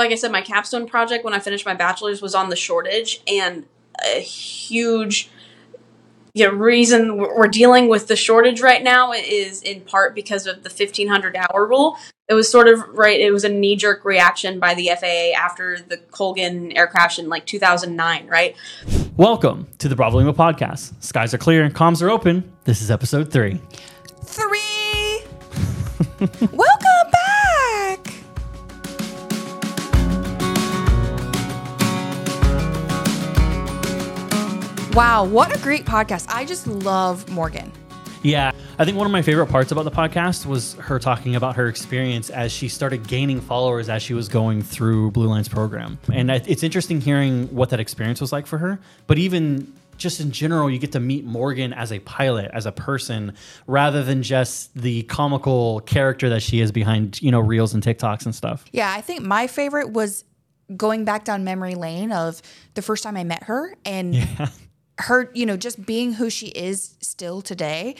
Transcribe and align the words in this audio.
like 0.00 0.12
I 0.12 0.16
said, 0.16 0.32
my 0.32 0.40
capstone 0.40 0.88
project 0.88 1.24
when 1.24 1.34
I 1.34 1.38
finished 1.38 1.66
my 1.66 1.74
bachelor's 1.74 2.22
was 2.22 2.34
on 2.34 2.48
the 2.48 2.56
shortage, 2.56 3.22
and 3.28 3.66
a 4.02 4.20
huge 4.20 5.30
you 6.32 6.46
know, 6.46 6.54
reason 6.54 7.18
we're 7.18 7.48
dealing 7.48 7.88
with 7.88 8.06
the 8.06 8.16
shortage 8.16 8.62
right 8.62 8.82
now 8.82 9.12
is 9.12 9.62
in 9.62 9.82
part 9.82 10.14
because 10.14 10.46
of 10.46 10.62
the 10.62 10.70
1500 10.70 11.36
hour 11.36 11.66
rule. 11.66 11.98
It 12.28 12.34
was 12.34 12.50
sort 12.50 12.68
of 12.68 12.80
right, 12.88 13.20
it 13.20 13.30
was 13.30 13.44
a 13.44 13.48
knee 13.48 13.76
jerk 13.76 14.04
reaction 14.04 14.58
by 14.58 14.74
the 14.74 14.90
FAA 14.98 15.38
after 15.38 15.78
the 15.78 15.98
Colgan 15.98 16.72
air 16.72 16.86
crash 16.86 17.18
in 17.18 17.28
like 17.28 17.44
2009, 17.44 18.26
right? 18.26 18.56
Welcome 19.16 19.66
to 19.78 19.88
the 19.88 19.96
Bravo 19.96 20.18
Lima 20.18 20.32
podcast. 20.32 20.94
Skies 21.02 21.34
are 21.34 21.38
clear 21.38 21.62
and 21.62 21.74
comms 21.74 22.00
are 22.00 22.10
open. 22.10 22.50
This 22.64 22.80
is 22.80 22.90
episode 22.90 23.30
three. 23.30 23.60
Three. 24.24 25.24
Welcome 26.52 26.79
Wow, 34.94 35.24
what 35.24 35.56
a 35.56 35.58
great 35.60 35.84
podcast. 35.84 36.26
I 36.28 36.44
just 36.44 36.66
love 36.66 37.28
Morgan. 37.30 37.70
Yeah, 38.24 38.50
I 38.76 38.84
think 38.84 38.96
one 38.96 39.06
of 39.06 39.12
my 39.12 39.22
favorite 39.22 39.46
parts 39.46 39.70
about 39.70 39.84
the 39.84 39.90
podcast 39.90 40.46
was 40.46 40.74
her 40.74 40.98
talking 40.98 41.36
about 41.36 41.54
her 41.54 41.68
experience 41.68 42.28
as 42.28 42.50
she 42.50 42.68
started 42.68 43.06
gaining 43.06 43.40
followers 43.40 43.88
as 43.88 44.02
she 44.02 44.14
was 44.14 44.28
going 44.28 44.62
through 44.62 45.12
Blue 45.12 45.28
Line's 45.28 45.48
program. 45.48 45.96
And 46.12 46.28
it's 46.28 46.64
interesting 46.64 47.00
hearing 47.00 47.46
what 47.54 47.70
that 47.70 47.78
experience 47.78 48.20
was 48.20 48.32
like 48.32 48.48
for 48.48 48.58
her. 48.58 48.80
But 49.06 49.18
even 49.18 49.72
just 49.96 50.18
in 50.18 50.32
general, 50.32 50.68
you 50.68 50.78
get 50.80 50.90
to 50.92 51.00
meet 51.00 51.24
Morgan 51.24 51.72
as 51.72 51.92
a 51.92 52.00
pilot, 52.00 52.50
as 52.52 52.66
a 52.66 52.72
person, 52.72 53.34
rather 53.68 54.02
than 54.02 54.24
just 54.24 54.74
the 54.74 55.04
comical 55.04 55.80
character 55.82 56.28
that 56.30 56.42
she 56.42 56.60
is 56.60 56.72
behind, 56.72 57.22
you 57.22 57.30
know, 57.30 57.40
reels 57.40 57.74
and 57.74 57.82
TikToks 57.82 58.24
and 58.24 58.34
stuff. 58.34 58.64
Yeah, 58.72 58.92
I 58.92 59.02
think 59.02 59.22
my 59.22 59.46
favorite 59.46 59.90
was 59.90 60.24
going 60.76 61.04
back 61.04 61.24
down 61.24 61.44
memory 61.44 61.76
lane 61.76 62.10
of 62.10 62.42
the 62.74 62.82
first 62.82 63.04
time 63.04 63.16
I 63.16 63.24
met 63.24 63.44
her 63.44 63.74
and 63.84 64.16
her, 65.00 65.30
you 65.34 65.46
know, 65.46 65.56
just 65.56 65.84
being 65.84 66.14
who 66.14 66.30
she 66.30 66.46
is 66.48 66.96
still 67.00 67.42
today. 67.42 67.96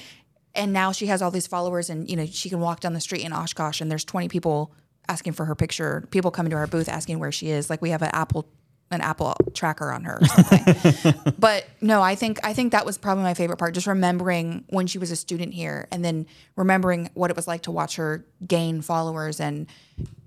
And 0.55 0.73
now 0.73 0.93
she 0.93 1.07
has 1.07 1.23
all 1.23 1.31
these 1.31 1.47
followers 1.47 1.91
and, 1.91 2.11
you 2.11 2.17
know, 2.17 2.27
she 2.27 2.49
can 2.49 2.61
walk 2.61 2.81
down 2.81 2.93
the 2.93 3.01
street 3.01 3.25
in 3.25 3.33
Oshkosh 3.33 3.81
and 3.81 3.91
there's 3.91 4.05
20 4.05 4.29
people 4.29 4.73
asking 5.09 5.33
for 5.33 5.45
her 5.45 5.55
picture, 5.55 6.07
people 6.11 6.31
coming 6.31 6.51
to 6.51 6.57
our 6.57 6.67
booth 6.67 6.89
asking 6.89 7.19
where 7.19 7.33
she 7.33 7.51
is. 7.51 7.71
Like 7.71 7.83
we 7.83 7.91
have 7.91 8.03
an 8.03 8.11
Apple 8.13 8.47
an 8.93 9.01
Apple 9.01 9.35
tracker 9.55 9.93
on 9.93 10.03
her 10.05 10.19
or 10.21 10.27
something. 10.27 11.35
but 11.39 11.65
no, 11.81 12.03
I 12.03 12.17
think 12.17 12.41
I 12.43 12.53
think 12.53 12.73
that 12.73 12.85
was 12.85 12.99
probably 12.99 13.23
my 13.23 13.35
favorite 13.35 13.57
part, 13.57 13.73
just 13.75 13.87
remembering 13.87 14.65
when 14.69 14.87
she 14.87 14.99
was 14.99 15.11
a 15.11 15.17
student 15.17 15.55
here 15.55 15.87
and 15.93 16.05
then 16.05 16.27
remembering 16.57 17.09
what 17.15 17.31
it 17.31 17.37
was 17.37 17.47
like 17.47 17.63
to 17.63 17.71
watch 17.71 17.97
her 17.97 18.27
gain 18.47 18.83
followers 18.83 19.39
and 19.41 19.69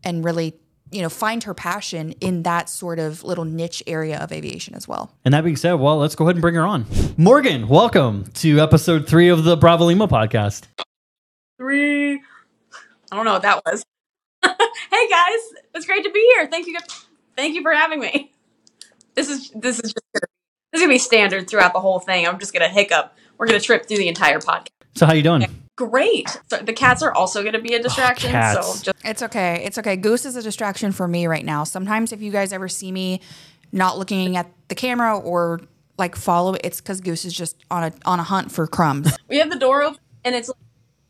and 0.04 0.24
really 0.24 0.54
you 0.94 1.02
know 1.02 1.10
find 1.10 1.44
her 1.44 1.54
passion 1.54 2.12
in 2.22 2.44
that 2.44 2.70
sort 2.70 3.00
of 3.00 3.24
little 3.24 3.46
niche 3.46 3.82
area 3.88 4.20
of 4.20 4.32
aviation 4.32 4.76
as 4.76 4.88
well. 4.88 5.12
And 5.26 5.34
that 5.34 5.44
being 5.44 5.56
said, 5.56 5.74
well, 5.74 5.98
let's 5.98 6.16
go 6.16 6.26
ahead 6.26 6.36
and 6.36 6.42
bring 6.42 6.56
her 6.56 6.66
on. 6.66 6.86
Morgan, 7.18 7.68
welcome 7.68 8.26
to 8.36 8.60
episode 8.60 9.08
three 9.08 9.30
of 9.30 9.44
the 9.44 9.58
Bravo 9.58 9.86
Lima 9.86 10.08
podcast. 10.08 10.66
Three. 11.58 12.14
I 12.14 13.16
don't 13.16 13.26
know 13.26 13.34
what 13.34 13.42
that 13.42 13.62
was. 13.66 13.84
hey 14.44 15.10
guys, 15.10 15.40
it's 15.74 15.86
great 15.86 16.04
to 16.04 16.12
be 16.12 16.32
here. 16.36 16.48
Thank 16.48 16.68
you. 16.68 16.78
Thank 17.36 17.56
you 17.56 17.64
for 17.64 17.74
having 17.74 18.00
me. 18.00 18.32
This 19.16 19.30
is 19.30 19.50
this 19.52 19.80
is 19.80 19.94
just 19.94 20.06
this 20.14 20.22
is 20.74 20.82
gonna 20.82 20.94
be 20.94 21.00
standard 21.00 21.50
throughout 21.50 21.74
the 21.74 21.80
whole 21.80 22.00
thing. 22.00 22.28
I'm 22.28 22.40
just 22.40 22.54
gonna 22.54 22.70
hiccup. 22.70 23.16
We're 23.38 23.48
gonna 23.48 23.60
trip 23.60 23.88
through 23.88 23.98
the 23.98 24.08
entire 24.08 24.40
podcast. 24.40 24.70
So 24.96 25.08
how 25.08 25.14
you 25.14 25.24
doing? 25.24 25.63
Great. 25.76 26.40
So 26.48 26.58
the 26.58 26.74
cats 26.74 27.02
are 27.02 27.12
also 27.14 27.44
gonna 27.44 27.62
be 27.62 27.74
a 27.74 27.82
distraction. 27.82 28.32
cats. 28.32 28.68
So 28.68 28.84
just 28.92 29.06
It's 29.06 29.24
okay. 29.24 29.64
It's 29.66 29.78
okay. 29.80 29.96
Goose 29.96 30.26
is 30.26 30.36
a 30.36 30.42
distraction 30.42 30.92
for 30.92 31.08
me 31.08 31.26
right 31.26 31.46
now. 31.46 31.64
Sometimes 31.64 32.12
if 32.12 32.22
you 32.22 32.32
guys 32.32 32.54
ever 32.54 32.68
see 32.70 32.92
me 32.92 33.22
not 33.72 33.98
looking 33.98 34.38
at 34.38 34.52
the 34.68 34.76
camera 34.76 35.18
or 35.18 35.62
like 35.98 36.16
follow, 36.16 36.56
it's 36.64 36.80
because 36.80 37.02
Goose 37.02 37.26
is 37.26 37.34
just 37.34 37.58
on 37.72 37.86
a 37.86 37.94
on 38.06 38.20
a 38.20 38.24
hunt 38.24 38.52
for 38.52 38.68
crumbs. 38.68 39.18
we 39.28 39.40
have 39.40 39.50
the 39.50 39.58
door 39.58 39.82
open 39.82 40.00
and 40.24 40.36
it's 40.36 40.52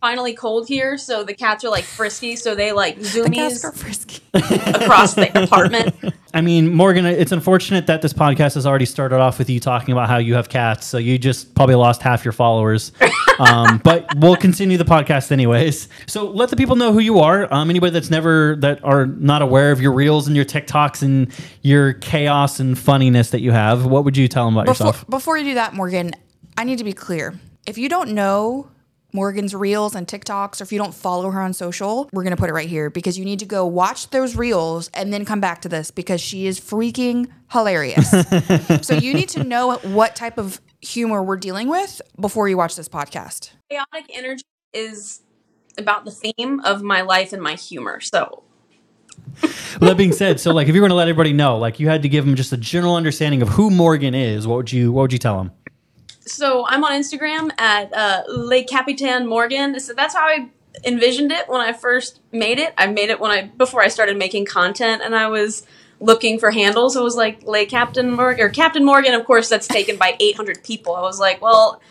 finally 0.03 0.33
cold 0.33 0.67
here, 0.67 0.97
so 0.97 1.23
the 1.23 1.33
cats 1.33 1.63
are 1.63 1.69
like 1.69 1.85
frisky, 1.85 2.35
so 2.35 2.53
they 2.53 2.73
like 2.73 2.99
zoomies 2.99 3.35
Casper 3.35 3.71
frisky. 3.71 4.21
across 4.33 5.13
the 5.13 5.31
apartment. 5.43 5.95
I 6.33 6.41
mean, 6.41 6.73
Morgan, 6.73 7.05
it's 7.05 7.31
unfortunate 7.31 7.87
that 7.87 8.01
this 8.01 8.11
podcast 8.11 8.55
has 8.55 8.67
already 8.67 8.83
started 8.85 9.21
off 9.21 9.39
with 9.39 9.49
you 9.49 9.61
talking 9.61 9.93
about 9.93 10.09
how 10.09 10.17
you 10.17 10.33
have 10.33 10.49
cats, 10.49 10.85
so 10.85 10.97
you 10.97 11.17
just 11.17 11.55
probably 11.55 11.75
lost 11.75 12.01
half 12.01 12.25
your 12.25 12.33
followers. 12.33 12.91
um, 13.39 13.79
but 13.81 14.05
we'll 14.17 14.35
continue 14.35 14.77
the 14.77 14.83
podcast 14.83 15.31
anyways. 15.31 15.87
So 16.07 16.29
let 16.29 16.49
the 16.49 16.57
people 16.57 16.75
know 16.75 16.91
who 16.91 16.99
you 16.99 17.19
are. 17.19 17.51
Um, 17.53 17.69
anybody 17.69 17.93
that's 17.93 18.09
never 18.09 18.57
that 18.57 18.83
are 18.83 19.05
not 19.05 19.41
aware 19.41 19.71
of 19.71 19.79
your 19.79 19.93
reels 19.93 20.27
and 20.27 20.35
your 20.35 20.45
TikToks 20.45 21.01
and 21.01 21.31
your 21.61 21.93
chaos 21.93 22.59
and 22.59 22.77
funniness 22.77 23.29
that 23.29 23.39
you 23.39 23.53
have, 23.53 23.85
what 23.85 24.03
would 24.03 24.17
you 24.17 24.27
tell 24.27 24.43
them 24.43 24.57
about 24.57 24.65
before, 24.65 24.87
yourself? 24.87 25.09
before 25.09 25.37
you 25.37 25.45
do 25.45 25.53
that, 25.53 25.73
Morgan, 25.73 26.11
I 26.57 26.65
need 26.65 26.79
to 26.79 26.83
be 26.83 26.91
clear. 26.91 27.39
If 27.65 27.77
you 27.77 27.87
don't 27.87 28.09
know 28.09 28.67
Morgan's 29.13 29.53
reels 29.53 29.95
and 29.95 30.07
TikToks, 30.07 30.59
or 30.59 30.63
if 30.63 30.71
you 30.71 30.79
don't 30.79 30.93
follow 30.93 31.29
her 31.29 31.39
on 31.39 31.53
social, 31.53 32.09
we're 32.11 32.23
gonna 32.23 32.35
put 32.35 32.49
it 32.49 32.53
right 32.53 32.67
here 32.67 32.89
because 32.89 33.17
you 33.17 33.25
need 33.25 33.39
to 33.39 33.45
go 33.45 33.65
watch 33.65 34.09
those 34.09 34.35
reels 34.35 34.89
and 34.93 35.13
then 35.13 35.23
come 35.23 35.39
back 35.39 35.61
to 35.61 35.69
this 35.69 35.91
because 35.91 36.19
she 36.19 36.47
is 36.47 36.59
freaking 36.59 37.29
hilarious. 37.51 38.09
so 38.85 38.95
you 38.95 39.13
need 39.13 39.29
to 39.29 39.43
know 39.43 39.77
what 39.77 40.15
type 40.15 40.37
of 40.37 40.59
humor 40.81 41.21
we're 41.23 41.37
dealing 41.37 41.67
with 41.67 42.01
before 42.19 42.49
you 42.49 42.57
watch 42.57 42.75
this 42.75 42.89
podcast. 42.89 43.51
Chaotic 43.69 44.09
energy 44.13 44.43
is 44.73 45.21
about 45.77 46.05
the 46.05 46.11
theme 46.11 46.59
of 46.61 46.81
my 46.81 47.01
life 47.01 47.33
and 47.33 47.41
my 47.41 47.53
humor. 47.53 47.99
So 48.01 48.43
Well, 49.79 49.89
that 49.89 49.97
being 49.97 50.11
said, 50.11 50.39
so 50.39 50.51
like 50.51 50.67
if 50.67 50.75
you 50.75 50.81
were 50.81 50.87
to 50.87 50.93
let 50.93 51.07
everybody 51.07 51.33
know, 51.33 51.57
like 51.57 51.79
you 51.79 51.87
had 51.87 52.01
to 52.03 52.09
give 52.09 52.25
them 52.25 52.35
just 52.35 52.51
a 52.53 52.57
general 52.57 52.95
understanding 52.95 53.41
of 53.41 53.49
who 53.49 53.69
Morgan 53.69 54.13
is, 54.15 54.47
what 54.47 54.57
would 54.57 54.71
you 54.71 54.91
what 54.91 55.03
would 55.03 55.13
you 55.13 55.19
tell 55.19 55.37
them? 55.37 55.51
So 56.25 56.65
I'm 56.67 56.83
on 56.83 56.91
Instagram 56.91 57.51
at 57.57 57.93
uh, 57.93 58.23
Le 58.27 58.63
Capitan 58.63 59.27
Morgan. 59.27 59.79
So 59.79 59.93
that's 59.93 60.15
how 60.15 60.25
I 60.25 60.49
envisioned 60.85 61.31
it 61.31 61.47
when 61.47 61.61
I 61.61 61.73
first 61.73 62.19
made 62.31 62.59
it. 62.59 62.73
I 62.77 62.87
made 62.87 63.09
it 63.09 63.19
when 63.19 63.31
I 63.31 63.43
before 63.43 63.81
I 63.81 63.87
started 63.87 64.17
making 64.17 64.45
content, 64.45 65.01
and 65.03 65.15
I 65.15 65.27
was 65.27 65.65
looking 65.99 66.39
for 66.39 66.51
handles. 66.51 66.95
It 66.95 67.03
was 67.03 67.15
like 67.15 67.43
Le 67.43 67.65
Captain 67.65 68.11
Morgan 68.11 68.45
or 68.45 68.49
Captain 68.49 68.83
Morgan. 68.83 69.13
Of 69.13 69.25
course, 69.25 69.49
that's 69.49 69.67
taken 69.67 69.97
by 69.97 70.15
800 70.19 70.63
people. 70.63 70.95
I 70.95 71.01
was 71.01 71.19
like, 71.19 71.41
well, 71.41 71.81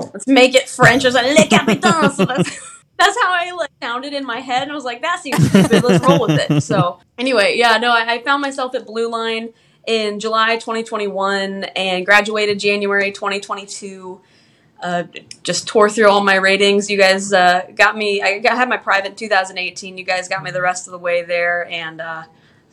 let's 0.00 0.26
make 0.26 0.54
it 0.54 0.68
French. 0.68 1.04
I 1.04 1.08
was 1.08 1.14
like 1.14 1.38
Le 1.38 1.46
Capitan. 1.46 2.10
So 2.10 2.24
that's. 2.24 2.68
That's 3.00 3.16
how 3.22 3.32
I 3.32 3.52
like 3.52 3.70
sounded 3.80 4.12
in 4.12 4.26
my 4.26 4.40
head, 4.40 4.68
I 4.68 4.74
was 4.74 4.82
like, 4.82 5.02
"That 5.02 5.20
seems 5.20 5.48
stupid. 5.48 5.84
Let's 5.84 6.04
roll 6.04 6.18
with 6.26 6.50
it." 6.50 6.60
So, 6.64 6.98
anyway, 7.16 7.54
yeah, 7.56 7.78
no, 7.78 7.92
I, 7.92 8.14
I 8.14 8.22
found 8.24 8.42
myself 8.42 8.74
at 8.74 8.86
Blue 8.86 9.08
Line 9.08 9.50
in 9.86 10.20
July 10.20 10.56
2021 10.56 11.64
and 11.64 12.04
graduated 12.04 12.58
January 12.58 13.12
2022. 13.12 14.20
Uh, 14.80 15.04
just 15.42 15.66
tore 15.66 15.90
through 15.90 16.08
all 16.08 16.22
my 16.22 16.36
ratings. 16.36 16.88
You 16.88 16.98
guys 16.98 17.32
uh, 17.32 17.62
got 17.74 17.96
me. 17.96 18.22
I 18.22 18.38
got, 18.38 18.56
had 18.56 18.68
my 18.68 18.76
private 18.76 19.10
in 19.10 19.14
2018. 19.16 19.98
You 19.98 20.04
guys 20.04 20.28
got 20.28 20.42
me 20.42 20.50
the 20.52 20.62
rest 20.62 20.86
of 20.86 20.92
the 20.92 20.98
way 20.98 21.22
there, 21.22 21.66
and 21.68 22.00
uh, 22.00 22.24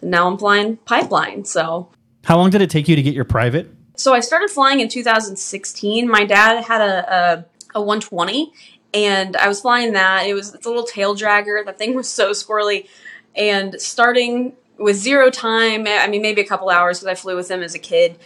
now 0.04 0.30
I'm 0.30 0.38
flying 0.38 0.78
pipeline. 0.78 1.46
So, 1.46 1.90
How 2.26 2.38
long 2.38 2.52
did 2.52 2.62
it 2.62 2.70
take 2.70 2.88
you 2.88 2.96
to 2.96 3.02
get 3.02 3.16
your 3.16 3.26
private? 3.26 3.72
so 3.98 4.14
I 4.14 4.20
started 4.20 4.50
flying 4.50 4.82
in 4.82 4.90
2016. 4.90 6.08
My 6.08 6.26
dad 6.26 6.66
had 6.66 6.82
a, 6.82 7.46
a, 7.74 7.80
a 7.80 7.82
120, 7.82 8.54
and 8.94 9.36
I 9.38 9.48
was 9.48 9.62
flying 9.62 9.94
that. 9.94 10.28
It 10.28 10.34
was 10.34 10.54
it's 10.54 10.66
a 10.66 10.70
little 10.70 10.86
tail 10.86 11.16
dragger. 11.16 11.66
That 11.66 11.78
thing 11.78 11.96
was 11.96 12.08
so 12.08 12.32
squirrely, 12.32 12.88
and 13.36 13.82
starting 13.82 14.54
with 14.78 14.96
zero 14.96 15.30
time. 15.30 15.86
I 15.88 16.08
mean, 16.08 16.22
maybe 16.22 16.42
a 16.42 16.46
couple 16.46 16.70
hours 16.70 17.00
because 17.00 17.12
I 17.12 17.16
flew 17.16 17.36
with 17.36 17.48
them 17.48 17.64
as 17.64 17.76
a 17.76 17.80
kid, 17.80 18.18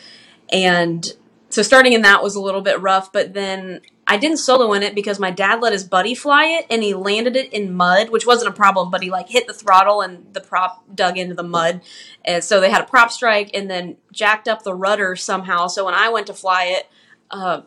and 0.51 1.05
so 1.49 1.61
starting 1.61 1.93
in 1.93 2.01
that 2.03 2.23
was 2.23 2.35
a 2.35 2.41
little 2.41 2.61
bit 2.61 2.81
rough. 2.81 3.11
But 3.11 3.33
then 3.33 3.81
I 4.07 4.17
didn't 4.17 4.37
solo 4.37 4.73
in 4.73 4.83
it 4.83 4.95
because 4.95 5.19
my 5.19 5.31
dad 5.31 5.61
let 5.61 5.73
his 5.73 5.83
buddy 5.83 6.15
fly 6.15 6.45
it, 6.45 6.65
and 6.69 6.83
he 6.83 6.93
landed 6.93 7.35
it 7.35 7.51
in 7.53 7.73
mud, 7.73 8.09
which 8.09 8.25
wasn't 8.25 8.49
a 8.49 8.55
problem. 8.55 8.91
But 8.91 9.03
he 9.03 9.09
like 9.09 9.29
hit 9.29 9.47
the 9.47 9.53
throttle, 9.53 10.01
and 10.01 10.33
the 10.33 10.41
prop 10.41 10.83
dug 10.93 11.17
into 11.17 11.35
the 11.35 11.43
mud, 11.43 11.81
and 12.25 12.43
so 12.43 12.59
they 12.59 12.69
had 12.69 12.81
a 12.81 12.87
prop 12.87 13.11
strike, 13.11 13.51
and 13.53 13.69
then 13.69 13.97
jacked 14.11 14.47
up 14.47 14.63
the 14.63 14.75
rudder 14.75 15.15
somehow. 15.15 15.67
So 15.67 15.85
when 15.85 15.93
I 15.93 16.09
went 16.09 16.27
to 16.27 16.33
fly 16.33 16.65
it. 16.65 16.87
Uh, 17.31 17.61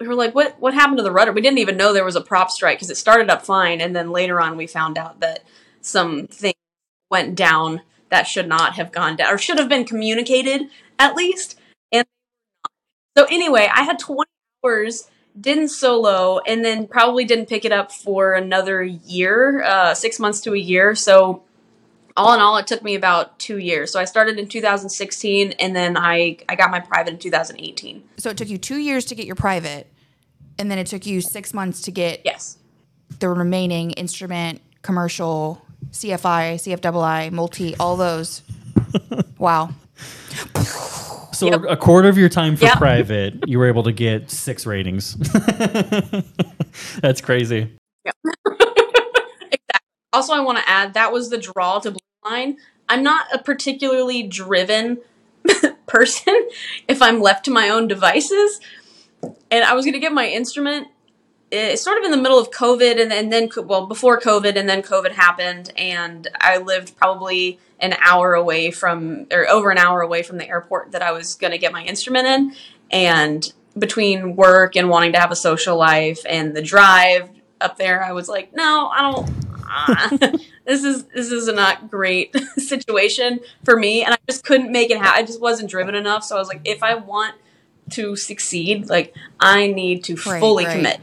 we 0.00 0.08
were 0.08 0.14
like, 0.14 0.34
what 0.34 0.58
what 0.58 0.72
happened 0.72 0.96
to 0.96 1.02
the 1.02 1.12
rudder? 1.12 1.32
We 1.32 1.42
didn't 1.42 1.58
even 1.58 1.76
know 1.76 1.92
there 1.92 2.04
was 2.04 2.16
a 2.16 2.22
prop 2.22 2.50
strike 2.50 2.78
because 2.78 2.90
it 2.90 2.96
started 2.96 3.28
up 3.28 3.44
fine, 3.44 3.80
and 3.80 3.94
then 3.94 4.10
later 4.10 4.40
on 4.40 4.56
we 4.56 4.66
found 4.66 4.96
out 4.96 5.20
that 5.20 5.44
some 5.82 6.26
thing 6.26 6.54
went 7.10 7.34
down 7.34 7.82
that 8.10 8.26
should 8.26 8.48
not 8.48 8.74
have 8.74 8.92
gone 8.92 9.16
down 9.16 9.32
or 9.32 9.38
should 9.38 9.58
have 9.58 9.68
been 9.68 9.84
communicated 9.84 10.68
at 10.98 11.14
least. 11.14 11.58
And 11.92 12.06
so 13.16 13.24
anyway, 13.30 13.68
I 13.72 13.82
had 13.82 13.98
20 13.98 14.28
hours, 14.64 15.08
didn't 15.40 15.68
solo, 15.68 16.40
and 16.46 16.64
then 16.64 16.86
probably 16.86 17.24
didn't 17.24 17.46
pick 17.48 17.64
it 17.64 17.72
up 17.72 17.92
for 17.92 18.34
another 18.34 18.82
year, 18.82 19.62
uh, 19.62 19.94
six 19.94 20.18
months 20.18 20.40
to 20.42 20.54
a 20.54 20.58
year. 20.58 20.94
So 20.94 21.42
all 22.16 22.34
in 22.34 22.40
all, 22.40 22.58
it 22.58 22.66
took 22.66 22.82
me 22.82 22.94
about 22.94 23.38
two 23.38 23.58
years. 23.58 23.92
So 23.92 24.00
I 24.00 24.04
started 24.04 24.38
in 24.38 24.48
2016, 24.48 25.52
and 25.52 25.74
then 25.74 25.96
I 25.96 26.38
I 26.48 26.56
got 26.56 26.70
my 26.70 26.80
private 26.80 27.14
in 27.14 27.18
2018. 27.18 28.02
So 28.18 28.30
it 28.30 28.36
took 28.36 28.48
you 28.48 28.58
two 28.58 28.76
years 28.78 29.04
to 29.06 29.14
get 29.14 29.26
your 29.26 29.36
private, 29.36 29.86
and 30.58 30.70
then 30.70 30.78
it 30.78 30.88
took 30.88 31.06
you 31.06 31.20
six 31.20 31.54
months 31.54 31.80
to 31.82 31.92
get 31.92 32.22
Yes. 32.24 32.58
the 33.20 33.28
remaining 33.28 33.92
instrument, 33.92 34.60
commercial, 34.82 35.64
CFI, 35.90 36.54
CFII, 36.54 37.32
multi, 37.32 37.76
all 37.76 37.96
those. 37.96 38.42
wow. 39.38 39.70
So 41.32 41.48
a 41.48 41.76
quarter 41.76 42.08
of 42.08 42.18
your 42.18 42.28
time 42.28 42.56
for 42.56 42.66
Yep. 42.66 42.78
private, 42.78 43.48
you 43.48 43.58
were 43.58 43.66
able 43.66 43.82
to 43.84 43.92
get 43.92 44.30
six 44.30 44.66
ratings. 44.66 45.14
That's 47.00 47.20
crazy. 47.20 47.76
Also, 50.12 50.32
I 50.32 50.40
want 50.40 50.58
to 50.58 50.68
add 50.68 50.94
that 50.94 51.12
was 51.12 51.30
the 51.30 51.38
draw 51.38 51.78
to 51.78 51.92
Blue 51.92 51.98
Line. 52.24 52.56
I'm 52.88 53.04
not 53.04 53.26
a 53.32 53.38
particularly 53.38 54.24
driven 54.24 54.98
person 55.86 56.48
if 56.88 57.00
I'm 57.00 57.20
left 57.20 57.44
to 57.44 57.52
my 57.52 57.68
own 57.68 57.86
devices. 57.86 58.60
And 59.52 59.64
I 59.64 59.74
was 59.74 59.84
going 59.84 59.92
to 59.92 60.00
get 60.00 60.12
my 60.12 60.26
instrument 60.26 60.88
eh, 61.52 61.76
sort 61.76 61.98
of 61.98 62.04
in 62.04 62.10
the 62.10 62.16
middle 62.16 62.38
of 62.38 62.50
COVID, 62.50 63.00
and, 63.00 63.12
and 63.12 63.32
then, 63.32 63.48
well, 63.66 63.86
before 63.86 64.20
COVID, 64.20 64.56
and 64.56 64.68
then 64.68 64.82
COVID 64.82 65.12
happened, 65.12 65.72
and 65.76 66.28
I 66.40 66.58
lived 66.58 66.96
probably 66.96 67.58
an 67.78 67.94
hour 68.00 68.34
away 68.34 68.70
from, 68.70 69.26
or 69.32 69.48
over 69.48 69.70
an 69.70 69.78
hour 69.78 70.00
away 70.02 70.22
from 70.22 70.38
the 70.38 70.48
airport 70.48 70.92
that 70.92 71.02
I 71.02 71.12
was 71.12 71.34
going 71.34 71.52
to 71.52 71.58
get 71.58 71.72
my 71.72 71.82
instrument 71.84 72.26
in. 72.26 72.54
And 72.90 73.52
between 73.78 74.36
work 74.36 74.76
and 74.76 74.88
wanting 74.88 75.12
to 75.12 75.20
have 75.20 75.30
a 75.30 75.36
social 75.36 75.76
life 75.76 76.20
and 76.28 76.54
the 76.54 76.62
drive 76.62 77.30
up 77.60 77.78
there, 77.78 78.02
I 78.02 78.12
was 78.12 78.28
like, 78.28 78.54
no, 78.54 78.88
I 78.92 79.00
don't. 79.02 79.30
ah, 79.64 80.08
this 80.66 80.84
is 80.84 81.04
this 81.04 81.30
is 81.30 81.48
a 81.48 81.52
not 81.52 81.90
great 81.90 82.34
situation 82.56 83.40
for 83.64 83.76
me, 83.78 84.02
and 84.04 84.12
I 84.14 84.18
just 84.28 84.44
couldn't 84.44 84.72
make 84.72 84.90
it 84.90 84.98
happen. 84.98 85.22
I 85.22 85.26
just 85.26 85.40
wasn't 85.40 85.70
driven 85.70 85.94
enough. 85.94 86.24
So 86.24 86.36
I 86.36 86.38
was 86.38 86.48
like, 86.48 86.62
if 86.64 86.82
I 86.82 86.96
want 86.96 87.36
to 87.90 88.16
succeed, 88.16 88.88
like 88.88 89.14
I 89.38 89.68
need 89.68 90.04
to 90.04 90.16
Right, 90.16 90.40
fully 90.40 90.64
right. 90.64 90.76
commit 90.76 91.00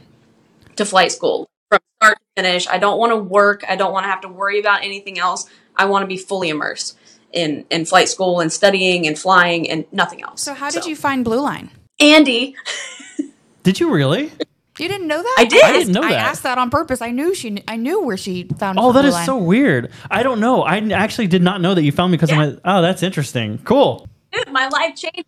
to 0.77 0.85
flight 0.85 1.11
school 1.11 1.49
from 1.69 1.79
start 2.01 2.17
to 2.17 2.41
finish. 2.41 2.67
I 2.67 2.77
don't 2.77 2.97
want 2.97 3.11
to 3.11 3.17
work. 3.17 3.63
I 3.67 3.75
don't 3.75 3.91
want 3.93 4.05
to 4.05 4.09
have 4.09 4.21
to 4.21 4.27
worry 4.29 4.59
about 4.59 4.83
anything 4.83 5.19
else. 5.19 5.49
I 5.75 5.85
want 5.85 6.03
to 6.03 6.07
be 6.07 6.17
fully 6.17 6.49
immersed 6.49 6.97
in 7.33 7.65
in 7.69 7.85
flight 7.85 8.09
school 8.09 8.39
and 8.39 8.51
studying 8.51 9.05
and 9.07 9.17
flying 9.19 9.69
and 9.69 9.85
nothing 9.91 10.23
else. 10.23 10.41
So 10.41 10.53
how 10.53 10.69
did 10.69 10.85
you 10.85 10.95
find 10.95 11.23
Blue 11.25 11.41
Line? 11.41 11.69
Andy? 11.99 12.55
Did 13.63 13.79
you 13.81 13.91
really? 13.91 14.31
You 14.79 14.87
didn't 14.87 15.07
know 15.07 15.21
that? 15.21 15.35
I 15.39 15.45
did. 15.45 15.63
I 15.63 15.71
didn't 15.73 15.91
know 15.93 16.01
that. 16.01 16.11
I 16.11 16.15
asked 16.15 16.43
that 16.43 16.57
on 16.59 16.69
purpose. 16.69 17.01
I 17.01 17.09
knew 17.11 17.33
she. 17.33 17.63
I 17.67 17.75
knew 17.75 18.01
where 18.03 18.15
she 18.15 18.43
found. 18.59 18.77
Oh, 18.79 18.93
that 18.93 19.01
Blue 19.01 19.09
is 19.09 19.13
Line. 19.15 19.25
so 19.25 19.37
weird. 19.37 19.91
I 20.09 20.23
don't 20.23 20.39
know. 20.39 20.61
I 20.61 20.77
actually 20.91 21.27
did 21.27 21.41
not 21.41 21.59
know 21.59 21.73
that 21.73 21.81
you 21.83 21.91
found 21.91 22.11
me 22.11 22.17
because 22.17 22.29
Yeah. 22.29 22.39
I'm 22.41 22.49
like, 22.51 22.59
oh, 22.63 22.81
that's 22.81 23.03
interesting. 23.03 23.57
Cool. 23.65 24.07
my 24.51 24.67
life 24.69 24.95
changed. 24.95 25.27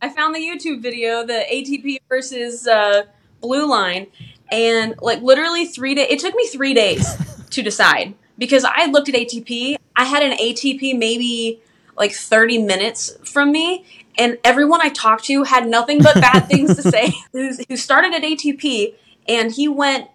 I 0.00 0.08
found 0.10 0.34
the 0.34 0.38
YouTube 0.38 0.80
video, 0.82 1.26
the 1.26 1.44
ATP 1.52 1.98
versus 2.08 2.66
uh, 2.66 3.02
Blue 3.40 3.68
Line, 3.68 4.06
and 4.54 4.94
like 5.02 5.20
literally 5.20 5.66
three 5.66 5.94
days. 5.94 6.06
It 6.10 6.20
took 6.20 6.34
me 6.34 6.46
three 6.46 6.74
days 6.74 7.16
to 7.50 7.62
decide 7.62 8.14
because 8.38 8.64
I 8.64 8.86
looked 8.86 9.08
at 9.08 9.14
ATP. 9.14 9.76
I 9.96 10.04
had 10.04 10.22
an 10.22 10.38
ATP 10.38 10.96
maybe 10.96 11.60
like 11.96 12.12
thirty 12.12 12.58
minutes 12.58 13.16
from 13.24 13.50
me, 13.50 13.84
and 14.16 14.38
everyone 14.44 14.80
I 14.80 14.90
talked 14.90 15.24
to 15.24 15.42
had 15.42 15.66
nothing 15.66 15.98
but 15.98 16.14
bad 16.14 16.40
things 16.48 16.76
to 16.76 16.82
say. 16.82 17.12
Who, 17.32 17.52
who 17.68 17.76
started 17.76 18.14
at 18.14 18.22
ATP 18.22 18.94
and 19.26 19.50
he 19.50 19.66
went 19.66 20.08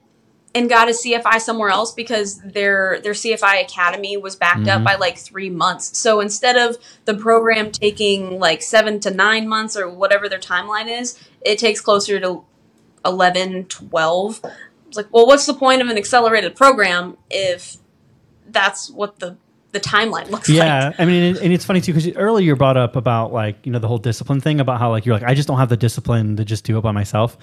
and 0.56 0.70
got 0.70 0.88
a 0.88 0.92
CFI 0.92 1.40
somewhere 1.40 1.70
else 1.70 1.94
because 1.94 2.40
their 2.42 3.00
their 3.02 3.14
CFI 3.14 3.62
academy 3.62 4.18
was 4.18 4.36
backed 4.36 4.68
up 4.68 4.78
mm-hmm. 4.78 4.84
by 4.84 4.96
like 4.96 5.18
three 5.18 5.50
months. 5.50 5.98
So 5.98 6.22
instead 6.22 6.56
of 6.56 6.78
the 7.06 7.14
program 7.14 7.72
taking 7.72 8.40
like 8.40 8.62
seven 8.62 9.00
to 9.02 9.12
nine 9.12 9.48
months 9.48 9.78
or 9.78 9.90
whatever 9.90 10.28
their 10.28 10.40
timeline 10.40 10.88
is, 10.88 11.20
it 11.46 11.60
takes 11.60 11.82
closer 11.82 12.20
to 12.20 12.44
11, 13.06 13.66
12. 13.66 14.42
It's 14.88 14.98
like, 14.98 15.07
well, 15.12 15.28
what's 15.28 15.46
the 15.46 15.54
point 15.54 15.81
of 15.81 15.90
an 15.90 15.98
accelerated 15.98 16.56
program 16.56 17.18
if 17.30 17.78
that's 18.48 18.90
what 18.90 19.19
the 19.19 19.38
the 19.72 19.80
timeline 19.80 20.30
looks 20.31 20.50
like? 20.50 20.57
Yeah, 20.57 20.94
I 20.98 21.06
mean, 21.06 21.38
and 21.38 21.54
it's 21.54 21.66
funny 21.66 21.81
too 21.81 21.94
because 21.94 22.12
earlier 22.16 22.48
you 22.48 22.56
brought 22.56 22.78
up 22.78 22.96
about 22.96 23.31
like 23.31 23.66
you 23.66 23.72
know 23.72 23.80
the 23.80 23.88
whole 23.88 24.00
discipline 24.00 24.42
thing 24.42 24.60
about 24.60 24.80
how 24.80 24.90
like 24.90 25.06
you're 25.06 25.13
like 25.13 25.30
I 25.30 25.36
just 25.36 25.48
don't 25.48 25.60
have 25.60 25.69
the 25.69 25.78
discipline 25.78 26.38
to 26.38 26.46
just 26.46 26.63
do 26.63 26.78
it 26.78 26.81
by 26.81 26.92
myself. 26.92 27.38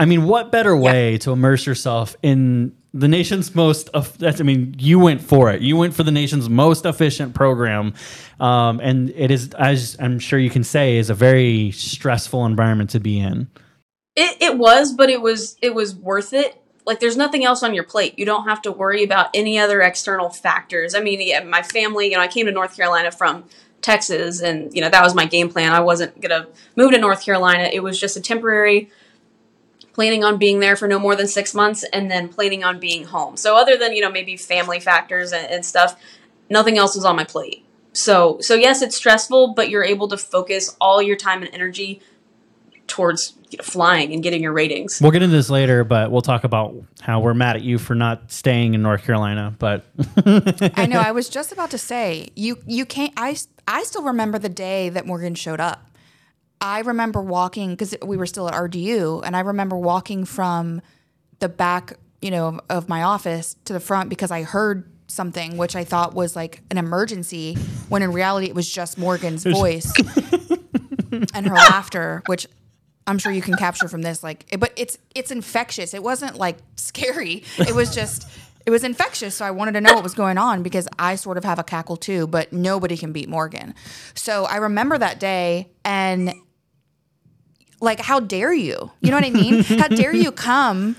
I 0.00 0.04
mean, 0.04 0.24
what 0.24 0.52
better 0.52 0.76
way 0.76 1.18
to 1.18 1.32
immerse 1.32 1.66
yourself 1.66 2.16
in 2.22 2.72
the 2.94 3.08
nation's 3.08 3.54
most? 3.54 3.90
That's 4.18 4.40
I 4.40 4.44
mean, 4.44 4.76
you 4.78 4.98
went 4.98 5.20
for 5.20 5.50
it. 5.50 5.60
You 5.60 5.76
went 5.76 5.94
for 5.94 6.04
the 6.04 6.12
nation's 6.12 6.48
most 6.48 6.86
efficient 6.86 7.34
program, 7.34 7.94
um, 8.38 8.80
and 8.80 9.10
it 9.10 9.30
is, 9.30 9.52
as 9.54 9.96
I'm 9.98 10.20
sure 10.20 10.38
you 10.38 10.50
can 10.50 10.62
say, 10.62 10.96
is 10.98 11.10
a 11.10 11.14
very 11.14 11.72
stressful 11.72 12.46
environment 12.46 12.90
to 12.90 13.00
be 13.00 13.18
in. 13.18 13.48
It, 14.20 14.42
it 14.42 14.58
was, 14.58 14.92
but 14.92 15.10
it 15.10 15.22
was 15.22 15.56
it 15.62 15.72
was 15.76 15.94
worth 15.94 16.32
it. 16.32 16.60
Like 16.84 16.98
there's 16.98 17.16
nothing 17.16 17.44
else 17.44 17.62
on 17.62 17.72
your 17.72 17.84
plate. 17.84 18.18
You 18.18 18.26
don't 18.26 18.48
have 18.48 18.60
to 18.62 18.72
worry 18.72 19.04
about 19.04 19.30
any 19.32 19.60
other 19.60 19.80
external 19.80 20.28
factors. 20.28 20.96
I 20.96 21.00
mean, 21.00 21.20
yeah, 21.20 21.44
my 21.44 21.62
family, 21.62 22.10
you 22.10 22.16
know, 22.16 22.20
I 22.20 22.26
came 22.26 22.46
to 22.46 22.52
North 22.52 22.74
Carolina 22.74 23.12
from 23.12 23.44
Texas 23.80 24.40
and 24.40 24.74
you 24.74 24.80
know, 24.80 24.88
that 24.88 25.04
was 25.04 25.14
my 25.14 25.24
game 25.24 25.48
plan. 25.48 25.72
I 25.72 25.78
wasn't 25.78 26.20
going 26.20 26.30
to 26.30 26.48
move 26.74 26.90
to 26.90 26.98
North 26.98 27.24
Carolina. 27.24 27.70
It 27.72 27.78
was 27.80 28.00
just 28.00 28.16
a 28.16 28.20
temporary 28.20 28.90
planning 29.92 30.24
on 30.24 30.36
being 30.36 30.58
there 30.58 30.74
for 30.74 30.88
no 30.88 30.98
more 30.98 31.14
than 31.14 31.28
6 31.28 31.54
months 31.54 31.84
and 31.92 32.10
then 32.10 32.28
planning 32.28 32.64
on 32.64 32.80
being 32.80 33.04
home. 33.04 33.36
So 33.36 33.56
other 33.56 33.76
than, 33.76 33.92
you 33.92 34.02
know, 34.02 34.10
maybe 34.10 34.36
family 34.36 34.80
factors 34.80 35.32
and, 35.32 35.46
and 35.48 35.64
stuff, 35.64 36.00
nothing 36.50 36.76
else 36.76 36.96
was 36.96 37.04
on 37.04 37.14
my 37.14 37.24
plate. 37.24 37.64
So 37.92 38.38
so 38.40 38.56
yes, 38.56 38.82
it's 38.82 38.96
stressful, 38.96 39.54
but 39.54 39.70
you're 39.70 39.84
able 39.84 40.08
to 40.08 40.16
focus 40.16 40.76
all 40.80 41.00
your 41.00 41.16
time 41.16 41.42
and 41.42 41.54
energy 41.54 42.00
towards 42.88 43.34
you 43.50 43.58
know, 43.58 43.62
flying 43.62 44.12
and 44.12 44.22
getting 44.22 44.42
your 44.42 44.52
ratings. 44.52 45.00
We'll 45.00 45.12
get 45.12 45.22
into 45.22 45.36
this 45.36 45.50
later, 45.50 45.84
but 45.84 46.10
we'll 46.10 46.22
talk 46.22 46.44
about 46.44 46.74
how 47.00 47.20
we're 47.20 47.34
mad 47.34 47.56
at 47.56 47.62
you 47.62 47.78
for 47.78 47.94
not 47.94 48.32
staying 48.32 48.74
in 48.74 48.82
North 48.82 49.04
Carolina. 49.04 49.54
But 49.58 49.84
I 50.76 50.86
know. 50.86 50.98
I 50.98 51.10
was 51.12 51.28
just 51.28 51.52
about 51.52 51.70
to 51.70 51.78
say 51.78 52.28
you. 52.34 52.58
You 52.66 52.84
can't. 52.84 53.12
I. 53.16 53.36
I 53.66 53.84
still 53.84 54.02
remember 54.02 54.38
the 54.38 54.48
day 54.48 54.88
that 54.88 55.06
Morgan 55.06 55.34
showed 55.34 55.60
up. 55.60 55.84
I 56.60 56.80
remember 56.80 57.22
walking 57.22 57.70
because 57.70 57.94
we 58.04 58.16
were 58.16 58.26
still 58.26 58.48
at 58.48 58.54
RDU, 58.54 59.22
and 59.24 59.36
I 59.36 59.40
remember 59.40 59.76
walking 59.76 60.24
from 60.24 60.80
the 61.38 61.48
back, 61.48 61.92
you 62.20 62.30
know, 62.30 62.48
of, 62.48 62.60
of 62.68 62.88
my 62.88 63.02
office 63.02 63.56
to 63.66 63.72
the 63.72 63.80
front 63.80 64.10
because 64.10 64.30
I 64.30 64.42
heard 64.42 64.90
something 65.06 65.56
which 65.56 65.74
I 65.74 65.84
thought 65.84 66.14
was 66.14 66.36
like 66.36 66.62
an 66.70 66.78
emergency, 66.78 67.54
when 67.88 68.02
in 68.02 68.12
reality 68.12 68.46
it 68.48 68.54
was 68.54 68.70
just 68.70 68.98
Morgan's 68.98 69.44
voice 69.44 69.92
and 71.34 71.46
her 71.46 71.54
laughter, 71.54 72.22
which 72.26 72.46
I'm 73.08 73.18
sure 73.18 73.32
you 73.32 73.42
can 73.42 73.54
capture 73.54 73.88
from 73.88 74.02
this. 74.02 74.22
Like, 74.22 74.46
but 74.58 74.72
it's 74.76 74.98
it's 75.14 75.30
infectious. 75.30 75.94
It 75.94 76.02
wasn't 76.02 76.36
like 76.36 76.58
scary. 76.76 77.42
It 77.58 77.74
was 77.74 77.94
just 77.94 78.28
it 78.66 78.70
was 78.70 78.84
infectious. 78.84 79.34
So 79.34 79.46
I 79.46 79.50
wanted 79.50 79.72
to 79.72 79.80
know 79.80 79.94
what 79.94 80.02
was 80.02 80.14
going 80.14 80.36
on 80.36 80.62
because 80.62 80.86
I 80.98 81.16
sort 81.16 81.38
of 81.38 81.44
have 81.44 81.58
a 81.58 81.64
cackle 81.64 81.96
too, 81.96 82.26
but 82.26 82.52
nobody 82.52 82.98
can 82.98 83.12
beat 83.12 83.28
Morgan. 83.28 83.74
So 84.14 84.44
I 84.44 84.56
remember 84.56 84.98
that 84.98 85.18
day 85.18 85.70
and 85.86 86.34
like, 87.80 88.00
how 88.00 88.20
dare 88.20 88.52
you? 88.52 88.90
You 89.00 89.10
know 89.10 89.16
what 89.16 89.24
I 89.24 89.30
mean? 89.30 89.62
how 89.62 89.88
dare 89.88 90.14
you 90.14 90.30
come? 90.30 90.96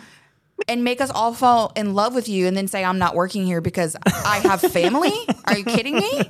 And 0.68 0.84
make 0.84 1.00
us 1.00 1.10
all 1.10 1.34
fall 1.34 1.72
in 1.78 1.94
love 1.94 2.13
with 2.13 2.28
you, 2.28 2.46
and 2.46 2.58
then 2.58 2.68
say 2.68 2.84
I'm 2.84 2.98
not 3.00 3.16
working 3.16 3.46
here 3.46 3.62
because 3.62 3.96
I 4.06 4.39
have 4.44 4.60
family. 4.60 5.13
Are 5.46 5.58
you 5.58 5.63
kidding 5.63 5.96
me? 5.96 6.22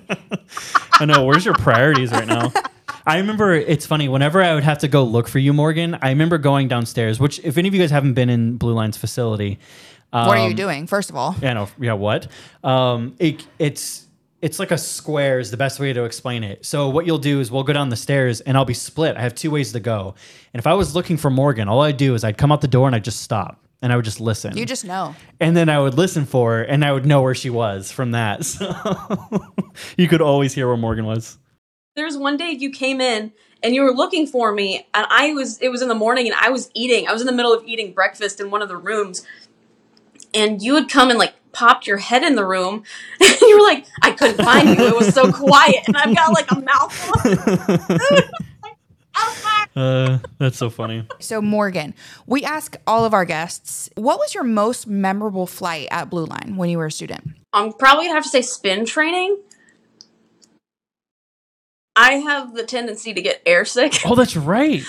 I 0.91 1.05
know. 1.05 1.25
Where's 1.25 1.45
your 1.45 1.55
priorities 1.55 2.12
right 2.12 2.27
now? 2.27 2.51
I 3.09 3.17
remember 3.17 3.53
it's 3.53 3.87
funny. 3.87 4.07
Whenever 4.07 4.39
I 4.39 4.53
would 4.53 4.63
have 4.63 4.77
to 4.79 4.87
go 4.87 5.03
look 5.03 5.27
for 5.27 5.39
you, 5.39 5.51
Morgan, 5.51 5.97
I 5.99 6.09
remember 6.09 6.37
going 6.37 6.67
downstairs. 6.67 7.19
Which, 7.19 7.39
if 7.43 7.57
any 7.57 7.67
of 7.67 7.73
you 7.73 7.79
guys 7.79 7.89
haven't 7.89 8.13
been 8.13 8.29
in 8.29 8.57
Blue 8.57 8.73
Line's 8.73 8.97
facility, 8.97 9.57
um, 10.13 10.27
What 10.27 10.37
are 10.37 10.47
you 10.47 10.53
doing? 10.53 10.85
First 10.85 11.09
of 11.09 11.15
all, 11.15 11.35
Yeah, 11.41 11.53
no, 11.53 11.69
yeah. 11.79 11.93
What? 11.93 12.27
Um, 12.63 13.15
it, 13.17 13.47
it's 13.57 14.05
it's 14.43 14.59
like 14.59 14.69
a 14.69 14.77
square 14.77 15.39
is 15.39 15.49
the 15.49 15.57
best 15.57 15.79
way 15.79 15.91
to 15.91 16.03
explain 16.03 16.43
it. 16.43 16.63
So 16.65 16.87
what 16.89 17.07
you'll 17.07 17.17
do 17.17 17.39
is 17.39 17.51
we'll 17.51 17.63
go 17.63 17.73
down 17.73 17.89
the 17.89 17.95
stairs 17.95 18.41
and 18.41 18.55
I'll 18.55 18.63
be 18.63 18.75
split. 18.75 19.17
I 19.17 19.21
have 19.21 19.33
two 19.33 19.49
ways 19.49 19.73
to 19.73 19.79
go. 19.79 20.13
And 20.53 20.59
if 20.59 20.67
I 20.67 20.75
was 20.75 20.93
looking 20.95 21.17
for 21.17 21.31
Morgan, 21.31 21.67
all 21.67 21.81
I'd 21.81 21.97
do 21.97 22.13
is 22.13 22.23
I'd 22.23 22.37
come 22.37 22.51
out 22.51 22.61
the 22.61 22.67
door 22.67 22.85
and 22.87 22.95
I'd 22.95 23.03
just 23.03 23.21
stop 23.21 23.59
and 23.81 23.91
I 23.91 23.95
would 23.95 24.05
just 24.05 24.21
listen. 24.21 24.55
you 24.55 24.65
just 24.65 24.85
know. 24.85 25.15
and 25.39 25.57
then 25.57 25.67
I 25.67 25.79
would 25.79 25.95
listen 25.95 26.25
for 26.25 26.57
her 26.57 26.61
and 26.63 26.85
I 26.85 26.91
would 26.93 27.05
know 27.07 27.21
where 27.23 27.35
she 27.35 27.49
was 27.49 27.91
from 27.91 28.11
that. 28.11 28.45
So 28.45 29.43
you 29.97 30.07
could 30.07 30.21
always 30.21 30.53
hear 30.53 30.67
where 30.67 30.77
Morgan 30.77 31.05
was. 31.05 31.37
There's 31.99 32.17
one 32.17 32.37
day 32.37 32.51
you 32.51 32.71
came 32.71 33.01
in 33.01 33.33
and 33.61 33.75
you 33.75 33.83
were 33.83 33.91
looking 33.91 34.25
for 34.25 34.53
me, 34.53 34.87
and 34.93 35.05
I 35.09 35.33
was 35.33 35.57
it 35.59 35.67
was 35.67 35.81
in 35.81 35.89
the 35.89 35.95
morning 35.95 36.27
and 36.27 36.35
I 36.39 36.49
was 36.49 36.71
eating. 36.73 37.07
I 37.07 37.11
was 37.11 37.21
in 37.21 37.27
the 37.27 37.33
middle 37.33 37.53
of 37.53 37.63
eating 37.65 37.91
breakfast 37.91 38.39
in 38.39 38.49
one 38.49 38.61
of 38.61 38.69
the 38.69 38.77
rooms, 38.77 39.25
and 40.33 40.61
you 40.61 40.75
had 40.75 40.89
come 40.89 41.09
and 41.09 41.19
like 41.19 41.33
popped 41.51 41.85
your 41.85 41.97
head 41.97 42.23
in 42.23 42.35
the 42.35 42.45
room, 42.45 42.83
and 43.21 43.41
you 43.41 43.57
were 43.57 43.63
like, 43.63 43.85
"I 44.01 44.11
couldn't 44.11 44.43
find 44.43 44.69
you. 44.69 44.85
It 44.87 44.95
was 44.95 45.13
so 45.13 45.29
quiet." 45.33 45.83
And 45.87 45.97
I've 45.97 46.15
got 46.15 46.33
like 46.33 46.49
a 46.51 46.61
mouthful. 46.61 48.19
Uh, 49.75 50.17
that's 50.39 50.57
so 50.57 50.69
funny. 50.69 51.05
So, 51.19 51.41
Morgan, 51.41 51.93
we 52.25 52.43
ask 52.43 52.75
all 52.87 53.05
of 53.05 53.13
our 53.13 53.23
guests, 53.23 53.89
what 53.95 54.19
was 54.19 54.33
your 54.33 54.43
most 54.43 54.87
memorable 54.87 55.45
flight 55.45 55.87
at 55.91 56.09
Blue 56.09 56.25
Line 56.25 56.55
when 56.57 56.69
you 56.69 56.77
were 56.77 56.87
a 56.87 56.91
student? 56.91 57.23
I'm 57.53 57.71
probably 57.73 58.05
gonna 58.05 58.15
have 58.15 58.23
to 58.23 58.29
say 58.29 58.41
spin 58.41 58.85
training. 58.85 59.37
I 61.99 62.13
have 62.13 62.55
the 62.55 62.63
tendency 62.63 63.13
to 63.13 63.21
get 63.21 63.43
airsick. 63.43 64.01
Oh, 64.05 64.15
that's 64.15 64.37
right. 64.37 64.83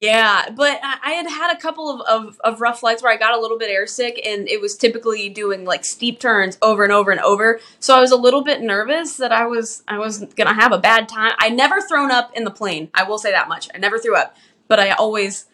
Yeah, 0.00 0.50
but 0.50 0.80
I 0.82 0.98
I 1.02 1.10
had 1.12 1.28
had 1.28 1.56
a 1.56 1.60
couple 1.60 1.90
of, 1.90 2.00
of, 2.08 2.40
of 2.44 2.60
rough 2.60 2.80
flights 2.80 3.02
where 3.02 3.12
I 3.12 3.16
got 3.16 3.36
a 3.36 3.40
little 3.40 3.58
bit 3.58 3.70
airsick, 3.70 4.20
and 4.24 4.48
it 4.48 4.60
was 4.60 4.76
typically 4.76 5.28
doing 5.28 5.64
like 5.64 5.84
steep 5.84 6.20
turns 6.20 6.58
over 6.62 6.84
and 6.84 6.92
over 6.92 7.10
and 7.10 7.20
over. 7.20 7.60
So 7.80 7.96
I 7.96 8.00
was 8.00 8.12
a 8.12 8.16
little 8.16 8.42
bit 8.42 8.62
nervous 8.62 9.16
that 9.16 9.32
I 9.32 9.46
was 9.46 9.82
I 9.88 9.98
was 9.98 10.24
gonna 10.36 10.54
have 10.54 10.72
a 10.72 10.78
bad 10.78 11.08
time. 11.08 11.32
I 11.38 11.48
never 11.48 11.80
thrown 11.80 12.10
up 12.12 12.30
in 12.36 12.44
the 12.44 12.50
plane. 12.50 12.90
I 12.94 13.02
will 13.02 13.18
say 13.18 13.32
that 13.32 13.48
much. 13.48 13.68
I 13.74 13.78
never 13.78 13.98
threw 13.98 14.16
up, 14.16 14.36
but 14.68 14.78
I 14.78 14.90
always 14.90 15.46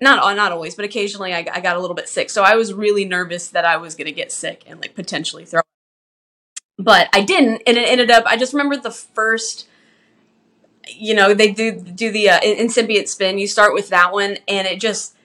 not 0.00 0.22
uh, 0.22 0.34
not 0.34 0.52
always, 0.52 0.76
but 0.76 0.84
occasionally 0.84 1.34
I, 1.34 1.46
I 1.52 1.60
got 1.60 1.76
a 1.76 1.80
little 1.80 1.96
bit 1.96 2.08
sick. 2.08 2.30
So 2.30 2.42
I 2.42 2.54
was 2.54 2.72
really 2.72 3.04
nervous 3.04 3.48
that 3.48 3.64
I 3.64 3.76
was 3.78 3.94
gonna 3.96 4.12
get 4.12 4.30
sick 4.32 4.64
and 4.66 4.80
like 4.80 4.94
potentially 4.94 5.44
throw. 5.44 5.62
But 6.76 7.08
I 7.12 7.22
didn't, 7.22 7.62
and 7.66 7.76
it 7.76 7.88
ended 7.88 8.10
up. 8.10 8.24
I 8.26 8.36
just 8.36 8.52
remember 8.52 8.76
the 8.76 8.90
first 8.90 9.68
you 10.88 11.14
know 11.14 11.34
they 11.34 11.52
do 11.52 11.72
do 11.72 12.10
the 12.10 12.28
uh, 12.28 12.40
incipient 12.42 13.08
spin 13.08 13.38
you 13.38 13.46
start 13.46 13.72
with 13.72 13.88
that 13.88 14.12
one 14.12 14.36
and 14.48 14.66
it 14.66 14.80
just 14.80 15.16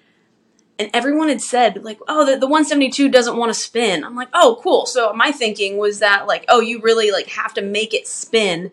and 0.78 0.90
everyone 0.94 1.28
had 1.28 1.42
said 1.42 1.84
like 1.84 2.00
oh 2.08 2.26
the, 2.26 2.38
the 2.38 2.48
172 2.48 3.10
doesn't 3.10 3.38
want 3.38 3.54
to 3.54 3.60
spin. 3.60 4.04
I'm 4.04 4.16
like 4.16 4.30
oh 4.34 4.60
cool. 4.64 4.86
So 4.86 5.12
my 5.14 5.32
thinking 5.32 5.78
was 5.78 6.00
that 6.00 6.26
like 6.26 6.46
oh 6.48 6.62
you 6.62 6.82
really 6.82 7.12
like 7.12 7.28
have 7.28 7.54
to 7.56 7.62
make 7.62 7.94
it 7.94 8.08
spin. 8.08 8.72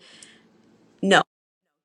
No. 1.02 1.22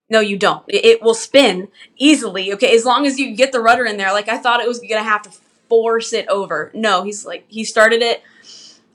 No 0.10 0.20
you 0.20 0.38
don't. 0.38 0.64
It, 0.68 0.86
it 0.86 1.02
will 1.02 1.16
spin 1.16 1.70
easily 1.98 2.54
okay? 2.54 2.76
As 2.76 2.86
long 2.86 3.06
as 3.08 3.20
you 3.20 3.36
get 3.36 3.52
the 3.52 3.62
rudder 3.62 3.86
in 3.86 3.98
there 3.98 4.14
like 4.14 4.30
i 4.30 4.38
thought 4.38 4.62
it 4.62 4.68
was 4.68 4.80
gonna 4.80 5.04
have 5.04 5.24
to 5.24 5.32
force 5.68 6.14
it 6.14 6.28
over. 6.28 6.72
No 6.76 7.04
he's 7.04 7.26
like 7.26 7.46
he 7.48 7.64
started 7.64 8.04
it 8.04 8.22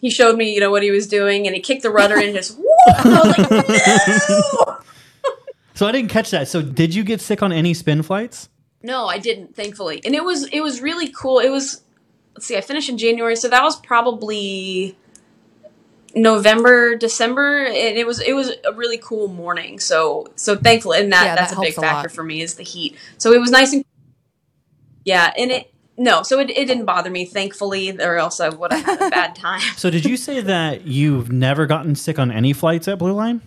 he 0.00 0.10
showed 0.10 0.36
me 0.36 0.52
you 0.54 0.60
know 0.60 0.70
what 0.70 0.82
he 0.82 0.90
was 0.90 1.06
doing 1.06 1.46
and 1.46 1.54
he 1.54 1.60
kicked 1.60 1.82
the 1.82 1.90
rudder 1.90 2.16
and 2.16 2.34
just 2.34 2.56
whoa, 2.58 2.64
I 2.88 3.20
was 3.26 3.38
like 3.38 4.28
no 4.28 4.78
So 5.76 5.86
I 5.86 5.92
didn't 5.92 6.08
catch 6.10 6.30
that. 6.30 6.48
So 6.48 6.62
did 6.62 6.94
you 6.94 7.04
get 7.04 7.20
sick 7.20 7.42
on 7.42 7.52
any 7.52 7.74
spin 7.74 8.02
flights? 8.02 8.48
No, 8.82 9.06
I 9.08 9.18
didn't, 9.18 9.54
thankfully. 9.54 10.00
And 10.04 10.14
it 10.14 10.24
was 10.24 10.48
it 10.48 10.60
was 10.60 10.80
really 10.80 11.08
cool. 11.08 11.38
It 11.38 11.50
was 11.50 11.82
let's 12.34 12.46
see, 12.46 12.56
I 12.56 12.62
finished 12.62 12.88
in 12.88 12.96
January, 12.96 13.36
so 13.36 13.48
that 13.48 13.62
was 13.62 13.78
probably 13.80 14.96
November, 16.14 16.96
December, 16.96 17.64
and 17.66 17.98
it 17.98 18.06
was 18.06 18.20
it 18.20 18.32
was 18.32 18.52
a 18.64 18.72
really 18.72 18.96
cool 18.96 19.28
morning. 19.28 19.78
So 19.78 20.28
so 20.34 20.56
thankfully, 20.56 21.00
and 21.00 21.12
that 21.12 21.24
Yeah, 21.24 21.34
that's 21.34 21.52
that 21.52 21.58
a 21.58 21.60
big 21.60 21.76
a 21.76 21.80
factor 21.80 22.08
lot. 22.08 22.14
for 22.14 22.24
me 22.24 22.40
is 22.40 22.54
the 22.54 22.62
heat. 22.62 22.96
So 23.18 23.32
it 23.34 23.38
was 23.38 23.50
nice 23.50 23.74
and 23.74 23.84
yeah, 25.04 25.32
and 25.36 25.50
it 25.50 25.72
no, 25.98 26.22
so 26.22 26.38
it, 26.38 26.50
it 26.50 26.66
didn't 26.66 26.84
bother 26.84 27.10
me, 27.10 27.24
thankfully, 27.24 27.90
or 28.00 28.16
else 28.16 28.40
I 28.40 28.48
would 28.50 28.72
have 28.72 28.84
had 28.84 29.02
a 29.02 29.10
bad 29.10 29.34
time. 29.36 29.60
So 29.76 29.90
did 29.90 30.04
you 30.04 30.16
say 30.16 30.40
that 30.40 30.86
you've 30.86 31.30
never 31.32 31.66
gotten 31.66 31.94
sick 31.94 32.18
on 32.18 32.30
any 32.30 32.52
flights 32.52 32.86
at 32.88 32.98
Blue 32.98 33.12
Line? 33.12 33.40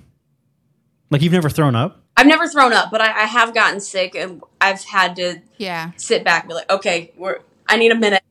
Like 1.11 1.21
you've 1.21 1.33
never 1.33 1.49
thrown 1.49 1.75
up? 1.75 2.03
I've 2.17 2.27
never 2.27 2.47
thrown 2.47 2.73
up, 2.73 2.91
but 2.91 3.01
I, 3.01 3.05
I 3.23 3.25
have 3.25 3.53
gotten 3.53 3.79
sick, 3.79 4.13
and 4.15 4.41
I've 4.59 4.83
had 4.83 5.15
to 5.17 5.41
Yeah. 5.57 5.91
sit 5.97 6.23
back 6.23 6.43
and 6.43 6.49
be 6.49 6.55
like, 6.55 6.69
okay, 6.69 7.11
we're 7.17 7.39
I 7.67 7.77
need 7.77 7.91
a 7.91 7.95
minute. 7.95 8.21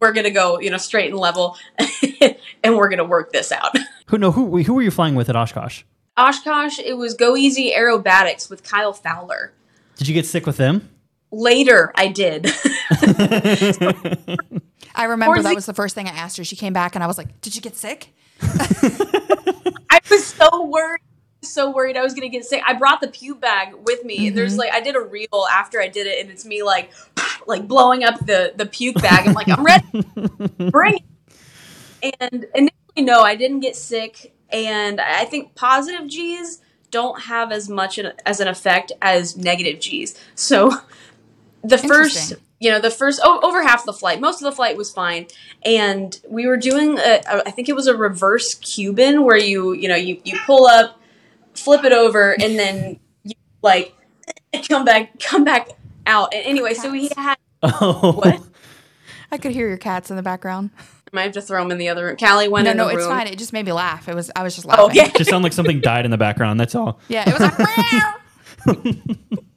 We're 0.00 0.12
gonna 0.12 0.30
go, 0.30 0.58
you 0.58 0.70
know, 0.70 0.78
straight 0.78 1.10
and 1.10 1.18
level, 1.18 1.56
and 2.64 2.76
we're 2.76 2.88
gonna 2.88 3.04
work 3.04 3.32
this 3.32 3.52
out. 3.52 3.76
Who 4.06 4.18
no 4.18 4.32
who 4.32 4.62
who 4.64 4.74
were 4.74 4.82
you 4.82 4.90
flying 4.90 5.14
with 5.14 5.28
at 5.28 5.36
Oshkosh? 5.36 5.82
Oshkosh, 6.16 6.80
it 6.80 6.94
was 6.94 7.14
Go 7.14 7.36
Easy 7.36 7.72
Aerobatics 7.72 8.50
with 8.50 8.64
Kyle 8.64 8.92
Fowler. 8.92 9.52
Did 9.96 10.08
you 10.08 10.14
get 10.14 10.26
sick 10.26 10.44
with 10.46 10.56
them? 10.56 10.89
Later, 11.32 11.92
I 11.94 12.08
did. 12.08 12.46
I 14.94 15.04
remember 15.06 15.42
that 15.42 15.48
the- 15.50 15.54
was 15.54 15.66
the 15.66 15.74
first 15.74 15.94
thing 15.94 16.06
I 16.08 16.12
asked 16.12 16.36
her. 16.38 16.44
She 16.44 16.56
came 16.56 16.72
back 16.72 16.94
and 16.94 17.04
I 17.04 17.06
was 17.06 17.18
like, 17.18 17.40
Did 17.40 17.54
you 17.54 17.62
get 17.62 17.76
sick? 17.76 18.12
I 18.42 20.00
was 20.10 20.24
so 20.26 20.66
worried, 20.66 21.00
so 21.42 21.70
worried 21.70 21.96
I 21.96 22.02
was 22.02 22.14
gonna 22.14 22.28
get 22.28 22.44
sick. 22.44 22.62
I 22.66 22.72
brought 22.74 23.00
the 23.00 23.08
puke 23.08 23.40
bag 23.40 23.74
with 23.86 24.04
me. 24.04 24.26
Mm-hmm. 24.26 24.36
There's 24.36 24.56
like 24.56 24.72
I 24.72 24.80
did 24.80 24.96
a 24.96 25.00
reel 25.00 25.46
after 25.50 25.80
I 25.80 25.88
did 25.88 26.06
it, 26.06 26.20
and 26.20 26.30
it's 26.30 26.44
me 26.44 26.62
like 26.62 26.90
like 27.46 27.68
blowing 27.68 28.02
up 28.04 28.18
the 28.26 28.52
the 28.56 28.66
puke 28.66 29.00
bag. 29.00 29.28
I'm 29.28 29.34
like, 29.34 29.48
I'm 29.48 29.64
ready, 29.64 29.84
bring 30.70 30.98
it. 32.02 32.14
And 32.18 32.46
initially, 32.54 32.72
no, 32.98 33.20
I 33.22 33.36
didn't 33.36 33.60
get 33.60 33.76
sick, 33.76 34.34
and 34.50 35.00
I 35.00 35.24
think 35.26 35.54
positive 35.54 36.08
G's 36.08 36.60
don't 36.90 37.20
have 37.22 37.52
as 37.52 37.68
much 37.68 37.98
an- 37.98 38.14
as 38.26 38.40
an 38.40 38.48
effect 38.48 38.90
as 39.02 39.36
negative 39.36 39.80
G's. 39.80 40.18
So 40.34 40.72
the 41.62 41.78
first 41.78 42.34
you 42.58 42.70
know 42.70 42.80
the 42.80 42.90
first 42.90 43.20
oh, 43.24 43.40
over 43.42 43.62
half 43.62 43.84
the 43.84 43.92
flight 43.92 44.20
most 44.20 44.40
of 44.40 44.44
the 44.44 44.52
flight 44.52 44.76
was 44.76 44.90
fine 44.90 45.26
and 45.64 46.20
we 46.28 46.46
were 46.46 46.56
doing 46.56 46.98
a, 46.98 47.20
a, 47.28 47.48
i 47.48 47.50
think 47.50 47.68
it 47.68 47.74
was 47.74 47.86
a 47.86 47.96
reverse 47.96 48.54
cuban 48.54 49.24
where 49.24 49.36
you 49.36 49.72
you 49.72 49.88
know 49.88 49.96
you, 49.96 50.20
you 50.24 50.38
pull 50.46 50.66
up 50.66 51.00
flip 51.54 51.84
it 51.84 51.92
over 51.92 52.32
and 52.32 52.58
then 52.58 52.98
you 53.24 53.34
like 53.62 53.94
come 54.68 54.84
back 54.84 55.18
come 55.20 55.44
back 55.44 55.68
out 56.06 56.32
and 56.34 56.44
anyway 56.46 56.74
so 56.74 56.90
we 56.90 57.10
had 57.16 57.36
Oh, 57.62 58.12
what 58.12 58.40
I 59.30 59.36
could 59.36 59.52
hear 59.52 59.68
your 59.68 59.76
cats 59.76 60.10
in 60.10 60.16
the 60.16 60.22
background. 60.22 60.70
i 60.78 60.82
might 61.12 61.22
have 61.24 61.32
to 61.32 61.42
throw 61.42 61.62
them 61.62 61.70
in 61.70 61.76
the 61.78 61.88
other 61.90 62.06
room 62.06 62.16
callie 62.16 62.48
went 62.48 62.64
No, 62.64 62.70
in 62.70 62.76
no, 62.78 62.88
the 62.88 62.94
it's 62.94 63.06
fine. 63.06 63.26
It 63.26 63.38
just 63.38 63.52
made 63.52 63.66
me 63.66 63.72
laugh. 63.72 64.08
It 64.08 64.14
was 64.14 64.30
I 64.34 64.42
was 64.42 64.54
just 64.54 64.66
oh, 64.66 64.70
laughing. 64.70 64.98
oh 64.98 65.02
okay 65.04 65.12
just 65.18 65.28
sound 65.28 65.44
like 65.44 65.52
something 65.52 65.80
died 65.80 66.04
in 66.06 66.10
the 66.10 66.16
background. 66.18 66.58
That's 66.58 66.74
all. 66.74 67.00
Yeah, 67.08 67.28
it 67.28 67.38
was 67.38 67.42
like 68.66 69.40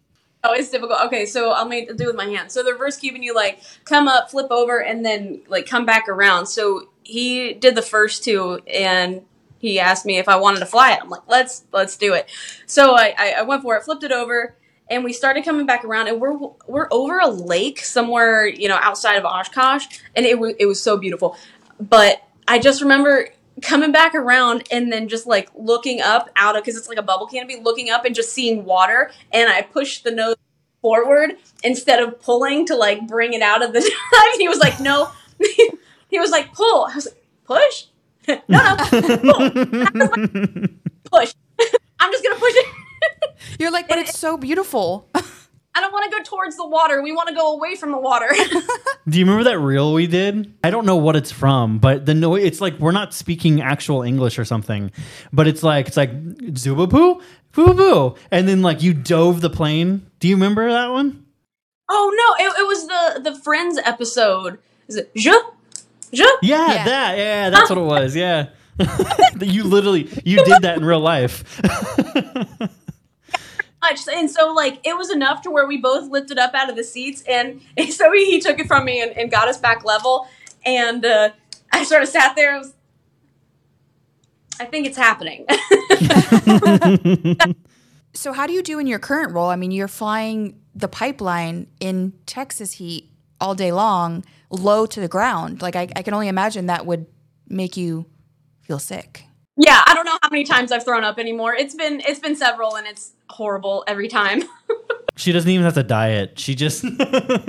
Oh, 0.45 0.53
it's 0.53 0.69
difficult. 0.69 0.99
Okay, 1.05 1.25
so 1.25 1.51
I'll 1.51 1.67
make 1.67 1.95
do 1.95 2.03
it 2.03 2.07
with 2.07 2.15
my 2.17 2.25
hand. 2.25 2.51
So 2.51 2.63
the 2.63 2.73
reverse 2.73 2.97
Cuban, 2.97 3.23
you 3.23 3.33
like 3.33 3.61
come 3.85 4.09
up, 4.09 4.29
flip 4.29 4.47
over, 4.51 4.79
and 4.81 5.05
then 5.05 5.41
like 5.47 5.65
come 5.65 5.85
back 5.85 6.09
around. 6.09 6.47
So 6.47 6.89
he 7.03 7.53
did 7.53 7.75
the 7.75 7.81
first 7.81 8.25
two, 8.25 8.59
and 8.67 9.21
he 9.59 9.79
asked 9.79 10.05
me 10.05 10.17
if 10.17 10.27
I 10.27 10.35
wanted 10.35 10.59
to 10.59 10.65
fly 10.65 10.91
it. 10.91 10.99
I'm 11.01 11.09
like, 11.09 11.21
let's 11.27 11.63
let's 11.71 11.95
do 11.95 12.13
it. 12.13 12.29
So 12.65 12.93
I 12.93 13.15
I, 13.17 13.31
I 13.39 13.41
went 13.43 13.61
for 13.61 13.77
it, 13.77 13.83
flipped 13.83 14.03
it 14.03 14.11
over, 14.11 14.57
and 14.89 15.05
we 15.05 15.13
started 15.13 15.45
coming 15.45 15.65
back 15.65 15.85
around, 15.85 16.09
and 16.09 16.19
we're 16.19 16.37
we're 16.67 16.89
over 16.91 17.19
a 17.19 17.29
lake 17.29 17.79
somewhere, 17.79 18.45
you 18.45 18.67
know, 18.67 18.77
outside 18.81 19.15
of 19.15 19.23
Oshkosh, 19.23 19.85
and 20.13 20.25
it 20.25 20.37
was 20.39 20.55
it 20.59 20.65
was 20.65 20.81
so 20.83 20.97
beautiful. 20.97 21.37
But 21.79 22.21
I 22.49 22.59
just 22.59 22.81
remember 22.81 23.29
coming 23.63 23.91
back 23.91 24.13
around 24.13 24.67
and 24.71 24.91
then 24.91 25.07
just 25.07 25.25
like 25.25 25.49
looking 25.55 26.01
up 26.01 26.29
out 26.35 26.55
of 26.55 26.63
because 26.63 26.77
it's 26.77 26.87
like 26.87 26.97
a 26.97 27.03
bubble 27.03 27.27
canopy, 27.27 27.59
looking 27.61 27.89
up 27.89 28.05
and 28.05 28.13
just 28.13 28.33
seeing 28.33 28.65
water, 28.65 29.11
and 29.31 29.49
I 29.49 29.61
pushed 29.61 30.03
the 30.03 30.11
nose 30.11 30.35
forward 30.81 31.37
instead 31.63 32.03
of 32.03 32.21
pulling 32.21 32.65
to 32.67 32.75
like 32.75 33.07
bring 33.07 33.33
it 33.33 33.41
out 33.41 33.63
of 33.63 33.73
the 33.73 33.79
dive. 34.11 34.37
He 34.37 34.47
was 34.47 34.59
like, 34.59 34.79
"No," 34.79 35.09
he 36.09 36.19
was 36.19 36.29
like, 36.31 36.53
"Pull." 36.53 36.87
I 36.91 36.95
was 36.95 37.07
like, 37.07 37.25
"Push." 37.45 37.85
no, 38.27 38.35
no, 38.47 38.75
pull. 39.17 39.49
push. 41.11 41.33
I'm 41.99 42.11
just 42.11 42.23
gonna 42.23 42.39
push 42.39 42.53
it. 42.55 42.67
You're 43.59 43.71
like, 43.71 43.87
but 43.87 43.97
it's 43.97 44.17
so 44.17 44.37
beautiful. 44.37 45.09
I 45.75 45.81
don't 45.81 45.91
want 45.91 46.11
to 46.11 46.17
go 46.17 46.23
towards 46.23 46.55
the 46.55 46.67
water. 46.67 47.01
We 47.01 47.11
want 47.11 47.29
to 47.29 47.35
go 47.35 47.53
away 47.55 47.75
from 47.75 47.91
the 47.91 47.97
water. 47.97 48.27
Do 49.09 49.17
you 49.19 49.25
remember 49.25 49.43
that 49.45 49.57
reel 49.59 49.93
we 49.93 50.05
did? 50.07 50.53
I 50.63 50.69
don't 50.69 50.85
know 50.85 50.97
what 50.97 51.15
it's 51.15 51.31
from, 51.31 51.79
but 51.79 52.05
the 52.05 52.13
noise 52.13 52.43
it's 52.43 52.61
like 52.61 52.77
we're 52.79 52.91
not 52.91 53.13
speaking 53.13 53.61
actual 53.61 54.03
English 54.03 54.37
or 54.37 54.45
something. 54.45 54.91
But 55.31 55.47
it's 55.47 55.63
like 55.63 55.87
it's 55.87 55.97
like 55.97 56.11
Zubaboo, 56.13 57.21
boo 57.53 57.73
boo. 57.73 58.15
And 58.31 58.47
then 58.47 58.61
like 58.61 58.83
you 58.83 58.93
dove 58.93 59.41
the 59.41 59.49
plane. 59.49 60.05
Do 60.19 60.27
you 60.27 60.35
remember 60.35 60.71
that 60.71 60.91
one? 60.91 61.25
oh 61.89 62.11
no, 62.39 62.45
it, 62.45 62.49
it 62.59 62.67
was 62.67 62.87
the 62.87 63.31
the 63.31 63.39
Friends 63.39 63.77
episode. 63.83 64.59
Is 64.87 64.95
it 64.95 65.11
je 65.15 65.31
je? 66.13 66.23
Yeah, 66.43 66.67
Yeah. 66.73 66.85
that. 66.85 67.17
Yeah, 67.17 67.49
that's 67.49 67.69
what 67.69 67.77
it 67.79 67.81
was. 67.81 68.15
Yeah. 68.15 68.49
you 69.41 69.63
literally 69.63 70.07
you 70.23 70.43
did 70.45 70.61
that 70.61 70.77
in 70.77 70.85
real 70.85 70.99
life. 70.99 71.59
much. 73.83 74.07
And 74.07 74.29
so, 74.29 74.53
like, 74.53 74.79
it 74.85 74.97
was 74.97 75.11
enough 75.11 75.41
to 75.43 75.51
where 75.51 75.67
we 75.67 75.77
both 75.77 76.09
lifted 76.09 76.37
up 76.37 76.53
out 76.53 76.69
of 76.69 76.75
the 76.75 76.83
seats. 76.83 77.23
And, 77.27 77.61
so 77.91 78.11
he, 78.11 78.31
he 78.31 78.39
took 78.39 78.59
it 78.59 78.67
from 78.67 78.85
me 78.85 79.01
and, 79.01 79.11
and 79.11 79.29
got 79.29 79.47
us 79.47 79.57
back 79.57 79.85
level. 79.85 80.27
And 80.65 81.05
uh, 81.05 81.31
I 81.71 81.83
sort 81.83 82.03
of 82.03 82.09
sat 82.09 82.35
there. 82.35 82.55
I, 82.55 82.57
was, 82.57 82.73
I 84.59 84.65
think 84.65 84.87
it's 84.87 84.97
happening. 84.97 85.45
so 88.13 88.33
how 88.33 88.47
do 88.47 88.53
you 88.53 88.63
do 88.63 88.79
in 88.79 88.87
your 88.87 88.99
current 88.99 89.33
role? 89.33 89.49
I 89.49 89.55
mean, 89.55 89.71
you're 89.71 89.87
flying 89.87 90.59
the 90.73 90.87
pipeline 90.87 91.67
in 91.79 92.13
Texas 92.25 92.73
heat 92.73 93.09
all 93.39 93.55
day 93.55 93.71
long, 93.71 94.23
low 94.49 94.85
to 94.85 94.99
the 94.99 95.07
ground. 95.07 95.61
Like 95.61 95.75
I, 95.75 95.89
I 95.95 96.01
can 96.01 96.13
only 96.13 96.29
imagine 96.29 96.67
that 96.67 96.85
would 96.85 97.05
make 97.47 97.75
you 97.75 98.05
feel 98.61 98.79
sick. 98.79 99.25
Yeah, 99.57 99.83
I 99.85 99.93
don't 99.93 100.05
know 100.05 100.17
how 100.21 100.29
many 100.31 100.43
times 100.43 100.71
I've 100.71 100.83
thrown 100.83 101.03
up 101.03 101.19
anymore. 101.19 101.53
It's 101.55 101.75
been 101.75 102.01
it's 102.05 102.19
been 102.19 102.35
several, 102.35 102.75
and 102.75 102.87
it's 102.87 103.13
horrible 103.29 103.83
every 103.87 104.07
time. 104.07 104.43
she 105.15 105.31
doesn't 105.31 105.49
even 105.49 105.63
have 105.63 105.75
to 105.75 105.83
diet. 105.83 106.39
She 106.39 106.55
just 106.55 106.85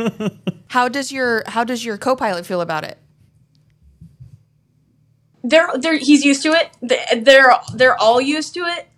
How 0.68 0.88
does 0.88 1.10
your 1.12 1.44
how 1.46 1.64
does 1.64 1.84
your 1.84 1.96
co-pilot 1.98 2.44
feel 2.46 2.60
about 2.60 2.84
it? 2.84 2.98
they're 5.42 5.68
they're 5.78 5.98
he's 5.98 6.24
used 6.24 6.42
to 6.42 6.52
it. 6.52 6.70
They- 6.82 7.20
They're 7.20 7.52
they're 7.74 7.96
all 8.00 8.20
used 8.20 8.54
to 8.54 8.60
it. 8.60 8.88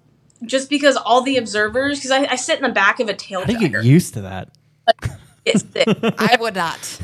Just 0.45 0.69
because 0.69 0.97
all 0.97 1.23
the 1.23 1.39
observers, 1.39 1.99
because 1.99 2.11
I, 2.11 2.27
I 2.33 2.37
sit 2.37 2.57
in 2.59 2.63
the 2.63 2.69
back 2.69 3.01
of 3.01 3.09
a 3.09 3.15
tail 3.15 3.41
I 3.41 3.45
do 3.47 3.53
you 3.55 3.69
get 3.69 3.85
used 3.85 4.13
to 4.15 4.21
that? 4.23 4.51
get 5.47 5.61
sick. 5.73 5.89
I 6.19 6.37
would 6.39 6.55
not. 6.55 7.01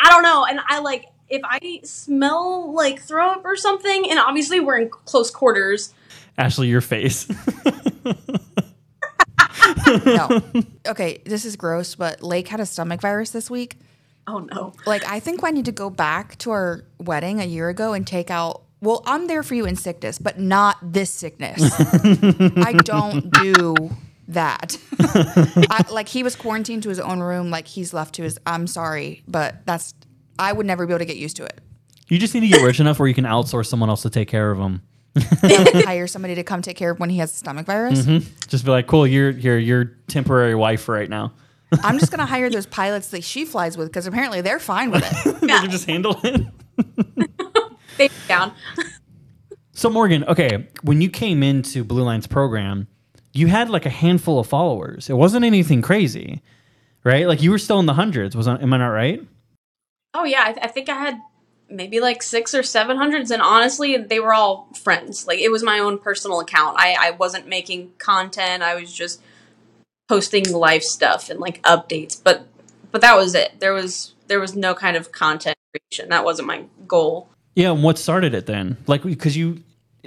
I 0.00 0.08
don't 0.10 0.22
know. 0.22 0.46
And 0.46 0.58
I 0.66 0.78
like 0.80 1.04
if 1.28 1.42
I 1.44 1.80
smell 1.84 2.72
like 2.72 3.00
throw 3.00 3.30
up 3.30 3.44
or 3.44 3.56
something, 3.56 4.10
and 4.10 4.18
obviously 4.18 4.60
we're 4.60 4.78
in 4.78 4.88
close 4.88 5.30
quarters. 5.30 5.94
Ashley, 6.36 6.68
your 6.68 6.80
face. 6.80 7.28
no. 10.06 10.42
Okay, 10.86 11.20
this 11.24 11.44
is 11.44 11.56
gross, 11.56 11.94
but 11.94 12.22
Lake 12.22 12.48
had 12.48 12.60
a 12.60 12.66
stomach 12.66 13.00
virus 13.00 13.30
this 13.30 13.50
week. 13.50 13.78
Oh 14.26 14.40
no. 14.40 14.72
Like, 14.86 15.04
I 15.10 15.20
think 15.20 15.42
I 15.42 15.50
need 15.50 15.64
to 15.64 15.72
go 15.72 15.90
back 15.90 16.36
to 16.38 16.50
our 16.50 16.84
wedding 16.98 17.40
a 17.40 17.44
year 17.44 17.68
ago 17.68 17.94
and 17.94 18.06
take 18.06 18.30
out. 18.30 18.62
Well, 18.80 19.02
I'm 19.06 19.26
there 19.26 19.42
for 19.42 19.54
you 19.56 19.64
in 19.64 19.74
sickness, 19.74 20.18
but 20.18 20.38
not 20.38 20.76
this 20.82 21.10
sickness. 21.10 21.60
I 22.58 22.72
don't 22.84 23.28
do 23.42 23.74
that. 24.28 24.78
I, 25.00 25.84
like 25.90 26.08
he 26.08 26.22
was 26.22 26.36
quarantined 26.36 26.84
to 26.84 26.88
his 26.90 27.00
own 27.00 27.20
room. 27.20 27.50
Like 27.50 27.66
he's 27.66 27.92
left 27.92 28.14
to 28.16 28.22
his. 28.22 28.38
I'm 28.46 28.66
sorry, 28.66 29.22
but 29.26 29.66
that's. 29.66 29.94
I 30.38 30.52
would 30.52 30.66
never 30.66 30.86
be 30.86 30.92
able 30.92 31.00
to 31.00 31.04
get 31.04 31.16
used 31.16 31.36
to 31.36 31.44
it. 31.44 31.60
You 32.08 32.18
just 32.18 32.34
need 32.34 32.40
to 32.40 32.48
get 32.48 32.62
rich 32.62 32.80
enough 32.80 32.98
where 32.98 33.08
you 33.08 33.14
can 33.14 33.24
outsource 33.24 33.66
someone 33.66 33.90
else 33.90 34.02
to 34.02 34.10
take 34.10 34.28
care 34.28 34.50
of 34.50 34.58
him. 34.58 34.82
Hire 35.18 36.06
somebody 36.06 36.34
to 36.36 36.44
come 36.44 36.62
take 36.62 36.76
care 36.76 36.90
of 36.90 37.00
when 37.00 37.10
he 37.10 37.18
has 37.18 37.32
a 37.32 37.36
stomach 37.36 37.66
virus. 37.66 38.02
Mm-hmm. 38.02 38.28
Just 38.46 38.64
be 38.64 38.70
like, 38.70 38.86
cool, 38.86 39.06
you're 39.06 39.30
you're 39.30 39.58
your 39.58 39.84
temporary 40.06 40.54
wife 40.54 40.88
right 40.88 41.08
now. 41.08 41.32
I'm 41.82 41.98
just 41.98 42.10
gonna 42.10 42.26
hire 42.34 42.50
those 42.50 42.66
pilots 42.66 43.08
that 43.08 43.24
she 43.24 43.44
flies 43.44 43.76
with 43.76 43.88
because 43.88 44.06
apparently 44.06 44.40
they're 44.40 44.60
fine 44.60 44.90
with 44.90 45.04
it. 45.06 45.40
they 45.40 45.46
can 45.48 45.70
just 45.70 45.86
handle 45.86 46.18
it. 46.22 46.46
They 47.96 48.10
down. 48.28 48.52
So 49.72 49.90
Morgan, 49.90 50.24
okay, 50.24 50.68
when 50.82 51.00
you 51.00 51.10
came 51.10 51.42
into 51.42 51.84
Blue 51.84 52.02
Line's 52.02 52.26
program, 52.26 52.86
you 53.32 53.48
had 53.48 53.70
like 53.70 53.86
a 53.86 53.90
handful 53.90 54.38
of 54.38 54.46
followers. 54.46 55.10
It 55.10 55.14
wasn't 55.14 55.44
anything 55.44 55.82
crazy, 55.82 56.42
right? 57.04 57.26
Like 57.26 57.42
you 57.42 57.50
were 57.50 57.58
still 57.58 57.80
in 57.80 57.86
the 57.86 57.94
hundreds. 57.94 58.34
Was 58.36 58.48
I, 58.48 58.56
am 58.56 58.72
I 58.72 58.78
not 58.78 58.88
right? 58.88 59.20
Oh 60.18 60.24
yeah, 60.24 60.42
I, 60.46 60.52
th- 60.52 60.64
I 60.64 60.66
think 60.66 60.88
I 60.88 60.94
had 60.94 61.20
maybe 61.70 62.00
like 62.00 62.24
six 62.24 62.54
or 62.54 62.64
seven 62.64 62.96
hundreds, 62.96 63.30
and 63.30 63.40
honestly, 63.40 63.96
they 63.96 64.18
were 64.18 64.34
all 64.34 64.68
friends. 64.76 65.28
Like 65.28 65.38
it 65.38 65.52
was 65.52 65.62
my 65.62 65.78
own 65.78 65.98
personal 65.98 66.40
account. 66.40 66.76
I 66.76 66.96
I 66.98 67.10
wasn't 67.12 67.46
making 67.46 67.92
content. 67.98 68.64
I 68.64 68.74
was 68.74 68.92
just 68.92 69.22
posting 70.08 70.50
life 70.52 70.82
stuff 70.82 71.30
and 71.30 71.38
like 71.38 71.62
updates. 71.62 72.20
But 72.22 72.48
but 72.90 73.00
that 73.02 73.16
was 73.16 73.36
it. 73.36 73.60
There 73.60 73.72
was 73.72 74.14
there 74.26 74.40
was 74.40 74.56
no 74.56 74.74
kind 74.74 74.96
of 74.96 75.12
content 75.12 75.56
creation. 75.72 76.08
That 76.08 76.24
wasn't 76.24 76.48
my 76.48 76.64
goal. 76.88 77.28
Yeah. 77.54 77.70
And 77.70 77.84
what 77.84 77.96
started 77.96 78.34
it 78.34 78.46
then? 78.46 78.76
Like 78.88 79.04
because 79.04 79.36
you, 79.36 79.62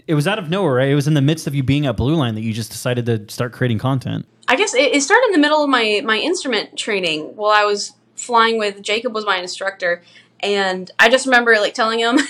it 0.08 0.16
was 0.16 0.28
out 0.28 0.40
of 0.40 0.50
nowhere, 0.50 0.74
right? 0.74 0.90
It 0.90 0.96
was 0.96 1.08
in 1.08 1.14
the 1.14 1.22
midst 1.22 1.48
of 1.48 1.56
you 1.56 1.64
being 1.64 1.86
at 1.86 1.96
Blue 1.96 2.16
Line 2.16 2.36
that 2.36 2.42
you 2.42 2.52
just 2.52 2.72
decided 2.72 3.06
to 3.06 3.30
start 3.30 3.54
creating 3.54 3.80
content. 3.80 4.28
I 4.50 4.58
guess 4.58 4.74
it, 4.74 4.94
it 4.94 5.02
started 5.02 5.28
in 5.28 5.32
the 5.32 5.40
middle 5.40 5.64
of 5.64 5.70
my 5.70 6.02
my 6.04 6.18
instrument 6.18 6.78
training 6.78 7.38
while 7.38 7.52
I 7.52 7.64
was 7.64 7.94
flying 8.22 8.58
with 8.58 8.82
Jacob 8.82 9.14
was 9.14 9.26
my 9.26 9.38
instructor, 9.38 10.04
and 10.40 10.90
I 11.00 11.10
just 11.10 11.26
remember 11.26 11.56
like 11.56 11.74
telling 11.74 12.00
him, 12.00 12.20
I'm 12.20 12.28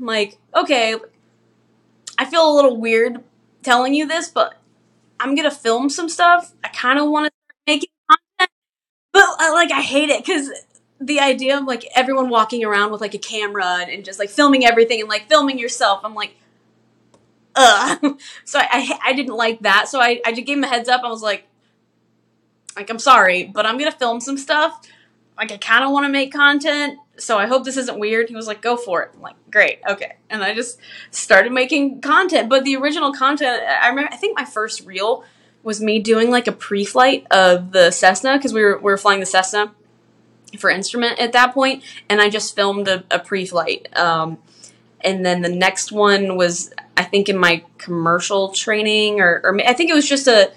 like, 0.06 0.38
okay, 0.54 0.96
I 2.18 2.24
feel 2.24 2.50
a 2.50 2.54
little 2.54 2.76
weird 2.76 3.22
telling 3.62 3.94
you 3.94 4.06
this, 4.06 4.28
but 4.28 4.54
I'm 5.20 5.34
gonna 5.34 5.50
film 5.50 5.88
some 5.88 6.08
stuff. 6.08 6.52
I 6.64 6.68
kind 6.68 6.98
of 6.98 7.08
want 7.08 7.26
to 7.26 7.32
make 7.66 7.90
content, 8.10 8.50
but 9.12 9.24
uh, 9.40 9.52
like 9.52 9.70
I 9.72 9.80
hate 9.80 10.10
it 10.10 10.24
because 10.24 10.50
the 11.00 11.20
idea 11.20 11.58
of 11.58 11.64
like 11.64 11.84
everyone 11.94 12.28
walking 12.28 12.64
around 12.64 12.92
with 12.92 13.00
like 13.00 13.14
a 13.14 13.18
camera 13.18 13.86
and, 13.88 14.04
just 14.04 14.18
like 14.18 14.30
filming 14.30 14.64
everything 14.64 15.00
and 15.00 15.08
like 15.08 15.28
filming 15.28 15.58
yourself, 15.58 16.00
I'm 16.04 16.14
like. 16.14 16.36
Ugh. 17.54 18.18
So 18.44 18.58
I, 18.58 18.66
I 18.72 19.10
I 19.10 19.12
didn't 19.12 19.34
like 19.34 19.60
that. 19.60 19.86
So 19.88 20.00
I 20.00 20.20
I 20.24 20.32
just 20.32 20.46
gave 20.46 20.56
him 20.56 20.64
a 20.64 20.68
heads 20.68 20.88
up. 20.88 21.02
I 21.04 21.08
was 21.08 21.22
like, 21.22 21.46
like 22.76 22.88
I'm 22.88 22.98
sorry, 22.98 23.44
but 23.44 23.66
I'm 23.66 23.78
gonna 23.78 23.92
film 23.92 24.20
some 24.20 24.38
stuff. 24.38 24.80
Like 25.36 25.50
I 25.50 25.56
kind 25.56 25.84
of 25.84 25.90
want 25.92 26.04
to 26.04 26.10
make 26.10 26.32
content, 26.32 26.98
so 27.16 27.38
I 27.38 27.46
hope 27.46 27.64
this 27.64 27.76
isn't 27.76 27.98
weird. 27.98 28.28
He 28.28 28.34
was 28.34 28.46
like, 28.46 28.60
"Go 28.60 28.76
for 28.76 29.02
it." 29.02 29.10
I'm 29.14 29.22
like, 29.22 29.36
"Great, 29.50 29.80
okay." 29.88 30.16
And 30.30 30.42
I 30.42 30.54
just 30.54 30.78
started 31.10 31.52
making 31.52 32.00
content. 32.00 32.48
But 32.48 32.64
the 32.64 32.76
original 32.76 33.12
content, 33.12 33.62
I 33.66 33.88
remember, 33.88 34.12
I 34.12 34.16
think 34.16 34.38
my 34.38 34.44
first 34.44 34.84
reel 34.86 35.24
was 35.62 35.80
me 35.80 35.98
doing 36.00 36.30
like 36.30 36.48
a 36.48 36.52
pre-flight 36.52 37.26
of 37.30 37.72
the 37.72 37.90
Cessna 37.90 38.36
because 38.36 38.52
we 38.52 38.62
were 38.62 38.76
we 38.76 38.90
were 38.92 38.98
flying 38.98 39.20
the 39.20 39.26
Cessna 39.26 39.72
for 40.58 40.70
instrument 40.70 41.18
at 41.18 41.32
that 41.32 41.54
point, 41.54 41.82
and 42.08 42.20
I 42.20 42.28
just 42.28 42.54
filmed 42.54 42.88
a, 42.88 43.04
a 43.10 43.18
pre-flight. 43.18 43.96
Um, 43.96 44.38
and 45.00 45.24
then 45.24 45.42
the 45.42 45.48
next 45.48 45.92
one 45.92 46.36
was 46.36 46.72
I 46.96 47.04
think 47.04 47.28
in 47.28 47.38
my 47.38 47.64
commercial 47.78 48.50
training, 48.50 49.20
or, 49.20 49.40
or 49.44 49.60
I 49.66 49.72
think 49.72 49.90
it 49.90 49.94
was 49.94 50.08
just 50.08 50.28
a 50.28 50.52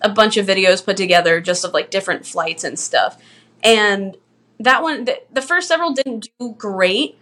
a 0.00 0.08
bunch 0.08 0.36
of 0.36 0.46
videos 0.46 0.84
put 0.84 0.96
together 0.96 1.40
just 1.40 1.64
of 1.64 1.72
like 1.72 1.90
different 1.90 2.26
flights 2.26 2.62
and 2.62 2.78
stuff. 2.78 3.20
And 3.64 4.16
that 4.60 4.82
one, 4.82 5.06
the, 5.06 5.20
the 5.32 5.42
first 5.42 5.66
several 5.68 5.92
didn't 5.92 6.28
do 6.38 6.54
great. 6.56 7.18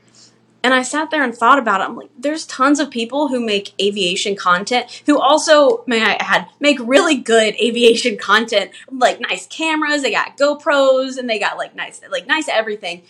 And 0.65 0.73
I 0.73 0.83
sat 0.83 1.11
there 1.11 1.25
and 1.25 1.35
thought 1.35 1.59
about 1.59 1.81
it. 1.81 1.85
I'm 1.85 1.97
like, 1.97 2.11
there's 2.17 2.47
tons 2.47 2.79
of 2.79 2.89
people 2.89 3.29
who 3.29 3.45
make 3.45 3.75
aviation 3.81 4.37
content 4.37 5.03
who 5.07 5.19
also, 5.19 5.83
may 5.89 6.03
I 6.03 6.13
add, 6.21 6.49
make 6.61 6.79
really 6.81 7.17
good 7.17 7.55
aviation 7.57 8.17
content. 8.17 8.71
Like 8.91 9.19
nice 9.21 9.47
cameras, 9.47 10.03
they 10.03 10.13
got 10.13 10.37
GoPros, 10.37 11.19
and 11.19 11.29
they 11.29 11.41
got 11.41 11.57
like 11.57 11.75
nice, 11.75 12.01
like 12.11 12.29
nice 12.29 12.49
everything. 12.49 13.03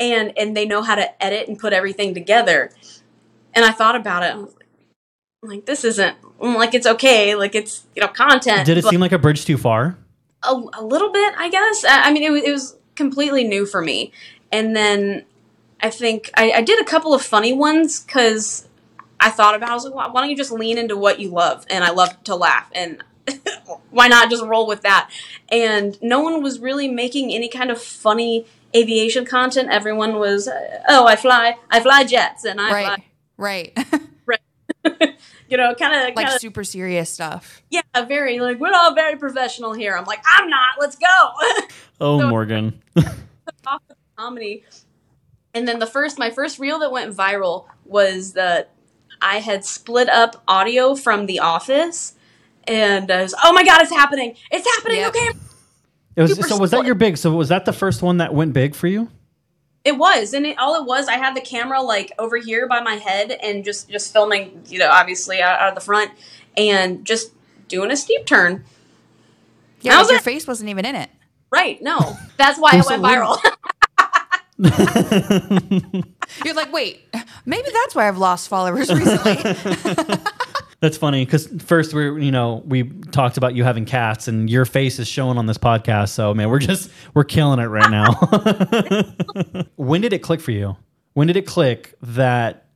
And 0.00 0.36
and 0.36 0.56
they 0.56 0.66
know 0.66 0.82
how 0.82 0.96
to 0.96 1.24
edit 1.24 1.46
and 1.46 1.56
put 1.56 1.72
everything 1.72 2.12
together. 2.12 2.72
And 3.54 3.64
I 3.64 3.70
thought 3.70 3.94
about 3.94 4.24
it. 4.24 4.32
I 4.32 4.36
was 4.38 4.54
like, 4.56 4.66
like 5.42 5.66
this 5.66 5.84
isn't 5.84 6.16
like 6.40 6.74
it's 6.74 6.88
okay. 6.88 7.36
Like 7.36 7.54
it's 7.54 7.86
you 7.94 8.02
know 8.02 8.08
content. 8.08 8.66
Did 8.66 8.78
it 8.78 8.82
but- 8.82 8.90
seem 8.90 8.98
like 8.98 9.12
a 9.12 9.18
bridge 9.18 9.44
too 9.44 9.56
far? 9.56 9.96
A, 10.48 10.80
a 10.80 10.84
little 10.84 11.10
bit, 11.12 11.34
I 11.36 11.48
guess. 11.48 11.84
I, 11.84 12.08
I 12.08 12.12
mean, 12.12 12.22
it, 12.22 12.30
was- 12.30 12.42
it 12.44 12.52
was 12.52 12.76
completely 12.94 13.44
new 13.44 13.66
for 13.66 13.80
me. 13.80 14.12
And 14.52 14.74
then 14.76 15.24
I 15.80 15.90
think 15.90 16.30
I, 16.34 16.52
I 16.52 16.62
did 16.62 16.80
a 16.80 16.84
couple 16.84 17.12
of 17.14 17.22
funny 17.22 17.52
ones 17.52 18.00
because 18.00 18.68
I 19.20 19.30
thought 19.30 19.54
about. 19.54 19.70
I 19.70 19.74
was 19.74 19.84
like, 19.84 19.94
why, 19.94 20.08
why 20.08 20.20
don't 20.20 20.30
you 20.30 20.36
just 20.36 20.52
lean 20.52 20.78
into 20.78 20.96
what 20.96 21.18
you 21.20 21.30
love? 21.30 21.66
And 21.70 21.82
I 21.82 21.90
love 21.90 22.22
to 22.24 22.34
laugh, 22.36 22.70
and 22.74 23.02
why 23.90 24.06
not 24.08 24.30
just 24.30 24.44
roll 24.44 24.66
with 24.66 24.82
that? 24.82 25.10
And 25.50 26.00
no 26.02 26.20
one 26.20 26.42
was 26.42 26.58
really 26.60 26.88
making 26.88 27.32
any 27.32 27.48
kind 27.48 27.70
of 27.70 27.80
funny 27.82 28.46
aviation 28.76 29.24
content. 29.24 29.70
Everyone 29.70 30.16
was, 30.16 30.48
oh, 30.88 31.06
I 31.06 31.16
fly, 31.16 31.56
I 31.70 31.80
fly 31.80 32.04
jets, 32.04 32.44
and 32.44 32.60
I 32.60 32.72
right, 32.72 33.02
right. 33.36 33.78
fly, 34.26 34.36
you 35.48 35.56
know, 35.56 35.74
kind 35.74 35.94
of, 35.94 36.02
like 36.04 36.16
kind 36.16 36.28
of, 36.28 36.40
super 36.40 36.64
serious 36.64 37.10
stuff. 37.10 37.62
yeah, 37.70 37.82
very 38.06 38.38
like 38.40 38.58
we're 38.58 38.72
all 38.74 38.94
very 38.94 39.16
professional 39.16 39.72
here. 39.72 39.96
I'm 39.96 40.04
like, 40.04 40.22
I'm 40.26 40.48
not. 40.48 40.74
Let's 40.80 40.96
go. 40.96 41.06
Oh, 42.00 42.18
So- 42.20 42.28
Morgan. 42.28 42.82
off 43.66 43.80
of 43.88 43.96
comedy. 44.16 44.64
And 45.54 45.68
then 45.68 45.78
the 45.78 45.86
first, 45.86 46.18
my 46.18 46.30
first 46.30 46.58
reel 46.58 46.80
that 46.80 46.90
went 46.90 47.14
viral 47.16 47.66
was 47.84 48.32
that 48.32 48.70
I 49.22 49.38
had 49.38 49.64
split 49.64 50.08
up 50.08 50.42
audio 50.48 50.96
from 50.96 51.26
The 51.26 51.38
Office, 51.38 52.14
and 52.66 53.08
I 53.10 53.22
was, 53.22 53.34
oh 53.44 53.52
my 53.52 53.64
god, 53.64 53.80
it's 53.82 53.92
happening! 53.92 54.34
It's 54.50 54.66
happening! 54.76 54.98
Yep. 54.98 55.08
Okay, 55.10 55.28
It 56.16 56.22
was, 56.22 56.34
Super 56.34 56.48
so 56.48 56.58
was 56.58 56.72
that 56.72 56.84
your 56.84 56.96
big? 56.96 57.16
So 57.16 57.30
was 57.30 57.48
that 57.50 57.64
the 57.64 57.72
first 57.72 58.02
one 58.02 58.16
that 58.18 58.34
went 58.34 58.52
big 58.52 58.74
for 58.74 58.88
you? 58.88 59.08
It 59.84 59.98
was, 59.98 60.32
and 60.32 60.46
it, 60.46 60.58
all 60.58 60.80
it 60.80 60.86
was, 60.86 61.08
I 61.08 61.14
had 61.18 61.36
the 61.36 61.40
camera 61.40 61.82
like 61.82 62.12
over 62.18 62.36
here 62.36 62.66
by 62.66 62.80
my 62.80 62.94
head, 62.94 63.32
and 63.42 63.64
just 63.64 63.88
just 63.90 64.12
filming, 64.12 64.62
you 64.66 64.78
know, 64.78 64.88
obviously 64.88 65.40
out, 65.42 65.60
out 65.60 65.68
of 65.70 65.74
the 65.74 65.80
front, 65.80 66.10
and 66.56 67.04
just 67.04 67.32
doing 67.68 67.90
a 67.90 67.96
steep 67.96 68.26
turn. 68.26 68.64
Yeah, 69.80 69.92
How's 69.92 70.06
like 70.06 70.12
your 70.12 70.20
it? 70.20 70.24
face 70.24 70.46
wasn't 70.46 70.70
even 70.70 70.86
in 70.86 70.94
it. 70.96 71.10
Right? 71.50 71.80
No, 71.82 72.16
that's 72.36 72.58
why 72.58 72.70
it 72.74 72.84
went 72.86 73.02
viral. 73.02 73.38
You're 76.44 76.54
like, 76.54 76.72
wait, 76.72 77.02
maybe 77.44 77.68
that's 77.72 77.94
why 77.94 78.08
I've 78.08 78.18
lost 78.18 78.48
followers 78.48 78.90
recently. 78.94 79.34
That's 80.84 80.98
funny 80.98 81.24
because 81.24 81.46
first 81.62 81.94
we 81.94 82.26
you 82.26 82.30
know 82.30 82.62
we 82.66 82.82
talked 83.10 83.38
about 83.38 83.54
you 83.54 83.64
having 83.64 83.86
cats 83.86 84.28
and 84.28 84.50
your 84.50 84.66
face 84.66 84.98
is 84.98 85.08
showing 85.08 85.38
on 85.38 85.46
this 85.46 85.56
podcast. 85.56 86.10
So 86.10 86.34
man, 86.34 86.50
we're 86.50 86.58
just 86.58 86.90
we're 87.14 87.24
killing 87.24 87.58
it 87.58 87.68
right 87.68 87.90
now. 87.90 88.12
when 89.76 90.02
did 90.02 90.12
it 90.12 90.18
click 90.18 90.42
for 90.42 90.50
you? 90.50 90.76
When 91.14 91.26
did 91.26 91.38
it 91.38 91.46
click 91.46 91.94
that 92.02 92.66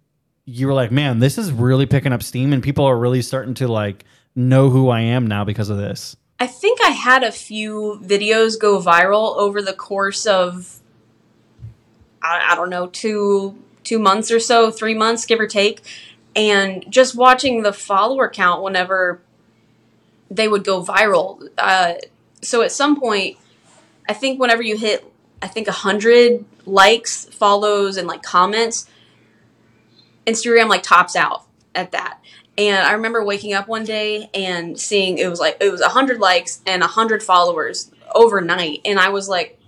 you 0.47 0.69
were 0.69 0.73
like, 0.73 0.91
man, 0.91 1.19
this 1.19 1.37
is 1.37 1.53
really 1.53 1.85
picking 1.85 2.15
up 2.15 2.23
steam 2.23 2.55
and 2.55 2.63
people 2.63 2.87
are 2.87 2.97
really 2.97 3.21
starting 3.21 3.53
to 3.53 3.69
like 3.69 4.07
know 4.35 4.71
who 4.71 4.89
I 4.89 5.01
am 5.01 5.27
now 5.27 5.45
because 5.45 5.69
of 5.69 5.77
this? 5.77 6.17
I 6.41 6.47
think 6.47 6.81
I 6.83 6.93
had 6.93 7.23
a 7.23 7.31
few 7.31 8.01
videos 8.03 8.59
go 8.59 8.81
viral 8.81 9.37
over 9.37 9.61
the 9.61 9.75
course 9.75 10.25
of 10.25 10.81
I, 12.23 12.53
I 12.53 12.55
don't 12.55 12.71
know 12.71 12.87
two 12.87 13.59
two 13.85 13.99
months 13.99 14.31
or 14.31 14.41
so, 14.41 14.71
three 14.71 14.95
months 14.95 15.27
give 15.27 15.41
or 15.41 15.47
take, 15.47 15.83
and 16.39 16.85
just 16.89 17.17
watching 17.17 17.63
the 17.63 17.73
follower 17.73 18.31
count 18.31 18.63
whenever 18.63 19.21
they 20.31 20.47
would 20.47 20.65
go 20.65 20.83
viral. 20.83 21.49
Uh, 21.59 21.95
so 22.41 22.63
at 22.63 22.71
some 22.71 22.99
point, 22.99 23.37
I 24.09 24.13
think 24.13 24.41
whenever 24.41 24.63
you 24.63 24.77
hit 24.79 25.05
I 25.43 25.49
think 25.49 25.69
a 25.69 25.73
hundred 25.73 26.45
likes, 26.65 27.25
follows, 27.27 27.97
and 27.97 28.07
like 28.09 28.23
comments, 28.23 28.89
Instagram 30.27 30.69
like 30.69 30.83
tops 30.83 31.17
out 31.17 31.45
at 31.75 31.93
that. 31.93 32.21
And 32.57 32.85
I 32.85 32.93
remember 32.93 33.25
waking 33.25 33.53
up 33.53 33.69
one 33.69 33.85
day 33.85 34.31
and 34.35 34.79
seeing 34.79 35.19
it 35.19 35.29
was 35.29 35.39
like 35.39 35.59
it 35.61 35.71
was 35.71 35.81
a 35.81 35.89
hundred 35.89 36.19
likes 36.19 36.61
and 36.67 36.83
a 36.83 36.87
hundred 36.87 37.23
followers 37.23 37.91
overnight, 38.15 38.81
and 38.85 38.99
I 38.99 39.09
was 39.11 39.29
like, 39.29 39.59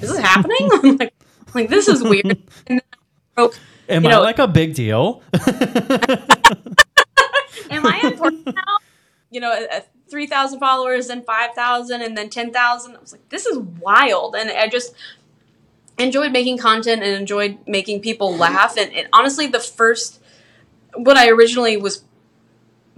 "Is 0.00 0.10
this 0.10 0.18
happening? 0.18 0.68
Like, 0.98 1.14
like 1.54 1.68
this 1.70 1.88
is 1.88 2.02
weird." 2.02 2.26
And 2.26 2.40
then 2.66 2.80
I 2.92 2.96
broke. 3.34 3.58
Am 3.88 4.04
You 4.04 4.10
I 4.10 4.12
know- 4.12 4.22
like 4.22 4.38
a 4.38 4.48
big 4.48 4.74
deal? 4.74 5.22
Am 7.70 7.86
I 7.86 8.00
important 8.04 8.46
now? 8.46 8.78
You 9.30 9.40
know, 9.40 9.50
uh, 9.52 9.56
uh, 9.56 9.66
I- 9.72 9.76
I 9.78 9.84
3,000 10.10 10.58
followers, 10.58 11.10
and 11.10 11.22
5,000, 11.26 12.00
and 12.00 12.16
then 12.16 12.30
10,000. 12.30 12.96
I 12.96 12.98
was 13.00 13.12
like, 13.12 13.28
this 13.28 13.44
is 13.44 13.58
wild. 13.58 14.34
And 14.36 14.48
I 14.50 14.66
just 14.66 14.94
enjoyed 15.98 16.32
making 16.32 16.56
content 16.56 17.02
and 17.02 17.14
enjoyed 17.14 17.58
making 17.66 18.00
people 18.00 18.34
laugh. 18.34 18.78
And, 18.78 18.90
and 18.94 19.06
honestly, 19.12 19.48
the 19.48 19.60
first, 19.60 20.18
what 20.94 21.18
I 21.18 21.28
originally 21.28 21.76
was 21.76 22.04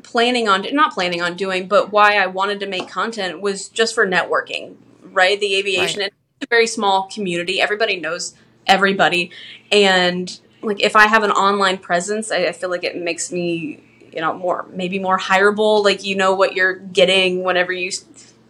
planning 0.05 0.49
on, 0.49 0.65
not 0.73 0.95
planning 0.95 1.21
on 1.21 1.35
doing, 1.37 1.67
but 1.67 1.91
why 1.91 2.15
I 2.17 2.27
wanted 2.29 2.61
to 2.61 2.69
make 2.69 2.89
content 2.89 3.41
was 3.41 3.69
just 3.69 3.93
for 3.93 4.07
networking, 4.07 4.77
right? 5.03 5.41
The 5.41 5.57
aviation, 5.57 6.03
Right. 6.03 6.13
it's 6.37 6.47
a 6.47 6.49
very 6.49 6.69
small 6.69 7.09
community. 7.13 7.61
Everybody 7.61 7.99
knows 7.99 8.35
everybody. 8.69 9.33
And 9.73 10.39
like, 10.63 10.81
if 10.81 10.97
I 10.97 11.07
have 11.07 11.23
an 11.23 11.31
online 11.31 11.79
presence, 11.79 12.31
I, 12.31 12.47
I 12.47 12.53
feel 12.53 12.71
like 12.71 12.85
it 12.85 12.97
makes 12.97 13.31
me, 13.33 13.83
you 14.13 14.21
know, 14.21 14.35
more, 14.35 14.67
maybe 14.73 14.99
more 14.99 15.19
hireable. 15.19 15.83
Like, 15.85 16.05
you 16.05 16.17
know 16.17 16.35
what 16.35 16.55
you're 16.55 16.75
getting 16.75 17.43
whenever 17.43 17.73
you 17.73 17.91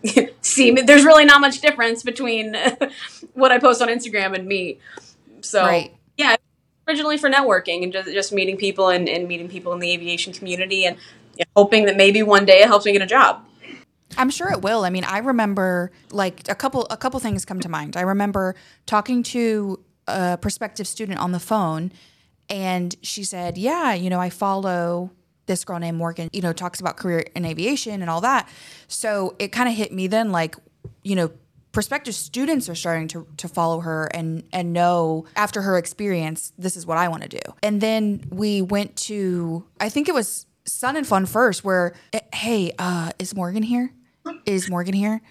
see 0.40 0.72
me. 0.72 0.82
There's 0.82 1.04
really 1.04 1.24
not 1.24 1.40
much 1.40 1.60
difference 1.60 2.02
between 2.02 2.56
what 3.34 3.52
I 3.52 3.58
post 3.58 3.82
on 3.82 3.88
Instagram 3.88 4.34
and 4.34 4.46
me. 4.46 4.78
So, 5.42 5.64
Right. 5.64 5.94
yeah, 6.16 6.36
originally 6.88 7.18
for 7.18 7.30
networking 7.30 7.82
and 7.82 7.92
just, 7.92 8.10
just 8.10 8.32
meeting 8.32 8.56
people 8.56 8.88
and, 8.88 9.08
and 9.08 9.28
meeting 9.28 9.48
people 9.48 9.72
in 9.72 9.78
the 9.78 9.90
aviation 9.92 10.32
community 10.32 10.84
and 10.84 10.96
yeah, 11.36 11.44
hoping 11.56 11.86
that 11.86 11.96
maybe 11.96 12.22
one 12.22 12.44
day 12.44 12.60
it 12.62 12.66
helps 12.66 12.84
me 12.84 12.92
get 12.92 13.02
a 13.02 13.06
job. 13.06 13.44
I'm 14.18 14.30
sure 14.30 14.50
it 14.50 14.60
will. 14.60 14.84
I 14.84 14.90
mean, 14.90 15.04
I 15.04 15.18
remember 15.18 15.92
like 16.10 16.48
a 16.48 16.54
couple 16.54 16.86
a 16.90 16.96
couple 16.96 17.20
things 17.20 17.44
come 17.44 17.60
to 17.60 17.68
mind. 17.68 17.96
I 17.96 18.00
remember 18.00 18.56
talking 18.84 19.22
to 19.24 19.78
a 20.10 20.38
prospective 20.38 20.86
student 20.86 21.18
on 21.18 21.32
the 21.32 21.40
phone 21.40 21.92
and 22.48 22.94
she 23.02 23.22
said, 23.24 23.56
"Yeah, 23.56 23.94
you 23.94 24.10
know, 24.10 24.20
I 24.20 24.30
follow 24.30 25.10
this 25.46 25.64
girl 25.64 25.78
named 25.78 25.98
Morgan, 25.98 26.28
you 26.32 26.42
know, 26.42 26.52
talks 26.52 26.80
about 26.80 26.96
career 26.96 27.24
in 27.34 27.44
aviation 27.44 28.02
and 28.02 28.10
all 28.10 28.20
that." 28.22 28.48
So, 28.88 29.36
it 29.38 29.52
kind 29.52 29.68
of 29.68 29.74
hit 29.74 29.92
me 29.92 30.08
then 30.08 30.32
like, 30.32 30.56
you 31.02 31.14
know, 31.14 31.30
prospective 31.72 32.14
students 32.14 32.68
are 32.68 32.74
starting 32.74 33.08
to, 33.08 33.26
to 33.36 33.48
follow 33.48 33.80
her 33.80 34.08
and 34.12 34.42
and 34.52 34.72
know 34.72 35.24
after 35.36 35.62
her 35.62 35.78
experience 35.78 36.52
this 36.58 36.76
is 36.76 36.86
what 36.86 36.98
I 36.98 37.08
want 37.08 37.22
to 37.22 37.28
do. 37.28 37.40
And 37.62 37.80
then 37.80 38.24
we 38.30 38.62
went 38.62 38.96
to 39.08 39.64
I 39.80 39.88
think 39.88 40.08
it 40.08 40.14
was 40.14 40.46
Sun 40.66 40.96
and 40.96 41.06
Fun 41.06 41.26
first 41.26 41.64
where 41.64 41.94
eh, 42.12 42.20
hey, 42.34 42.72
uh 42.78 43.12
is 43.18 43.34
Morgan 43.34 43.62
here? 43.62 43.92
Is 44.46 44.68
Morgan 44.68 44.94
here? 44.94 45.22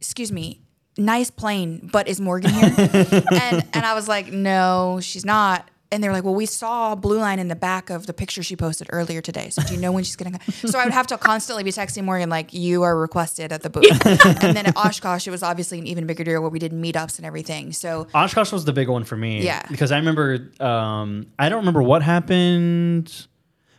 Excuse 0.00 0.32
me. 0.32 0.60
Nice 0.98 1.30
plane, 1.30 1.88
but 1.92 2.08
is 2.08 2.20
Morgan 2.20 2.50
here? 2.52 2.72
and 2.78 3.66
and 3.74 3.84
I 3.86 3.92
was 3.94 4.08
like, 4.08 4.32
"No, 4.32 4.98
she's 5.02 5.24
not." 5.24 5.68
And 5.92 6.02
they 6.02 6.08
were 6.08 6.14
like, 6.14 6.24
"Well, 6.24 6.34
we 6.34 6.46
saw 6.46 6.94
Blue 6.94 7.18
Line 7.18 7.38
in 7.38 7.48
the 7.48 7.54
back 7.54 7.90
of 7.90 8.06
the 8.06 8.12
picture 8.14 8.42
she 8.42 8.56
posted 8.56 8.88
earlier 8.90 9.20
today. 9.20 9.50
So 9.50 9.62
do 9.62 9.74
you 9.74 9.80
know 9.80 9.92
when 9.92 10.04
she's 10.04 10.16
gonna?" 10.16 10.38
come? 10.38 10.40
So 10.70 10.78
I 10.78 10.84
would 10.84 10.94
have 10.94 11.06
to 11.08 11.18
constantly 11.18 11.64
be 11.64 11.70
texting 11.70 12.04
Morgan 12.04 12.30
like, 12.30 12.54
"You 12.54 12.82
are 12.82 12.96
requested 12.98 13.52
at 13.52 13.62
the 13.62 13.68
booth." 13.70 13.90
and 14.06 14.56
then 14.56 14.64
at 14.66 14.76
Oshkosh, 14.76 15.26
it 15.26 15.30
was 15.30 15.42
obviously 15.42 15.78
an 15.78 15.86
even 15.86 16.06
bigger 16.06 16.24
deal 16.24 16.40
where 16.40 16.50
we 16.50 16.58
did 16.58 16.72
meetups 16.72 17.18
and 17.18 17.26
everything. 17.26 17.72
So 17.72 18.06
Oshkosh 18.14 18.50
was 18.50 18.64
the 18.64 18.72
big 18.72 18.88
one 18.88 19.04
for 19.04 19.16
me. 19.18 19.44
Yeah. 19.44 19.62
Because 19.70 19.92
I 19.92 19.98
remember, 19.98 20.50
um, 20.60 21.26
I 21.38 21.50
don't 21.50 21.58
remember 21.58 21.82
what 21.82 22.02
happened, 22.02 23.26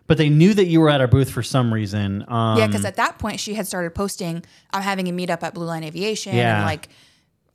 but 0.05 0.17
they 0.17 0.29
knew 0.29 0.53
that 0.53 0.65
you 0.67 0.79
were 0.79 0.89
at 0.89 1.01
our 1.01 1.07
booth 1.07 1.29
for 1.31 1.43
some 1.43 1.73
reason. 1.73 2.23
Um, 2.27 2.57
yeah, 2.57 2.67
because 2.67 2.85
at 2.85 2.95
that 2.95 3.17
point 3.19 3.39
she 3.39 3.55
had 3.55 3.67
started 3.67 3.93
posting, 3.95 4.43
"I'm 4.71 4.81
having 4.83 5.07
a 5.07 5.11
meetup 5.11 5.43
at 5.43 5.53
Blue 5.53 5.65
Line 5.65 5.83
Aviation," 5.83 6.35
Yeah. 6.35 6.57
and 6.57 6.65
like 6.65 6.89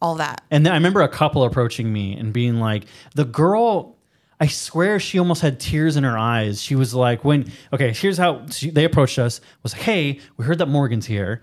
all 0.02 0.16
that. 0.16 0.42
And 0.50 0.66
then 0.66 0.72
I 0.72 0.76
remember 0.76 1.00
a 1.00 1.08
couple 1.08 1.44
approaching 1.44 1.90
me 1.92 2.14
and 2.14 2.32
being 2.32 2.60
like, 2.60 2.84
the 3.14 3.24
girl, 3.24 3.96
I 4.40 4.48
swear 4.48 4.98
she 5.00 5.18
almost 5.18 5.40
had 5.40 5.60
tears 5.60 5.96
in 5.96 6.02
her 6.04 6.18
eyes. 6.18 6.60
She 6.60 6.74
was 6.74 6.92
like, 6.92 7.24
when, 7.24 7.50
okay, 7.72 7.92
here's 7.92 8.18
how 8.18 8.44
she, 8.48 8.68
they 8.70 8.84
approached 8.84 9.18
us 9.18 9.40
was 9.62 9.72
hey, 9.72 10.18
we 10.36 10.44
heard 10.44 10.58
that 10.58 10.66
Morgan's 10.68 11.06
here. 11.06 11.40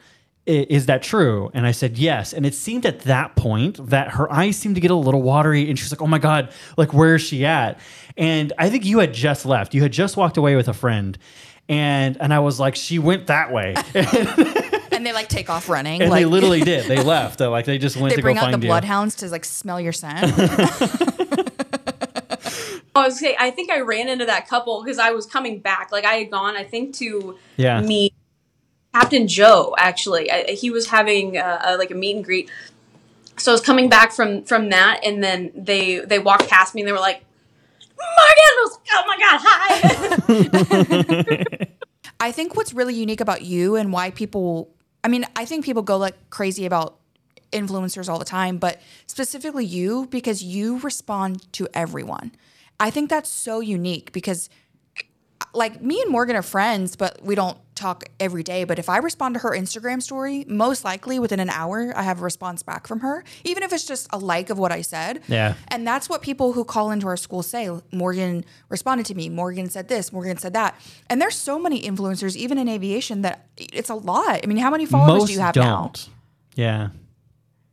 I- 0.48 0.68
Is 0.70 0.88
that 0.88 1.02
true? 1.02 1.50
And 1.54 1.66
I 1.66 1.72
said, 1.72 1.98
yes. 1.98 2.34
And 2.34 2.46
it 2.46 2.54
seemed 2.54 2.86
at 2.86 3.00
that 3.02 3.36
point 3.38 3.90
that 3.90 4.10
her 4.12 4.32
eyes 4.32 4.58
seemed 4.58 4.76
to 4.76 4.82
get 4.82 4.92
a 4.92 4.96
little 4.96 5.22
watery. 5.22 5.70
And 5.70 5.80
she's 5.80 5.92
like, 5.92 6.02
oh 6.02 6.08
my 6.08 6.20
God, 6.20 6.52
like, 6.76 6.94
where 6.94 7.16
is 7.16 7.22
she 7.22 7.46
at? 7.46 7.80
And 8.18 8.52
I 8.58 8.70
think 8.70 8.84
you 8.86 9.00
had 9.00 9.14
just 9.14 9.46
left. 9.46 9.74
You 9.74 9.82
had 9.82 9.94
just 9.94 10.18
walked 10.18 10.36
away 10.38 10.56
with 10.58 10.68
a 10.68 10.74
friend. 10.74 11.18
And, 11.70 12.18
and 12.20 12.34
I 12.34 12.40
was 12.40 12.60
like, 12.60 12.76
she 12.76 13.00
went 13.00 13.28
that 13.28 13.52
way. 13.54 13.76
And 15.00 15.06
they 15.06 15.14
like 15.14 15.30
take 15.30 15.50
off 15.50 15.70
running. 15.70 16.02
and 16.02 16.10
like 16.12 16.20
they 16.22 16.26
literally 16.26 16.60
did. 16.66 16.86
They 16.86 17.02
left. 17.02 17.40
They're 17.40 17.48
like, 17.48 17.64
they 17.64 17.78
just 17.78 17.96
went 17.96 18.10
they 18.10 18.16
to 18.18 18.22
go 18.22 18.26
bring 18.26 18.38
out 18.38 18.52
find 18.52 18.56
the 18.62 18.66
you. 18.68 18.70
bloodhounds 18.70 19.16
to 19.16 19.30
like 19.30 19.46
smell 19.46 19.80
your 19.80 19.94
scent. 19.94 20.34
I 22.96 23.06
was 23.08 23.18
say 23.20 23.36
I 23.40 23.50
think 23.52 23.72
I 23.72 23.80
ran 23.80 24.10
into 24.10 24.26
that 24.26 24.48
couple 24.50 24.84
because 24.84 25.00
I 25.00 25.12
was 25.12 25.26
coming 25.26 25.60
back. 25.60 25.92
Like 25.94 26.04
I 26.04 26.16
had 26.16 26.32
gone, 26.32 26.58
I 26.58 26.66
think 26.66 26.96
to 26.96 27.38
Yeah. 27.56 27.80
meet 27.80 28.14
Captain 28.94 29.26
Joe. 29.28 29.74
Actually, 29.78 30.30
I, 30.30 30.44
he 30.52 30.70
was 30.70 30.88
having 30.88 31.38
uh, 31.38 31.62
a, 31.64 31.78
like 31.78 31.92
a 31.92 31.96
meet 31.96 32.18
and 32.18 32.26
greet. 32.26 32.50
So 33.38 33.52
I 33.52 33.54
was 33.54 33.62
coming 33.62 33.88
back 33.88 34.12
from 34.12 34.44
from 34.44 34.70
that, 34.72 35.00
and 35.06 35.24
then 35.24 35.52
they 35.56 36.00
they 36.00 36.20
walked 36.20 36.50
past 36.50 36.76
me 36.76 36.82
and 36.82 36.90
they 36.90 36.92
were 36.92 37.00
like, 37.00 37.24
"Morgan!" 37.98 38.38
I 38.38 38.66
was 38.66 38.78
like, 38.78 38.90
"Oh 38.92 39.04
my 39.08 39.18
god, 39.18 39.40
hi!" 41.58 41.68
I 42.20 42.34
think 42.34 42.58
what's 42.58 42.74
really 42.74 42.96
unique 42.96 43.22
about 43.22 43.44
you 43.44 43.78
and 43.78 43.94
why 43.94 44.12
people, 44.12 44.76
I 45.04 45.08
mean, 45.08 45.26
I 45.36 45.46
think 45.46 45.66
people 45.66 45.84
go 45.84 45.98
like 45.98 46.30
crazy 46.30 46.66
about 46.66 46.98
influencers 47.52 48.10
all 48.10 48.20
the 48.20 48.26
time, 48.26 48.58
but 48.58 48.82
specifically 49.08 49.66
you 49.66 50.08
because 50.08 50.44
you 50.44 50.80
respond 50.80 51.52
to 51.54 51.68
everyone. 51.74 52.32
I 52.80 52.90
think 52.90 53.10
that's 53.10 53.30
so 53.30 53.60
unique 53.60 54.12
because 54.12 54.50
like 55.54 55.82
me 55.82 56.02
and 56.02 56.12
Morgan 56.12 56.36
are 56.36 56.42
friends, 56.42 56.96
but 56.96 57.22
we 57.24 57.36
don't 57.36 57.58
talk 57.80 58.04
every 58.20 58.44
day. 58.44 58.64
But 58.64 58.78
if 58.80 58.90
I 58.90 58.98
respond 58.98 59.36
to 59.36 59.40
her 59.40 59.52
Instagram 59.52 60.02
story, 60.02 60.46
most 60.48 60.84
likely 60.84 61.18
within 61.20 61.40
an 61.40 61.50
hour, 61.50 61.92
I 61.96 62.04
have 62.04 62.20
a 62.20 62.24
response 62.24 62.62
back 62.64 62.86
from 62.88 63.00
her, 63.00 63.24
even 63.44 63.64
if 63.64 63.74
it's 63.74 63.86
just 63.86 64.08
a 64.12 64.18
like 64.18 64.50
of 64.50 64.60
what 64.60 64.72
I 64.72 64.82
said. 64.82 65.22
Yeah. 65.28 65.56
And 65.70 65.88
that's 65.88 66.10
what 66.10 66.22
people 66.22 66.54
who 66.54 66.64
call 66.66 66.92
into 66.92 67.08
our 67.08 67.18
school 67.18 67.42
say. 67.44 67.70
Morgan 67.92 68.46
responded 68.70 69.06
to 69.08 69.16
me. 69.16 69.30
Morgan 69.30 69.70
said 69.70 69.88
this. 69.88 70.12
Morgan 70.14 70.38
said 70.38 70.54
that. 70.54 70.80
And 71.10 71.22
there's 71.22 71.36
so 71.36 71.58
many 71.58 71.82
influencers, 71.82 72.36
even 72.36 72.58
in 72.58 72.68
aviation, 72.68 73.22
that 73.22 73.48
it's 73.58 73.90
a 73.90 73.96
lot. 73.96 74.42
I 74.44 74.48
mean, 74.48 74.58
how 74.58 74.70
many 74.70 74.86
followers 74.86 75.22
Most 75.22 75.28
do 75.28 75.34
you 75.34 75.40
have 75.40 75.54
don't. 75.54 75.66
now? 75.66 75.94
Yeah. 76.56 76.90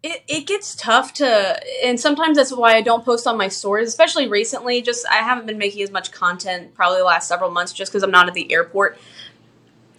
it, 0.03 0.23
it 0.29 0.47
gets 0.47 0.77
tough 0.77 1.15
to 1.15 1.61
and 1.85 1.99
sometimes 1.99 2.37
that's 2.37 2.53
why 2.53 2.77
i 2.77 2.83
don't 2.83 3.05
post 3.05 3.27
on 3.27 3.37
my 3.37 3.49
stories 3.49 3.89
especially 3.89 4.29
recently 4.29 4.81
just 4.83 5.05
i 5.11 5.17
haven't 5.17 5.47
been 5.47 5.59
making 5.59 5.83
as 5.83 5.91
much 5.91 6.13
content 6.13 6.73
probably 6.75 6.99
the 6.99 7.05
last 7.05 7.27
several 7.27 7.51
months 7.51 7.73
just 7.73 7.91
because 7.91 8.05
i'm 8.05 8.11
not 8.13 8.29
at 8.29 8.35
the 8.35 8.53
airport 8.53 8.97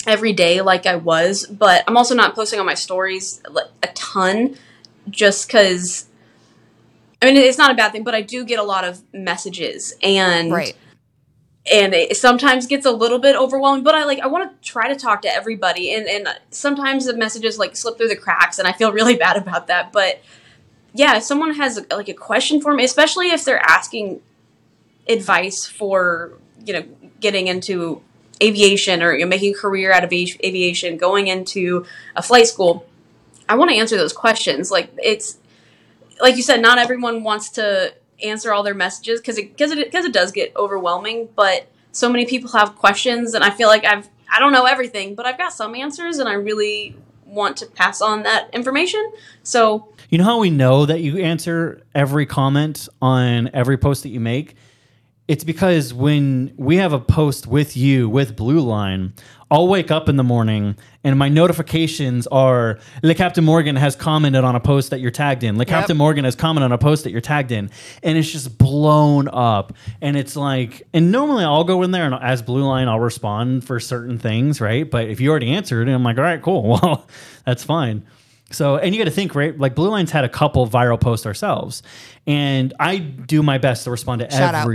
every 0.07 0.33
day 0.33 0.61
like 0.61 0.85
i 0.85 0.95
was 0.95 1.45
but 1.45 1.83
i'm 1.87 1.97
also 1.97 2.15
not 2.15 2.33
posting 2.33 2.59
on 2.59 2.65
my 2.65 2.73
stories 2.73 3.41
like, 3.51 3.65
a 3.83 3.87
ton 3.87 4.55
just 5.09 5.47
because 5.47 6.07
i 7.21 7.25
mean 7.25 7.35
it's 7.35 7.57
not 7.57 7.69
a 7.69 7.75
bad 7.75 7.91
thing 7.91 8.03
but 8.03 8.15
i 8.15 8.21
do 8.21 8.45
get 8.45 8.57
a 8.57 8.63
lot 8.63 8.83
of 8.85 9.01
messages 9.13 9.93
and 10.01 10.51
Right. 10.51 10.75
and 11.71 11.93
it 11.93 12.15
sometimes 12.15 12.67
gets 12.67 12.85
a 12.85 12.91
little 12.91 13.19
bit 13.19 13.35
overwhelming 13.35 13.83
but 13.83 13.93
i 13.95 14.05
like 14.05 14.19
i 14.19 14.27
want 14.27 14.49
to 14.61 14.67
try 14.67 14.87
to 14.87 14.95
talk 14.95 15.21
to 15.23 15.29
everybody 15.33 15.93
and 15.93 16.07
and 16.07 16.27
sometimes 16.51 17.05
the 17.05 17.15
messages 17.15 17.59
like 17.59 17.75
slip 17.75 17.97
through 17.97 18.07
the 18.07 18.15
cracks 18.15 18.59
and 18.59 18.67
i 18.67 18.71
feel 18.71 18.91
really 18.99 19.15
bad 19.17 19.35
about 19.37 19.67
that 19.67 19.91
but 19.91 20.21
yeah 20.93 21.17
if 21.17 21.23
someone 21.23 21.53
has 21.55 21.85
like 21.91 22.07
a 22.07 22.13
question 22.13 22.61
for 22.61 22.73
me 22.73 22.83
especially 22.85 23.29
if 23.29 23.43
they're 23.43 23.61
asking 23.61 24.21
advice 25.09 25.65
for 25.65 26.33
you 26.65 26.73
know 26.73 26.83
getting 27.19 27.47
into 27.47 28.01
aviation 28.41 29.01
or 29.01 29.13
you 29.13 29.25
know, 29.25 29.29
making 29.29 29.53
a 29.53 29.57
career 29.57 29.91
out 29.91 30.03
of 30.03 30.11
aviation 30.13 30.97
going 30.97 31.27
into 31.27 31.85
a 32.15 32.21
flight 32.21 32.47
school 32.47 32.85
i 33.49 33.55
want 33.55 33.69
to 33.71 33.77
answer 33.77 33.97
those 33.97 34.13
questions 34.13 34.69
like 34.71 34.91
it's 34.97 35.37
like 36.21 36.35
you 36.35 36.43
said 36.43 36.61
not 36.61 36.77
everyone 36.77 37.23
wants 37.23 37.49
to 37.49 37.93
answer 38.23 38.51
all 38.51 38.63
their 38.63 38.73
messages 38.73 39.19
because 39.19 39.37
it 39.37 39.51
because 39.51 39.71
it 39.71 39.85
because 39.85 40.05
it 40.05 40.13
does 40.13 40.31
get 40.31 40.51
overwhelming 40.55 41.29
but 41.35 41.67
so 41.91 42.09
many 42.09 42.25
people 42.25 42.49
have 42.51 42.75
questions 42.75 43.33
and 43.33 43.43
i 43.43 43.49
feel 43.49 43.67
like 43.67 43.85
i've 43.85 44.07
i 44.31 44.39
don't 44.39 44.51
know 44.51 44.65
everything 44.65 45.15
but 45.15 45.25
i've 45.25 45.37
got 45.37 45.53
some 45.53 45.75
answers 45.75 46.17
and 46.17 46.27
i 46.27 46.33
really 46.33 46.95
want 47.25 47.57
to 47.57 47.65
pass 47.65 48.01
on 48.01 48.23
that 48.23 48.49
information 48.53 49.11
so 49.43 49.89
You 50.09 50.17
know 50.17 50.23
how 50.23 50.39
we 50.39 50.49
know 50.49 50.85
that 50.85 51.01
you 51.01 51.17
answer 51.17 51.81
every 51.93 52.25
comment 52.25 52.87
on 53.01 53.49
every 53.53 53.77
post 53.77 54.03
that 54.03 54.09
you 54.09 54.21
make? 54.21 54.55
It's 55.27 55.43
because 55.43 55.93
when 55.93 56.53
we 56.55 56.77
have 56.77 56.93
a 56.93 56.99
post 56.99 57.47
with 57.47 57.75
you 57.75 58.07
with 58.07 58.37
Blue 58.37 58.61
Line, 58.61 59.13
I'll 59.51 59.67
wake 59.67 59.91
up 59.91 60.07
in 60.07 60.15
the 60.15 60.23
morning 60.23 60.77
and 61.03 61.19
my 61.19 61.27
notifications 61.27 62.27
are 62.27 62.79
Le 63.03 63.13
Captain 63.13 63.43
Morgan 63.43 63.75
has 63.75 63.95
commented 63.95 64.45
on 64.45 64.55
a 64.55 64.59
post 64.61 64.89
that 64.91 64.99
you're 64.99 65.11
tagged 65.11 65.43
in. 65.43 65.57
Le 65.57 65.65
Captain 65.65 65.97
Morgan 65.97 66.23
has 66.23 66.35
commented 66.35 66.65
on 66.65 66.71
a 66.71 66.77
post 66.77 67.03
that 67.03 67.11
you're 67.11 67.19
tagged 67.19 67.51
in. 67.51 67.69
And 68.03 68.17
it's 68.17 68.31
just 68.31 68.57
blown 68.57 69.27
up. 69.27 69.73
And 70.01 70.15
it's 70.15 70.37
like, 70.37 70.83
and 70.93 71.11
normally 71.11 71.43
I'll 71.43 71.65
go 71.65 71.83
in 71.83 71.91
there 71.91 72.05
and 72.05 72.15
as 72.15 72.41
Blue 72.41 72.63
Line, 72.63 72.87
I'll 72.87 72.99
respond 72.99 73.65
for 73.65 73.81
certain 73.81 74.17
things, 74.17 74.61
right? 74.61 74.89
But 74.89 75.09
if 75.09 75.19
you 75.19 75.29
already 75.29 75.51
answered, 75.51 75.89
I'm 75.89 76.03
like, 76.03 76.17
all 76.17 76.23
right, 76.23 76.41
cool. 76.41 76.79
Well, 76.81 77.07
that's 77.45 77.63
fine. 77.63 78.05
So, 78.51 78.77
and 78.77 78.95
you 78.95 79.01
got 79.01 79.09
to 79.09 79.15
think, 79.15 79.35
right? 79.35 79.57
Like 79.57 79.75
Blue 79.75 79.89
Line's 79.89 80.11
had 80.11 80.23
a 80.23 80.29
couple 80.29 80.67
viral 80.67 80.99
posts 80.99 81.25
ourselves, 81.25 81.83
and 82.25 82.73
I 82.79 82.97
do 82.97 83.43
my 83.43 83.57
best 83.57 83.83
to 83.85 83.91
respond 83.91 84.21
to 84.21 84.31
Shout 84.31 84.55
out. 84.55 84.67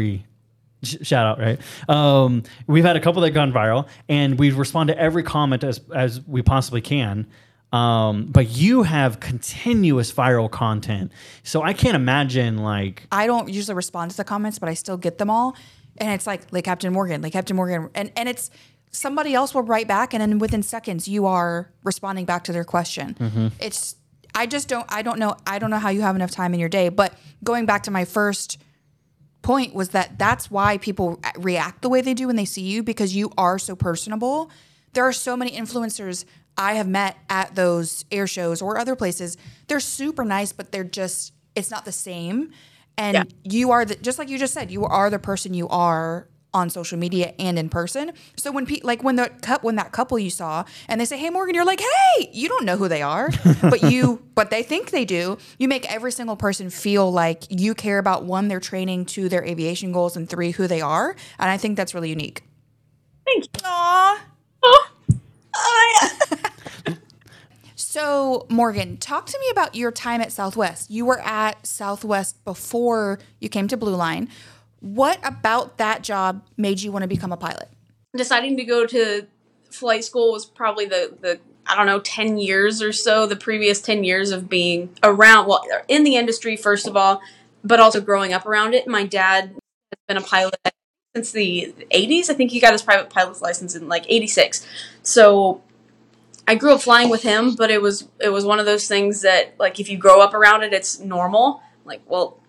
Shout 0.83 1.27
out, 1.27 1.39
right? 1.39 1.61
Um, 1.89 2.43
we've 2.67 2.85
had 2.85 2.97
a 2.97 3.01
couple 3.01 3.23
that 3.23 3.31
gone 3.31 3.53
viral, 3.53 3.89
and 4.09 4.39
we 4.39 4.51
respond 4.51 4.89
to 4.89 4.99
every 4.99 5.23
comment 5.23 5.65
as 5.65 5.81
as 5.95 6.21
we 6.27 6.43
possibly 6.43 6.81
can. 6.81 7.27
Um, 7.73 8.27
but 8.27 8.51
you 8.51 8.83
have 8.83 9.21
continuous 9.21 10.13
viral 10.13 10.51
content, 10.51 11.13
so 11.43 11.63
I 11.63 11.73
can't 11.73 11.97
imagine 11.97 12.59
like 12.59 13.07
I 13.11 13.27
don't 13.27 13.49
usually 13.49 13.75
respond 13.75 14.11
to 14.11 14.17
the 14.17 14.25
comments, 14.25 14.59
but 14.59 14.69
I 14.69 14.75
still 14.75 14.97
get 14.97 15.19
them 15.19 15.31
all. 15.31 15.57
And 15.99 16.11
it's 16.11 16.27
like, 16.27 16.51
like 16.53 16.65
Captain 16.65 16.93
Morgan, 16.93 17.23
like 17.23 17.33
Captain 17.33 17.55
Morgan. 17.55 17.91
And, 17.95 18.13
and 18.17 18.29
it's 18.29 18.51
somebody 18.91 19.35
else 19.35 19.55
will 19.55 19.63
write 19.63 19.89
back, 19.89 20.15
and 20.15 20.21
then 20.21 20.39
within 20.39 20.63
seconds, 20.63 21.07
you 21.09 21.27
are 21.27 21.71
responding 21.85 22.25
back 22.25 22.45
to 22.45 22.53
their 22.53 22.65
question. 22.65 23.15
Mm-hmm. 23.15 23.49
It's, 23.61 23.97
I 24.35 24.47
just 24.47 24.69
don't, 24.69 24.87
I 24.89 25.03
don't 25.03 25.19
know, 25.19 25.37
I 25.47 25.59
don't 25.59 25.71
know 25.71 25.79
how 25.79 25.91
you 25.91 26.01
have 26.01 26.17
enough 26.17 26.31
time 26.31 26.55
in 26.55 26.61
your 26.61 26.69
day. 26.69 26.89
But 26.89 27.15
going 27.45 27.67
back 27.67 27.83
to 27.85 27.91
my 27.91 28.05
first 28.05 28.59
point 29.43 29.75
was 29.75 29.91
that 29.91 30.19
that's 30.19 30.51
why 30.51 30.79
people 30.79 31.21
react 31.37 31.83
the 31.83 31.89
way 31.89 32.01
they 32.01 32.15
do 32.15 32.27
when 32.29 32.37
they 32.37 32.45
see 32.45 32.63
you 32.63 32.83
because 32.83 33.15
you 33.15 33.31
are 33.37 33.59
so 33.59 33.75
personable. 33.77 34.51
There 34.93 35.05
are 35.05 35.13
so 35.13 35.37
many 35.37 35.51
influencers 35.51 36.25
I 36.57 36.75
have 36.75 36.87
met 36.89 37.17
at 37.29 37.55
those 37.55 38.05
air 38.13 38.27
shows 38.27 38.63
or 38.63 38.79
other 38.79 38.95
places. 38.95 39.37
They're 39.69 39.81
super 39.81 40.25
nice, 40.25 40.53
but 40.53 40.71
they're 40.71 40.85
just, 40.85 41.33
it's 41.55 41.71
not 41.71 41.85
the 41.85 41.93
same. 41.93 42.53
And 42.99 43.15
Yeah. 43.15 43.25
you 43.45 43.71
are 43.71 43.85
the, 43.85 43.97
just 43.97 44.19
like 44.19 44.29
you 44.29 44.39
just 44.39 44.53
said, 44.55 44.71
you 44.71 44.85
are 44.85 45.09
the 45.11 45.19
person 45.19 45.55
you 45.55 45.67
are 45.69 46.29
on 46.55 46.71
social 46.71 46.99
media 46.99 47.35
and 47.39 47.59
in 47.59 47.69
person. 47.69 48.13
So 48.37 48.53
when 48.53 48.67
pe- 48.67 48.81
like 48.83 49.03
when 49.03 49.17
the 49.17 49.31
cup 49.41 49.63
when 49.63 49.77
that 49.77 49.93
couple 49.93 50.19
you 50.19 50.31
saw 50.31 50.65
and 50.89 51.01
they 51.01 51.05
say, 51.05 51.19
"Hey 51.19 51.31
Morgan," 51.31 51.55
you're 51.55 51.65
like, 51.65 51.81
"Hey," 51.81 52.31
you 52.33 52.49
don't 52.49 52.65
know 52.65 52.77
who 52.77 52.89
they 52.89 53.03
are, 53.03 53.31
but 53.63 53.83
you 53.91 54.23
but 54.35 54.51
they 54.51 54.63
think 54.63 54.91
they 54.91 55.05
do. 55.05 55.39
You 55.59 55.69
make 55.69 55.91
every 55.93 56.13
single 56.13 56.37
person 56.37 56.71
feel 56.71 57.11
like 57.11 57.45
you 57.49 57.75
care 57.75 57.99
about 57.99 58.25
one 58.25 58.49
their 58.49 58.61
training, 58.61 59.07
two 59.07 59.29
their 59.29 59.45
aviation 59.45 59.93
goals, 59.93 60.17
and 60.17 60.29
three 60.29 60.51
who 60.53 60.67
they 60.67 60.81
are. 60.81 61.17
And 61.39 61.51
I 61.51 61.57
think 61.57 61.77
that's 61.77 61.95
really 61.95 62.11
unique. 62.11 62.43
Thank 63.25 63.45
you. 63.45 63.51
Aww. 63.63 64.19
Oh, 64.65 64.87
oh, 65.55 65.95
yeah. 66.03 66.95
So, 67.75 68.47
Morgan, 68.49 68.97
talk 68.97 69.27
to 69.27 69.39
me 69.39 69.51
about 69.51 69.75
your 69.75 69.93
time 69.93 70.23
at 70.23 70.33
Southwest. 70.33 70.91
You 70.91 71.05
were 71.05 71.21
at 71.21 71.67
Southwest 71.67 72.43
before 72.45 73.19
you 73.39 73.51
came 73.51 73.69
to 73.69 73.77
Blue 73.77 73.95
Line. 73.95 74.31
What 74.83 75.19
about 75.25 75.79
that 75.79 76.03
job 76.03 76.43
made 76.57 76.83
you 76.83 76.93
want 76.93 77.05
to 77.05 77.09
become 77.09 77.33
a 77.33 77.37
pilot? 77.37 77.69
deciding 78.17 78.57
to 78.59 78.65
go 78.65 78.87
to 78.87 79.27
flight 79.71 80.05
school 80.05 80.33
was 80.33 80.45
probably 80.45 80.85
the 80.85 81.17
the 81.21 81.41
I 81.67 81.77
don't 81.77 81.87
know 81.87 82.01
10 82.01 82.39
years 82.39 82.83
or 82.83 82.93
so 82.93 83.27
the 83.27 83.37
previous 83.37 83.81
10 83.81 84.05
years 84.05 84.33
of 84.33 84.49
being 84.49 84.91
around 85.03 85.47
well 85.47 85.65
in 85.89 86.05
the 86.05 86.17
industry 86.17 86.57
first 86.57 86.87
of 86.87 86.97
all 86.97 87.21
but 87.65 87.81
also 87.81 88.01
growing 88.01 88.33
up 88.33 88.45
around 88.45 88.75
it. 88.75 88.89
My 88.89 89.05
dad 89.05 89.45
has 89.45 89.99
been 90.09 90.17
a 90.17 90.21
pilot 90.21 90.57
since 91.15 91.31
the 91.31 91.73
80s 91.91 92.29
I 92.29 92.35
think 92.35 92.51
he 92.51 92.61
got 92.61 92.73
his 92.73 92.83
private 92.83 93.09
pilot's 93.09 93.41
license 93.41 93.75
in 93.75 93.89
like 93.89 94.05
86 94.09 94.67
so 95.03 95.63
I 96.47 96.57
grew 96.57 96.75
up 96.75 96.83
flying 96.83 97.09
with 97.09 97.23
him 97.23 97.55
but 97.55 97.71
it 97.71 97.81
was 97.81 98.09
it 98.21 98.29
was 98.29 98.45
one 98.45 98.59
of 98.59 98.67
those 98.67 98.89
things 98.89 99.23
that 99.23 99.55
like 99.59 99.81
if 99.81 99.89
you 99.89 99.97
grow 99.97 100.21
up 100.21 100.35
around 100.35 100.65
it 100.65 100.75
it's 100.75 100.99
normal. 100.99 101.63
Like 101.85 102.03
well 102.07 102.42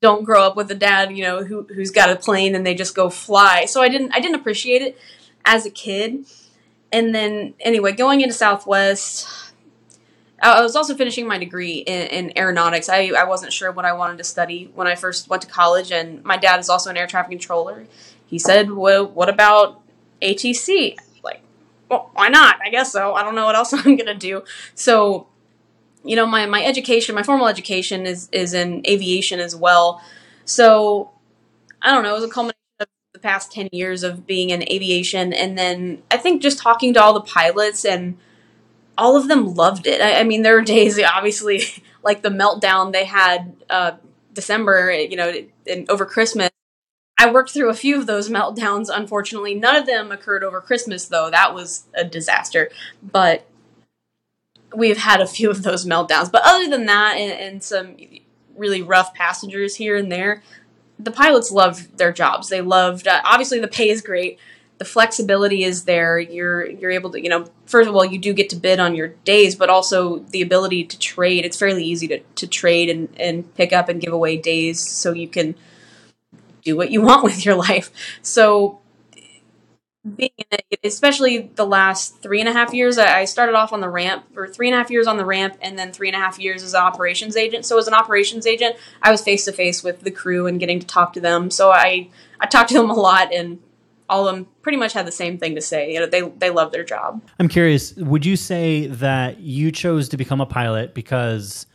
don't 0.00 0.24
grow 0.24 0.46
up 0.46 0.56
with 0.56 0.70
a 0.70 0.74
dad, 0.74 1.16
you 1.16 1.22
know, 1.22 1.44
who 1.44 1.62
who's 1.74 1.90
got 1.90 2.10
a 2.10 2.16
plane 2.16 2.54
and 2.54 2.66
they 2.66 2.74
just 2.74 2.94
go 2.94 3.08
fly. 3.08 3.64
So 3.64 3.82
I 3.82 3.88
didn't 3.88 4.12
I 4.12 4.20
didn't 4.20 4.36
appreciate 4.36 4.82
it 4.82 4.98
as 5.44 5.64
a 5.66 5.70
kid. 5.70 6.26
And 6.92 7.14
then 7.14 7.54
anyway, 7.60 7.92
going 7.92 8.20
into 8.20 8.34
Southwest, 8.34 9.26
I 10.40 10.62
was 10.62 10.76
also 10.76 10.94
finishing 10.94 11.26
my 11.26 11.38
degree 11.38 11.78
in, 11.78 12.08
in 12.08 12.38
aeronautics. 12.38 12.88
I, 12.88 13.10
I 13.16 13.24
wasn't 13.24 13.52
sure 13.52 13.72
what 13.72 13.84
I 13.84 13.92
wanted 13.94 14.18
to 14.18 14.24
study 14.24 14.70
when 14.74 14.86
I 14.86 14.94
first 14.94 15.28
went 15.28 15.42
to 15.42 15.48
college, 15.48 15.90
and 15.90 16.22
my 16.24 16.36
dad 16.36 16.60
is 16.60 16.68
also 16.68 16.90
an 16.90 16.96
air 16.96 17.06
traffic 17.06 17.30
controller. 17.30 17.86
He 18.26 18.38
said, 18.38 18.70
"Well, 18.70 19.06
what 19.06 19.28
about 19.28 19.80
ATC?" 20.20 20.96
Like, 21.24 21.40
well, 21.88 22.10
why 22.12 22.28
not? 22.28 22.58
I 22.64 22.70
guess 22.70 22.92
so. 22.92 23.14
I 23.14 23.22
don't 23.22 23.34
know 23.34 23.46
what 23.46 23.56
else 23.56 23.72
I'm 23.72 23.96
gonna 23.96 24.14
do. 24.14 24.44
So 24.74 25.26
you 26.06 26.16
know 26.16 26.26
my, 26.26 26.46
my 26.46 26.64
education 26.64 27.14
my 27.14 27.22
formal 27.22 27.48
education 27.48 28.06
is 28.06 28.28
is 28.32 28.54
in 28.54 28.82
aviation 28.86 29.40
as 29.40 29.54
well 29.54 30.00
so 30.44 31.10
i 31.82 31.90
don't 31.90 32.02
know 32.02 32.10
it 32.10 32.20
was 32.20 32.24
a 32.24 32.28
culmination 32.28 32.56
of 32.80 32.86
the 33.12 33.18
past 33.20 33.52
10 33.52 33.68
years 33.72 34.02
of 34.02 34.26
being 34.26 34.50
in 34.50 34.62
aviation 34.70 35.32
and 35.32 35.58
then 35.58 36.02
i 36.10 36.16
think 36.16 36.42
just 36.42 36.58
talking 36.58 36.94
to 36.94 37.02
all 37.02 37.12
the 37.12 37.20
pilots 37.20 37.84
and 37.84 38.16
all 38.96 39.16
of 39.16 39.28
them 39.28 39.54
loved 39.54 39.86
it 39.86 40.00
i, 40.00 40.20
I 40.20 40.24
mean 40.24 40.42
there 40.42 40.54
were 40.54 40.62
days 40.62 41.00
obviously 41.14 41.62
like 42.02 42.22
the 42.22 42.30
meltdown 42.30 42.92
they 42.92 43.04
had 43.04 43.56
uh, 43.68 43.92
december 44.32 44.92
you 44.92 45.16
know 45.16 45.32
and 45.66 45.88
over 45.90 46.06
christmas 46.06 46.50
I 47.18 47.30
worked 47.30 47.50
through 47.50 47.70
a 47.70 47.74
few 47.74 47.98
of 47.98 48.06
those 48.06 48.28
meltdowns. 48.30 48.88
Unfortunately, 48.92 49.54
none 49.54 49.76
of 49.76 49.86
them 49.86 50.12
occurred 50.12 50.44
over 50.44 50.60
Christmas, 50.60 51.06
though. 51.06 51.30
That 51.30 51.54
was 51.54 51.84
a 51.94 52.04
disaster. 52.04 52.70
But 53.02 53.46
we've 54.76 54.98
had 54.98 55.20
a 55.20 55.26
few 55.26 55.50
of 55.50 55.62
those 55.62 55.86
meltdowns. 55.86 56.30
But 56.30 56.42
other 56.44 56.68
than 56.68 56.86
that, 56.86 57.16
and, 57.16 57.32
and 57.32 57.62
some 57.62 57.96
really 58.56 58.82
rough 58.82 59.14
passengers 59.14 59.76
here 59.76 59.96
and 59.96 60.12
there, 60.12 60.42
the 60.98 61.10
pilots 61.10 61.50
loved 61.50 61.98
their 61.98 62.12
jobs. 62.12 62.48
They 62.48 62.60
loved. 62.60 63.08
Uh, 63.08 63.20
obviously, 63.24 63.58
the 63.58 63.68
pay 63.68 63.88
is 63.88 64.02
great. 64.02 64.38
The 64.78 64.84
flexibility 64.84 65.64
is 65.64 65.84
there. 65.84 66.18
You're 66.18 66.66
you're 66.66 66.90
able 66.90 67.10
to, 67.10 67.22
you 67.22 67.30
know, 67.30 67.46
first 67.64 67.88
of 67.88 67.94
all, 67.94 68.04
you 68.04 68.18
do 68.18 68.34
get 68.34 68.50
to 68.50 68.56
bid 68.56 68.78
on 68.78 68.94
your 68.94 69.08
days, 69.24 69.54
but 69.54 69.70
also 69.70 70.18
the 70.18 70.42
ability 70.42 70.84
to 70.84 70.98
trade. 70.98 71.44
It's 71.44 71.58
fairly 71.58 71.84
easy 71.84 72.08
to, 72.08 72.18
to 72.18 72.46
trade 72.46 72.90
and, 72.90 73.08
and 73.18 73.54
pick 73.54 73.72
up 73.72 73.88
and 73.88 74.00
give 74.00 74.12
away 74.12 74.36
days 74.36 74.86
so 74.86 75.12
you 75.12 75.28
can 75.28 75.54
do 76.62 76.76
what 76.76 76.90
you 76.90 77.00
want 77.08 77.24
with 77.24 77.44
your 77.44 77.56
life. 77.56 77.90
So 78.22 78.80
being 80.14 80.30
in 80.38 80.58
it, 80.70 80.80
especially 80.84 81.50
the 81.54 81.66
last 81.66 82.22
three 82.22 82.40
and 82.40 82.48
a 82.48 82.52
half 82.52 82.72
years, 82.72 82.98
I 82.98 83.24
started 83.24 83.54
off 83.54 83.72
on 83.72 83.80
the 83.80 83.88
ramp, 83.88 84.24
for 84.32 84.46
three 84.46 84.68
and 84.68 84.74
a 84.74 84.78
half 84.78 84.90
years 84.90 85.06
on 85.06 85.16
the 85.16 85.24
ramp, 85.24 85.56
and 85.60 85.78
then 85.78 85.92
three 85.92 86.08
and 86.08 86.16
a 86.16 86.20
half 86.20 86.38
years 86.38 86.62
as 86.62 86.74
an 86.74 86.80
operations 86.80 87.36
agent. 87.36 87.66
So 87.66 87.78
as 87.78 87.88
an 87.88 87.94
operations 87.94 88.46
agent, 88.46 88.76
I 89.02 89.10
was 89.10 89.22
face 89.22 89.44
to 89.46 89.52
face 89.52 89.82
with 89.82 90.00
the 90.00 90.10
crew 90.10 90.46
and 90.46 90.60
getting 90.60 90.78
to 90.78 90.86
talk 90.86 91.12
to 91.14 91.20
them. 91.20 91.50
So 91.50 91.70
I 91.70 92.08
I 92.40 92.46
talked 92.46 92.68
to 92.68 92.74
them 92.74 92.90
a 92.90 92.94
lot, 92.94 93.32
and 93.32 93.58
all 94.08 94.28
of 94.28 94.34
them 94.34 94.46
pretty 94.62 94.78
much 94.78 94.92
had 94.92 95.06
the 95.06 95.12
same 95.12 95.38
thing 95.38 95.54
to 95.54 95.60
say. 95.60 95.92
You 95.92 96.00
know, 96.00 96.06
they 96.06 96.22
they 96.22 96.50
love 96.50 96.72
their 96.72 96.84
job. 96.84 97.22
I'm 97.38 97.48
curious, 97.48 97.94
would 97.96 98.24
you 98.24 98.36
say 98.36 98.86
that 98.86 99.40
you 99.40 99.72
chose 99.72 100.08
to 100.10 100.16
become 100.16 100.40
a 100.40 100.46
pilot 100.46 100.94
because 100.94 101.66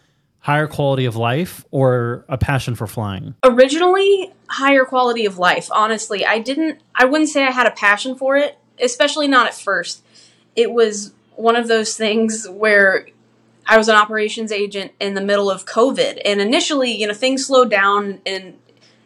higher 0.41 0.67
quality 0.67 1.06
of 1.06 1.15
life 1.15 1.63
or 1.71 2.25
a 2.27 2.38
passion 2.38 2.75
for 2.75 2.88
flying? 2.88 3.36
originally 3.43 4.32
higher 4.47 4.84
quality 4.84 5.25
of 5.25 5.38
life 5.38 5.69
honestly. 5.71 6.25
I 6.25 6.39
didn't 6.39 6.82
i 6.95 7.06
wouldn't 7.06 7.30
say 7.30 7.45
i 7.45 7.51
had 7.51 7.67
a 7.67 7.71
passion 7.71 8.15
for 8.15 8.36
it 8.38 8.58
especially 8.82 9.27
not 9.27 9.47
at 9.47 9.54
first. 9.54 10.04
It 10.56 10.71
was 10.71 11.13
one 11.36 11.56
of 11.56 11.67
those 11.67 11.95
things 11.95 12.47
where 12.49 13.08
i 13.67 13.77
was 13.77 13.88
an 13.88 13.95
operations 13.95 14.51
agent 14.51 14.91
in 14.99 15.13
the 15.13 15.21
middle 15.21 15.49
of 15.49 15.65
covid. 15.65 16.19
And 16.25 16.41
initially 16.41 16.91
you 16.91 17.08
know 17.08 17.13
things 17.13 17.45
slowed 17.45 17.69
down 17.69 18.19
and 18.25 18.58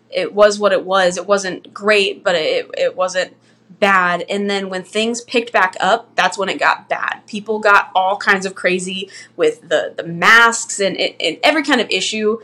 it 0.10 0.34
was 0.34 0.58
what 0.58 0.72
it 0.72 0.86
was. 0.86 1.18
It 1.18 1.28
wasn't 1.28 1.74
great 1.74 2.24
but 2.24 2.36
it, 2.36 2.70
it 2.78 2.96
wasn't 2.96 3.36
bad 3.80 4.24
and 4.30 4.50
then 4.50 4.70
when 4.70 4.84
things 4.84 5.22
picked 5.22 5.52
back 5.52 5.76
up 5.80 6.14
that's 6.16 6.38
when 6.38 6.48
it 6.48 6.58
got 6.58 6.88
bad 6.88 7.22
people 7.28 7.60
got 7.60 7.92
all 7.94 8.16
kinds 8.16 8.46
of 8.46 8.56
crazy 8.56 9.10
with 9.36 9.68
the 9.68 9.94
the 9.98 10.04
masks 10.04 10.80
and, 10.80 10.98
and 10.98 11.38
every 11.44 11.62
kind 11.62 11.82
of 11.82 11.90
issue 11.90 12.40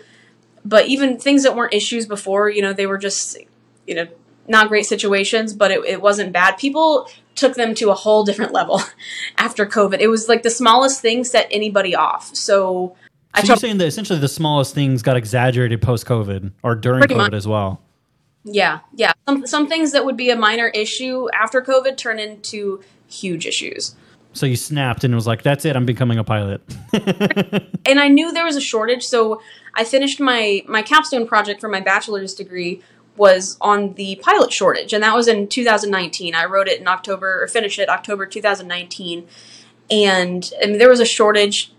but 0.64 0.88
even 0.88 1.18
things 1.18 1.44
that 1.44 1.56
weren't 1.56 1.74
issues 1.74 2.06
before, 2.06 2.50
you 2.50 2.62
know, 2.62 2.74
they 2.74 2.86
were 2.86 2.98
just, 2.98 3.38
you 3.88 3.96
know, 3.96 4.08
not 4.48 4.68
great 4.68 4.86
situations, 4.86 5.54
but 5.54 5.72
it, 5.72 5.84
it 5.86 6.02
wasn't 6.02 6.32
bad. 6.32 6.58
People 6.58 7.08
took 7.36 7.56
them 7.56 7.74
to 7.76 7.90
a 7.90 7.94
whole 7.94 8.24
different 8.24 8.52
level 8.52 8.82
after 9.38 9.66
COVID. 9.66 10.00
It 10.00 10.08
was 10.08 10.28
like 10.28 10.44
the 10.44 10.50
smallest 10.50 11.02
thing 11.02 11.24
set 11.24 11.48
anybody 11.52 11.96
off. 11.96 12.36
So 12.36 12.96
I 13.34 13.42
So 13.42 13.48
tell 13.48 13.54
you're 13.54 13.58
saying 13.58 13.78
that 13.78 13.88
essentially 13.88 14.20
the 14.20 14.28
smallest 14.28 14.76
things 14.76 15.02
got 15.02 15.18
exaggerated 15.18 15.82
post 15.82 16.06
COVID 16.06 16.52
or 16.64 16.76
during 16.76 17.04
COVID 17.04 17.18
much. 17.18 17.34
as 17.34 17.48
well. 17.48 17.82
Yeah, 18.44 18.80
yeah. 18.96 19.14
Some, 19.28 19.46
some 19.46 19.68
things 19.68 19.92
that 19.92 20.06
would 20.06 20.18
be 20.18 20.30
a 20.30 20.36
minor 20.36 20.68
issue 20.68 21.28
after 21.34 21.62
COVID 21.62 21.98
turn 21.98 22.20
into 22.20 22.82
huge 23.08 23.46
issues. 23.46 23.96
So 24.34 24.46
you 24.46 24.56
snapped 24.56 25.04
and 25.04 25.14
it 25.14 25.16
was 25.16 25.28
like, 25.28 25.44
"That's 25.44 25.66
it. 25.66 25.76
I'm 25.76 25.86
becoming 25.86 26.18
a 26.18 26.24
pilot." 26.24 26.62
and 26.94 28.00
I 28.00 28.08
knew 28.08 28.32
there 28.32 28.46
was 28.46 28.56
a 28.56 28.62
shortage, 28.62 29.04
so 29.04 29.42
I 29.74 29.84
finished 29.84 30.20
my 30.20 30.64
my 30.68 30.82
capstone 30.82 31.28
project 31.28 31.60
for 31.60 31.68
my 31.68 31.82
bachelor's 31.82 32.34
degree 32.34 32.82
was 33.18 33.58
on 33.60 33.94
the 33.96 34.16
pilot 34.24 34.54
shortage, 34.54 34.94
and 34.94 35.04
that 35.04 35.16
was 35.16 35.28
in 35.28 35.48
2019. 35.48 36.34
I 36.34 36.46
wrote 36.46 36.70
it 36.70 36.80
in 36.80 36.88
October 36.88 37.44
or 37.44 37.48
finished 37.48 37.78
it 37.78 37.90
October 37.90 38.26
2019, 38.26 39.28
and 39.90 40.50
I 40.64 40.68
mean, 40.68 40.78
there 40.78 40.90
was 40.90 41.02
a 41.02 41.06
shortage 41.06 41.74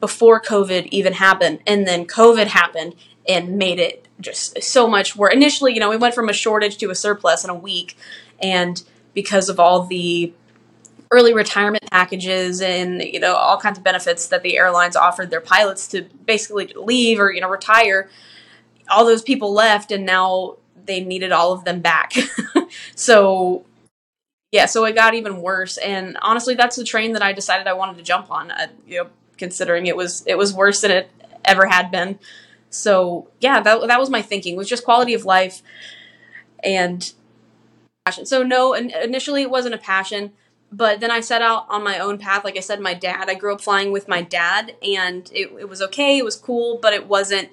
before 0.00 0.40
COVID 0.40 0.88
even 0.90 1.12
happened, 1.12 1.60
and 1.66 1.86
then 1.86 2.06
COVID 2.06 2.46
happened 2.46 2.94
and 3.28 3.58
made 3.58 3.78
it 3.78 4.06
just 4.20 4.62
so 4.62 4.86
much 4.86 5.16
worse. 5.16 5.34
Initially, 5.34 5.74
you 5.74 5.80
know, 5.80 5.90
we 5.90 5.96
went 5.96 6.14
from 6.14 6.28
a 6.28 6.32
shortage 6.32 6.78
to 6.78 6.90
a 6.90 6.94
surplus 6.94 7.44
in 7.44 7.50
a 7.50 7.54
week, 7.54 7.96
and 8.40 8.82
because 9.14 9.48
of 9.48 9.58
all 9.58 9.86
the 9.86 10.32
early 11.12 11.34
retirement 11.34 11.90
packages 11.90 12.60
and 12.60 13.02
you 13.02 13.18
know 13.18 13.34
all 13.34 13.58
kinds 13.58 13.76
of 13.76 13.82
benefits 13.82 14.28
that 14.28 14.44
the 14.44 14.56
airlines 14.56 14.94
offered 14.94 15.28
their 15.28 15.40
pilots 15.40 15.88
to 15.88 16.02
basically 16.24 16.72
leave 16.76 17.18
or 17.18 17.32
you 17.32 17.40
know 17.40 17.48
retire 17.48 18.08
all 18.88 19.04
those 19.04 19.22
people 19.22 19.52
left 19.52 19.90
and 19.90 20.06
now 20.06 20.56
they 20.86 21.00
needed 21.00 21.32
all 21.32 21.52
of 21.52 21.64
them 21.64 21.80
back. 21.80 22.12
so 22.94 23.64
yeah, 24.50 24.66
so 24.66 24.84
it 24.84 24.94
got 24.94 25.14
even 25.14 25.40
worse. 25.40 25.78
And 25.78 26.18
honestly, 26.22 26.54
that's 26.54 26.76
the 26.76 26.84
train 26.84 27.12
that 27.12 27.22
I 27.22 27.32
decided 27.32 27.66
I 27.66 27.74
wanted 27.74 27.98
to 27.98 28.02
jump 28.02 28.30
on. 28.30 28.50
Uh, 28.50 28.66
you 28.86 28.98
know, 28.98 29.10
considering 29.36 29.86
it 29.86 29.96
was 29.96 30.24
it 30.26 30.36
was 30.36 30.52
worse 30.52 30.80
than 30.80 30.90
it 30.90 31.10
ever 31.44 31.66
had 31.66 31.90
been. 31.90 32.18
So 32.70 33.28
yeah, 33.40 33.60
that 33.60 33.86
that 33.88 34.00
was 34.00 34.08
my 34.08 34.22
thinking 34.22 34.56
was 34.56 34.68
just 34.68 34.84
quality 34.84 35.12
of 35.12 35.24
life 35.24 35.62
and 36.62 37.12
passion. 38.04 38.26
So 38.26 38.42
no, 38.42 38.72
initially 38.72 39.42
it 39.42 39.50
wasn't 39.50 39.74
a 39.74 39.78
passion, 39.78 40.32
but 40.72 41.00
then 41.00 41.10
I 41.10 41.20
set 41.20 41.42
out 41.42 41.66
on 41.68 41.82
my 41.82 41.98
own 41.98 42.18
path. 42.18 42.44
Like 42.44 42.56
I 42.56 42.60
said, 42.60 42.80
my 42.80 42.94
dad. 42.94 43.28
I 43.28 43.34
grew 43.34 43.52
up 43.52 43.60
flying 43.60 43.90
with 43.92 44.08
my 44.08 44.22
dad, 44.22 44.76
and 44.82 45.28
it, 45.32 45.50
it 45.58 45.68
was 45.68 45.82
okay. 45.82 46.18
It 46.18 46.24
was 46.24 46.36
cool, 46.36 46.78
but 46.80 46.92
it 46.92 47.08
wasn't. 47.08 47.50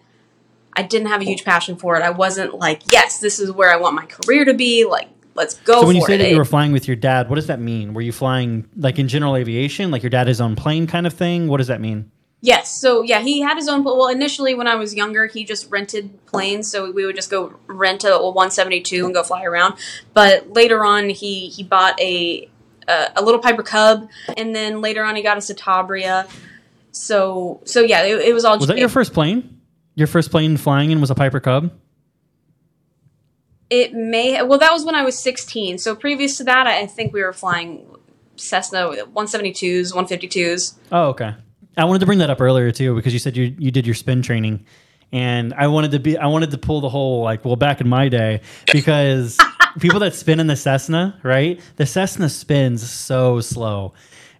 I 0.73 0.83
didn't 0.83 1.07
have 1.07 1.21
a 1.21 1.25
huge 1.25 1.43
passion 1.43 1.75
for 1.75 1.97
it. 1.97 2.03
I 2.03 2.11
wasn't 2.11 2.53
like, 2.53 2.83
yes, 2.91 3.19
this 3.19 3.39
is 3.39 3.51
where 3.51 3.71
I 3.71 3.77
want 3.77 3.95
my 3.95 4.05
career 4.05 4.45
to 4.45 4.53
be. 4.53 4.85
Like, 4.85 5.09
let's 5.33 5.55
go. 5.55 5.81
So 5.81 5.87
when 5.87 5.95
you 5.95 6.05
say 6.05 6.15
it. 6.15 6.17
that 6.19 6.29
you 6.29 6.37
were 6.37 6.45
flying 6.45 6.71
with 6.71 6.87
your 6.87 6.95
dad, 6.95 7.27
what 7.29 7.35
does 7.35 7.47
that 7.47 7.59
mean? 7.59 7.95
Were 7.95 8.01
you 8.01 8.11
flying 8.11 8.69
like 8.77 8.99
in 8.99 9.07
general 9.07 9.35
aviation, 9.35 9.89
like 9.89 10.03
your 10.03 10.11
dad 10.11 10.29
is 10.29 10.39
on 10.39 10.55
plane 10.55 10.85
kind 10.85 11.07
of 11.07 11.13
thing? 11.13 11.47
What 11.47 11.57
does 11.57 11.67
that 11.67 11.81
mean? 11.81 12.11
Yes. 12.41 12.79
So 12.79 13.01
yeah, 13.01 13.19
he 13.19 13.41
had 13.41 13.57
his 13.57 13.67
own. 13.67 13.83
Well, 13.83 14.07
initially 14.07 14.53
when 14.53 14.67
I 14.67 14.75
was 14.75 14.93
younger, 14.93 15.25
he 15.25 15.43
just 15.43 15.69
rented 15.71 16.25
planes, 16.27 16.69
so 16.69 16.91
we 16.91 17.05
would 17.05 17.15
just 17.15 17.31
go 17.31 17.53
rent 17.65 18.03
a, 18.03 18.15
a 18.15 18.29
172 18.29 19.05
and 19.05 19.13
go 19.13 19.23
fly 19.23 19.43
around. 19.43 19.75
But 20.13 20.53
later 20.53 20.85
on, 20.85 21.09
he 21.09 21.49
he 21.49 21.63
bought 21.63 21.99
a 21.99 22.47
a, 22.87 23.07
a 23.15 23.23
little 23.23 23.39
Piper 23.39 23.63
Cub, 23.63 24.07
and 24.37 24.55
then 24.55 24.81
later 24.81 25.03
on, 25.03 25.15
he 25.15 25.23
got 25.23 25.37
us 25.37 25.49
a 25.49 25.55
Tabria. 25.55 26.29
So 26.91 27.61
so 27.65 27.81
yeah, 27.81 28.03
it, 28.03 28.19
it 28.19 28.33
was 28.33 28.45
all. 28.45 28.59
Was 28.59 28.67
that 28.67 28.77
your 28.77 28.89
first 28.89 29.13
plane? 29.13 29.59
Your 29.95 30.07
first 30.07 30.29
plane 30.29 30.57
flying 30.57 30.91
in 30.91 31.01
was 31.01 31.09
a 31.09 31.15
Piper 31.15 31.39
Cub. 31.39 31.71
It 33.71 33.93
may 33.93 34.41
well 34.43 34.59
that 34.59 34.71
was 34.71 34.85
when 34.85 34.93
I 34.95 35.03
was 35.03 35.17
16. 35.17 35.79
So 35.79 35.95
previous 35.95 36.37
to 36.37 36.43
that, 36.43 36.67
I 36.67 36.85
think 36.85 37.13
we 37.13 37.23
were 37.23 37.33
flying 37.33 37.85
Cessna 38.35 38.91
172s, 39.13 39.91
152s. 39.91 40.75
Oh, 40.91 41.07
okay. 41.09 41.33
I 41.77 41.85
wanted 41.85 41.99
to 41.99 42.05
bring 42.05 42.19
that 42.19 42.29
up 42.29 42.41
earlier 42.41 42.71
too 42.71 42.95
because 42.95 43.13
you 43.13 43.19
said 43.19 43.37
you 43.37 43.55
you 43.57 43.71
did 43.71 43.85
your 43.85 43.95
spin 43.95 44.21
training, 44.21 44.65
and 45.11 45.53
I 45.53 45.67
wanted 45.67 45.91
to 45.91 45.99
be 45.99 46.17
I 46.17 46.27
wanted 46.27 46.51
to 46.51 46.57
pull 46.57 46.81
the 46.81 46.89
whole 46.89 47.23
like 47.23 47.45
well 47.45 47.55
back 47.55 47.81
in 47.81 47.87
my 47.87 48.09
day 48.09 48.41
because 48.71 49.37
people 49.79 49.99
that 49.99 50.15
spin 50.15 50.39
in 50.39 50.47
the 50.47 50.55
Cessna 50.55 51.19
right 51.23 51.59
the 51.75 51.85
Cessna 51.85 52.29
spins 52.29 52.87
so 52.89 53.39
slow. 53.41 53.93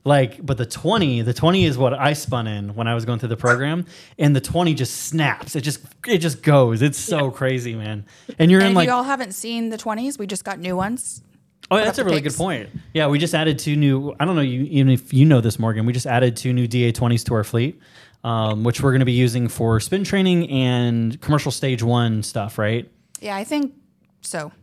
Like, 0.04 0.46
but 0.46 0.58
the 0.58 0.66
20, 0.66 1.24
the 1.24 1.34
20 1.34 1.66
is 1.66 1.78
what 1.78 1.94
I 1.94 2.14
spun 2.14 2.48
in 2.48 2.74
when 2.76 2.88
I 2.88 2.96
was 2.96 3.04
going 3.04 3.20
through 3.20 3.28
the 3.28 3.36
program, 3.36 3.86
and 4.18 4.34
the 4.34 4.40
20 4.40 4.74
just 4.74 4.96
snaps. 4.96 5.54
It 5.54 5.62
just 5.62 5.82
it 6.08 6.20
just 6.20 6.42
goes. 6.42 6.82
It's 6.82 6.98
so 6.98 7.26
yeah. 7.26 7.32
crazy, 7.32 7.76
man. 7.76 8.06
And 8.40 8.50
you're 8.50 8.62
and 8.62 8.70
in 8.70 8.74
like 8.76 8.88
you 8.88 8.94
all 8.94 9.04
haven't 9.04 9.34
seen 9.34 9.68
the 9.68 9.78
20s. 9.78 10.18
We 10.18 10.26
just 10.26 10.46
got 10.46 10.60
new 10.60 10.78
ones. 10.78 11.24
Oh, 11.70 11.76
that's 11.78 11.98
a 11.98 12.06
really 12.06 12.22
good 12.22 12.34
point. 12.36 12.70
Yeah, 12.94 13.08
we 13.08 13.20
just 13.20 13.34
added 13.36 13.60
two 13.60 13.76
new. 13.76 14.16
I 14.20 14.26
don't 14.26 14.36
know 14.36 14.42
you, 14.42 14.64
even 14.64 14.90
if 14.90 15.14
you 15.14 15.26
know 15.26 15.42
this, 15.42 15.60
Morgan. 15.60 15.86
We 15.86 15.94
just 15.94 16.06
added 16.06 16.38
two 16.38 16.54
new 16.54 16.68
DA20s 16.68 17.26
to 17.26 17.34
our 17.34 17.44
fleet, 17.44 17.80
um, 18.24 18.64
which 18.64 18.82
we're 18.82 18.92
going 18.92 19.02
to 19.02 19.06
be 19.06 19.12
using 19.12 19.50
for 19.50 19.80
spin 19.80 20.06
training 20.06 20.50
and 20.50 21.20
commercial 21.20 21.52
stage 21.52 21.84
one 21.84 22.24
stuff. 22.24 22.58
Right? 22.58 22.90
Yeah, 23.20 23.36
I 23.36 23.44
think 23.44 23.74
so. 24.22 24.52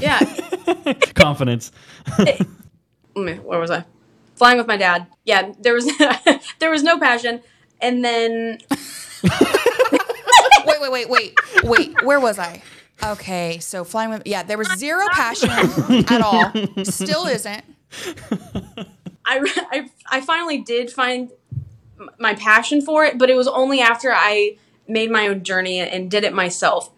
Yeah. 0.00 0.20
Confidence. 1.14 1.70
where 3.12 3.60
was 3.60 3.70
I? 3.70 3.84
Flying 4.36 4.56
with 4.56 4.66
my 4.66 4.78
dad. 4.78 5.06
Yeah, 5.24 5.52
there 5.60 5.74
was 5.74 5.86
there 6.60 6.70
was 6.70 6.82
no 6.82 6.98
passion, 6.98 7.42
and 7.80 8.02
then. 8.02 8.58
wait, 10.66 10.80
wait, 10.80 10.90
wait, 10.90 11.08
wait, 11.10 11.34
wait. 11.62 12.02
Where 12.04 12.20
was 12.20 12.38
I? 12.38 12.62
Okay, 13.04 13.58
so 13.58 13.82
flying 13.84 14.10
with 14.10 14.22
yeah, 14.26 14.42
there 14.42 14.58
was 14.58 14.68
zero 14.78 15.06
passion 15.10 15.50
at 16.08 16.20
all. 16.20 16.52
Still 16.84 17.26
isn't. 17.26 17.64
I, 19.24 19.40
I 19.70 19.90
I 20.10 20.20
finally 20.20 20.58
did 20.58 20.90
find 20.90 21.30
my 22.18 22.34
passion 22.34 22.80
for 22.80 23.04
it, 23.04 23.18
but 23.18 23.28
it 23.28 23.34
was 23.34 23.48
only 23.48 23.80
after 23.80 24.12
I 24.12 24.56
made 24.86 25.10
my 25.10 25.28
own 25.28 25.42
journey 25.42 25.80
and 25.80 26.10
did 26.10 26.24
it 26.24 26.32
myself. 26.32 26.90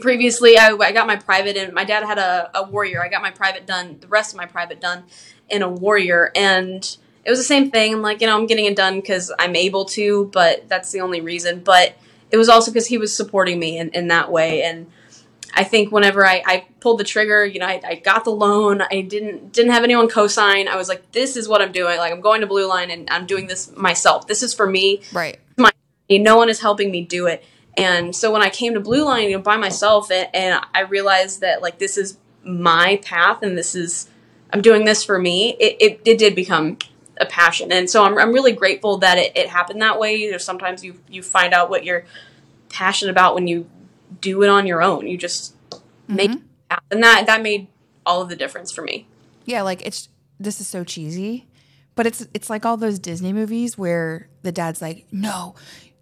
Previously, 0.00 0.58
I, 0.58 0.70
I 0.70 0.92
got 0.92 1.06
my 1.06 1.16
private, 1.16 1.56
and 1.56 1.72
my 1.72 1.84
dad 1.84 2.04
had 2.04 2.18
a, 2.18 2.50
a 2.54 2.68
warrior. 2.68 3.02
I 3.02 3.08
got 3.08 3.22
my 3.22 3.30
private 3.30 3.66
done, 3.66 3.98
the 4.00 4.08
rest 4.08 4.34
of 4.34 4.36
my 4.36 4.46
private 4.46 4.80
done 4.80 5.04
in 5.48 5.62
a 5.62 5.68
warrior, 5.68 6.30
and 6.36 6.96
it 7.24 7.30
was 7.30 7.38
the 7.38 7.44
same 7.44 7.70
thing. 7.70 7.94
I'm 7.94 8.02
like, 8.02 8.20
you 8.20 8.26
know, 8.26 8.38
I'm 8.38 8.46
getting 8.46 8.66
it 8.66 8.76
done 8.76 8.96
because 8.96 9.32
I'm 9.38 9.56
able 9.56 9.86
to, 9.86 10.26
but 10.32 10.68
that's 10.68 10.92
the 10.92 11.00
only 11.00 11.20
reason. 11.20 11.60
But 11.60 11.96
it 12.30 12.36
was 12.36 12.48
also 12.48 12.70
because 12.70 12.86
he 12.86 12.98
was 12.98 13.16
supporting 13.16 13.58
me 13.58 13.78
in, 13.78 13.88
in 13.90 14.08
that 14.08 14.30
way, 14.30 14.62
and 14.62 14.86
I 15.54 15.64
think 15.64 15.92
whenever 15.92 16.26
I, 16.26 16.42
I 16.44 16.66
pulled 16.80 17.00
the 17.00 17.04
trigger, 17.04 17.44
you 17.44 17.58
know, 17.58 17.66
I, 17.66 17.80
I, 17.84 17.94
got 17.96 18.24
the 18.24 18.30
loan. 18.30 18.82
I 18.82 19.00
didn't 19.00 19.52
didn't 19.52 19.72
have 19.72 19.82
anyone 19.82 20.08
co-sign. 20.08 20.68
I 20.68 20.76
was 20.76 20.88
like, 20.88 21.12
this 21.12 21.36
is 21.36 21.48
what 21.48 21.62
I'm 21.62 21.72
doing. 21.72 21.98
Like 21.98 22.12
I'm 22.12 22.20
going 22.20 22.42
to 22.42 22.46
Blue 22.46 22.68
Line 22.68 22.90
and 22.90 23.08
I'm 23.10 23.26
doing 23.26 23.46
this 23.46 23.74
myself. 23.76 24.26
This 24.26 24.42
is 24.42 24.52
for 24.54 24.66
me. 24.66 25.00
Right. 25.12 25.38
My 25.56 25.70
no 26.10 26.36
one 26.36 26.48
is 26.48 26.60
helping 26.60 26.90
me 26.90 27.04
do 27.04 27.26
it. 27.26 27.44
And 27.76 28.14
so 28.14 28.32
when 28.32 28.42
I 28.42 28.50
came 28.50 28.74
to 28.74 28.80
Blue 28.80 29.04
Line, 29.04 29.30
you 29.30 29.36
know, 29.36 29.42
by 29.42 29.56
myself, 29.56 30.10
and, 30.10 30.28
and 30.34 30.60
I 30.74 30.80
realized 30.80 31.40
that 31.40 31.62
like 31.62 31.78
this 31.78 31.96
is 31.96 32.18
my 32.42 33.00
path, 33.04 33.42
and 33.42 33.56
this 33.56 33.74
is 33.74 34.08
I'm 34.52 34.62
doing 34.62 34.84
this 34.84 35.04
for 35.04 35.18
me. 35.18 35.56
It 35.60 35.76
it, 35.80 36.00
it 36.04 36.18
did 36.18 36.34
become 36.34 36.78
a 37.20 37.26
passion, 37.26 37.72
and 37.72 37.88
so 37.88 38.04
I'm 38.04 38.18
I'm 38.18 38.32
really 38.32 38.52
grateful 38.52 38.98
that 38.98 39.18
it, 39.18 39.36
it 39.36 39.48
happened 39.48 39.80
that 39.82 39.98
way. 39.98 40.16
You 40.16 40.32
know, 40.32 40.38
sometimes 40.38 40.84
you 40.84 41.00
you 41.08 41.22
find 41.22 41.54
out 41.54 41.70
what 41.70 41.84
you're 41.84 42.04
passionate 42.68 43.10
about 43.10 43.34
when 43.34 43.46
you 43.46 43.68
do 44.20 44.42
it 44.42 44.48
on 44.48 44.66
your 44.66 44.82
own. 44.82 45.06
You 45.06 45.16
just 45.16 45.54
mm-hmm. 45.70 46.14
make 46.16 46.30
it 46.32 46.42
and 46.90 47.02
that 47.02 47.26
that 47.26 47.42
made 47.42 47.68
all 48.04 48.22
of 48.22 48.28
the 48.28 48.36
difference 48.36 48.72
for 48.72 48.82
me. 48.82 49.06
Yeah, 49.44 49.62
like 49.62 49.82
it's 49.86 50.08
this 50.38 50.60
is 50.60 50.68
so 50.68 50.84
cheesy, 50.84 51.46
but 51.94 52.06
it's 52.06 52.26
it's 52.34 52.50
like 52.50 52.66
all 52.66 52.76
those 52.76 52.98
Disney 52.98 53.32
movies 53.32 53.78
where 53.78 54.28
the 54.42 54.52
dad's 54.52 54.82
like, 54.82 55.06
"No, 55.10 55.54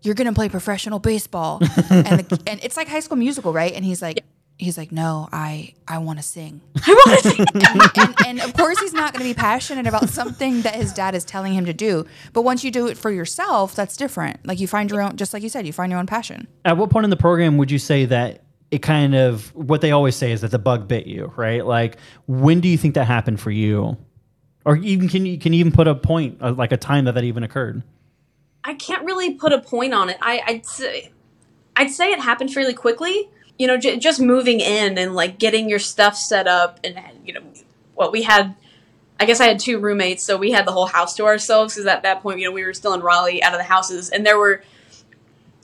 you're 0.03 0.15
gonna 0.15 0.33
play 0.33 0.49
professional 0.49 0.99
baseball," 0.99 1.61
and 1.91 2.21
the, 2.21 2.43
and 2.47 2.61
it's 2.63 2.77
like 2.77 2.89
High 2.89 3.01
School 3.01 3.17
Musical, 3.17 3.53
right? 3.53 3.73
And 3.73 3.85
he's 3.85 4.03
like. 4.03 4.17
Yeah. 4.17 4.23
He's 4.59 4.79
like, 4.79 4.91
no, 4.91 5.29
I 5.33 5.75
I 5.87 5.99
want 5.99 6.19
to 6.19 6.23
sing. 6.23 6.63
I 6.87 7.03
want 7.07 7.23
to 7.23 7.31
sing. 7.31 7.47
and, 7.55 7.91
and, 7.97 8.15
and, 8.27 8.41
of 8.41 8.55
course, 8.55 8.79
he's 8.81 8.95
not 8.95 9.13
going 9.13 9.23
to 9.23 9.29
be 9.29 9.35
passionate 9.35 9.87
about 9.87 10.09
something 10.09 10.63
that 10.63 10.75
his 10.75 10.93
dad 10.95 11.15
is 11.15 11.25
telling 11.25 11.53
him 11.53 11.67
to 11.67 11.75
do. 11.75 12.07
But 12.33 12.43
once 12.43 12.65
you 12.65 12.71
do 12.71 12.87
it 12.87 12.97
for 12.97 13.11
yourself, 13.11 13.75
that's 13.75 13.97
different. 13.97 14.47
Like 14.47 14.59
you 14.59 14.67
find 14.67 14.91
your 14.91 15.03
own, 15.03 15.17
just 15.17 15.35
like 15.35 15.43
you 15.43 15.51
said, 15.51 15.67
you 15.67 15.75
find 15.75 15.91
your 15.91 15.99
own 15.99 16.07
passion. 16.07 16.49
At 16.65 16.79
what 16.79 16.89
point 16.89 17.05
in 17.05 17.11
the 17.11 17.17
program 17.17 17.59
would 17.59 17.71
you 17.71 17.79
say 17.79 18.07
that 18.07 18.45
it 18.71 18.83
kind 18.83 19.15
of 19.15 19.55
what 19.55 19.81
they 19.81 19.93
always 19.93 20.17
say 20.17 20.33
is 20.33 20.41
that 20.41 20.51
the 20.51 20.59
bug 20.59 20.89
bit 20.89 21.07
you, 21.07 21.33
right? 21.37 21.65
Like 21.65 21.99
when 22.27 22.61
do 22.61 22.69
you 22.69 22.79
think 22.79 22.95
that 22.95 23.07
happened 23.07 23.41
for 23.41 23.51
you, 23.51 23.97
or 24.65 24.77
even 24.77 25.09
can 25.09 25.27
you 25.27 25.39
can 25.39 25.53
you 25.53 25.61
even 25.61 25.73
put 25.73 25.87
a 25.87 25.95
point 25.95 26.39
uh, 26.41 26.53
like 26.53 26.73
a 26.73 26.77
time 26.77 27.05
that 27.05 27.15
that 27.15 27.25
even 27.25 27.43
occurred? 27.43 27.83
I 28.65 28.75
can't 28.75 29.05
really 29.05 29.35
put 29.35 29.53
a 29.53 29.61
point 29.61 29.95
on 29.95 30.09
it. 30.09 30.17
I, 30.21 30.43
I'd 30.47 30.67
say 30.67 31.13
I'd 31.77 31.91
say 31.91 32.11
it 32.11 32.21
happened 32.21 32.53
fairly 32.53 32.75
quickly. 32.75 33.31
You 33.59 33.67
know, 33.67 33.77
j- 33.79 33.99
just 33.99 34.21
moving 34.21 34.61
in 34.61 34.99
and 34.99 35.15
like 35.15 35.39
getting 35.39 35.69
your 35.69 35.79
stuff 35.79 36.17
set 36.17 36.47
up, 36.47 36.81
and 36.85 36.99
you 37.25 37.33
know, 37.33 37.43
what 37.95 38.13
we 38.13 38.23
had. 38.23 38.55
I 39.19 39.25
guess 39.25 39.41
I 39.41 39.47
had 39.47 39.59
two 39.59 39.79
roommates, 39.79 40.23
so 40.23 40.37
we 40.37 40.51
had 40.53 40.67
the 40.67 40.73
whole 40.73 40.85
house 40.85 41.15
to 41.17 41.25
ourselves 41.25 41.75
because 41.75 41.87
at 41.87 42.03
that 42.03 42.23
point, 42.23 42.39
you 42.39 42.45
know, 42.47 42.53
we 42.53 42.65
were 42.65 42.75
still 42.75 42.93
in 42.93 43.01
Raleigh, 43.01 43.43
out 43.43 43.55
of 43.55 43.59
the 43.59 43.65
houses, 43.65 44.11
and 44.11 44.27
there 44.27 44.39
were 44.39 44.63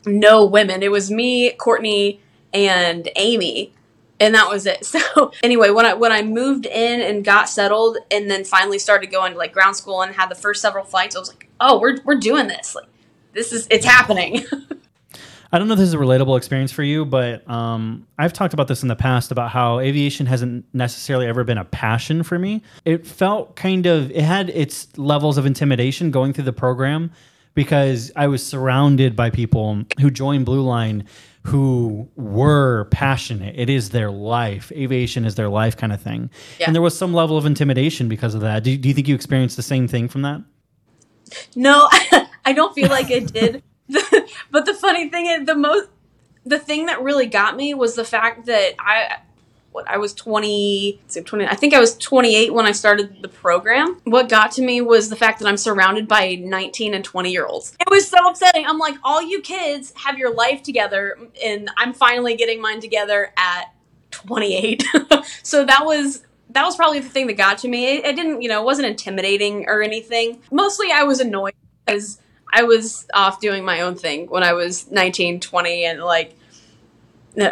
no 0.07 0.47
women. 0.47 0.83
It 0.83 0.91
was 0.91 1.11
me, 1.11 1.51
Courtney, 1.53 2.21
and 2.55 3.11
Amy 3.17 3.75
and 4.23 4.35
that 4.35 4.49
was 4.49 4.67
it. 4.67 4.87
So 4.93 5.33
anyway, 5.43 5.71
when 5.71 5.85
I 5.85 5.95
when 5.95 6.13
I 6.13 6.23
moved 6.23 6.67
in 6.67 7.01
and 7.01 7.25
got 7.25 7.49
settled, 7.49 7.99
and 8.11 8.31
then 8.31 8.45
finally 8.45 8.79
started 8.79 9.11
going 9.11 9.33
to 9.33 9.39
like 9.39 9.53
ground 9.53 9.77
school 9.77 10.03
and 10.03 10.15
had 10.15 10.31
the 10.31 10.35
first 10.35 10.63
several 10.63 10.85
flights, 10.85 11.17
I 11.17 11.19
was 11.19 11.29
like, 11.29 11.49
oh, 11.61 11.81
we're 11.81 11.99
we're 12.05 12.17
doing 12.17 12.47
this. 12.47 12.75
Like 12.75 12.87
this 13.33 13.53
is 13.53 13.67
it's 13.71 13.85
happening. 13.85 14.45
I 15.53 15.59
don't 15.59 15.69
know 15.69 15.75
if 15.75 15.79
this 15.79 15.89
is 15.89 15.95
a 15.95 15.99
relatable 15.99 16.39
experience 16.39 16.73
for 16.73 16.83
you, 16.83 17.05
but 17.05 17.49
um, 17.49 18.07
I've 18.19 18.33
talked 18.33 18.55
about 18.55 18.69
this 18.69 18.83
in 18.83 18.89
the 18.89 18.97
past 18.97 19.31
about 19.31 19.51
how 19.51 19.81
aviation 19.81 20.25
hasn't 20.25 20.65
necessarily 20.73 21.27
ever 21.27 21.45
been 21.45 21.59
a 21.59 21.65
passion 21.67 22.23
for 22.23 22.39
me. 22.39 22.63
It 22.87 23.07
felt 23.07 23.55
kind 23.55 23.85
of 23.85 24.11
it 24.11 24.23
had 24.23 24.49
its 24.51 24.89
levels 24.97 25.37
of 25.37 25.45
intimidation 25.45 26.11
going 26.11 26.33
through 26.33 26.45
the 26.45 26.55
program 26.55 27.11
because 27.55 28.11
I 28.17 28.29
was 28.29 28.45
surrounded 28.45 29.15
by 29.15 29.29
people 29.29 29.83
who 30.01 30.11
joined 30.11 30.47
Blue 30.47 30.63
Line 30.63 31.05
who 31.45 32.09
were 32.17 32.85
passionate. 32.87 33.55
It 33.59 33.69
is 33.69 33.91
their 33.91 34.11
life. 34.11 34.71
Aviation 34.73 35.25
is 35.25 35.35
their 35.35 35.49
life, 35.49 35.77
kind 35.77 35.93
of 35.93 36.01
thing. 36.01 36.31
Yeah. 36.59 36.67
And 36.67 36.75
there 36.75 36.83
was 36.83 36.97
some 36.97 37.13
level 37.13 37.37
of 37.37 37.45
intimidation 37.45 38.09
because 38.09 38.35
of 38.35 38.41
that. 38.43 38.63
Do, 38.63 38.77
do 38.77 38.89
you 38.89 38.95
think 38.95 39.09
you 39.09 39.15
experienced 39.15 39.57
the 39.57 39.63
same 39.63 39.89
thing 39.89 40.09
from 40.09 40.23
that? 40.23 40.41
No, 41.57 41.89
I 42.45 42.53
don't 42.53 42.75
feel 42.75 42.89
like 42.89 43.11
it 43.11 43.33
did. 43.33 43.63
but 44.51 44.67
the 44.67 44.75
funny 44.75 45.09
thing 45.09 45.27
is, 45.27 45.47
the 45.47 45.55
most, 45.55 45.89
the 46.45 46.59
thing 46.59 46.87
that 46.87 47.03
really 47.03 47.27
got 47.27 47.57
me 47.57 47.75
was 47.75 47.95
the 47.95 48.05
fact 48.05 48.47
that 48.47 48.75
I 48.79 49.19
what 49.73 49.89
I 49.89 49.97
was 49.97 50.13
20, 50.13 51.01
20, 51.25 51.47
I 51.47 51.55
think 51.55 51.75
I 51.75 51.81
was 51.81 51.97
28 51.97 52.53
when 52.53 52.67
I 52.67 52.73
started 52.73 53.23
the 53.23 53.29
program. 53.29 54.01
What 54.05 54.29
got 54.29 54.53
to 54.53 54.63
me 54.63 54.83
was 54.83 55.09
the 55.09 55.17
fact 55.17 55.41
that 55.41 55.49
I'm 55.49 55.57
surrounded 55.57 56.07
by 56.07 56.35
19 56.35 56.95
and 56.95 57.03
20 57.03 57.33
year 57.33 57.47
olds. 57.47 57.75
It 57.81 57.91
was 57.91 58.07
so 58.07 58.19
upsetting. 58.29 58.67
I'm 58.67 58.79
like, 58.79 58.97
all 59.03 59.23
you 59.23 59.41
kids 59.41 59.93
have 59.97 60.19
your 60.19 60.35
life 60.35 60.63
together, 60.63 61.19
and 61.43 61.71
I'm 61.79 61.95
finally 61.95 62.37
getting 62.37 62.61
mine 62.61 62.81
together 62.81 63.33
at 63.37 63.73
28. 64.11 64.85
so 65.43 65.65
that 65.65 65.85
was 65.85 66.23
that 66.51 66.65
was 66.65 66.77
probably 66.77 67.01
the 67.01 67.09
thing 67.09 67.27
that 67.29 67.39
got 67.39 67.59
to 67.59 67.69
me. 67.69 67.97
It, 67.97 68.05
it 68.05 68.17
didn't, 68.17 68.43
you 68.43 68.49
know, 68.49 68.61
it 68.61 68.65
wasn't 68.65 68.89
intimidating 68.89 69.65
or 69.69 69.83
anything. 69.83 70.43
Mostly 70.51 70.93
I 70.93 71.03
was 71.03 71.19
annoyed 71.19 71.55
because 71.87 72.21
I 72.53 72.65
was 72.65 73.07
off 73.15 73.41
doing 73.41 73.65
my 73.65 73.81
own 73.81 73.95
thing 73.95 74.27
when 74.27 74.43
I 74.43 74.53
was 74.53 74.91
19, 74.91 75.41
20 75.41 75.85
and 75.85 76.03
like 76.03 76.37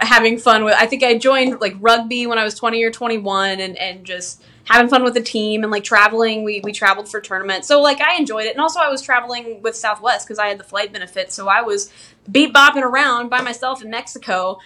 having 0.03 0.39
fun 0.39 0.65
with 0.65 0.75
I 0.79 0.87
think 0.87 1.03
I 1.03 1.17
joined 1.17 1.61
like 1.61 1.75
rugby 1.81 2.27
when 2.27 2.39
I 2.39 2.45
was 2.45 2.55
20 2.55 2.83
or 2.85 2.91
21 2.91 3.61
and 3.61 3.79
and 3.79 4.05
just 4.05 4.43
having 4.65 4.89
fun 4.89 5.03
with 5.03 5.15
the 5.15 5.23
team 5.23 5.63
and 5.63 5.73
like 5.73 5.85
traveling. 5.85 6.45
We 6.45 6.61
we 6.63 6.73
traveled 6.73 7.09
for 7.09 7.21
tournaments. 7.21 7.67
So 7.67 7.81
like 7.81 8.01
I 8.01 8.17
enjoyed 8.17 8.45
it. 8.45 8.53
And 8.53 8.61
also 8.61 8.79
I 8.81 8.91
was 8.91 9.01
traveling 9.01 9.63
with 9.63 9.75
Southwest 9.75 10.27
because 10.27 10.39
I 10.39 10.49
had 10.49 10.59
the 10.59 10.65
flight 10.65 10.93
benefit 10.93 11.33
so 11.33 11.49
I 11.49 11.63
was 11.63 11.91
beat 12.31 12.53
bopping 12.53 12.83
around 12.83 13.31
by 13.31 13.41
myself 13.41 13.83
in 13.83 13.91
Mexico 13.91 14.59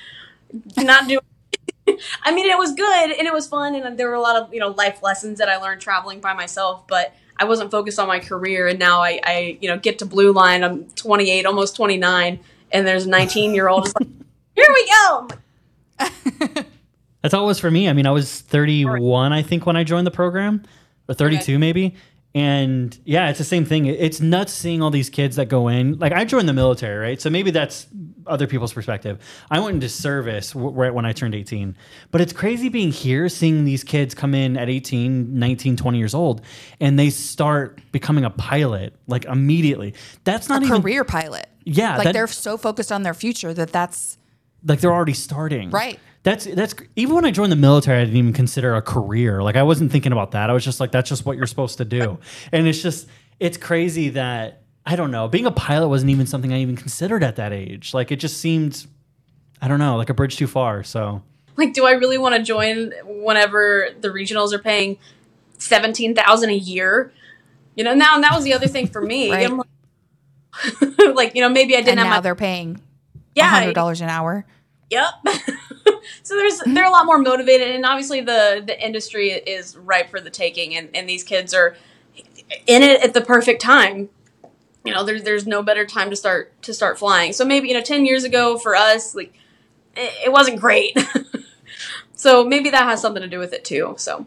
not 0.76 1.06
doing 1.06 1.20
I 2.24 2.34
mean 2.34 2.50
it 2.50 2.58
was 2.58 2.74
good 2.74 3.10
and 3.10 3.26
it 3.26 3.32
was 3.32 3.46
fun 3.46 3.74
and 3.74 3.96
there 3.96 4.08
were 4.08 4.14
a 4.14 4.20
lot 4.20 4.36
of 4.36 4.52
you 4.52 4.58
know 4.58 4.70
life 4.70 5.02
lessons 5.02 5.38
that 5.38 5.48
I 5.48 5.58
learned 5.58 5.80
traveling 5.80 6.20
by 6.20 6.34
myself. 6.34 6.88
But 6.88 7.14
I 7.38 7.44
wasn't 7.44 7.70
focused 7.70 7.98
on 7.98 8.08
my 8.08 8.20
career 8.20 8.68
and 8.68 8.78
now 8.78 9.00
I, 9.00 9.20
I 9.24 9.58
you 9.60 9.68
know 9.68 9.78
get 9.78 9.98
to 10.00 10.06
blue 10.06 10.32
line 10.32 10.62
I'm 10.62 10.84
28 10.90 11.46
almost 11.46 11.76
29 11.76 12.40
and 12.72 12.86
there's 12.86 13.06
a 13.06 13.08
19 13.08 13.54
year 13.54 13.68
old 13.68 13.92
like 13.98 14.08
here 14.54 14.66
we 14.68 14.88
go. 14.88 15.28
That's 17.24 17.32
how 17.32 17.42
it 17.42 17.46
was 17.46 17.58
for 17.58 17.70
me. 17.70 17.88
I 17.88 17.94
mean, 17.94 18.06
I 18.06 18.10
was 18.10 18.42
31, 18.42 19.32
I 19.32 19.40
think, 19.40 19.64
when 19.64 19.76
I 19.76 19.82
joined 19.84 20.06
the 20.06 20.10
program, 20.10 20.62
or 21.08 21.14
32 21.14 21.40
okay. 21.40 21.56
maybe. 21.56 21.94
And 22.34 22.98
yeah, 23.04 23.28
it's 23.28 23.38
the 23.38 23.44
same 23.44 23.64
thing. 23.64 23.86
It's 23.86 24.20
nuts 24.20 24.52
seeing 24.52 24.82
all 24.82 24.90
these 24.90 25.08
kids 25.08 25.36
that 25.36 25.48
go 25.48 25.68
in. 25.68 25.98
Like 26.00 26.12
I 26.12 26.24
joined 26.24 26.48
the 26.48 26.52
military, 26.52 26.98
right? 26.98 27.20
So 27.20 27.30
maybe 27.30 27.52
that's 27.52 27.86
other 28.26 28.48
people's 28.48 28.72
perspective. 28.72 29.20
I 29.52 29.60
went 29.60 29.76
into 29.76 29.88
service 29.88 30.52
right 30.54 30.92
when 30.92 31.06
I 31.06 31.12
turned 31.12 31.36
18. 31.36 31.76
But 32.10 32.20
it's 32.20 32.32
crazy 32.32 32.68
being 32.68 32.90
here, 32.90 33.28
seeing 33.28 33.64
these 33.64 33.84
kids 33.84 34.14
come 34.14 34.34
in 34.34 34.56
at 34.56 34.68
18, 34.68 35.38
19, 35.38 35.76
20 35.76 35.98
years 35.98 36.14
old, 36.14 36.40
and 36.80 36.98
they 36.98 37.10
start 37.10 37.80
becoming 37.92 38.24
a 38.24 38.30
pilot 38.30 38.94
like 39.06 39.26
immediately. 39.26 39.94
That's 40.24 40.48
not 40.48 40.62
a 40.62 40.66
even 40.66 40.82
career 40.82 41.04
pilot. 41.04 41.46
Yeah, 41.64 41.96
like 41.96 42.04
that, 42.04 42.12
they're 42.14 42.26
so 42.26 42.56
focused 42.56 42.90
on 42.90 43.04
their 43.04 43.14
future 43.14 43.54
that 43.54 43.72
that's 43.72 44.18
like 44.66 44.80
they're 44.80 44.92
already 44.92 45.14
starting. 45.14 45.70
Right. 45.70 46.00
That's 46.24 46.46
that's 46.46 46.74
even 46.96 47.14
when 47.14 47.26
I 47.26 47.30
joined 47.30 47.52
the 47.52 47.56
military, 47.56 48.00
I 48.00 48.04
didn't 48.04 48.16
even 48.16 48.32
consider 48.32 48.74
a 48.74 48.82
career. 48.82 49.42
Like 49.42 49.56
I 49.56 49.62
wasn't 49.62 49.92
thinking 49.92 50.10
about 50.10 50.32
that. 50.32 50.48
I 50.48 50.54
was 50.54 50.64
just 50.64 50.80
like, 50.80 50.90
that's 50.90 51.08
just 51.08 51.26
what 51.26 51.36
you're 51.36 51.46
supposed 51.46 51.78
to 51.78 51.84
do. 51.84 52.18
And 52.52 52.66
it's 52.66 52.82
just 52.82 53.06
it's 53.38 53.58
crazy 53.58 54.08
that 54.10 54.62
I 54.86 54.96
don't 54.96 55.10
know. 55.10 55.28
Being 55.28 55.44
a 55.44 55.50
pilot 55.50 55.88
wasn't 55.88 56.10
even 56.10 56.26
something 56.26 56.52
I 56.52 56.60
even 56.60 56.76
considered 56.76 57.22
at 57.22 57.36
that 57.36 57.52
age. 57.52 57.92
Like 57.92 58.10
it 58.10 58.16
just 58.16 58.38
seemed, 58.38 58.86
I 59.60 59.68
don't 59.68 59.78
know, 59.78 59.96
like 59.96 60.08
a 60.08 60.14
bridge 60.14 60.36
too 60.36 60.46
far. 60.46 60.82
So 60.82 61.22
like, 61.56 61.74
do 61.74 61.84
I 61.84 61.92
really 61.92 62.18
want 62.18 62.34
to 62.34 62.42
join 62.42 62.92
whenever 63.04 63.90
the 64.00 64.08
regionals 64.08 64.54
are 64.54 64.58
paying 64.58 64.96
seventeen 65.58 66.14
thousand 66.14 66.48
a 66.48 66.56
year? 66.56 67.12
You 67.76 67.84
know, 67.84 67.92
now 67.92 68.14
and 68.14 68.24
that 68.24 68.34
was 68.34 68.44
the 68.44 68.54
other 68.54 68.66
thing 68.66 68.86
for 68.86 69.02
me. 69.02 69.30
right. 69.30 69.50
like, 69.50 70.98
like, 71.14 71.34
you 71.34 71.42
know, 71.42 71.50
maybe 71.50 71.74
I 71.74 71.80
didn't 71.80 71.90
and 71.90 72.00
have 72.00 72.08
now 72.08 72.16
my, 72.16 72.20
they're 72.20 72.34
paying 72.34 72.80
yeah 73.34 73.48
hundred 73.48 73.74
dollars 73.74 74.00
an 74.00 74.08
hour. 74.08 74.46
Yep. 74.90 75.08
so 76.22 76.36
there's 76.36 76.60
they're 76.66 76.86
a 76.86 76.90
lot 76.90 77.06
more 77.06 77.18
motivated, 77.18 77.74
and 77.74 77.84
obviously 77.84 78.20
the 78.20 78.62
the 78.64 78.84
industry 78.84 79.30
is 79.30 79.76
ripe 79.76 80.10
for 80.10 80.20
the 80.20 80.30
taking, 80.30 80.76
and 80.76 80.88
and 80.94 81.08
these 81.08 81.24
kids 81.24 81.54
are 81.54 81.76
in 82.66 82.82
it 82.82 83.02
at 83.02 83.14
the 83.14 83.20
perfect 83.20 83.60
time. 83.62 84.08
You 84.84 84.92
know, 84.92 85.04
there's 85.04 85.22
there's 85.22 85.46
no 85.46 85.62
better 85.62 85.86
time 85.86 86.10
to 86.10 86.16
start 86.16 86.52
to 86.62 86.74
start 86.74 86.98
flying. 86.98 87.32
So 87.32 87.44
maybe 87.44 87.68
you 87.68 87.74
know, 87.74 87.82
ten 87.82 88.04
years 88.04 88.24
ago 88.24 88.58
for 88.58 88.76
us, 88.76 89.14
like 89.14 89.34
it, 89.96 90.26
it 90.26 90.32
wasn't 90.32 90.60
great. 90.60 90.96
so 92.14 92.44
maybe 92.44 92.70
that 92.70 92.84
has 92.84 93.00
something 93.00 93.22
to 93.22 93.28
do 93.28 93.38
with 93.38 93.52
it 93.52 93.64
too. 93.64 93.94
So. 93.98 94.26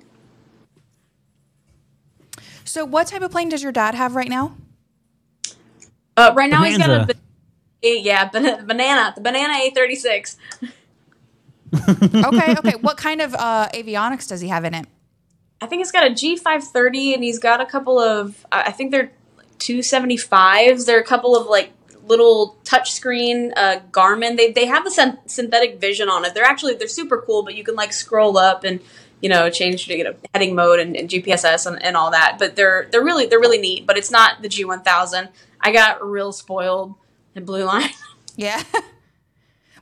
So, 2.64 2.84
what 2.84 3.08
type 3.08 3.22
of 3.22 3.32
plane 3.32 3.48
does 3.48 3.64
your 3.64 3.72
dad 3.72 3.96
have 3.96 4.16
right 4.16 4.28
now? 4.28 4.56
Uh, 6.18 6.34
right 6.36 6.50
now, 6.50 6.64
Bonanza. 6.64 6.78
he's 6.78 6.88
got 6.88 7.10
a 7.10 7.16
yeah, 7.82 8.26
banana, 8.30 9.14
the 9.16 9.22
banana 9.22 9.54
A36. 9.54 10.38
okay, 12.26 12.56
okay. 12.58 12.76
What 12.82 12.98
kind 12.98 13.22
of 13.22 13.36
uh, 13.36 13.70
avionics 13.74 14.28
does 14.28 14.42
he 14.42 14.48
have 14.48 14.66
in 14.66 14.74
it? 14.74 14.88
I 15.62 15.66
think 15.66 15.80
he's 15.80 15.92
got 15.92 16.06
a 16.06 16.12
G530 16.12 17.16
and 17.16 17.24
he's 17.24 17.40
got 17.40 17.62
a 17.62 17.66
couple 17.66 18.00
of, 18.00 18.46
I 18.52 18.72
think 18.72 18.92
they're 18.92 19.12
275s. 19.60 20.86
They're 20.86 21.00
a 21.00 21.06
couple 21.06 21.36
of 21.36 21.48
like 21.48 21.74
little 22.06 22.58
touchscreen 22.64 23.54
uh, 23.56 23.80
Garmin. 23.92 24.38
They, 24.38 24.52
they 24.52 24.66
have 24.66 24.84
the 24.84 25.18
synthetic 25.26 25.80
vision 25.80 26.10
on 26.10 26.26
it. 26.26 26.36
They're 26.36 26.44
actually, 26.44 26.76
they're 26.76 26.88
super 26.88 27.22
cool, 27.22 27.44
but 27.44 27.56
you 27.56 27.64
can 27.64 27.76
like 27.76 27.92
scroll 27.92 28.38
up 28.38 28.64
and, 28.64 28.80
you 29.20 29.30
know, 29.30 29.50
change 29.50 29.88
to 29.88 29.98
get 29.98 30.06
a 30.06 30.16
heading 30.34 30.54
mode 30.54 30.80
and, 30.80 30.96
and 30.96 31.10
GPSS 31.10 31.66
and, 31.66 31.82
and 31.84 31.98
all 31.98 32.12
that. 32.12 32.38
But 32.38 32.56
they're, 32.56 32.88
they're 32.92 33.04
really, 33.04 33.26
they're 33.26 33.40
really 33.40 33.58
neat, 33.58 33.88
but 33.88 33.98
it's 33.98 34.12
not 34.12 34.44
the 34.44 34.50
G1000. 34.50 35.30
I 35.60 35.72
got 35.72 36.08
real 36.08 36.32
spoiled 36.32 36.94
the 37.38 37.46
blue 37.46 37.64
line. 37.64 37.90
Yeah. 38.36 38.62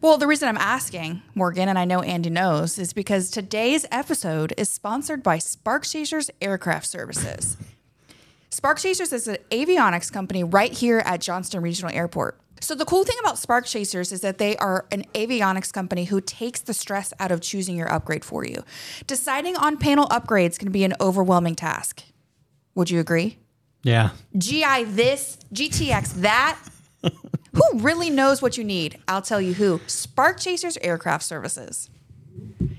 Well, 0.01 0.17
the 0.19 0.27
reason 0.27 0.47
I'm 0.47 0.57
asking, 0.57 1.23
Morgan, 1.33 1.67
and 1.67 1.79
I 1.79 1.85
know 1.85 2.01
Andy 2.01 2.29
knows, 2.29 2.77
is 2.77 2.93
because 2.93 3.31
today's 3.31 3.87
episode 3.91 4.53
is 4.55 4.69
sponsored 4.69 5.23
by 5.23 5.39
Spark 5.39 5.83
Chasers 5.83 6.29
Aircraft 6.39 6.85
Services. 6.85 7.57
Spark 8.51 8.77
Chasers 8.77 9.11
is 9.11 9.27
an 9.27 9.37
avionics 9.49 10.13
company 10.13 10.43
right 10.43 10.71
here 10.71 10.99
at 11.05 11.21
Johnston 11.21 11.61
Regional 11.63 11.91
Airport. 11.91 12.39
So, 12.61 12.75
the 12.75 12.85
cool 12.85 13.03
thing 13.03 13.15
about 13.21 13.39
Spark 13.39 13.65
Chasers 13.65 14.11
is 14.11 14.21
that 14.21 14.37
they 14.37 14.55
are 14.57 14.85
an 14.91 15.05
avionics 15.15 15.73
company 15.73 16.05
who 16.05 16.21
takes 16.21 16.59
the 16.59 16.73
stress 16.73 17.11
out 17.19 17.31
of 17.31 17.41
choosing 17.41 17.75
your 17.75 17.91
upgrade 17.91 18.23
for 18.23 18.45
you. 18.45 18.63
Deciding 19.07 19.55
on 19.57 19.77
panel 19.77 20.05
upgrades 20.09 20.59
can 20.59 20.71
be 20.71 20.83
an 20.83 20.93
overwhelming 21.01 21.55
task. 21.55 22.03
Would 22.75 22.91
you 22.91 22.99
agree? 22.99 23.39
Yeah. 23.81 24.11
GI 24.37 24.83
this, 24.83 25.37
GTX 25.53 26.21
that. 26.21 26.59
Who 27.55 27.79
really 27.79 28.09
knows 28.09 28.41
what 28.41 28.57
you 28.57 28.63
need? 28.63 28.99
I'll 29.07 29.21
tell 29.21 29.39
you 29.41 29.53
who 29.53 29.79
Spark 29.87 30.39
Chasers 30.39 30.77
Aircraft 30.77 31.23
Services. 31.23 31.89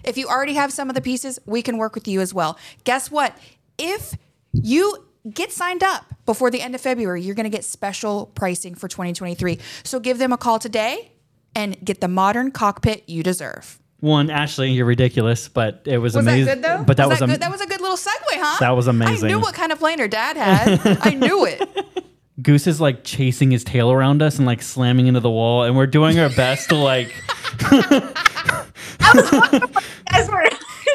If 0.04 0.16
you 0.16 0.28
already 0.28 0.54
have 0.54 0.72
some 0.72 0.88
of 0.88 0.94
the 0.94 1.00
pieces, 1.00 1.38
we 1.46 1.62
can 1.62 1.78
work 1.78 1.94
with 1.94 2.06
you 2.06 2.20
as 2.20 2.32
well. 2.34 2.58
Guess 2.84 3.10
what? 3.10 3.36
If 3.78 4.14
you 4.52 5.06
get 5.32 5.50
signed 5.50 5.82
up 5.82 6.04
before 6.26 6.50
the 6.50 6.60
end 6.60 6.74
of 6.74 6.80
February, 6.80 7.22
you're 7.22 7.34
going 7.34 7.44
to 7.44 7.50
get 7.50 7.64
special 7.64 8.26
pricing 8.34 8.74
for 8.74 8.86
2023. 8.88 9.58
So 9.82 9.98
give 9.98 10.18
them 10.18 10.32
a 10.32 10.36
call 10.36 10.58
today 10.58 11.10
and 11.54 11.82
get 11.84 12.00
the 12.00 12.08
modern 12.08 12.50
cockpit 12.50 13.08
you 13.08 13.22
deserve. 13.22 13.78
One, 14.00 14.28
Ashley, 14.30 14.72
you're 14.72 14.84
ridiculous, 14.84 15.48
but 15.48 15.82
it 15.86 15.98
was, 15.98 16.14
was 16.14 16.24
amazing. 16.24 16.44
That 16.44 16.54
good 16.56 16.64
though? 16.64 16.84
But 16.84 16.98
that 16.98 17.08
was, 17.08 17.20
was, 17.20 17.28
that, 17.30 17.34
am- 17.34 17.40
that 17.40 17.50
was 17.50 17.60
a 17.62 17.66
good 17.66 17.80
little 17.80 17.96
segue, 17.96 18.10
huh? 18.34 18.58
That 18.60 18.70
was 18.70 18.86
amazing. 18.88 19.24
I 19.24 19.28
knew 19.28 19.40
what 19.40 19.54
kind 19.54 19.72
of 19.72 19.78
plane 19.78 19.98
her 19.98 20.08
dad 20.08 20.36
had. 20.36 20.98
I 21.00 21.14
knew 21.14 21.46
it. 21.46 22.04
Goose 22.40 22.66
is 22.66 22.80
like 22.80 23.02
chasing 23.02 23.50
his 23.50 23.64
tail 23.64 23.90
around 23.90 24.22
us 24.22 24.36
and 24.36 24.46
like 24.46 24.62
slamming 24.62 25.06
into 25.06 25.20
the 25.20 25.30
wall, 25.30 25.64
and 25.64 25.76
we're 25.76 25.86
doing 25.86 26.18
our 26.18 26.30
best 26.30 26.68
to 26.68 26.76
like. 26.76 27.14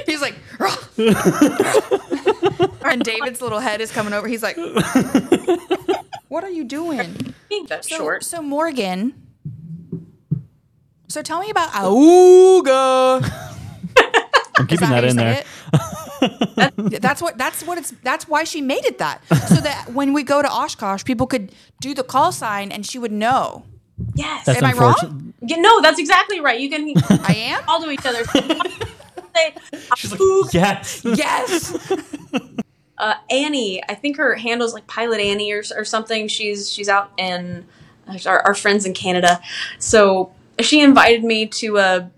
He's 0.05 0.21
like, 0.21 0.35
and 2.85 3.03
David's 3.03 3.41
little 3.41 3.59
head 3.59 3.81
is 3.81 3.91
coming 3.91 4.13
over. 4.13 4.27
He's 4.27 4.43
like, 4.43 4.57
"What 6.27 6.43
are 6.43 6.49
you 6.49 6.63
doing?" 6.63 7.33
That's 7.67 7.89
so, 7.89 7.97
short. 7.97 8.23
So 8.23 8.41
Morgan. 8.41 9.13
So 11.07 11.21
tell 11.21 11.39
me 11.39 11.49
about 11.49 11.71
Auga. 11.71 13.29
I'm 14.57 14.67
keeping 14.67 14.89
that, 14.89 15.01
that 15.01 15.03
in 15.05 15.17
there. 15.17 15.43
That's 16.99 17.22
what 17.22 17.38
that's 17.38 17.63
what 17.63 17.78
it's 17.78 17.91
that's 18.03 18.28
why 18.28 18.43
she 18.43 18.61
made 18.61 18.86
it 18.86 18.99
that 18.99 19.22
so 19.47 19.55
that 19.55 19.89
when 19.93 20.13
we 20.13 20.24
go 20.24 20.41
to 20.41 20.49
Oshkosh, 20.49 21.03
people 21.03 21.28
could 21.28 21.51
do 21.80 21.93
the 21.93 22.03
call 22.03 22.32
sign 22.32 22.72
and 22.72 22.86
she 22.86 22.99
would 22.99 23.11
know. 23.11 23.65
Yes. 24.15 24.45
That's 24.45 24.61
Am 24.61 24.65
I 24.65 24.74
wrong? 24.74 25.34
Yeah, 25.41 25.57
no, 25.57 25.82
that's 25.82 25.99
exactly 25.99 26.39
right. 26.39 26.59
You 26.59 26.69
can. 26.69 26.93
I 27.24 27.34
am. 27.34 27.63
All 27.67 27.82
to 27.82 27.89
each 27.89 28.05
other. 28.05 28.24
She's 29.95 30.11
like, 30.11 30.53
yes, 30.53 31.01
yes. 31.03 31.89
Uh, 32.97 33.15
Annie, 33.32 33.82
I 33.89 33.95
think 33.95 34.17
her 34.17 34.36
handle's 34.36 34.76
like 34.76 34.86
Pilot 34.86 35.19
Annie 35.19 35.51
or, 35.51 35.63
or 35.76 35.84
something. 35.84 36.28
She's 36.28 36.72
she's 36.72 36.88
out 36.88 37.11
in 37.17 37.65
uh, 38.07 38.19
our, 38.28 38.41
our 38.41 38.53
friends 38.53 38.86
in 38.86 38.93
Canada, 38.93 39.41
so 39.80 40.32
she 40.59 40.82
invited 40.82 41.24
me 41.24 41.47
to 41.47 41.78
a 41.78 42.11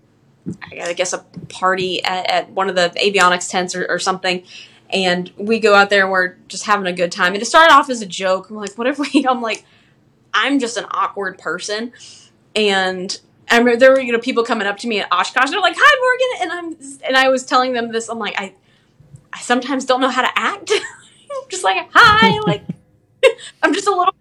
I 0.72 0.92
guess 0.92 1.12
a 1.12 1.18
party 1.48 2.04
at, 2.04 2.30
at 2.30 2.50
one 2.50 2.68
of 2.68 2.74
the 2.74 2.92
avionics 3.02 3.50
tents 3.50 3.74
or, 3.74 3.86
or, 3.88 3.98
something. 3.98 4.42
And 4.90 5.32
we 5.36 5.58
go 5.58 5.74
out 5.74 5.90
there 5.90 6.02
and 6.02 6.10
we're 6.10 6.34
just 6.48 6.66
having 6.66 6.86
a 6.86 6.92
good 6.92 7.10
time. 7.10 7.32
And 7.32 7.42
it 7.42 7.46
started 7.46 7.72
off 7.72 7.88
as 7.88 8.02
a 8.02 8.06
joke. 8.06 8.50
I'm 8.50 8.56
like, 8.56 8.76
what 8.76 8.86
if 8.86 8.98
we, 8.98 9.26
I'm 9.28 9.40
like, 9.40 9.64
I'm 10.34 10.58
just 10.58 10.76
an 10.76 10.84
awkward 10.90 11.38
person. 11.38 11.92
And 12.54 13.18
I 13.50 13.58
remember 13.58 13.78
there 13.78 13.90
were, 13.92 14.00
you 14.00 14.12
know, 14.12 14.18
people 14.18 14.44
coming 14.44 14.66
up 14.66 14.76
to 14.78 14.88
me 14.88 15.00
at 15.00 15.08
Oshkosh. 15.10 15.50
They're 15.50 15.60
like, 15.60 15.76
hi, 15.78 16.40
Morgan. 16.40 16.42
And 16.42 16.52
I'm, 16.52 17.00
and 17.06 17.16
I 17.16 17.28
was 17.28 17.44
telling 17.46 17.72
them 17.72 17.92
this. 17.92 18.08
I'm 18.08 18.18
like, 18.18 18.34
I, 18.38 18.54
I 19.32 19.40
sometimes 19.40 19.84
don't 19.84 20.00
know 20.00 20.10
how 20.10 20.22
to 20.22 20.38
act. 20.38 20.70
just 21.48 21.64
like, 21.64 21.88
hi, 21.92 22.38
like, 22.40 22.62
I'm 23.62 23.72
just 23.72 23.86
a 23.86 23.90
little 23.90 24.14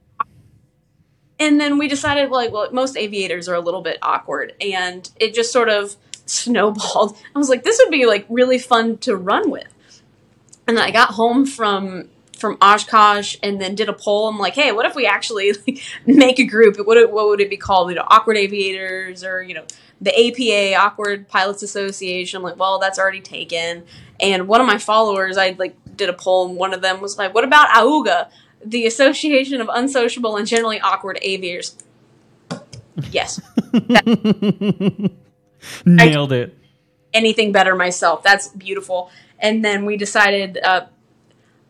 and 1.39 1.59
then 1.59 1.77
we 1.77 1.87
decided 1.87 2.29
like 2.29 2.51
well 2.51 2.71
most 2.71 2.95
aviators 2.95 3.49
are 3.49 3.55
a 3.55 3.59
little 3.59 3.81
bit 3.81 3.97
awkward 4.01 4.53
and 4.61 5.09
it 5.19 5.33
just 5.33 5.51
sort 5.51 5.69
of 5.69 5.95
just 6.25 6.43
snowballed. 6.43 7.17
I 7.35 7.39
was 7.39 7.49
like, 7.49 7.63
this 7.63 7.79
would 7.83 7.91
be 7.91 8.05
like 8.05 8.25
really 8.29 8.59
fun 8.59 8.97
to 8.99 9.15
run 9.15 9.49
with. 9.49 9.67
And 10.67 10.77
then 10.77 10.83
I 10.85 10.91
got 10.91 11.11
home 11.11 11.45
from 11.45 12.09
from 12.37 12.57
Oshkosh 12.61 13.37
and 13.41 13.61
then 13.61 13.75
did 13.75 13.87
a 13.87 13.93
poll. 13.93 14.27
I'm 14.27 14.37
like, 14.37 14.55
hey, 14.55 14.71
what 14.73 14.85
if 14.85 14.95
we 14.95 15.05
actually 15.05 15.53
like, 15.67 15.81
make 16.05 16.39
a 16.39 16.45
group? 16.45 16.77
What 16.77 17.11
what 17.11 17.27
would 17.27 17.41
it 17.41 17.49
be 17.49 17.57
called? 17.57 17.89
You 17.89 17.95
know, 17.95 18.05
awkward 18.07 18.37
aviators 18.37 19.23
or 19.23 19.41
you 19.41 19.53
know 19.53 19.65
the 20.01 20.11
APA, 20.11 20.75
Awkward 20.75 21.29
Pilots 21.29 21.63
Association. 21.63 22.37
I'm 22.37 22.43
like, 22.43 22.57
well, 22.57 22.79
that's 22.79 22.99
already 22.99 23.21
taken. 23.21 23.85
And 24.19 24.47
one 24.47 24.59
of 24.59 24.67
my 24.67 24.77
followers, 24.77 25.37
I 25.37 25.55
like 25.57 25.75
did 25.95 26.09
a 26.09 26.13
poll, 26.13 26.49
and 26.49 26.57
one 26.57 26.73
of 26.73 26.81
them 26.81 27.01
was 27.01 27.17
like, 27.17 27.33
what 27.33 27.43
about 27.43 27.69
AUGA, 27.69 28.29
the 28.65 28.85
Association 28.85 29.61
of 29.61 29.69
Unsociable 29.71 30.37
and 30.37 30.47
Generally 30.47 30.81
Awkward 30.81 31.19
Aviators? 31.21 31.77
Yes. 33.11 33.41
Nailed 35.85 36.31
it. 36.31 36.57
Anything 37.13 37.51
better 37.51 37.75
myself. 37.75 38.23
That's 38.23 38.47
beautiful. 38.49 39.11
And 39.39 39.63
then 39.63 39.85
we 39.85 39.97
decided, 39.97 40.57
uh, 40.63 40.85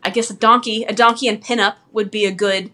I 0.02 0.10
guess 0.10 0.30
a 0.30 0.34
donkey, 0.34 0.84
a 0.84 0.92
donkey 0.92 1.28
and 1.28 1.42
pinup 1.42 1.76
would 1.92 2.10
be 2.10 2.24
a 2.26 2.32
good 2.32 2.70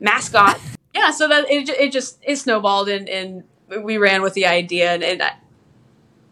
mascot. 0.00 0.58
yeah, 0.94 1.10
so 1.10 1.28
that 1.28 1.50
it, 1.50 1.68
it 1.68 1.92
just 1.92 2.18
it 2.22 2.36
snowballed 2.36 2.88
and, 2.88 3.08
and 3.08 3.44
we 3.84 3.98
ran 3.98 4.22
with 4.22 4.34
the 4.34 4.46
idea 4.46 4.92
and, 4.94 5.02
and 5.04 5.22
I, 5.22 5.32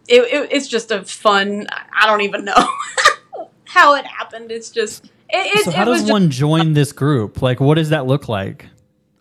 it, 0.09 0.23
it, 0.23 0.53
it's 0.53 0.67
just 0.69 0.91
a 0.91 1.05
fun. 1.05 1.67
I 1.71 2.07
don't 2.07 2.23
even 2.23 2.45
know 2.45 2.55
how 3.65 3.95
it 3.95 4.07
happened. 4.07 4.51
It's 4.51 4.71
just 4.71 5.05
it, 5.29 5.59
it, 5.59 5.65
So 5.65 5.71
how 5.71 5.85
does 5.85 6.01
just- 6.01 6.11
one 6.13 6.31
join 6.31 6.73
this 6.73 6.93
group? 6.93 7.43
Like, 7.43 7.61
what 7.61 7.75
does 7.75 7.91
that 7.91 8.07
look 8.07 8.29
like? 8.29 8.67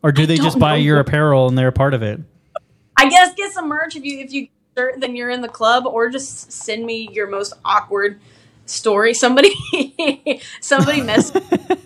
Or 0.04 0.12
do 0.12 0.24
I 0.24 0.26
they 0.28 0.38
just 0.38 0.58
buy 0.58 0.78
know. 0.78 0.84
your 0.84 1.00
apparel 1.00 1.48
and 1.50 1.58
they're 1.58 1.68
a 1.68 1.74
part 1.74 1.94
of 1.94 2.02
it? 2.04 2.22
I 2.96 3.10
guess 3.10 3.34
get 3.36 3.52
some 3.52 3.68
merch 3.68 3.96
if 3.96 4.06
you 4.06 4.20
if 4.20 4.32
you 4.32 4.48
shirt, 4.78 5.00
then 5.00 5.16
you're 5.16 5.30
in 5.30 5.42
the 5.42 5.48
club, 5.48 5.86
or 5.86 6.10
just 6.10 6.52
send 6.52 6.86
me 6.86 7.10
your 7.12 7.28
most 7.28 7.54
awkward 7.66 8.20
story. 8.66 9.14
Somebody 9.14 9.52
somebody 10.62 11.02
mess 11.02 11.32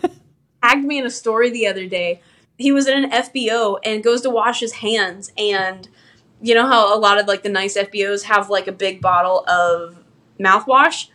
tagged 0.63 0.85
me 0.85 0.99
in 0.99 1.05
a 1.05 1.09
story 1.09 1.49
the 1.49 1.67
other 1.67 1.87
day. 1.87 2.21
He 2.57 2.71
was 2.71 2.87
in 2.87 3.05
an 3.05 3.11
FBO 3.11 3.79
and 3.83 4.03
goes 4.03 4.21
to 4.21 4.29
wash 4.29 4.59
his 4.59 4.73
hands, 4.73 5.31
and 5.37 5.87
you 6.41 6.53
know 6.53 6.67
how 6.67 6.95
a 6.95 6.99
lot 6.99 7.19
of 7.19 7.27
like 7.27 7.43
the 7.43 7.49
nice 7.49 7.77
FBOs 7.77 8.23
have 8.23 8.49
like 8.49 8.67
a 8.67 8.71
big 8.71 9.01
bottle 9.01 9.45
of 9.47 10.03
mouthwash. 10.39 11.07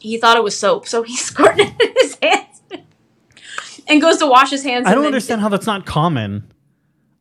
He 0.00 0.18
thought 0.18 0.36
it 0.36 0.42
was 0.42 0.58
soap, 0.58 0.88
so 0.88 1.02
he 1.02 1.16
squirted 1.28 1.68
it 1.68 1.80
in 1.80 1.94
his 1.96 2.18
hands 2.20 2.62
and 3.88 4.00
goes 4.00 4.18
to 4.18 4.26
wash 4.26 4.50
his 4.50 4.64
hands. 4.64 4.86
I 4.86 4.94
don't 4.94 5.06
understand 5.06 5.40
how 5.40 5.48
that's 5.48 5.66
not 5.66 5.86
common. 5.86 6.51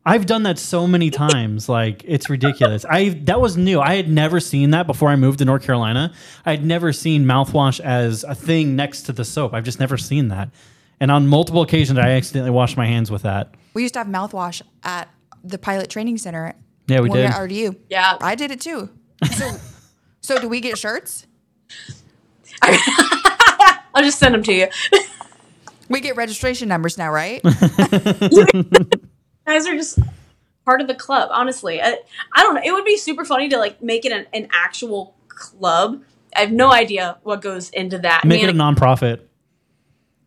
I've 0.05 0.25
done 0.25 0.43
that 0.43 0.57
so 0.57 0.87
many 0.87 1.09
times. 1.11 1.69
Like 1.69 2.03
it's 2.05 2.29
ridiculous. 2.29 2.85
I 2.85 3.09
that 3.25 3.39
was 3.41 3.57
new. 3.57 3.79
I 3.79 3.95
had 3.95 4.09
never 4.09 4.39
seen 4.39 4.71
that 4.71 4.87
before 4.87 5.09
I 5.09 5.15
moved 5.15 5.39
to 5.39 5.45
North 5.45 5.63
Carolina. 5.63 6.13
I 6.45 6.51
had 6.51 6.65
never 6.65 6.91
seen 6.93 7.25
mouthwash 7.25 7.79
as 7.79 8.23
a 8.23 8.35
thing 8.35 8.75
next 8.75 9.03
to 9.03 9.13
the 9.13 9.25
soap. 9.25 9.53
I've 9.53 9.63
just 9.63 9.79
never 9.79 9.97
seen 9.97 10.29
that. 10.29 10.49
And 10.99 11.09
on 11.09 11.27
multiple 11.27 11.61
occasions, 11.63 11.97
I 11.97 12.11
accidentally 12.11 12.51
washed 12.51 12.77
my 12.77 12.85
hands 12.85 13.09
with 13.09 13.23
that. 13.23 13.55
We 13.73 13.81
used 13.81 13.95
to 13.95 13.99
have 13.99 14.07
mouthwash 14.07 14.61
at 14.83 15.09
the 15.43 15.57
pilot 15.57 15.89
training 15.89 16.19
center. 16.19 16.53
Yeah, 16.87 16.99
we 16.99 17.09
when 17.09 17.21
did. 17.21 17.25
at 17.31 17.35
RDU. 17.35 17.75
Yeah, 17.89 18.17
I 18.21 18.35
did 18.35 18.51
it 18.51 18.61
too. 18.61 18.89
So, 19.33 19.55
so 20.21 20.39
do 20.39 20.47
we 20.47 20.61
get 20.61 20.77
shirts? 20.77 21.25
I'll 22.61 24.03
just 24.03 24.19
send 24.19 24.35
them 24.35 24.43
to 24.43 24.53
you. 24.53 24.67
We 25.89 25.99
get 26.01 26.15
registration 26.15 26.69
numbers 26.69 26.97
now, 26.97 27.11
right? 27.11 27.41
Guys 29.51 29.67
are 29.67 29.75
just 29.75 29.99
part 30.65 30.81
of 30.81 30.87
the 30.87 30.95
club 30.95 31.29
honestly. 31.31 31.81
I, 31.81 31.97
I 32.33 32.43
don't 32.43 32.55
know. 32.55 32.61
It 32.63 32.71
would 32.71 32.85
be 32.85 32.97
super 32.97 33.25
funny 33.25 33.49
to 33.49 33.57
like 33.57 33.81
make 33.81 34.05
it 34.05 34.11
an, 34.11 34.27
an 34.33 34.47
actual 34.51 35.15
club. 35.27 36.01
I 36.35 36.41
have 36.41 36.51
no 36.51 36.71
idea 36.71 37.17
what 37.23 37.41
goes 37.41 37.69
into 37.71 37.97
that. 37.99 38.23
Make 38.25 38.41
Man, 38.41 38.49
it 38.49 38.55
a 38.55 38.57
nonprofit. 38.57 39.21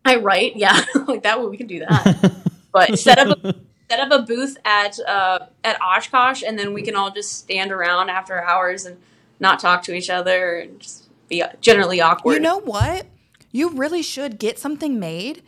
i 0.03 0.17
write? 0.17 0.55
Yeah. 0.55 0.85
Like 1.07 1.23
that 1.23 1.39
way 1.39 1.47
we 1.47 1.57
can 1.57 1.67
do 1.67 1.79
that. 1.79 2.31
But 2.71 2.99
set 2.99 3.17
up 3.19 3.41
a 3.45 3.55
set 3.89 4.01
up 4.01 4.11
a 4.11 4.23
booth 4.23 4.57
at 4.65 4.99
uh 4.99 5.45
at 5.63 5.81
oshkosh 5.81 6.43
and 6.43 6.59
then 6.59 6.73
we 6.73 6.81
can 6.81 6.93
all 6.97 7.09
just 7.09 7.39
stand 7.39 7.71
around 7.71 8.09
after 8.09 8.43
hours 8.43 8.85
and 8.85 8.97
not 9.39 9.59
talk 9.59 9.83
to 9.83 9.93
each 9.93 10.09
other 10.09 10.57
and 10.57 10.81
just 10.81 11.07
be 11.29 11.41
generally 11.61 12.01
awkward. 12.01 12.33
You 12.33 12.39
know 12.41 12.59
what? 12.59 13.07
You 13.53 13.69
really 13.69 14.01
should 14.01 14.39
get 14.39 14.59
something 14.59 14.99
made 14.99 15.41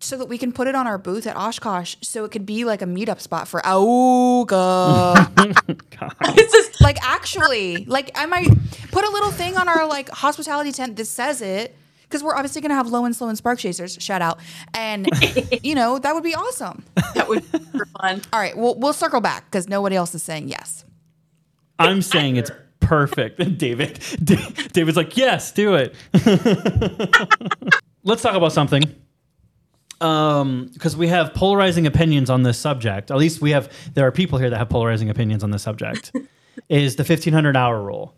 so 0.00 0.16
that 0.16 0.26
we 0.26 0.38
can 0.38 0.52
put 0.52 0.68
it 0.68 0.74
on 0.74 0.86
our 0.86 0.98
booth 0.98 1.26
at 1.26 1.36
Oshkosh 1.36 1.96
so 2.02 2.24
it 2.24 2.30
could 2.30 2.46
be 2.46 2.64
like 2.64 2.82
a 2.82 2.86
meetup 2.86 3.20
spot 3.20 3.48
for 3.48 3.60
Auga. 3.62 5.16
it's 6.38 6.52
just 6.52 6.80
like 6.80 6.98
actually, 7.02 7.84
like 7.86 8.10
I 8.14 8.26
might 8.26 8.48
put 8.90 9.04
a 9.04 9.10
little 9.10 9.30
thing 9.30 9.56
on 9.56 9.68
our 9.68 9.86
like 9.86 10.08
hospitality 10.10 10.72
tent 10.72 10.96
that 10.96 11.06
says 11.06 11.42
it 11.42 11.76
because 12.02 12.22
we're 12.22 12.34
obviously 12.34 12.60
gonna 12.60 12.74
have 12.74 12.88
low 12.88 13.04
and 13.04 13.14
slow 13.14 13.28
and 13.28 13.36
spark 13.36 13.58
chasers. 13.58 13.98
Shout 14.00 14.22
out, 14.22 14.38
and 14.74 15.08
you 15.62 15.74
know 15.74 15.98
that 15.98 16.14
would 16.14 16.24
be 16.24 16.34
awesome. 16.34 16.84
that 17.14 17.28
would 17.28 17.50
be 17.50 17.58
super 17.58 17.86
fun 18.00 18.22
All 18.32 18.40
right, 18.40 18.56
we'll 18.56 18.76
we'll 18.76 18.92
circle 18.92 19.20
back 19.20 19.46
because 19.46 19.68
nobody 19.68 19.96
else 19.96 20.14
is 20.14 20.22
saying 20.22 20.48
yes. 20.48 20.84
I'm 21.80 22.02
saying 22.02 22.36
it's 22.36 22.50
perfect. 22.80 23.58
David, 23.58 24.00
David's 24.72 24.96
like, 24.96 25.16
yes, 25.16 25.52
do 25.52 25.76
it. 25.76 25.94
Let's 28.02 28.22
talk 28.22 28.34
about 28.34 28.52
something. 28.52 28.82
Um, 30.00 30.70
because 30.72 30.96
we 30.96 31.08
have 31.08 31.34
polarizing 31.34 31.86
opinions 31.86 32.30
on 32.30 32.44
this 32.44 32.56
subject. 32.58 33.10
At 33.10 33.16
least 33.16 33.40
we 33.40 33.50
have. 33.50 33.72
There 33.94 34.06
are 34.06 34.12
people 34.12 34.38
here 34.38 34.48
that 34.50 34.56
have 34.58 34.68
polarizing 34.68 35.10
opinions 35.10 35.42
on 35.42 35.50
this 35.50 35.62
subject. 35.62 36.12
is 36.68 36.96
the 36.96 37.02
1500 37.02 37.56
hour 37.56 37.80
rule. 37.82 38.14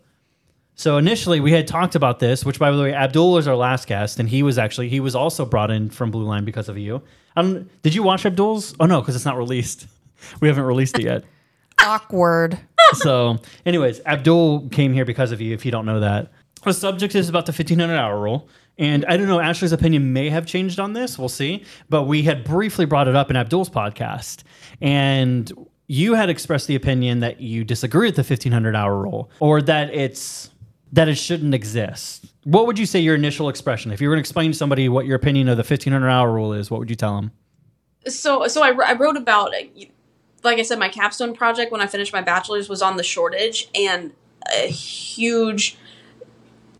So 0.75 0.97
initially 0.97 1.39
we 1.39 1.51
had 1.51 1.67
talked 1.67 1.95
about 1.95 2.19
this, 2.19 2.43
which 2.43 2.57
by 2.57 2.71
the 2.71 2.81
way, 2.81 2.93
Abdul 2.93 3.33
was 3.33 3.47
our 3.47 3.55
last 3.55 3.87
guest, 3.87 4.19
and 4.19 4.27
he 4.27 4.41
was 4.41 4.57
actually 4.57 4.89
he 4.89 4.99
was 4.99 5.15
also 5.15 5.45
brought 5.45 5.69
in 5.69 5.89
from 5.89 6.11
Blue 6.11 6.23
Line 6.23 6.45
because 6.45 6.69
of 6.69 6.77
you. 6.77 7.01
Um, 7.35 7.69
did 7.83 7.93
you 7.93 8.03
watch 8.03 8.25
Abdul's? 8.25 8.73
Oh 8.79 8.85
no, 8.85 8.99
because 9.01 9.15
it's 9.15 9.25
not 9.25 9.37
released. 9.37 9.87
We 10.39 10.47
haven't 10.47 10.65
released 10.65 10.99
it 10.99 11.05
yet 11.05 11.23
Awkward. 11.83 12.59
so, 12.93 13.39
anyways, 13.65 14.01
Abdul 14.05 14.69
came 14.69 14.93
here 14.93 15.03
because 15.03 15.31
of 15.31 15.41
you. 15.41 15.51
If 15.55 15.65
you 15.65 15.71
don't 15.71 15.87
know 15.87 15.99
that, 15.99 16.31
the 16.63 16.73
subject 16.73 17.15
is 17.15 17.27
about 17.27 17.47
the 17.47 17.51
1500 17.51 17.95
hour 17.95 18.19
rule. 18.19 18.47
And 18.77 19.05
I 19.05 19.17
don't 19.17 19.27
know, 19.27 19.39
Ashley's 19.39 19.71
opinion 19.71 20.13
may 20.13 20.29
have 20.29 20.45
changed 20.45 20.79
on 20.79 20.93
this. 20.93 21.19
We'll 21.19 21.29
see. 21.29 21.63
But 21.89 22.03
we 22.03 22.23
had 22.23 22.43
briefly 22.43 22.85
brought 22.85 23.07
it 23.07 23.15
up 23.15 23.29
in 23.29 23.35
Abdul's 23.35 23.69
podcast. 23.69 24.43
And 24.81 25.51
you 25.87 26.13
had 26.15 26.29
expressed 26.29 26.67
the 26.67 26.75
opinion 26.75 27.19
that 27.19 27.41
you 27.41 27.63
disagree 27.63 28.07
with 28.07 28.15
the 28.15 28.21
1500 28.21 28.75
hour 28.75 28.97
rule 28.97 29.29
or 29.39 29.61
that 29.63 29.93
it's 29.93 30.49
that 30.93 31.07
it 31.07 31.15
shouldn't 31.15 31.53
exist. 31.53 32.25
What 32.43 32.65
would 32.65 32.79
you 32.79 32.85
say 32.85 32.99
your 32.99 33.15
initial 33.15 33.49
expression? 33.49 33.91
If 33.91 34.01
you 34.01 34.07
were 34.07 34.15
going 34.15 34.23
to 34.23 34.27
explain 34.27 34.51
to 34.51 34.57
somebody 34.57 34.89
what 34.89 35.05
your 35.05 35.15
opinion 35.15 35.47
of 35.47 35.57
the 35.57 35.63
1500 35.63 36.09
hour 36.09 36.31
rule 36.31 36.53
is, 36.53 36.71
what 36.71 36.79
would 36.79 36.89
you 36.89 36.95
tell 36.95 37.15
them? 37.15 37.31
so 38.07 38.47
so 38.47 38.63
I, 38.63 38.69
I 38.69 38.93
wrote 38.93 39.17
about 39.17 39.51
like 40.43 40.57
i 40.57 40.63
said 40.63 40.79
my 40.79 40.89
capstone 40.89 41.35
project 41.35 41.71
when 41.71 41.81
i 41.81 41.87
finished 41.87 42.11
my 42.11 42.21
bachelor's 42.21 42.67
was 42.67 42.81
on 42.81 42.97
the 42.97 43.03
shortage 43.03 43.69
and 43.75 44.11
a 44.51 44.67
huge 44.67 45.77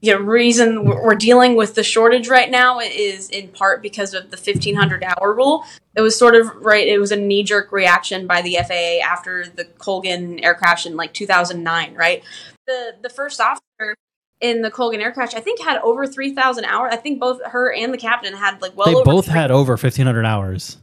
know, 0.04 0.20
reason 0.20 0.84
we're 0.86 1.16
dealing 1.16 1.56
with 1.56 1.76
the 1.76 1.84
shortage 1.84 2.28
right 2.28 2.50
now 2.50 2.80
is 2.80 3.30
in 3.30 3.50
part 3.50 3.82
because 3.82 4.14
of 4.14 4.32
the 4.32 4.38
1500 4.38 5.04
hour 5.04 5.34
rule 5.34 5.64
it 5.96 6.02
was 6.02 6.18
sort 6.18 6.36
of 6.36 6.48
right 6.58 6.88
it 6.88 6.98
was 7.00 7.12
a 7.12 7.16
knee-jerk 7.16 7.72
reaction 7.72 8.26
by 8.26 8.42
the 8.42 8.56
faa 8.68 9.00
after 9.06 9.46
the 9.48 9.66
colgan 9.78 10.40
air 10.44 10.56
crash 10.56 10.86
in 10.86 10.96
like 10.96 11.14
2009 11.14 11.94
right 11.96 12.24
the 12.68 12.96
the 13.02 13.10
first 13.10 13.40
officer 13.40 13.96
in 14.40 14.62
the 14.64 14.72
colgan 14.72 15.02
air 15.02 15.12
crash 15.12 15.36
i 15.36 15.40
think 15.40 15.62
had 15.62 15.78
over 15.82 16.08
3000 16.08 16.66
hours 16.66 16.90
i 16.92 16.96
think 16.96 17.20
both 17.20 17.40
her 17.46 17.72
and 17.74 17.94
the 17.94 17.98
captain 17.98 18.34
had 18.34 18.60
like 18.62 18.76
well 18.76 18.88
They 18.88 18.96
over 18.96 19.04
both 19.06 19.26
three- 19.26 19.34
had 19.36 19.52
over 19.52 19.74
1500 19.74 20.26
hours. 20.26 20.78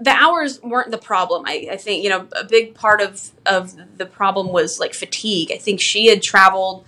the 0.00 0.10
hours 0.10 0.60
weren't 0.62 0.90
the 0.92 0.98
problem. 0.98 1.44
I, 1.46 1.68
I 1.72 1.76
think 1.76 2.02
you 2.02 2.10
know 2.10 2.26
a 2.36 2.44
big 2.44 2.74
part 2.74 3.00
of 3.00 3.30
of 3.46 3.74
the 3.98 4.06
problem 4.06 4.48
was 4.48 4.78
like 4.80 4.94
fatigue. 4.94 5.50
I 5.52 5.58
think 5.58 5.80
she 5.80 6.06
had 6.06 6.22
traveled. 6.22 6.84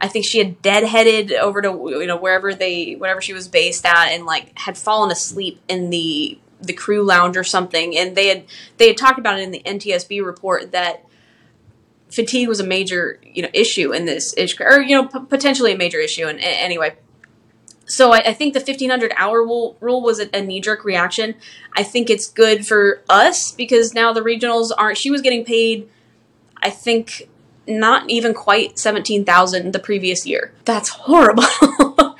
I 0.00 0.08
think 0.08 0.24
she 0.26 0.38
had 0.38 0.62
deadheaded 0.62 1.32
over 1.32 1.60
to 1.62 1.68
you 1.68 2.06
know 2.06 2.16
wherever 2.16 2.54
they 2.54 2.94
wherever 2.94 3.20
she 3.20 3.32
was 3.32 3.48
based 3.48 3.84
at, 3.84 4.08
and 4.08 4.24
like 4.24 4.56
had 4.58 4.78
fallen 4.78 5.10
asleep 5.10 5.60
in 5.68 5.90
the 5.90 6.38
the 6.60 6.72
crew 6.72 7.02
lounge 7.04 7.36
or 7.36 7.44
something. 7.44 7.96
And 7.96 8.16
they 8.16 8.28
had 8.28 8.44
they 8.76 8.88
had 8.88 8.96
talked 8.96 9.18
about 9.18 9.38
it 9.38 9.42
in 9.42 9.50
the 9.50 9.62
NTSB 9.64 10.24
report 10.24 10.72
that 10.72 11.04
fatigue 12.10 12.48
was 12.48 12.60
a 12.60 12.66
major 12.66 13.20
you 13.22 13.42
know 13.42 13.50
issue 13.52 13.92
in 13.92 14.04
this 14.04 14.34
issue, 14.36 14.62
or 14.62 14.80
you 14.80 14.94
know 14.94 15.08
p- 15.08 15.26
potentially 15.28 15.72
a 15.72 15.76
major 15.76 15.98
issue. 15.98 16.26
And 16.26 16.38
a- 16.38 16.42
anyway, 16.42 16.96
so 17.86 18.12
I, 18.12 18.18
I 18.18 18.32
think 18.34 18.54
the 18.54 18.60
1500 18.60 19.12
hour 19.16 19.42
rule, 19.42 19.76
rule 19.80 20.02
was 20.02 20.20
a, 20.20 20.28
a 20.36 20.42
knee 20.42 20.60
jerk 20.60 20.84
reaction. 20.84 21.34
I 21.74 21.82
think 21.82 22.10
it's 22.10 22.28
good 22.28 22.66
for 22.66 23.02
us 23.08 23.52
because 23.52 23.94
now 23.94 24.12
the 24.12 24.20
regionals 24.20 24.70
aren't. 24.76 24.98
She 24.98 25.10
was 25.10 25.22
getting 25.22 25.44
paid, 25.44 25.88
I 26.62 26.70
think, 26.70 27.28
not 27.68 28.08
even 28.10 28.34
quite 28.34 28.78
17,000 28.78 29.72
the 29.72 29.78
previous 29.78 30.26
year. 30.26 30.52
That's 30.64 30.88
horrible. 30.88 31.44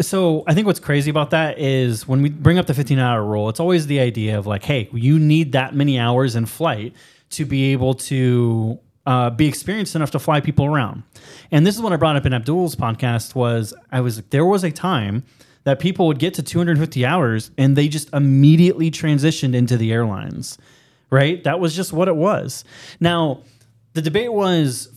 So 0.00 0.42
I 0.48 0.54
think 0.54 0.66
what's 0.66 0.80
crazy 0.80 1.08
about 1.08 1.30
that 1.30 1.58
is 1.58 2.08
when 2.08 2.20
we 2.20 2.28
bring 2.28 2.58
up 2.58 2.66
the 2.66 2.74
15 2.74 2.98
hour 2.98 3.24
rule, 3.24 3.48
it's 3.48 3.60
always 3.60 3.86
the 3.86 4.00
idea 4.00 4.36
of 4.36 4.44
like, 4.44 4.64
hey, 4.64 4.88
you 4.92 5.20
need 5.20 5.52
that 5.52 5.72
many 5.72 6.00
hours 6.00 6.34
in 6.34 6.46
flight 6.46 6.94
to 7.30 7.44
be 7.44 7.72
able 7.72 7.94
to 7.94 8.80
uh, 9.06 9.30
be 9.30 9.46
experienced 9.46 9.94
enough 9.94 10.10
to 10.12 10.18
fly 10.18 10.40
people 10.40 10.66
around. 10.66 11.04
And 11.52 11.64
this 11.64 11.76
is 11.76 11.80
what 11.80 11.92
I 11.92 11.96
brought 11.96 12.16
up 12.16 12.26
in 12.26 12.32
Abdul's 12.32 12.74
podcast 12.74 13.36
was 13.36 13.72
I 13.92 14.00
was 14.00 14.22
there 14.30 14.44
was 14.44 14.64
a 14.64 14.72
time 14.72 15.22
that 15.62 15.78
people 15.78 16.08
would 16.08 16.18
get 16.18 16.34
to 16.34 16.42
250 16.42 17.06
hours 17.06 17.52
and 17.56 17.76
they 17.76 17.86
just 17.86 18.12
immediately 18.12 18.90
transitioned 18.90 19.54
into 19.54 19.76
the 19.76 19.92
airlines. 19.92 20.58
Right? 21.10 21.44
That 21.44 21.60
was 21.60 21.76
just 21.76 21.92
what 21.92 22.08
it 22.08 22.16
was. 22.16 22.64
Now, 22.98 23.42
the 23.94 24.02
debate 24.02 24.32
was 24.32 24.88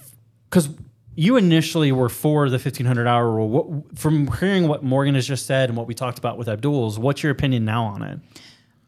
cuz 0.49 0.69
you 1.15 1.35
initially 1.35 1.91
were 1.91 2.09
for 2.09 2.47
the 2.47 2.57
1500 2.57 3.07
hour 3.07 3.31
rule. 3.31 3.49
What, 3.49 3.97
from 3.97 4.27
hearing 4.37 4.67
what 4.67 4.83
Morgan 4.83 5.15
has 5.15 5.27
just 5.27 5.47
said 5.47 5.67
and 5.67 5.77
what 5.77 5.87
we 5.87 5.95
talked 5.95 6.19
about 6.19 6.37
with 6.37 6.47
Abdul's, 6.47 6.99
what's 6.99 7.23
your 7.23 7.31
opinion 7.31 7.65
now 7.65 7.85
on 7.85 8.03
it? 8.03 8.19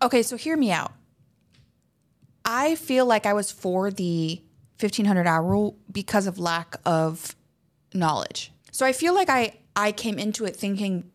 Okay, 0.02 0.22
so 0.22 0.38
hear 0.38 0.56
me 0.56 0.72
out. 0.72 0.94
I 2.46 2.76
feel 2.76 3.06
like 3.06 3.26
I 3.26 3.34
was 3.34 3.52
for 3.52 3.90
the 3.90 4.42
1500 4.80 5.28
hour 5.28 5.44
rule 5.44 5.78
because 5.92 6.28
of 6.28 6.38
lack 6.38 6.76
of 6.86 7.36
knowledge. 7.94 8.52
So 8.72 8.86
I 8.86 8.94
feel 8.94 9.14
like 9.14 9.30
I 9.30 9.58
I 9.76 9.92
came 9.92 10.20
into 10.20 10.46
it 10.46 10.56
thinking 10.56 11.12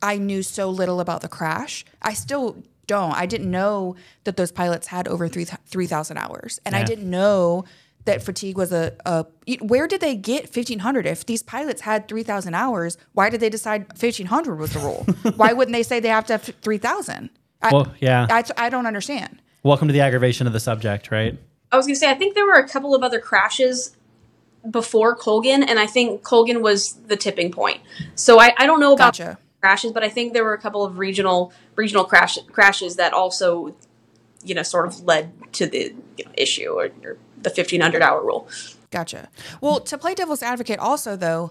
I 0.00 0.16
knew 0.16 0.42
so 0.42 0.68
little 0.70 1.00
about 1.00 1.20
the 1.20 1.28
crash. 1.28 1.84
I 2.02 2.14
still 2.14 2.62
don't. 2.86 3.12
I 3.12 3.26
didn't 3.26 3.50
know 3.50 3.96
that 4.24 4.36
those 4.36 4.52
pilots 4.52 4.88
had 4.88 5.08
over 5.08 5.28
3 5.28 5.44
3000 5.44 6.16
hours. 6.18 6.60
And 6.64 6.74
yeah. 6.74 6.80
I 6.80 6.84
didn't 6.84 7.08
know 7.08 7.64
that 8.04 8.22
fatigue 8.22 8.56
was 8.56 8.72
a, 8.72 8.92
a 9.06 9.26
where 9.60 9.86
did 9.86 10.00
they 10.00 10.14
get 10.14 10.44
1500 10.44 11.06
if 11.06 11.26
these 11.26 11.42
pilots 11.42 11.82
had 11.82 12.08
3000 12.08 12.54
hours 12.54 12.98
why 13.12 13.30
did 13.30 13.40
they 13.40 13.48
decide 13.48 13.88
1500 13.88 14.58
was 14.58 14.72
the 14.72 14.80
rule? 14.80 15.06
Why 15.36 15.52
wouldn't 15.52 15.74
they 15.74 15.82
say 15.82 16.00
they 16.00 16.08
have 16.08 16.26
to 16.26 16.34
have 16.34 16.42
3000 16.42 17.30
well 17.70 17.92
yeah. 18.00 18.26
I, 18.30 18.44
I 18.56 18.68
don't 18.68 18.86
understand. 18.86 19.40
Welcome 19.62 19.88
to 19.88 19.92
the 19.92 20.00
aggravation 20.00 20.46
of 20.46 20.52
the 20.52 20.60
subject 20.60 21.10
right? 21.10 21.38
I 21.74 21.76
was 21.76 21.86
going 21.86 21.96
to 21.96 21.98
say, 21.98 22.08
I 22.08 22.14
think 22.14 22.36
there 22.36 22.46
were 22.46 22.52
a 22.54 22.68
couple 22.68 22.94
of 22.94 23.02
other 23.02 23.18
crashes 23.18 23.96
before 24.70 25.16
Colgan, 25.16 25.64
and 25.64 25.80
I 25.80 25.86
think 25.86 26.22
Colgan 26.22 26.62
was 26.62 26.94
the 27.08 27.16
tipping 27.16 27.50
point. 27.50 27.80
So 28.14 28.38
I, 28.38 28.54
I 28.56 28.66
don't 28.66 28.78
know 28.78 28.92
about 28.92 29.16
gotcha. 29.16 29.38
crashes, 29.60 29.90
but 29.90 30.04
I 30.04 30.08
think 30.08 30.34
there 30.34 30.44
were 30.44 30.54
a 30.54 30.60
couple 30.60 30.84
of 30.84 30.98
regional 30.98 31.52
regional 31.74 32.04
crash, 32.04 32.38
crashes 32.52 32.94
that 32.96 33.12
also, 33.12 33.74
you 34.44 34.54
know, 34.54 34.62
sort 34.62 34.86
of 34.86 35.00
led 35.00 35.32
to 35.54 35.66
the 35.66 35.94
you 36.16 36.24
know, 36.24 36.30
issue 36.34 36.68
or, 36.68 36.90
or 37.02 37.18
the 37.44 37.50
fifteen 37.50 37.80
hundred 37.80 38.02
hour 38.02 38.24
rule. 38.24 38.48
Gotcha. 38.90 39.28
Well, 39.60 39.80
to 39.80 39.98
play 39.98 40.14
devil's 40.14 40.42
advocate, 40.42 40.78
also 40.78 41.16
though, 41.16 41.50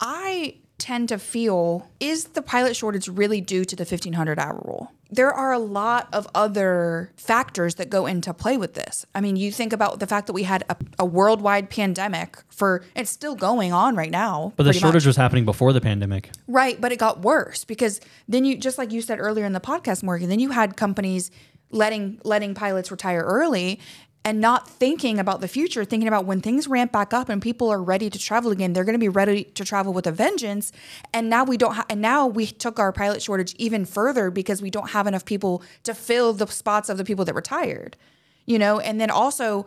I 0.00 0.56
tend 0.78 1.08
to 1.08 1.18
feel 1.18 1.88
is 2.00 2.24
the 2.24 2.42
pilot 2.42 2.76
shortage 2.76 3.08
really 3.08 3.40
due 3.40 3.64
to 3.64 3.76
the 3.76 3.84
1500 3.84 4.38
hour 4.38 4.60
rule? 4.64 4.92
There 5.10 5.32
are 5.32 5.52
a 5.52 5.58
lot 5.58 6.08
of 6.12 6.26
other 6.34 7.12
factors 7.16 7.76
that 7.76 7.88
go 7.88 8.06
into 8.06 8.34
play 8.34 8.56
with 8.56 8.74
this. 8.74 9.06
I 9.14 9.20
mean, 9.20 9.36
you 9.36 9.52
think 9.52 9.72
about 9.72 10.00
the 10.00 10.06
fact 10.06 10.26
that 10.26 10.32
we 10.32 10.42
had 10.42 10.64
a, 10.68 10.76
a 10.98 11.04
worldwide 11.04 11.70
pandemic 11.70 12.36
for 12.48 12.82
it's 12.96 13.10
still 13.10 13.36
going 13.36 13.72
on 13.72 13.94
right 13.94 14.10
now. 14.10 14.52
But 14.56 14.64
the 14.64 14.72
shortage 14.72 15.04
much. 15.04 15.06
was 15.06 15.16
happening 15.16 15.44
before 15.44 15.72
the 15.72 15.80
pandemic. 15.80 16.30
Right, 16.48 16.80
but 16.80 16.90
it 16.90 16.98
got 16.98 17.22
worse 17.22 17.64
because 17.64 18.00
then 18.28 18.44
you 18.44 18.56
just 18.58 18.76
like 18.76 18.92
you 18.92 19.00
said 19.00 19.20
earlier 19.20 19.46
in 19.46 19.52
the 19.52 19.60
podcast 19.60 20.02
Morgan, 20.02 20.28
then 20.28 20.40
you 20.40 20.50
had 20.50 20.76
companies 20.76 21.30
letting 21.70 22.20
letting 22.24 22.54
pilots 22.54 22.90
retire 22.90 23.22
early 23.22 23.80
and 24.24 24.40
not 24.40 24.68
thinking 24.68 25.18
about 25.18 25.40
the 25.42 25.48
future, 25.48 25.84
thinking 25.84 26.08
about 26.08 26.24
when 26.24 26.40
things 26.40 26.66
ramp 26.66 26.92
back 26.92 27.12
up 27.12 27.28
and 27.28 27.42
people 27.42 27.68
are 27.70 27.82
ready 27.82 28.08
to 28.08 28.18
travel 28.18 28.50
again, 28.50 28.72
they're 28.72 28.84
going 28.84 28.94
to 28.94 28.98
be 28.98 29.08
ready 29.08 29.44
to 29.44 29.64
travel 29.64 29.92
with 29.92 30.06
a 30.06 30.12
vengeance. 30.12 30.72
And 31.12 31.28
now 31.28 31.44
we 31.44 31.58
don't, 31.58 31.74
ha- 31.74 31.84
and 31.90 32.00
now 32.00 32.26
we 32.26 32.46
took 32.46 32.78
our 32.78 32.90
pilot 32.90 33.20
shortage 33.20 33.54
even 33.58 33.84
further 33.84 34.30
because 34.30 34.62
we 34.62 34.70
don't 34.70 34.90
have 34.90 35.06
enough 35.06 35.26
people 35.26 35.62
to 35.82 35.94
fill 35.94 36.32
the 36.32 36.46
spots 36.46 36.88
of 36.88 36.96
the 36.96 37.04
people 37.04 37.26
that 37.26 37.34
retired, 37.34 37.98
you 38.46 38.58
know. 38.58 38.80
And 38.80 38.98
then 38.98 39.10
also, 39.10 39.66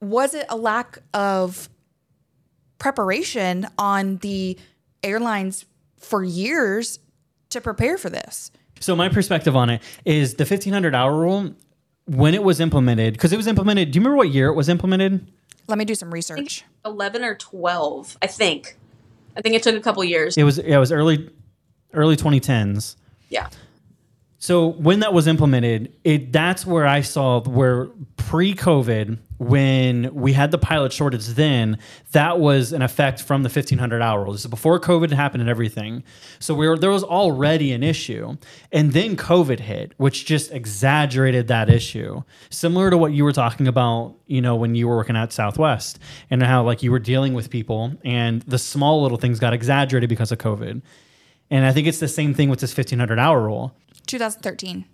was 0.00 0.34
it 0.34 0.46
a 0.48 0.56
lack 0.56 0.98
of 1.12 1.68
preparation 2.78 3.66
on 3.76 4.18
the 4.18 4.56
airlines 5.02 5.64
for 5.98 6.22
years 6.22 7.00
to 7.50 7.60
prepare 7.60 7.98
for 7.98 8.08
this? 8.08 8.52
So 8.78 8.94
my 8.94 9.08
perspective 9.08 9.56
on 9.56 9.70
it 9.70 9.82
is 10.04 10.34
the 10.34 10.44
1500 10.44 10.94
hour 10.94 11.16
rule 11.16 11.54
when 12.06 12.34
it 12.34 12.42
was 12.42 12.60
implemented, 12.60 13.14
because 13.14 13.32
it 13.32 13.36
was 13.36 13.46
implemented. 13.46 13.90
Do 13.90 13.98
you 13.98 14.00
remember 14.00 14.16
what 14.16 14.30
year 14.30 14.48
it 14.48 14.54
was 14.54 14.68
implemented? 14.68 15.26
Let 15.68 15.78
me 15.78 15.84
do 15.84 15.94
some 15.94 16.12
research. 16.12 16.64
Eleven 16.84 17.24
or 17.24 17.34
twelve, 17.34 18.16
I 18.22 18.26
think. 18.26 18.76
I 19.36 19.42
think 19.42 19.54
it 19.54 19.62
took 19.62 19.74
a 19.74 19.80
couple 19.80 20.02
years. 20.04 20.36
It 20.36 20.44
was 20.44 20.58
it 20.58 20.78
was 20.78 20.92
early 20.92 21.30
early 21.92 22.16
2010s. 22.16 22.96
Yeah. 23.28 23.48
So 24.46 24.68
when 24.68 25.00
that 25.00 25.12
was 25.12 25.26
implemented, 25.26 25.92
it 26.04 26.30
that's 26.30 26.64
where 26.64 26.86
I 26.86 27.00
saw 27.00 27.40
where 27.40 27.86
pre-COVID 28.16 29.18
when 29.38 30.14
we 30.14 30.34
had 30.34 30.52
the 30.52 30.58
pilot 30.58 30.92
shortage 30.92 31.26
then 31.26 31.78
that 32.12 32.38
was 32.38 32.72
an 32.72 32.80
effect 32.80 33.20
from 33.20 33.42
the 33.42 33.48
1500 33.48 34.00
hour 34.00 34.22
rule 34.22 34.32
this 34.32 34.42
is 34.42 34.46
before 34.46 34.78
covid 34.78 35.10
happened 35.10 35.40
and 35.40 35.50
everything. 35.50 36.04
So 36.38 36.54
we 36.54 36.68
were 36.68 36.78
there 36.78 36.90
was 36.90 37.02
already 37.02 37.72
an 37.72 37.82
issue. 37.82 38.36
And 38.70 38.92
then 38.92 39.16
covid 39.16 39.58
hit 39.58 39.94
which 39.96 40.26
just 40.26 40.52
exaggerated 40.52 41.48
that 41.48 41.68
issue. 41.68 42.22
Similar 42.48 42.90
to 42.90 42.96
what 42.96 43.12
you 43.12 43.24
were 43.24 43.32
talking 43.32 43.66
about 43.66 44.14
you 44.28 44.40
know 44.40 44.54
when 44.54 44.76
you 44.76 44.86
were 44.86 44.94
working 44.94 45.16
at 45.16 45.32
southwest 45.32 45.98
and 46.30 46.40
how 46.40 46.62
like 46.62 46.84
you 46.84 46.92
were 46.92 47.00
dealing 47.00 47.34
with 47.34 47.50
people 47.50 47.94
and 48.04 48.42
the 48.42 48.58
small 48.58 49.02
little 49.02 49.18
things 49.18 49.40
got 49.40 49.52
exaggerated 49.52 50.08
because 50.08 50.30
of 50.30 50.38
covid. 50.38 50.82
And 51.50 51.66
i 51.66 51.72
think 51.72 51.88
it's 51.88 51.98
the 51.98 52.06
same 52.06 52.32
thing 52.32 52.48
with 52.48 52.60
this 52.60 52.70
1500 52.70 53.18
hour 53.18 53.40
rule 53.40 53.74
2013 54.06 54.84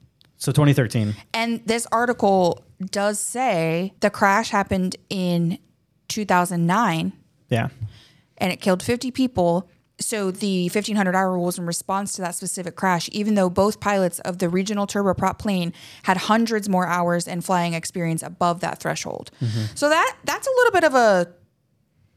so 0.42 0.50
2013. 0.50 1.14
And 1.32 1.64
this 1.66 1.86
article 1.92 2.64
does 2.90 3.20
say 3.20 3.92
the 4.00 4.10
crash 4.10 4.50
happened 4.50 4.96
in 5.08 5.60
2009. 6.08 7.12
Yeah. 7.48 7.68
And 8.38 8.52
it 8.52 8.60
killed 8.60 8.82
50 8.82 9.12
people. 9.12 9.70
So 10.00 10.32
the 10.32 10.64
1500 10.64 11.14
hour 11.14 11.34
rule 11.34 11.44
was 11.44 11.58
in 11.58 11.66
response 11.66 12.14
to 12.14 12.22
that 12.22 12.34
specific 12.34 12.74
crash, 12.74 13.08
even 13.12 13.36
though 13.36 13.48
both 13.48 13.78
pilots 13.78 14.18
of 14.20 14.38
the 14.38 14.48
regional 14.48 14.88
turboprop 14.88 15.38
plane 15.38 15.72
had 16.02 16.16
hundreds 16.16 16.68
more 16.68 16.88
hours 16.88 17.28
and 17.28 17.44
flying 17.44 17.74
experience 17.74 18.24
above 18.24 18.58
that 18.60 18.80
threshold. 18.80 19.30
Mm-hmm. 19.40 19.76
So 19.76 19.90
that 19.90 20.16
that's 20.24 20.48
a 20.48 20.50
little 20.50 20.72
bit 20.72 20.82
of 20.82 20.94
a 20.96 21.32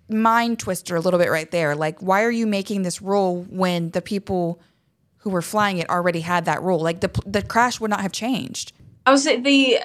mind 0.09 0.57
twister 0.57 0.95
a 0.95 0.99
little 0.99 1.19
bit 1.19 1.29
right 1.29 1.51
there. 1.51 1.75
Like 1.75 2.01
why 2.01 2.23
are 2.23 2.31
you 2.31 2.47
making 2.47 2.81
this 2.81 3.03
rule 3.03 3.43
when 3.51 3.91
the 3.91 4.01
people 4.01 4.59
who 5.26 5.32
were 5.32 5.41
flying 5.41 5.80
it 5.80 5.89
already 5.89 6.21
had 6.21 6.45
that 6.45 6.61
rule. 6.61 6.80
Like 6.80 7.01
the 7.01 7.09
the 7.26 7.41
crash 7.41 7.82
would 7.82 7.89
not 7.89 8.01
have 8.01 8.11
changed. 8.11 8.71
I 9.05 9.11
was 9.11 9.23
say 9.23 9.41
the 9.41 9.80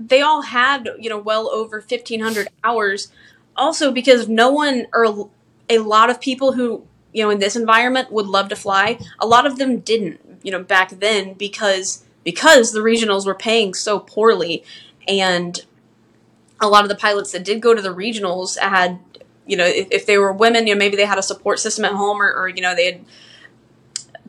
they 0.00 0.22
all 0.22 0.42
had 0.42 0.88
you 0.98 1.10
know 1.10 1.18
well 1.18 1.48
over 1.50 1.80
fifteen 1.82 2.20
hundred 2.20 2.48
hours. 2.64 3.12
Also 3.56 3.92
because 3.92 4.26
no 4.26 4.50
one 4.50 4.86
or 4.94 5.28
a 5.68 5.78
lot 5.78 6.08
of 6.08 6.18
people 6.20 6.52
who 6.52 6.86
you 7.12 7.22
know 7.22 7.28
in 7.28 7.38
this 7.38 7.56
environment 7.56 8.10
would 8.10 8.26
love 8.26 8.48
to 8.48 8.56
fly. 8.56 8.98
A 9.18 9.26
lot 9.26 9.46
of 9.46 9.58
them 9.58 9.80
didn't 9.80 10.18
you 10.42 10.50
know 10.50 10.62
back 10.62 10.88
then 10.98 11.34
because 11.34 12.02
because 12.24 12.72
the 12.72 12.80
regionals 12.80 13.26
were 13.26 13.34
paying 13.34 13.74
so 13.74 13.98
poorly 13.98 14.64
and 15.06 15.66
a 16.58 16.68
lot 16.68 16.84
of 16.84 16.88
the 16.88 16.96
pilots 16.96 17.32
that 17.32 17.44
did 17.44 17.60
go 17.60 17.74
to 17.74 17.82
the 17.82 17.94
regionals 17.94 18.58
had 18.58 18.98
you 19.46 19.58
know 19.58 19.66
if, 19.66 19.88
if 19.90 20.06
they 20.06 20.16
were 20.16 20.32
women 20.32 20.66
you 20.66 20.74
know 20.74 20.78
maybe 20.78 20.96
they 20.96 21.04
had 21.04 21.18
a 21.18 21.22
support 21.22 21.58
system 21.58 21.84
at 21.84 21.92
home 21.92 22.22
or, 22.22 22.32
or 22.32 22.48
you 22.48 22.62
know 22.62 22.74
they 22.74 22.92
had 22.92 23.04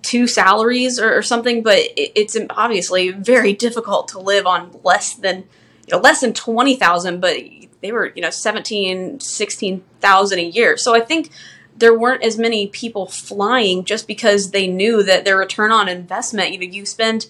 two 0.08 0.26
salaries 0.26 1.00
or, 1.00 1.18
or 1.18 1.22
something, 1.22 1.62
but 1.62 1.78
it, 1.78 2.14
it's 2.16 2.38
obviously 2.52 3.12
very 3.12 3.52
difficult 3.52 4.08
to 4.08 4.20
live 4.20 4.48
on 4.48 4.80
less 4.84 5.14
than 5.14 5.40
you 5.86 5.92
know 5.92 6.00
less 6.00 6.22
than 6.22 6.34
twenty 6.34 6.78
thousand, 6.78 7.20
but 7.20 7.36
they 7.82 7.92
were 7.92 8.14
you 8.16 8.22
know 8.22 8.30
17, 8.30 9.20
16,000 9.20 10.40
a 10.40 10.42
year. 10.42 10.78
So 10.78 10.96
I 10.96 11.02
think 11.02 11.30
there 11.76 11.98
weren't 11.98 12.24
as 12.24 12.38
many 12.38 12.68
people 12.68 13.06
flying 13.06 13.84
just 13.84 14.08
because 14.08 14.52
they 14.52 14.66
knew 14.66 15.04
that 15.04 15.26
their 15.26 15.38
return 15.38 15.72
on 15.72 15.90
investment. 15.90 16.54
You 16.54 16.60
know, 16.60 16.74
you 16.74 16.86
spend 16.86 17.30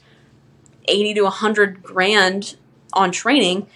eighty 0.87 1.15
to 1.15 1.27
hundred 1.29 1.81
grand 1.81 2.57
on 2.93 3.11
training, 3.11 3.67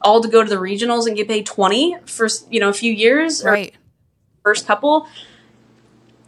all 0.00 0.22
to 0.22 0.28
go 0.28 0.44
to 0.44 0.48
the 0.48 0.56
regionals 0.56 1.08
and 1.08 1.16
get 1.16 1.26
paid 1.26 1.46
twenty 1.46 1.96
for 2.06 2.28
you 2.48 2.60
know 2.60 2.68
a 2.68 2.72
few 2.72 2.92
years, 2.92 3.42
right? 3.44 3.74
first 4.44 4.68
couple 4.68 5.08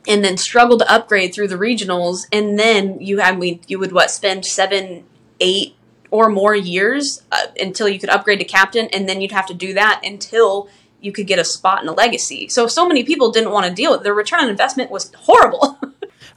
and 0.09 0.25
then 0.25 0.37
struggle 0.37 0.79
to 0.79 0.93
upgrade 0.93 1.35
through 1.35 1.49
the 1.49 1.57
regionals 1.57 2.27
and 2.33 2.59
then 2.59 2.99
you 3.01 3.21
I 3.21 3.37
mean 3.37 3.61
you 3.69 3.79
would 3.79 3.93
what 3.93 4.11
spend 4.11 4.45
7 4.45 5.05
8 5.39 5.75
or 6.11 6.31
more 6.31 6.57
years 6.57 7.23
uh, 7.31 7.47
until 7.61 7.89
you 7.89 8.01
could 8.01 8.09
upgrade 8.09 8.41
to 8.41 8.45
captain 8.45 8.89
and 8.93 9.09
then 9.09 9.21
you'd 9.21 9.33
have 9.33 9.47
to 9.47 9.55
do 9.55 9.75
that 9.75 10.01
until 10.03 10.69
you 11.01 11.13
could 11.13 11.27
get 11.27 11.39
a 11.39 11.45
spot 11.45 11.81
in 11.83 11.89
a 11.89 11.93
legacy. 11.93 12.49
So 12.49 12.67
so 12.67 12.89
many 12.89 13.05
people 13.05 13.31
didn't 13.31 13.53
want 13.53 13.67
to 13.67 13.73
deal 13.73 13.93
with 13.93 14.01
it. 14.01 14.05
Their 14.05 14.15
return 14.15 14.41
on 14.41 14.49
investment 14.49 14.91
was 14.91 15.13
horrible. 15.15 15.79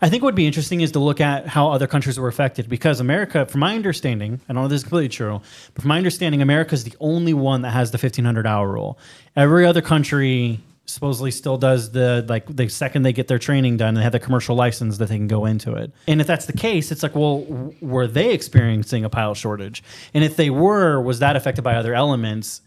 I 0.03 0.09
think 0.09 0.23
what 0.23 0.29
would 0.29 0.35
be 0.35 0.47
interesting 0.47 0.81
is 0.81 0.91
to 0.93 0.99
look 0.99 1.21
at 1.21 1.45
how 1.45 1.69
other 1.69 1.85
countries 1.85 2.19
were 2.19 2.27
affected 2.27 2.67
because 2.67 2.99
America, 2.99 3.45
from 3.45 3.59
my 3.59 3.75
understanding, 3.75 4.41
I 4.49 4.53
don't 4.53 4.63
know 4.63 4.65
if 4.65 4.71
this 4.71 4.79
is 4.79 4.83
completely 4.83 5.09
true, 5.09 5.41
but 5.75 5.81
from 5.83 5.89
my 5.89 5.97
understanding, 5.97 6.41
America 6.41 6.73
is 6.73 6.83
the 6.83 6.95
only 6.99 7.35
one 7.35 7.61
that 7.61 7.69
has 7.69 7.91
the 7.91 7.99
1500 7.99 8.47
hour 8.47 8.67
rule. 8.67 8.97
Every 9.35 9.63
other 9.63 9.81
country 9.81 10.59
supposedly 10.91 11.31
still 11.31 11.57
does 11.57 11.91
the 11.91 12.25
like 12.27 12.45
the 12.47 12.67
second 12.67 13.03
they 13.03 13.13
get 13.13 13.27
their 13.27 13.39
training 13.39 13.77
done 13.77 13.93
they 13.93 14.03
have 14.03 14.11
the 14.11 14.19
commercial 14.19 14.55
license 14.55 14.97
that 14.97 15.07
they 15.07 15.17
can 15.17 15.27
go 15.27 15.45
into 15.45 15.73
it 15.73 15.91
and 16.07 16.21
if 16.21 16.27
that's 16.27 16.45
the 16.45 16.53
case 16.53 16.91
it's 16.91 17.03
like 17.03 17.15
well 17.15 17.45
were 17.81 18.07
they 18.07 18.31
experiencing 18.33 19.03
a 19.05 19.09
pilot 19.09 19.35
shortage 19.35 19.83
and 20.13 20.23
if 20.23 20.35
they 20.35 20.49
were 20.49 21.01
was 21.01 21.19
that 21.19 21.35
affected 21.35 21.63
by 21.63 21.75
other 21.75 21.93
elements 21.93 22.61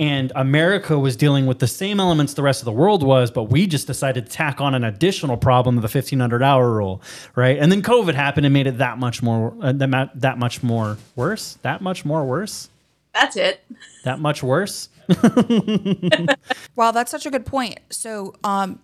and 0.00 0.32
America 0.34 0.98
was 0.98 1.16
dealing 1.16 1.46
with 1.46 1.60
the 1.60 1.66
same 1.66 2.00
elements 2.00 2.34
the 2.34 2.42
rest 2.42 2.60
of 2.60 2.64
the 2.64 2.72
world 2.72 3.02
was, 3.02 3.30
but 3.30 3.44
we 3.44 3.66
just 3.66 3.86
decided 3.86 4.26
to 4.26 4.32
tack 4.32 4.60
on 4.60 4.74
an 4.74 4.84
additional 4.84 5.36
problem 5.36 5.76
of 5.76 5.82
the 5.82 5.98
1500 5.98 6.42
hour 6.42 6.70
rule, 6.70 7.00
right? 7.36 7.56
And 7.58 7.70
then 7.70 7.82
COVID 7.82 8.14
happened 8.14 8.46
and 8.46 8.52
made 8.52 8.66
it 8.66 8.78
that 8.78 8.98
much 8.98 9.22
more 9.22 9.54
uh, 9.62 9.72
that, 9.72 10.10
that 10.20 10.38
much 10.38 10.62
more 10.62 10.98
worse, 11.14 11.58
that 11.62 11.80
much 11.80 12.04
more 12.04 12.24
worse. 12.24 12.68
That's 13.12 13.36
it. 13.36 13.60
That 14.04 14.18
much 14.18 14.42
worse. 14.42 14.88
Wow, 16.76 16.90
that's 16.90 17.10
such 17.10 17.24
a 17.24 17.30
good 17.30 17.46
point. 17.46 17.78
So, 17.90 18.34
um, 18.42 18.80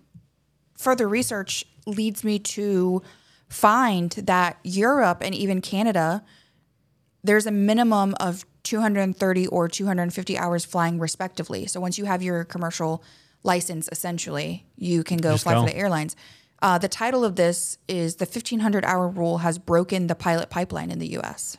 further 0.79 1.09
research 1.09 1.65
leads 1.87 2.23
me 2.23 2.39
to 2.39 3.03
find 3.49 4.11
that 4.13 4.59
Europe 4.63 5.19
and 5.23 5.35
even 5.35 5.61
Canada, 5.61 6.23
there's 7.25 7.47
a 7.47 7.51
minimum 7.51 8.15
of 8.21 8.45
230 8.63 9.47
or 9.49 9.69
250 9.69 10.39
hours 10.39 10.65
flying, 10.65 10.99
respectively. 10.99 11.67
So, 11.67 11.81
once 11.81 11.99
you 11.99 12.05
have 12.05 12.23
your 12.23 12.45
commercial 12.45 13.03
license, 13.43 13.89
essentially, 13.91 14.67
you 14.77 15.03
can 15.03 15.19
go 15.19 15.33
Just 15.33 15.45
fly 15.45 15.55
go. 15.55 15.63
for 15.65 15.71
the 15.71 15.77
airlines. 15.77 16.15
Uh, 16.63 16.79
the 16.79 16.89
title 16.89 17.25
of 17.25 17.37
this 17.37 17.79
is 17.89 18.17
The 18.17 18.27
1500 18.27 18.85
Hour 18.85 19.09
Rule 19.09 19.39
Has 19.39 19.59
Broken 19.59 20.07
the 20.09 20.15
Pilot 20.15 20.51
Pipeline 20.51 20.91
in 20.91 20.99
the 20.99 21.09
US. 21.19 21.57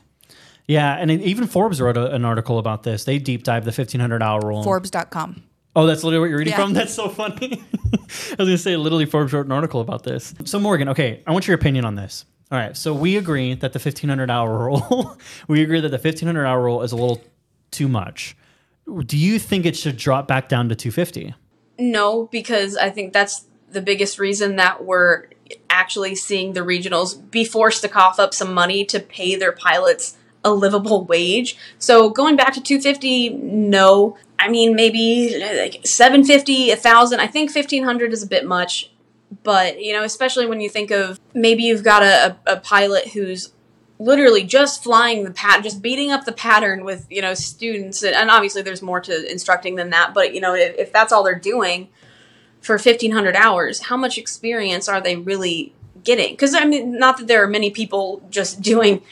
Yeah, 0.72 0.96
and 0.98 1.12
even 1.12 1.48
Forbes 1.48 1.82
wrote 1.82 1.98
a, 1.98 2.14
an 2.16 2.24
article 2.24 2.58
about 2.58 2.84
this. 2.84 3.04
They 3.04 3.20
deep 3.20 3.44
dive 3.44 3.66
the 3.66 3.72
1500 3.72 4.24
hour 4.24 4.40
rule. 4.40 4.64
Forbes.com. 4.64 5.44
Oh, 5.76 5.86
that's 5.86 6.02
literally 6.02 6.22
what 6.22 6.30
you're 6.30 6.38
reading 6.40 6.52
Yeah. 6.52 6.62
from? 6.62 6.74
That's 6.80 6.94
so 6.94 7.10
funny. 7.10 7.62
I 7.94 7.98
was 8.00 8.36
going 8.38 8.50
to 8.52 8.58
say, 8.58 8.76
literally, 8.78 9.06
Forbes 9.06 9.34
wrote 9.34 9.46
an 9.46 9.52
article 9.52 9.82
about 9.82 10.04
this. 10.04 10.34
So, 10.46 10.60
Morgan, 10.60 10.88
okay, 10.90 11.24
I 11.28 11.32
want 11.32 11.46
your 11.48 11.56
opinion 11.56 11.84
on 11.86 11.96
this. 11.96 12.26
All 12.52 12.58
right, 12.58 12.76
so 12.76 12.94
we 12.94 13.16
agree 13.18 13.54
that 13.54 13.74
the 13.74 13.80
1500 13.80 14.30
hour 14.32 14.58
rule, 14.66 15.18
we 15.50 15.62
agree 15.62 15.80
that 15.82 15.90
the 15.90 15.96
1500 15.98 16.46
hour 16.46 16.62
rule 16.64 16.82
is 16.84 16.92
a 16.94 16.96
little 16.98 17.22
too 17.72 17.88
much. 17.90 18.36
Do 19.06 19.18
you 19.18 19.40
think 19.40 19.66
it 19.66 19.76
should 19.78 19.98
drop 19.98 20.26
back 20.28 20.48
down 20.50 20.70
to 20.70 20.76
250? 20.76 21.34
No, 21.80 22.28
because 22.32 22.76
I 22.78 22.90
think 22.90 23.12
that's 23.14 23.46
the 23.70 23.82
biggest 23.82 24.20
reason 24.20 24.58
that 24.58 24.84
we're 24.86 25.28
actually 25.70 26.16
seeing 26.16 26.54
the 26.54 26.62
regionals 26.62 27.30
be 27.32 27.44
forced 27.46 27.82
to 27.82 27.90
cough 27.90 28.20
up 28.20 28.34
some 28.34 28.54
money 28.54 28.84
to 28.86 29.00
pay 29.02 29.36
their 29.36 29.52
pilots 29.54 30.18
a 30.44 30.52
livable 30.52 31.06
wage. 31.06 31.58
So 31.78 32.10
going 32.10 32.36
back 32.36 32.54
to 32.54 32.62
250, 32.62 33.30
no. 33.30 34.18
I 34.40 34.50
mean, 34.50 34.76
maybe 34.76 35.38
like 35.40 35.86
750, 35.86 36.70
1000. 36.70 37.20
I 37.20 37.28
think 37.28 37.54
1500 37.54 38.14
is 38.14 38.24
a 38.24 38.28
bit 38.28 38.46
much. 38.46 38.92
But, 39.44 39.82
you 39.82 39.94
know, 39.94 40.04
especially 40.04 40.46
when 40.46 40.60
you 40.60 40.70
think 40.70 40.92
of 40.92 41.20
maybe 41.34 41.64
you've 41.64 41.84
got 41.84 42.04
a, 42.04 42.38
a, 42.46 42.54
a 42.54 42.60
pilot 42.60 43.10
who's 43.10 43.54
literally 44.02 44.44
just 44.44 44.84
flying 44.84 45.24
the 45.24 45.32
pat 45.32 45.64
just 45.64 45.80
beating 45.80 46.12
up 46.12 46.26
the 46.26 46.32
pattern 46.32 46.84
with 46.84 47.06
you 47.12 47.22
know 47.22 47.36
students 47.36 48.02
and, 48.02 48.16
and 48.16 48.32
obviously 48.32 48.64
there's 48.64 48.82
more 48.82 49.00
to 49.00 49.32
instructing 49.32 49.76
than 49.76 49.92
that 49.92 50.12
but 50.12 50.34
you 50.34 50.42
know 50.42 50.56
if, 50.56 50.76
if 50.76 50.92
that's 50.92 51.14
all 51.14 51.24
they're 51.24 51.38
doing 51.38 51.88
for 52.62 52.74
1500 52.74 53.36
hours 53.36 53.80
how 53.84 53.96
much 53.96 54.18
experience 54.18 54.90
are 54.90 55.00
they 55.00 55.16
really 55.16 55.72
getting 56.04 56.34
because 56.34 56.56
i 56.56 56.66
mean 56.66 56.98
not 56.98 57.18
that 57.18 57.28
there 57.28 57.44
are 57.44 57.48
many 57.48 57.70
people 57.70 58.24
just 58.32 58.60
doing 58.72 59.04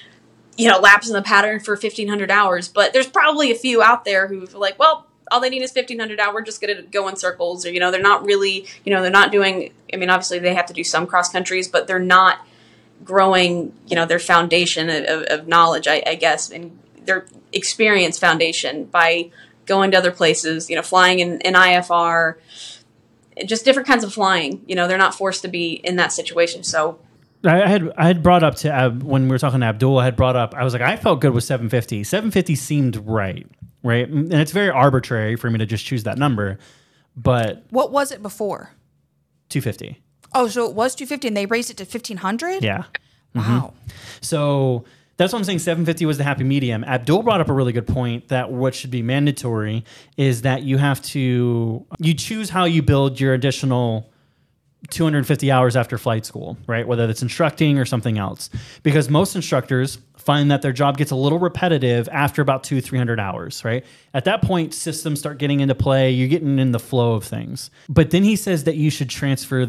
you 0.60 0.68
know 0.68 0.80
laps 0.80 1.08
in 1.08 1.14
the 1.14 1.22
pattern 1.22 1.60
for 1.60 1.74
1500 1.74 2.30
hours 2.30 2.68
but 2.68 2.94
there's 2.94 3.08
probably 3.08 3.52
a 3.52 3.56
few 3.56 3.82
out 3.82 4.06
there 4.06 4.28
who 4.28 4.44
are 4.44 4.60
like 4.60 4.78
well 4.78 5.06
all 5.32 5.40
they 5.40 5.50
need 5.50 5.62
is 5.62 5.72
1500 5.72 6.20
hours 6.20 6.44
just 6.46 6.60
going 6.60 6.76
to 6.76 6.82
go 6.84 7.08
in 7.08 7.16
circles 7.16 7.66
or 7.66 7.72
you 7.72 7.80
know 7.80 7.92
they're 7.92 8.02
not 8.02 8.26
really 8.26 8.66
you 8.84 8.94
know 8.94 9.02
they're 9.02 9.12
not 9.12 9.32
doing 9.32 9.72
i 9.94 9.98
mean 9.98 10.10
obviously 10.10 10.40
they 10.40 10.54
have 10.54 10.66
to 10.66 10.74
do 10.74 10.84
some 10.84 11.06
cross 11.08 11.32
countries 11.32 11.68
but 11.68 11.88
they're 11.88 12.00
not 12.00 12.46
growing, 13.04 13.74
you 13.88 13.96
know, 13.96 14.06
their 14.06 14.20
foundation 14.20 14.90
of, 14.90 15.04
of, 15.06 15.24
of 15.24 15.48
knowledge, 15.48 15.88
I, 15.88 16.04
I 16.06 16.16
guess, 16.16 16.50
and 16.50 16.78
their 17.06 17.26
experience 17.54 18.18
foundation 18.18 18.86
by 18.86 19.32
going 19.66 19.92
to 19.92 19.98
other 19.98 20.12
places, 20.12 20.70
you 20.70 20.76
know, 20.76 20.82
flying 20.82 21.20
in, 21.20 21.40
in 21.42 21.54
IFR, 21.54 22.36
just 23.46 23.66
different 23.66 23.88
kinds 23.88 24.04
of 24.04 24.14
flying. 24.14 24.64
You 24.68 24.76
know, 24.76 24.88
they're 24.88 24.98
not 24.98 25.16
forced 25.16 25.42
to 25.44 25.48
be 25.48 25.74
in 25.74 25.96
that 25.96 26.12
situation. 26.12 26.64
So, 26.64 27.00
I 27.44 27.68
had 27.68 27.92
I 27.98 28.08
had 28.08 28.22
brought 28.22 28.44
up 28.44 28.56
to 28.56 28.72
Ab, 28.72 29.04
when 29.04 29.24
we 29.24 29.30
were 29.30 29.40
talking 29.40 29.62
to 29.62 29.66
Abdul. 29.66 29.98
I 29.98 30.06
had 30.06 30.16
brought 30.16 30.36
up. 30.36 30.54
I 30.56 30.64
was 30.64 30.74
like, 30.74 30.82
I 30.82 30.96
felt 30.98 31.22
good 31.22 31.34
with 31.34 31.44
750. 31.44 32.04
750 32.04 32.56
seemed 32.56 32.96
right, 32.98 33.48
right, 33.84 34.08
and 34.10 34.34
it's 34.34 34.52
very 34.52 34.70
arbitrary 34.70 35.36
for 35.36 35.50
me 35.50 35.58
to 35.60 35.66
just 35.66 35.86
choose 35.86 36.04
that 36.04 36.18
number, 36.18 36.60
but 37.16 37.66
What 37.70 37.92
was 37.92 38.12
it 38.12 38.22
before? 38.22 38.72
250. 39.50 40.02
Oh, 40.34 40.48
so 40.48 40.66
it 40.70 40.76
was 40.76 40.96
250 40.96 41.30
and 41.30 41.38
they 41.38 41.46
raised 41.48 41.72
it 41.72 41.78
to 41.78 41.84
1500? 41.84 42.64
Yeah. 42.64 42.84
Mm-hmm. 43.36 43.40
Wow. 43.40 43.74
So 44.22 44.86
that's 45.18 45.34
what 45.34 45.40
I'm 45.40 45.46
saying. 45.46 45.60
750 45.60 46.06
was 46.06 46.18
the 46.18 46.24
happy 46.24 46.44
medium. 46.44 46.84
Abdul 46.84 47.24
brought 47.24 47.42
up 47.42 47.50
a 47.50 47.54
really 47.54 47.72
good 47.72 47.88
point 47.88 48.28
that 48.28 48.52
what 48.52 48.76
should 48.76 48.92
be 48.92 49.02
mandatory 49.02 49.84
is 50.18 50.44
that 50.44 50.64
you 50.64 50.78
have 50.78 51.02
to 51.04 51.86
you 52.00 52.14
choose 52.14 52.50
how 52.52 52.66
you 52.66 52.82
build 52.84 53.20
your 53.20 53.34
additional 53.34 54.12
250 54.92 55.52
hours 55.52 55.76
after 55.76 55.98
flight 55.98 56.26
school, 56.26 56.58
right? 56.68 56.88
Whether 56.88 57.08
that's 57.08 57.22
instructing 57.22 57.78
or 57.78 57.86
something 57.86 58.18
else, 58.18 58.50
because 58.84 59.10
most 59.10 59.36
instructors 59.36 60.00
find 60.18 60.52
that 60.52 60.62
their 60.62 60.74
job 60.74 60.98
gets 60.98 61.12
a 61.12 61.16
little 61.16 61.40
repetitive 61.40 62.10
after 62.12 62.42
about 62.42 62.64
two 62.64 62.82
300 62.82 63.20
hours 63.20 63.60
right? 63.64 63.86
At 64.14 64.26
that 64.26 64.42
point 64.42 64.74
systems 64.74 65.20
start 65.20 65.38
getting 65.38 65.60
into 65.60 65.76
play. 65.76 66.12
You're 66.12 66.28
getting 66.28 66.60
in 66.60 66.72
the 66.72 66.80
flow 66.80 67.14
of 67.14 67.24
things. 67.24 67.70
But 67.88 68.12
then 68.12 68.24
he 68.24 68.36
says 68.36 68.66
that 68.66 68.76
you 68.76 68.90
should 68.90 69.10
transfer 69.10 69.68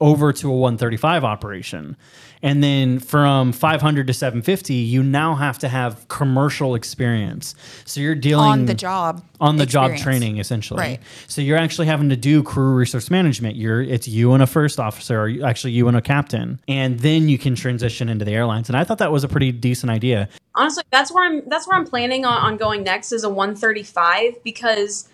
over 0.00 0.32
to 0.32 0.48
a 0.48 0.56
135 0.56 1.24
operation. 1.24 1.96
And 2.40 2.62
then 2.62 3.00
from 3.00 3.50
500 3.52 4.06
to 4.06 4.14
750, 4.14 4.72
you 4.74 5.02
now 5.02 5.34
have 5.34 5.58
to 5.58 5.68
have 5.68 6.06
commercial 6.06 6.76
experience. 6.76 7.56
So 7.84 8.00
you're 8.00 8.14
dealing 8.14 8.48
On 8.48 8.66
the 8.66 8.74
job. 8.74 9.24
on 9.40 9.56
the 9.56 9.66
job 9.66 9.96
training 9.96 10.38
essentially. 10.38 10.78
Right. 10.78 11.00
So 11.26 11.40
you're 11.40 11.58
actually 11.58 11.88
having 11.88 12.10
to 12.10 12.16
do 12.16 12.44
crew 12.44 12.74
resource 12.74 13.10
management. 13.10 13.56
You're 13.56 13.82
it's 13.82 14.06
you 14.06 14.34
and 14.34 14.42
a 14.42 14.46
first 14.46 14.78
officer, 14.78 15.20
or 15.20 15.44
actually 15.44 15.72
you 15.72 15.88
and 15.88 15.96
a 15.96 16.00
captain, 16.00 16.60
and 16.68 17.00
then 17.00 17.28
you 17.28 17.38
can 17.38 17.56
transition 17.56 18.08
into 18.08 18.24
the 18.24 18.32
airlines. 18.32 18.68
And 18.68 18.76
I 18.76 18.84
thought 18.84 18.98
that 18.98 19.10
was 19.10 19.24
a 19.24 19.28
pretty 19.28 19.50
decent 19.50 19.90
idea. 19.90 20.28
honestly, 20.54 20.84
that's 20.90 21.10
where 21.10 21.24
I'm. 21.24 21.48
That's 21.48 21.66
where 21.66 21.76
I'm 21.76 21.86
planning 21.86 22.24
on, 22.24 22.38
on 22.38 22.56
going 22.56 22.84
next 22.84 23.10
is 23.10 23.24
a 23.24 23.28
135 23.28 24.44
because, 24.44 25.08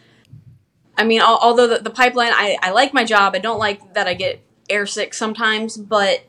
I 0.99 1.05
mean, 1.05 1.22
although 1.22 1.66
the, 1.66 1.78
the 1.78 1.91
pipeline, 1.91 2.32
I, 2.35 2.59
I 2.61 2.72
like 2.72 2.93
my 2.93 3.05
job. 3.05 3.35
I 3.35 3.39
don't 3.39 3.59
like 3.59 3.95
that 3.95 4.07
I 4.07 4.12
get 4.12 4.43
airsick 4.68 5.14
sometimes, 5.14 5.76
but 5.76 6.24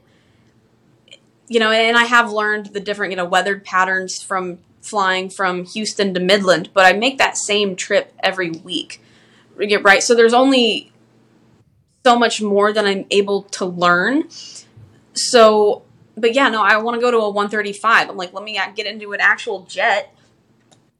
you 1.47 1.59
know, 1.59 1.71
and 1.71 1.95
I 1.95 2.05
have 2.05 2.31
learned 2.31 2.67
the 2.67 2.79
different 2.79 3.11
you 3.11 3.17
know 3.17 3.25
weathered 3.25 3.63
patterns 3.63 4.21
from 4.21 4.59
flying 4.81 5.29
from 5.29 5.65
Houston 5.65 6.13
to 6.13 6.19
Midland. 6.19 6.69
But 6.73 6.85
I 6.85 6.93
make 6.93 7.17
that 7.17 7.37
same 7.37 7.75
trip 7.75 8.13
every 8.21 8.51
week, 8.51 9.01
right. 9.57 10.03
So 10.03 10.15
there's 10.15 10.33
only 10.33 10.91
so 12.05 12.17
much 12.17 12.41
more 12.41 12.71
that 12.71 12.85
I'm 12.85 13.05
able 13.09 13.43
to 13.43 13.65
learn. 13.65 14.29
So, 15.13 15.83
but 16.15 16.33
yeah, 16.33 16.49
no, 16.49 16.61
I 16.61 16.77
want 16.77 16.95
to 16.95 17.01
go 17.01 17.09
to 17.09 17.17
a 17.17 17.29
135. 17.29 18.09
I'm 18.09 18.17
like, 18.17 18.33
let 18.33 18.43
me 18.43 18.59
get 18.75 18.85
into 18.85 19.13
an 19.13 19.21
actual 19.21 19.63
jet 19.63 20.15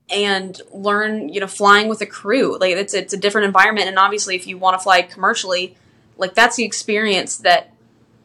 and 0.10 0.60
learn, 0.72 1.30
you 1.30 1.40
know, 1.40 1.48
flying 1.48 1.88
with 1.88 2.02
a 2.02 2.06
crew. 2.06 2.58
Like 2.58 2.76
it's 2.76 2.94
it's 2.94 3.14
a 3.14 3.18
different 3.18 3.46
environment, 3.46 3.88
and 3.88 3.98
obviously, 3.98 4.36
if 4.36 4.48
you 4.48 4.58
want 4.58 4.78
to 4.78 4.84
fly 4.84 5.02
commercially, 5.02 5.76
like 6.18 6.34
that's 6.36 6.56
the 6.56 6.64
experience 6.64 7.38
that 7.38 7.72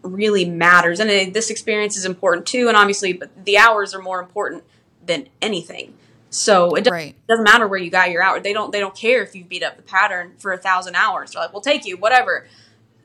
really 0.03 0.45
matters. 0.45 1.01
And 1.01 1.11
uh, 1.11 1.33
this 1.33 1.51
experience 1.51 1.97
is 1.97 2.05
important 2.05 2.47
too. 2.47 2.69
And 2.69 2.77
obviously, 2.77 3.13
but 3.13 3.45
the 3.45 3.59
hours 3.59 3.95
are 3.95 4.01
more 4.01 4.21
important 4.21 4.65
than 5.05 5.29
anything. 5.43 5.95
So 6.31 6.75
it 6.77 6.85
doesn't, 6.85 6.93
Right. 6.93 7.17
doesn't 7.27 7.45
matter 7.45 7.67
where 7.67 7.79
you 7.79 7.91
got 7.91 8.11
your 8.11 8.23
hour. 8.23 8.39
They 8.41 8.53
don't 8.53 8.71
they 8.73 8.79
don't 8.81 8.95
care 8.95 9.23
if 9.23 9.35
you 9.35 9.45
beat 9.45 9.63
up 9.63 9.77
the 9.77 9.83
pattern 9.83 10.33
for 10.39 10.53
a 10.53 10.59
thousand 10.59 10.95
hours. 10.95 11.33
They're 11.33 11.43
like, 11.43 11.53
we'll 11.53 11.63
take 11.63 11.85
you, 11.85 11.97
whatever. 11.97 12.47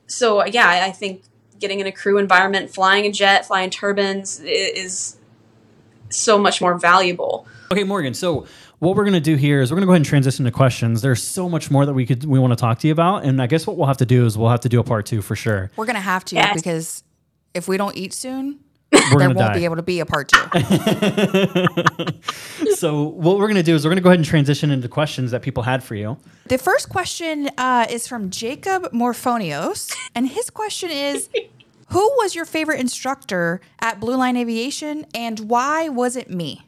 So 0.07 0.41
uh, 0.41 0.45
yeah, 0.45 0.67
I 0.67 0.85
I 0.87 0.91
think 0.91 1.23
getting 1.59 1.79
in 1.79 1.87
a 1.87 1.91
crew 1.91 2.17
environment, 2.17 2.69
flying 2.73 3.05
a 3.05 3.11
jet, 3.11 3.45
flying 3.47 3.69
turbines 3.71 4.39
is 4.41 5.17
so 6.09 6.37
much 6.37 6.61
more 6.61 6.77
valuable. 6.77 7.47
Okay, 7.71 7.83
Morgan. 7.83 8.13
So 8.13 8.45
what 8.79 8.95
we're 8.95 9.05
gonna 9.05 9.19
do 9.19 9.35
here 9.35 9.61
is 9.61 9.71
we're 9.71 9.75
gonna 9.77 9.85
go 9.85 9.91
ahead 9.93 9.99
and 10.01 10.05
transition 10.05 10.45
to 10.45 10.51
questions. 10.51 11.01
There's 11.01 11.23
so 11.23 11.47
much 11.49 11.69
more 11.71 11.85
that 11.85 11.93
we 11.93 12.05
could 12.05 12.25
we 12.25 12.39
want 12.39 12.51
to 12.51 12.55
talk 12.57 12.79
to 12.79 12.87
you 12.87 12.93
about, 12.93 13.23
and 13.23 13.41
I 13.41 13.47
guess 13.47 13.65
what 13.67 13.77
we'll 13.77 13.87
have 13.87 13.97
to 13.97 14.05
do 14.05 14.25
is 14.25 14.37
we'll 14.37 14.49
have 14.49 14.59
to 14.61 14.69
do 14.69 14.79
a 14.79 14.83
part 14.83 15.05
two 15.05 15.21
for 15.21 15.35
sure. 15.35 15.71
We're 15.75 15.85
going 15.85 15.95
to 15.95 16.01
have 16.01 16.25
to 16.25 16.35
Yes. 16.35 16.55
because 16.55 17.03
if 17.53 17.67
we 17.67 17.77
don't 17.77 17.95
eat 17.95 18.13
soon, 18.13 18.59
We're 18.91 19.19
there 19.19 19.27
won't 19.29 19.37
die. 19.39 19.53
be 19.59 19.65
able 19.65 19.77
to 19.77 19.81
be 19.83 19.99
a 20.01 20.05
part 20.05 20.29
two. 20.29 20.39
so 22.75 23.03
what 23.03 23.37
we're 23.37 23.47
gonna 23.47 23.63
do 23.63 23.75
is 23.75 23.85
we're 23.85 23.91
gonna 23.91 24.01
go 24.01 24.09
ahead 24.09 24.19
and 24.19 24.25
transition 24.25 24.71
into 24.71 24.87
questions 24.87 25.31
that 25.31 25.41
people 25.41 25.63
had 25.63 25.83
for 25.83 25.95
you. 25.95 26.17
the 26.47 26.57
first 26.57 26.89
question 26.89 27.49
uh, 27.57 27.85
is 27.89 28.07
from 28.07 28.29
Jacob 28.29 28.91
Morphonios, 28.91 29.93
and 30.13 30.27
his 30.27 30.49
question 30.49 30.91
is 30.91 31.29
Who 31.89 31.99
was 32.17 32.33
your 32.35 32.45
favorite 32.45 32.79
instructor 32.79 33.61
at 33.79 33.99
Blue 33.99 34.17
Line 34.17 34.35
Aviation, 34.37 35.05
and 35.13 35.39
why 35.41 35.87
was 35.87 36.15
it 36.15 36.29
me? 36.31 36.64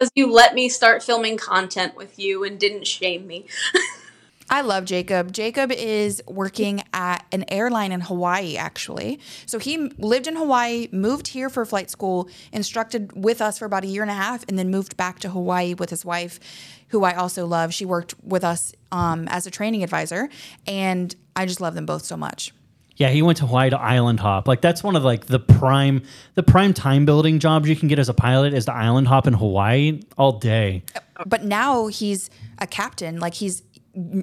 Because 0.00 0.12
you 0.14 0.32
let 0.32 0.54
me 0.54 0.70
start 0.70 1.02
filming 1.02 1.36
content 1.36 1.94
with 1.94 2.18
you 2.18 2.42
and 2.42 2.58
didn't 2.58 2.86
shame 2.86 3.26
me. 3.26 3.44
I 4.52 4.62
love 4.62 4.86
Jacob. 4.86 5.30
Jacob 5.30 5.70
is 5.70 6.22
working 6.26 6.82
at 6.94 7.24
an 7.32 7.44
airline 7.48 7.92
in 7.92 8.00
Hawaii, 8.00 8.56
actually. 8.56 9.20
So 9.44 9.58
he 9.58 9.76
lived 9.98 10.26
in 10.26 10.36
Hawaii, 10.36 10.88
moved 10.90 11.28
here 11.28 11.50
for 11.50 11.66
flight 11.66 11.90
school, 11.90 12.30
instructed 12.50 13.12
with 13.12 13.42
us 13.42 13.58
for 13.58 13.66
about 13.66 13.84
a 13.84 13.88
year 13.88 14.00
and 14.00 14.10
a 14.10 14.14
half, 14.14 14.42
and 14.48 14.58
then 14.58 14.70
moved 14.70 14.96
back 14.96 15.18
to 15.20 15.28
Hawaii 15.28 15.74
with 15.74 15.90
his 15.90 16.02
wife, 16.02 16.40
who 16.88 17.04
I 17.04 17.14
also 17.14 17.46
love. 17.46 17.74
She 17.74 17.84
worked 17.84 18.14
with 18.24 18.42
us 18.42 18.72
um, 18.90 19.28
as 19.28 19.46
a 19.46 19.50
training 19.50 19.84
advisor, 19.84 20.30
and 20.66 21.14
I 21.36 21.44
just 21.44 21.60
love 21.60 21.74
them 21.74 21.84
both 21.84 22.04
so 22.04 22.16
much. 22.16 22.54
Yeah, 23.00 23.08
he 23.08 23.22
went 23.22 23.38
to 23.38 23.46
Hawaii 23.46 23.70
to 23.70 23.80
island 23.80 24.20
hop. 24.20 24.46
Like 24.46 24.60
that's 24.60 24.84
one 24.84 24.94
of 24.94 25.02
like 25.02 25.24
the 25.24 25.38
prime 25.38 26.02
the 26.34 26.42
prime 26.42 26.74
time 26.74 27.06
building 27.06 27.38
jobs 27.38 27.66
you 27.66 27.74
can 27.74 27.88
get 27.88 27.98
as 27.98 28.10
a 28.10 28.14
pilot 28.14 28.52
is 28.52 28.66
to 28.66 28.74
island 28.74 29.08
hop 29.08 29.26
in 29.26 29.32
Hawaii 29.32 30.02
all 30.18 30.32
day. 30.32 30.84
But 31.24 31.42
now 31.42 31.86
he's 31.86 32.28
a 32.58 32.66
captain. 32.66 33.18
Like 33.18 33.32
he's 33.32 33.62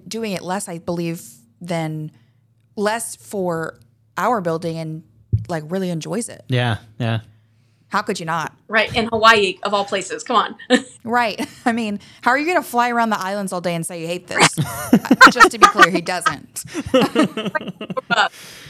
doing 0.08 0.34
it 0.34 0.44
less, 0.44 0.70
I 0.70 0.78
believe, 0.78 1.24
than 1.60 2.12
less 2.76 3.16
for 3.16 3.80
our 4.16 4.42
building 4.42 4.78
and 4.78 5.04
like 5.50 5.64
really 5.66 5.90
enjoys 5.90 6.30
it. 6.30 6.44
Yeah, 6.48 6.78
yeah. 7.00 7.22
How 7.90 8.02
could 8.02 8.20
you 8.20 8.26
not? 8.26 8.54
Right. 8.68 8.94
In 8.94 9.08
Hawaii, 9.08 9.60
of 9.64 9.74
all 9.74 9.86
places. 9.86 10.24
Come 10.24 10.36
on. 10.36 10.56
Right. 11.04 11.48
I 11.64 11.72
mean, 11.72 12.02
how 12.22 12.32
are 12.32 12.38
you 12.38 12.46
going 12.46 12.62
to 12.62 12.68
fly 12.68 12.90
around 12.90 13.12
the 13.12 13.20
islands 13.20 13.54
all 13.54 13.62
day 13.62 13.74
and 13.74 13.86
say 13.86 14.02
you 14.02 14.08
hate 14.08 14.28
this? 14.28 14.56
Just 15.32 15.52
to 15.52 15.58
be 15.58 15.66
clear, 15.68 15.90
he 15.90 16.02
doesn't. 16.02 16.66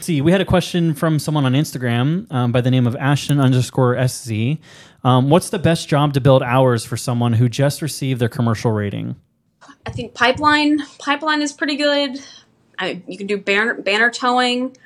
See, 0.00 0.20
we 0.20 0.30
had 0.30 0.40
a 0.40 0.44
question 0.44 0.94
from 0.94 1.18
someone 1.18 1.44
on 1.44 1.54
Instagram 1.54 2.30
um, 2.32 2.52
by 2.52 2.60
the 2.60 2.70
name 2.70 2.86
of 2.86 2.94
Ashton 2.94 3.40
underscore 3.40 3.96
SZ. 4.06 4.58
Um, 5.02 5.30
what's 5.30 5.50
the 5.50 5.58
best 5.58 5.88
job 5.88 6.14
to 6.14 6.20
build 6.20 6.44
hours 6.44 6.84
for 6.84 6.96
someone 6.96 7.32
who 7.32 7.48
just 7.48 7.82
received 7.82 8.20
their 8.20 8.28
commercial 8.28 8.70
rating? 8.70 9.16
I 9.84 9.90
think 9.90 10.14
pipeline 10.14 10.78
pipeline 11.00 11.42
is 11.42 11.52
pretty 11.52 11.74
good. 11.74 12.20
I, 12.78 13.02
you 13.08 13.18
can 13.18 13.26
do 13.26 13.36
banner, 13.36 13.74
banner 13.74 14.10
towing. 14.10 14.76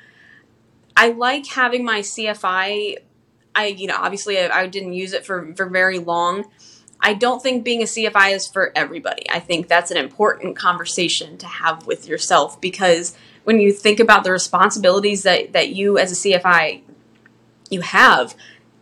I 0.97 1.09
like 1.09 1.45
having 1.45 1.85
my 1.85 1.99
CFI. 1.99 2.97
I 3.55 3.67
you 3.67 3.87
know 3.87 3.97
obviously 3.97 4.39
I, 4.39 4.61
I 4.61 4.67
didn't 4.67 4.93
use 4.93 5.13
it 5.13 5.25
for 5.25 5.53
for 5.55 5.65
very 5.67 5.99
long. 5.99 6.45
I 6.99 7.13
don't 7.13 7.41
think 7.43 7.65
being 7.65 7.81
a 7.81 7.85
CFI 7.85 8.33
is 8.33 8.47
for 8.47 8.71
everybody. 8.75 9.29
I 9.29 9.39
think 9.39 9.67
that's 9.67 9.91
an 9.91 9.97
important 9.97 10.55
conversation 10.55 11.37
to 11.39 11.47
have 11.47 11.85
with 11.85 12.07
yourself 12.07 12.61
because 12.61 13.15
when 13.43 13.59
you 13.59 13.73
think 13.73 13.99
about 13.99 14.23
the 14.23 14.31
responsibilities 14.31 15.23
that 15.23 15.53
that 15.53 15.69
you 15.69 15.97
as 15.97 16.11
a 16.11 16.15
CFI 16.15 16.81
you 17.69 17.81
have 17.81 18.35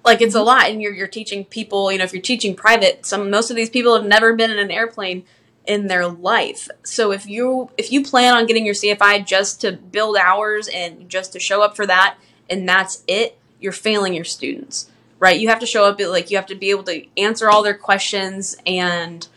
like 0.03 0.21
it's 0.21 0.35
a 0.35 0.41
lot 0.41 0.69
and 0.69 0.81
you're 0.81 0.93
you're 0.93 1.07
teaching 1.07 1.45
people, 1.45 1.91
you 1.91 1.97
know, 1.97 2.03
if 2.03 2.13
you're 2.13 2.21
teaching 2.21 2.55
private, 2.55 3.05
some 3.05 3.29
most 3.29 3.49
of 3.49 3.55
these 3.55 3.69
people 3.69 3.95
have 3.95 4.05
never 4.05 4.35
been 4.35 4.51
in 4.51 4.59
an 4.59 4.71
airplane 4.71 5.23
in 5.65 5.87
their 5.87 6.07
life. 6.07 6.67
So 6.83 7.11
if 7.11 7.27
you 7.27 7.69
if 7.77 7.91
you 7.91 8.03
plan 8.03 8.35
on 8.35 8.45
getting 8.45 8.65
your 8.65 8.75
CFI 8.75 9.25
just 9.25 9.61
to 9.61 9.71
build 9.71 10.17
hours 10.17 10.67
and 10.73 11.09
just 11.09 11.33
to 11.33 11.39
show 11.39 11.61
up 11.61 11.75
for 11.75 11.85
that 11.85 12.17
and 12.49 12.67
that's 12.67 13.03
it, 13.07 13.37
you're 13.61 13.71
failing 13.71 14.13
your 14.13 14.25
students. 14.25 14.89
Right? 15.19 15.39
You 15.39 15.49
have 15.49 15.59
to 15.59 15.67
show 15.67 15.85
up 15.85 15.99
like 15.99 16.31
you 16.31 16.37
have 16.37 16.47
to 16.47 16.55
be 16.55 16.71
able 16.71 16.83
to 16.85 17.05
answer 17.15 17.49
all 17.49 17.61
their 17.61 17.77
questions 17.77 18.57
and 18.65 19.27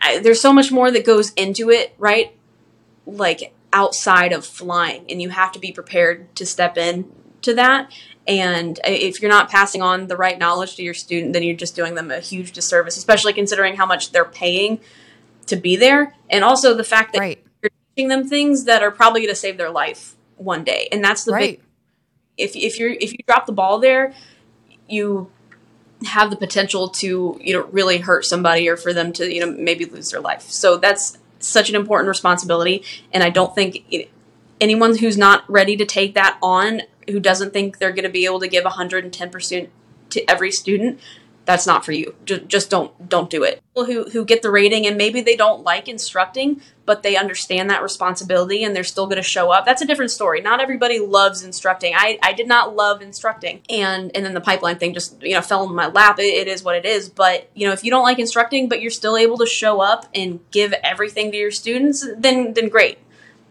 I, 0.00 0.18
there's 0.18 0.40
so 0.40 0.52
much 0.52 0.72
more 0.72 0.90
that 0.90 1.04
goes 1.04 1.32
into 1.34 1.70
it, 1.70 1.94
right? 1.98 2.34
Like 3.06 3.52
outside 3.72 4.32
of 4.32 4.44
flying 4.44 5.04
and 5.08 5.22
you 5.22 5.30
have 5.30 5.52
to 5.52 5.58
be 5.58 5.72
prepared 5.72 6.34
to 6.36 6.44
step 6.44 6.76
in 6.76 7.10
to 7.40 7.54
that 7.54 7.90
and 8.28 8.78
if 8.84 9.20
you're 9.20 9.30
not 9.30 9.50
passing 9.50 9.82
on 9.82 10.06
the 10.06 10.16
right 10.16 10.38
knowledge 10.38 10.76
to 10.76 10.82
your 10.82 10.94
student 10.94 11.32
then 11.32 11.42
you're 11.42 11.56
just 11.56 11.74
doing 11.74 11.94
them 11.94 12.10
a 12.10 12.20
huge 12.20 12.52
disservice 12.52 12.96
especially 12.96 13.32
considering 13.32 13.74
how 13.76 13.86
much 13.86 14.12
they're 14.12 14.24
paying 14.24 14.78
to 15.46 15.56
be 15.56 15.74
there 15.74 16.14
and 16.30 16.44
also 16.44 16.74
the 16.74 16.84
fact 16.84 17.14
that 17.14 17.20
Right. 17.20 17.44
you're 17.62 17.70
teaching 17.96 18.08
them 18.08 18.28
things 18.28 18.64
that 18.64 18.82
are 18.82 18.90
probably 18.90 19.22
going 19.22 19.32
to 19.32 19.40
save 19.40 19.56
their 19.56 19.70
life 19.70 20.14
one 20.36 20.62
day 20.64 20.88
and 20.92 21.02
that's 21.02 21.24
the 21.24 21.32
Right. 21.32 21.58
big 21.58 21.66
if, 22.36 22.56
if 22.56 22.78
you're 22.78 22.90
if 22.90 23.12
you 23.12 23.18
drop 23.26 23.46
the 23.46 23.52
ball 23.52 23.78
there 23.78 24.14
you 24.88 25.30
have 26.04 26.30
the 26.30 26.36
potential 26.36 26.88
to 26.88 27.38
you 27.40 27.52
know 27.52 27.64
really 27.66 27.98
hurt 27.98 28.24
somebody 28.24 28.68
or 28.68 28.76
for 28.76 28.92
them 28.92 29.12
to 29.12 29.32
you 29.32 29.40
know 29.40 29.52
maybe 29.52 29.84
lose 29.84 30.10
their 30.10 30.20
life. 30.20 30.42
So 30.42 30.76
that's 30.76 31.18
such 31.38 31.68
an 31.68 31.76
important 31.76 32.08
responsibility. 32.08 32.84
And 33.12 33.22
i 33.22 33.30
don't 33.30 33.54
think 33.54 33.84
it, 33.90 34.10
anyone 34.60 34.96
who's 34.98 35.18
not 35.18 35.48
ready 35.50 35.76
to 35.76 35.84
take 35.84 36.14
that 36.14 36.38
on 36.42 36.82
who 37.10 37.18
doesn't 37.18 37.52
think 37.52 37.78
they're 37.78 37.90
going 37.90 38.04
to 38.04 38.10
be 38.10 38.24
able 38.24 38.38
to 38.38 38.46
give 38.46 38.62
110% 38.62 39.68
to 40.10 40.30
every 40.30 40.52
student 40.52 41.00
that's 41.44 41.66
not 41.66 41.84
for 41.84 41.92
you. 41.92 42.14
Just, 42.24 42.46
just 42.46 42.70
don't 42.70 43.08
don't 43.08 43.28
do 43.28 43.42
it. 43.42 43.62
People 43.74 43.86
who 43.86 44.10
who 44.10 44.24
get 44.24 44.42
the 44.42 44.50
rating 44.50 44.86
and 44.86 44.96
maybe 44.96 45.20
they 45.20 45.36
don't 45.36 45.62
like 45.62 45.88
instructing 45.88 46.60
but 46.84 47.04
they 47.04 47.16
understand 47.16 47.70
that 47.70 47.82
responsibility 47.82 48.64
and 48.64 48.74
they're 48.74 48.82
still 48.84 49.06
going 49.06 49.16
to 49.16 49.22
show 49.22 49.50
up 49.50 49.64
that's 49.64 49.82
a 49.82 49.86
different 49.86 50.10
story. 50.10 50.40
Not 50.40 50.60
everybody 50.60 50.98
loves 51.00 51.42
instructing. 51.42 51.94
I 51.96 52.18
i 52.22 52.32
did 52.32 52.46
not 52.46 52.76
love 52.76 53.02
instructing. 53.02 53.62
And 53.68 54.10
and 54.14 54.24
then 54.24 54.34
the 54.34 54.40
pipeline 54.40 54.78
thing 54.78 54.94
just 54.94 55.20
you 55.22 55.34
know 55.34 55.40
fell 55.40 55.68
in 55.68 55.74
my 55.74 55.88
lap. 55.88 56.18
It, 56.18 56.22
it 56.22 56.48
is 56.48 56.62
what 56.62 56.76
it 56.76 56.84
is. 56.84 57.08
But 57.08 57.48
you 57.54 57.66
know 57.66 57.72
if 57.72 57.82
you 57.84 57.90
don't 57.90 58.04
like 58.04 58.18
instructing 58.18 58.68
but 58.68 58.80
you're 58.80 58.90
still 58.90 59.16
able 59.16 59.38
to 59.38 59.46
show 59.46 59.80
up 59.80 60.06
and 60.14 60.40
give 60.50 60.72
everything 60.84 61.32
to 61.32 61.36
your 61.36 61.50
students 61.50 62.06
then 62.16 62.54
then 62.54 62.68
great. 62.68 62.98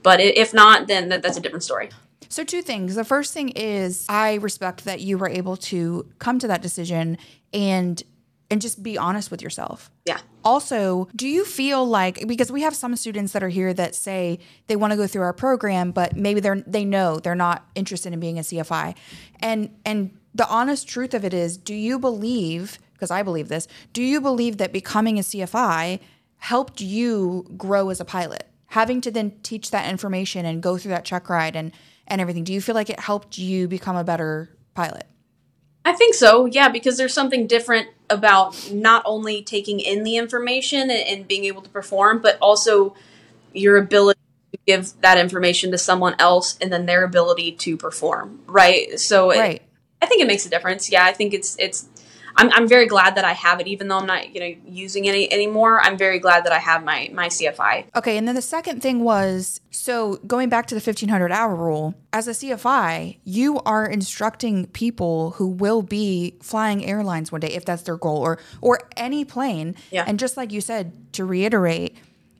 But 0.03 0.19
if 0.19 0.53
not 0.53 0.87
then 0.87 1.09
that, 1.09 1.21
that's 1.21 1.37
a 1.37 1.41
different 1.41 1.63
story. 1.63 1.89
So, 2.31 2.45
two 2.45 2.61
things. 2.61 2.95
The 2.95 3.03
first 3.03 3.33
thing 3.33 3.49
is 3.49 4.05
I 4.07 4.35
respect 4.35 4.85
that 4.85 5.01
you 5.01 5.17
were 5.17 5.27
able 5.27 5.57
to 5.57 6.07
come 6.17 6.39
to 6.39 6.47
that 6.47 6.61
decision 6.61 7.17
and 7.53 8.03
and 8.51 8.61
just 8.61 8.83
be 8.83 8.97
honest 8.97 9.31
with 9.31 9.41
yourself. 9.41 9.89
yeah 10.05 10.19
Also, 10.43 11.07
do 11.15 11.27
you 11.27 11.45
feel 11.45 11.85
like 11.85 12.27
because 12.27 12.51
we 12.51 12.61
have 12.61 12.75
some 12.75 12.95
students 12.97 13.31
that 13.31 13.43
are 13.43 13.49
here 13.49 13.73
that 13.73 13.95
say 13.95 14.39
they 14.67 14.75
want 14.75 14.91
to 14.91 14.97
go 14.97 15.07
through 15.07 15.21
our 15.21 15.33
program, 15.33 15.91
but 15.91 16.15
maybe 16.15 16.41
they're 16.41 16.61
they 16.67 16.83
know 16.83 17.19
they're 17.19 17.33
not 17.33 17.65
interested 17.75 18.11
in 18.13 18.19
being 18.19 18.37
a 18.37 18.41
CFI. 18.41 18.95
And 19.39 19.69
and 19.85 20.17
the 20.33 20.47
honest 20.47 20.87
truth 20.87 21.13
of 21.13 21.25
it 21.25 21.33
is, 21.33 21.57
do 21.57 21.73
you 21.73 21.99
believe, 21.99 22.79
because 22.93 23.11
I 23.11 23.23
believe 23.23 23.47
this, 23.47 23.67
do 23.93 24.01
you 24.03 24.21
believe 24.21 24.57
that 24.57 24.71
becoming 24.71 25.17
a 25.17 25.21
CFI 25.21 25.99
helped 26.37 26.81
you 26.81 27.45
grow 27.57 27.89
as 27.89 27.99
a 27.99 28.05
pilot? 28.05 28.47
Having 28.67 29.01
to 29.01 29.11
then 29.11 29.31
teach 29.43 29.71
that 29.71 29.89
information 29.89 30.45
and 30.45 30.63
go 30.63 30.77
through 30.77 30.91
that 30.91 31.05
check 31.05 31.29
ride 31.29 31.55
and 31.55 31.71
and 32.07 32.19
everything, 32.19 32.43
do 32.43 32.53
you 32.53 32.59
feel 32.59 32.75
like 32.75 32.89
it 32.89 32.99
helped 32.99 33.37
you 33.37 33.69
become 33.69 33.95
a 33.95 34.03
better 34.03 34.49
pilot? 34.73 35.07
I 35.83 35.93
think 35.93 36.13
so, 36.13 36.45
yeah, 36.45 36.69
because 36.69 36.97
there's 36.97 37.13
something 37.13 37.47
different 37.47 37.87
about 38.09 38.71
not 38.71 39.01
only 39.05 39.41
taking 39.41 39.79
in 39.79 40.03
the 40.03 40.17
information 40.17 40.81
and, 40.81 40.91
and 40.91 41.27
being 41.27 41.45
able 41.45 41.61
to 41.61 41.69
perform, 41.69 42.21
but 42.21 42.37
also 42.39 42.95
your 43.53 43.77
ability 43.77 44.19
to 44.53 44.59
give 44.67 44.93
that 45.01 45.17
information 45.17 45.71
to 45.71 45.77
someone 45.77 46.15
else 46.19 46.57
and 46.61 46.71
then 46.71 46.85
their 46.85 47.03
ability 47.03 47.51
to 47.53 47.77
perform, 47.77 48.41
right? 48.47 48.99
So 48.99 49.31
it- 49.31 49.37
I 50.03 50.07
think 50.07 50.21
it 50.21 50.27
makes 50.27 50.45
a 50.45 50.49
difference. 50.49 50.91
Yeah, 50.91 51.05
I 51.05 51.13
think 51.13 51.33
it's 51.33 51.55
it's. 51.59 51.85
I'm, 52.35 52.51
I'm 52.53 52.67
very 52.67 52.85
glad 52.85 53.15
that 53.15 53.25
I 53.25 53.33
have 53.33 53.59
it, 53.59 53.67
even 53.67 53.87
though 53.87 53.97
I'm 53.97 54.05
not 54.05 54.33
you 54.33 54.39
know 54.39 54.55
using 54.65 55.07
any 55.07 55.31
anymore. 55.31 55.81
I'm 55.81 55.97
very 55.97 56.19
glad 56.19 56.45
that 56.45 56.51
I 56.51 56.59
have 56.59 56.83
my 56.83 57.09
my 57.13 57.27
CFI. 57.27 57.85
Okay, 57.95 58.17
and 58.17 58.27
then 58.27 58.35
the 58.35 58.41
second 58.41 58.81
thing 58.81 59.03
was 59.03 59.61
so 59.71 60.15
going 60.27 60.49
back 60.49 60.67
to 60.67 60.75
the 60.75 60.79
1500 60.79 61.31
hour 61.31 61.55
rule, 61.55 61.95
as 62.13 62.27
a 62.27 62.31
CFI, 62.31 63.17
you 63.23 63.59
are 63.61 63.85
instructing 63.85 64.67
people 64.67 65.31
who 65.31 65.47
will 65.47 65.81
be 65.81 66.35
flying 66.41 66.85
airlines 66.85 67.31
one 67.31 67.41
day 67.41 67.49
if 67.49 67.65
that's 67.65 67.83
their 67.83 67.97
goal 67.97 68.17
or 68.17 68.39
or 68.61 68.79
any 68.97 69.25
plane. 69.25 69.75
Yeah. 69.91 70.05
And 70.07 70.19
just 70.19 70.37
like 70.37 70.51
you 70.51 70.61
said, 70.61 71.13
to 71.13 71.25
reiterate, 71.25 71.97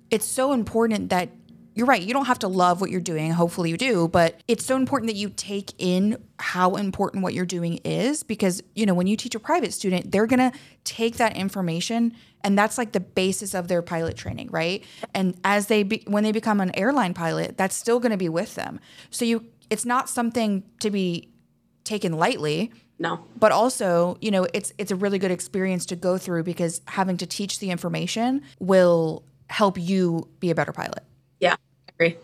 it's 0.10 0.26
so 0.26 0.52
important 0.52 1.10
that 1.10 1.30
you're 1.74 1.86
right, 1.86 2.02
you 2.02 2.14
don't 2.14 2.26
have 2.26 2.40
to 2.40 2.48
love 2.48 2.82
what 2.82 2.90
you're 2.90 3.00
doing, 3.00 3.32
hopefully 3.32 3.70
you 3.70 3.78
do, 3.78 4.08
but 4.08 4.42
it's 4.48 4.66
so 4.66 4.76
important 4.76 5.10
that 5.10 5.16
you 5.16 5.30
take 5.30 5.72
in 5.78 6.22
how 6.40 6.76
important 6.76 7.24
what 7.24 7.34
you're 7.34 7.46
doing 7.46 7.80
is 7.86 8.24
because, 8.24 8.62
you 8.76 8.86
know, 8.86 8.94
when 8.94 9.08
you 9.08 9.16
teach 9.16 9.36
a 9.36 9.40
private 9.40 9.74
student, 9.74 10.12
they're 10.12 10.28
going 10.28 10.52
to 10.52 10.58
take 10.84 11.18
that 11.18 11.38
information 11.38 12.14
and 12.44 12.58
that's 12.58 12.78
like 12.78 12.92
the 12.92 13.00
basis 13.00 13.54
of 13.54 13.68
their 13.68 13.82
pilot 13.82 14.18
training, 14.18 14.50
right? 14.52 14.84
And 15.14 15.38
as 15.44 15.68
they 15.68 15.84
be, 15.84 16.04
when 16.08 16.24
they 16.24 16.32
become 16.32 16.60
an 16.60 16.76
airline 16.76 17.14
pilot, 17.14 17.58
that's 17.58 17.76
still 17.76 18.00
going 18.00 18.12
to 18.12 18.18
be 18.18 18.30
with 18.30 18.56
them. 18.56 18.80
So 19.10 19.26
you 19.26 19.46
it's 19.70 19.86
not 19.86 20.10
something 20.10 20.64
to 20.82 20.92
be 20.92 21.30
taken 21.86 22.14
lightly 22.14 22.72
No, 23.00 23.24
but 23.40 23.52
also 23.52 24.18
you 24.22 24.32
know 24.32 24.48
it's 24.54 24.74
it's 24.78 24.92
a 24.92 24.96
really 24.96 25.18
good 25.20 25.32
experience 25.32 25.86
to 25.88 25.96
go 25.96 26.18
through 26.18 26.44
because 26.44 26.82
having 26.88 27.18
to 27.18 27.26
teach 27.26 27.60
the 27.60 27.72
information 27.72 28.42
will 28.60 29.24
help 29.50 29.78
you 29.78 30.28
be 30.40 30.50
a 30.50 30.56
better 30.56 30.72
pilot 30.72 31.04
agree. 32.02 32.18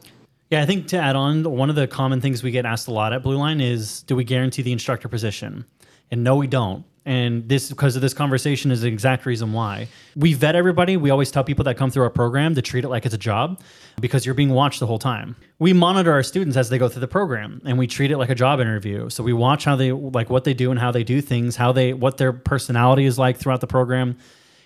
Yeah, 0.49 0.61
I 0.61 0.65
think 0.65 0.87
to 0.89 0.97
add 0.97 1.15
on, 1.15 1.43
one 1.43 1.69
of 1.69 1.75
the 1.75 1.87
common 1.87 2.21
things 2.21 2.41
we 2.41 2.51
get 2.51 2.65
asked 2.65 2.87
a 2.87 2.91
lot 2.91 3.11
at 3.11 3.21
Blue 3.21 3.37
Line 3.37 3.59
is 3.59 4.03
do 4.03 4.15
we 4.15 4.23
guarantee 4.23 4.61
the 4.61 4.71
instructor 4.71 5.09
position? 5.09 5.65
And 6.09 6.23
no, 6.23 6.37
we 6.37 6.47
don't. 6.47 6.85
And 7.05 7.47
this, 7.47 7.69
because 7.69 7.95
of 7.95 8.01
this 8.01 8.13
conversation, 8.13 8.69
is 8.69 8.81
the 8.81 8.89
exact 8.89 9.25
reason 9.25 9.53
why. 9.53 9.87
We 10.17 10.33
vet 10.33 10.55
everybody. 10.55 10.97
We 10.97 11.09
always 11.09 11.31
tell 11.31 11.43
people 11.43 11.63
that 11.65 11.77
come 11.77 11.89
through 11.89 12.03
our 12.03 12.09
program 12.09 12.53
to 12.55 12.61
treat 12.61 12.83
it 12.83 12.89
like 12.89 13.05
it's 13.05 13.15
a 13.15 13.17
job 13.17 13.61
because 14.01 14.25
you're 14.25 14.35
being 14.35 14.49
watched 14.49 14.81
the 14.81 14.87
whole 14.87 14.99
time. 14.99 15.37
We 15.59 15.71
monitor 15.71 16.11
our 16.11 16.23
students 16.23 16.57
as 16.57 16.69
they 16.69 16.77
go 16.77 16.89
through 16.89 17.01
the 17.01 17.07
program 17.07 17.61
and 17.65 17.77
we 17.77 17.87
treat 17.87 18.11
it 18.11 18.17
like 18.17 18.29
a 18.29 18.35
job 18.35 18.59
interview. 18.59 19.09
So 19.09 19.23
we 19.23 19.31
watch 19.31 19.63
how 19.63 19.77
they, 19.77 19.93
like 19.93 20.29
what 20.29 20.43
they 20.43 20.53
do 20.53 20.69
and 20.69 20.79
how 20.79 20.91
they 20.91 21.03
do 21.03 21.21
things, 21.21 21.55
how 21.55 21.71
they, 21.71 21.93
what 21.93 22.17
their 22.17 22.33
personality 22.33 23.05
is 23.05 23.17
like 23.17 23.37
throughout 23.37 23.61
the 23.61 23.67
program. 23.67 24.17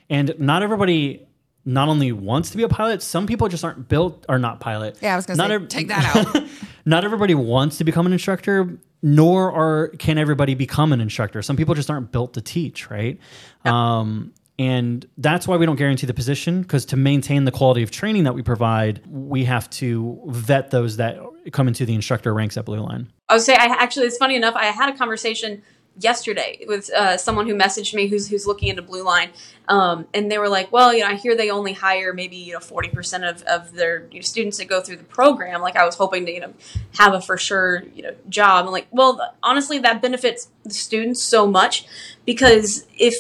And 0.09 0.34
not 0.39 0.64
everybody 0.64 1.28
not 1.66 1.89
only 1.89 2.12
wants 2.12 2.49
to 2.51 2.57
be 2.57 2.64
a 2.64 2.68
pilot, 2.70 3.01
some 3.01 3.28
people 3.28 3.47
just 3.47 3.64
aren't 3.64 3.88
built 3.88 4.26
or 4.28 4.39
not 4.39 4.59
pilot. 4.59 4.97
Yeah, 5.01 5.14
I 5.14 5.16
was 5.16 5.26
gonna 5.26 5.38
Not 5.38 5.49
say, 5.49 5.55
ev- 5.55 5.68
take 5.68 5.88
that 5.89 6.16
out. 6.36 6.43
not 6.86 7.03
everybody 7.03 7.36
wants 7.36 7.78
to 7.78 7.84
become 7.84 8.05
an 8.05 8.14
instructor, 8.14 8.78
nor 9.03 9.51
are 9.51 9.89
can 9.99 10.18
everybody 10.18 10.55
become 10.55 10.91
an 10.93 11.01
instructor. 11.01 11.41
Some 11.41 11.57
people 11.57 11.76
just 11.76 11.89
aren't 11.89 12.12
built 12.12 12.34
to 12.34 12.41
teach, 12.41 12.89
right? 12.89 13.20
Um, 13.66 14.34
and 14.59 15.07
that's 15.18 15.47
why 15.47 15.57
we 15.57 15.66
don't 15.66 15.76
guarantee 15.76 16.05
the 16.05 16.14
position 16.14 16.62
because 16.62 16.86
to 16.86 16.97
maintain 16.97 17.45
the 17.45 17.51
quality 17.51 17.82
of 17.84 17.89
training 17.89 18.26
that 18.26 18.34
we 18.34 18.43
provide, 18.43 19.01
we 19.09 19.45
have 19.45 19.70
to 19.72 20.22
vet 20.28 20.70
those 20.72 20.97
that 20.97 21.20
come 21.51 21.68
into 21.68 21.86
the 21.86 21.95
instructor 21.95 22.34
ranks 22.34 22.57
at 22.57 22.66
Blue 22.66 22.80
Line. 22.80 23.12
I 23.30 23.36
would 23.36 23.41
say 23.43 23.53
I 23.55 23.66
actually 23.66 24.07
it's 24.07 24.18
funny 24.18 24.36
enough 24.36 24.55
I 24.55 24.66
had 24.66 24.93
a 24.93 24.97
conversation 24.97 25.64
yesterday 25.99 26.63
with 26.67 26.91
uh, 26.93 27.17
someone 27.17 27.47
who 27.47 27.55
messaged 27.55 27.93
me 27.93 28.07
who's 28.07 28.29
who's 28.29 28.47
looking 28.47 28.69
into 28.69 28.81
Blue 28.81 29.03
Line, 29.03 29.31
um, 29.67 30.07
and 30.13 30.31
they 30.31 30.37
were 30.37 30.49
like, 30.49 30.71
"Well, 30.71 30.93
you 30.93 31.01
know, 31.01 31.07
I 31.07 31.15
hear 31.15 31.35
they 31.35 31.49
only 31.49 31.73
hire 31.73 32.13
maybe 32.13 32.35
you 32.35 32.53
know 32.53 32.59
forty 32.59 32.89
percent 32.89 33.23
of 33.23 33.41
of 33.43 33.73
their 33.73 34.07
you 34.11 34.19
know, 34.19 34.21
students 34.21 34.57
that 34.57 34.65
go 34.67 34.81
through 34.81 34.97
the 34.97 35.03
program. 35.03 35.61
Like 35.61 35.75
I 35.75 35.85
was 35.85 35.95
hoping 35.95 36.25
to 36.25 36.31
you 36.31 36.39
know 36.39 36.53
have 36.97 37.13
a 37.13 37.21
for 37.21 37.37
sure 37.37 37.83
you 37.95 38.03
know 38.03 38.15
job. 38.29 38.65
I'm 38.65 38.71
like, 38.71 38.87
well, 38.91 39.35
honestly, 39.43 39.79
that 39.79 40.01
benefits 40.01 40.49
the 40.63 40.71
students 40.71 41.23
so 41.23 41.47
much 41.47 41.85
because 42.25 42.85
if 42.97 43.15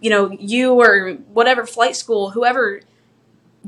you 0.00 0.10
know 0.10 0.30
you 0.30 0.74
or 0.74 1.14
whatever 1.32 1.66
flight 1.66 1.96
school, 1.96 2.30
whoever 2.30 2.80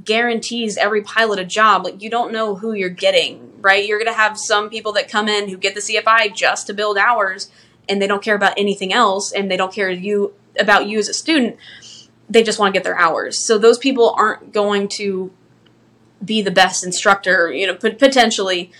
guarantees 0.02 0.76
every 0.76 1.02
pilot 1.02 1.38
a 1.38 1.44
job. 1.44 1.84
Like 1.84 2.02
you 2.02 2.10
don't 2.10 2.32
know 2.32 2.56
who 2.56 2.72
you're 2.72 2.88
getting, 2.88 3.52
right? 3.60 3.86
You're 3.86 3.98
going 3.98 4.12
to 4.12 4.18
have 4.18 4.36
some 4.36 4.68
people 4.68 4.92
that 4.92 5.08
come 5.08 5.28
in 5.28 5.48
who 5.48 5.56
get 5.56 5.74
the 5.74 5.80
CFI 5.80 6.34
just 6.34 6.66
to 6.66 6.74
build 6.74 6.98
hours 6.98 7.48
and 7.88 8.00
they 8.00 8.06
don't 8.06 8.22
care 8.22 8.34
about 8.34 8.54
anything 8.56 8.92
else 8.92 9.32
and 9.32 9.50
they 9.50 9.56
don't 9.56 9.72
care 9.72 9.90
you 9.90 10.34
about 10.58 10.86
you 10.86 10.98
as 10.98 11.08
a 11.08 11.14
student. 11.14 11.56
They 12.28 12.42
just 12.42 12.58
want 12.58 12.72
to 12.74 12.78
get 12.78 12.84
their 12.84 12.98
hours. 12.98 13.38
So 13.38 13.58
those 13.58 13.78
people 13.78 14.14
aren't 14.16 14.52
going 14.52 14.88
to 14.96 15.32
be 16.24 16.42
the 16.42 16.50
best 16.50 16.84
instructor, 16.84 17.52
you 17.52 17.66
know, 17.66 17.74
potentially 17.74 18.72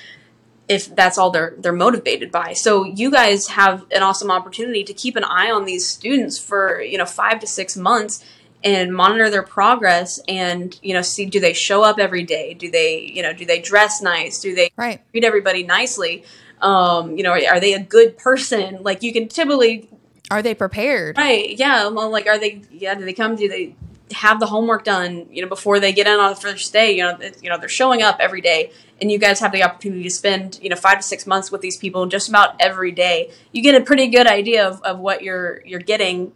if 0.66 0.94
that's 0.94 1.18
all 1.18 1.30
they're 1.30 1.54
they're 1.58 1.72
motivated 1.72 2.32
by. 2.32 2.54
So 2.54 2.84
you 2.84 3.10
guys 3.10 3.48
have 3.48 3.84
an 3.90 4.02
awesome 4.02 4.30
opportunity 4.30 4.82
to 4.84 4.94
keep 4.94 5.16
an 5.16 5.24
eye 5.24 5.50
on 5.50 5.66
these 5.66 5.86
students 5.86 6.38
for, 6.38 6.80
you 6.80 6.96
know, 6.96 7.04
5 7.04 7.40
to 7.40 7.46
6 7.46 7.76
months 7.76 8.24
and 8.62 8.94
monitor 8.94 9.28
their 9.28 9.42
progress 9.42 10.18
and, 10.26 10.78
you 10.82 10.94
know, 10.94 11.02
see 11.02 11.26
do 11.26 11.38
they 11.38 11.52
show 11.52 11.82
up 11.82 11.98
every 11.98 12.22
day? 12.22 12.54
Do 12.54 12.70
they, 12.70 13.00
you 13.00 13.22
know, 13.22 13.34
do 13.34 13.44
they 13.44 13.60
dress 13.60 14.00
nice? 14.00 14.40
Do 14.40 14.54
they 14.54 14.70
right. 14.76 15.00
treat 15.10 15.24
everybody 15.24 15.64
nicely? 15.64 16.24
Um, 16.64 17.16
you 17.16 17.22
know, 17.22 17.32
are 17.32 17.60
they 17.60 17.74
a 17.74 17.82
good 17.82 18.16
person? 18.16 18.78
Like 18.82 19.02
you 19.02 19.12
can 19.12 19.28
typically 19.28 19.88
Are 20.30 20.42
they 20.42 20.54
prepared? 20.54 21.18
Right. 21.18 21.56
Yeah. 21.58 21.88
Well, 21.88 22.10
like, 22.10 22.26
are 22.26 22.38
they? 22.38 22.62
Yeah. 22.70 22.94
Do 22.94 23.04
they 23.04 23.12
come? 23.12 23.36
Do 23.36 23.48
they 23.48 23.76
have 24.12 24.40
the 24.40 24.46
homework 24.46 24.82
done? 24.84 25.26
You 25.30 25.42
know, 25.42 25.48
before 25.48 25.78
they 25.78 25.92
get 25.92 26.06
in 26.06 26.18
on 26.18 26.30
the 26.30 26.40
first 26.40 26.72
day. 26.72 26.92
You 26.96 27.02
know, 27.04 27.18
you 27.42 27.50
know, 27.50 27.58
they're 27.58 27.68
showing 27.68 28.02
up 28.02 28.16
every 28.18 28.40
day, 28.40 28.72
and 29.00 29.12
you 29.12 29.18
guys 29.18 29.40
have 29.40 29.52
the 29.52 29.62
opportunity 29.62 30.04
to 30.04 30.10
spend 30.10 30.58
you 30.62 30.70
know 30.70 30.76
five 30.76 30.96
to 30.96 31.02
six 31.02 31.26
months 31.26 31.52
with 31.52 31.60
these 31.60 31.76
people 31.76 32.06
just 32.06 32.28
about 32.28 32.56
every 32.60 32.92
day. 32.92 33.30
You 33.52 33.62
get 33.62 33.80
a 33.80 33.84
pretty 33.84 34.08
good 34.08 34.26
idea 34.26 34.66
of, 34.66 34.80
of 34.82 34.98
what 34.98 35.22
you're 35.22 35.60
you're 35.66 35.80
getting 35.80 36.32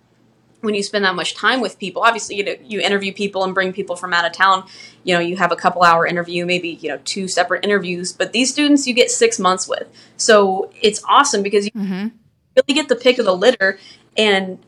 when 0.60 0.74
you 0.74 0.82
spend 0.82 1.04
that 1.04 1.14
much 1.14 1.34
time 1.34 1.60
with 1.60 1.78
people. 1.78 2.02
Obviously, 2.02 2.36
you 2.36 2.44
know, 2.44 2.54
you 2.64 2.80
interview 2.80 3.12
people 3.12 3.44
and 3.44 3.54
bring 3.54 3.72
people 3.72 3.94
from 3.96 4.12
out 4.12 4.24
of 4.24 4.32
town. 4.32 4.66
You 5.04 5.14
know, 5.14 5.20
you 5.20 5.36
have 5.36 5.52
a 5.52 5.56
couple 5.56 5.82
hour 5.82 6.06
interview, 6.06 6.44
maybe 6.46 6.70
you 6.70 6.88
know 6.88 6.98
two 7.04 7.28
separate 7.28 7.64
interviews, 7.64 8.12
but 8.12 8.32
these 8.32 8.52
students 8.52 8.86
you 8.86 8.94
get 8.94 9.10
six 9.10 9.38
months 9.38 9.68
with. 9.68 9.86
So 10.16 10.70
it's 10.80 11.02
awesome 11.08 11.42
because 11.42 11.64
you 11.64 11.70
Mm-hmm. 11.72 12.08
really 12.56 12.74
get 12.74 12.88
the 12.88 12.96
pick 12.96 13.18
of 13.18 13.24
the 13.24 13.36
litter 13.36 13.78
and 14.16 14.58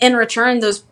in 0.00 0.14
return 0.16 0.60
those 0.60 0.84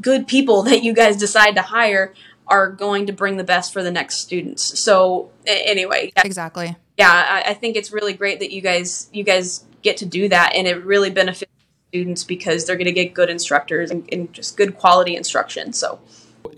good 0.00 0.26
people 0.26 0.62
that 0.62 0.82
you 0.82 0.92
guys 0.92 1.16
decide 1.16 1.54
to 1.56 1.62
hire 1.62 2.14
are 2.48 2.70
going 2.70 3.06
to 3.06 3.12
bring 3.12 3.36
the 3.36 3.44
best 3.44 3.72
for 3.72 3.82
the 3.82 3.90
next 3.90 4.16
students 4.16 4.78
so 4.82 5.30
anyway 5.46 6.12
yeah, 6.16 6.22
Exactly. 6.24 6.76
yeah 6.96 7.10
I, 7.44 7.50
I 7.50 7.54
think 7.54 7.76
it's 7.76 7.90
really 7.92 8.12
great 8.12 8.38
that 8.40 8.50
you 8.52 8.60
guys 8.60 9.08
you 9.12 9.24
guys 9.24 9.64
get 9.82 9.96
to 9.98 10.06
do 10.06 10.28
that 10.28 10.54
and 10.54 10.66
it 10.66 10.84
really 10.84 11.10
benefits 11.10 11.50
students 11.88 12.24
because 12.24 12.66
they're 12.66 12.76
going 12.76 12.86
to 12.86 12.92
get 12.92 13.14
good 13.14 13.30
instructors 13.30 13.90
and, 13.90 14.08
and 14.12 14.32
just 14.32 14.56
good 14.56 14.76
quality 14.76 15.16
instruction 15.16 15.72
so 15.72 15.98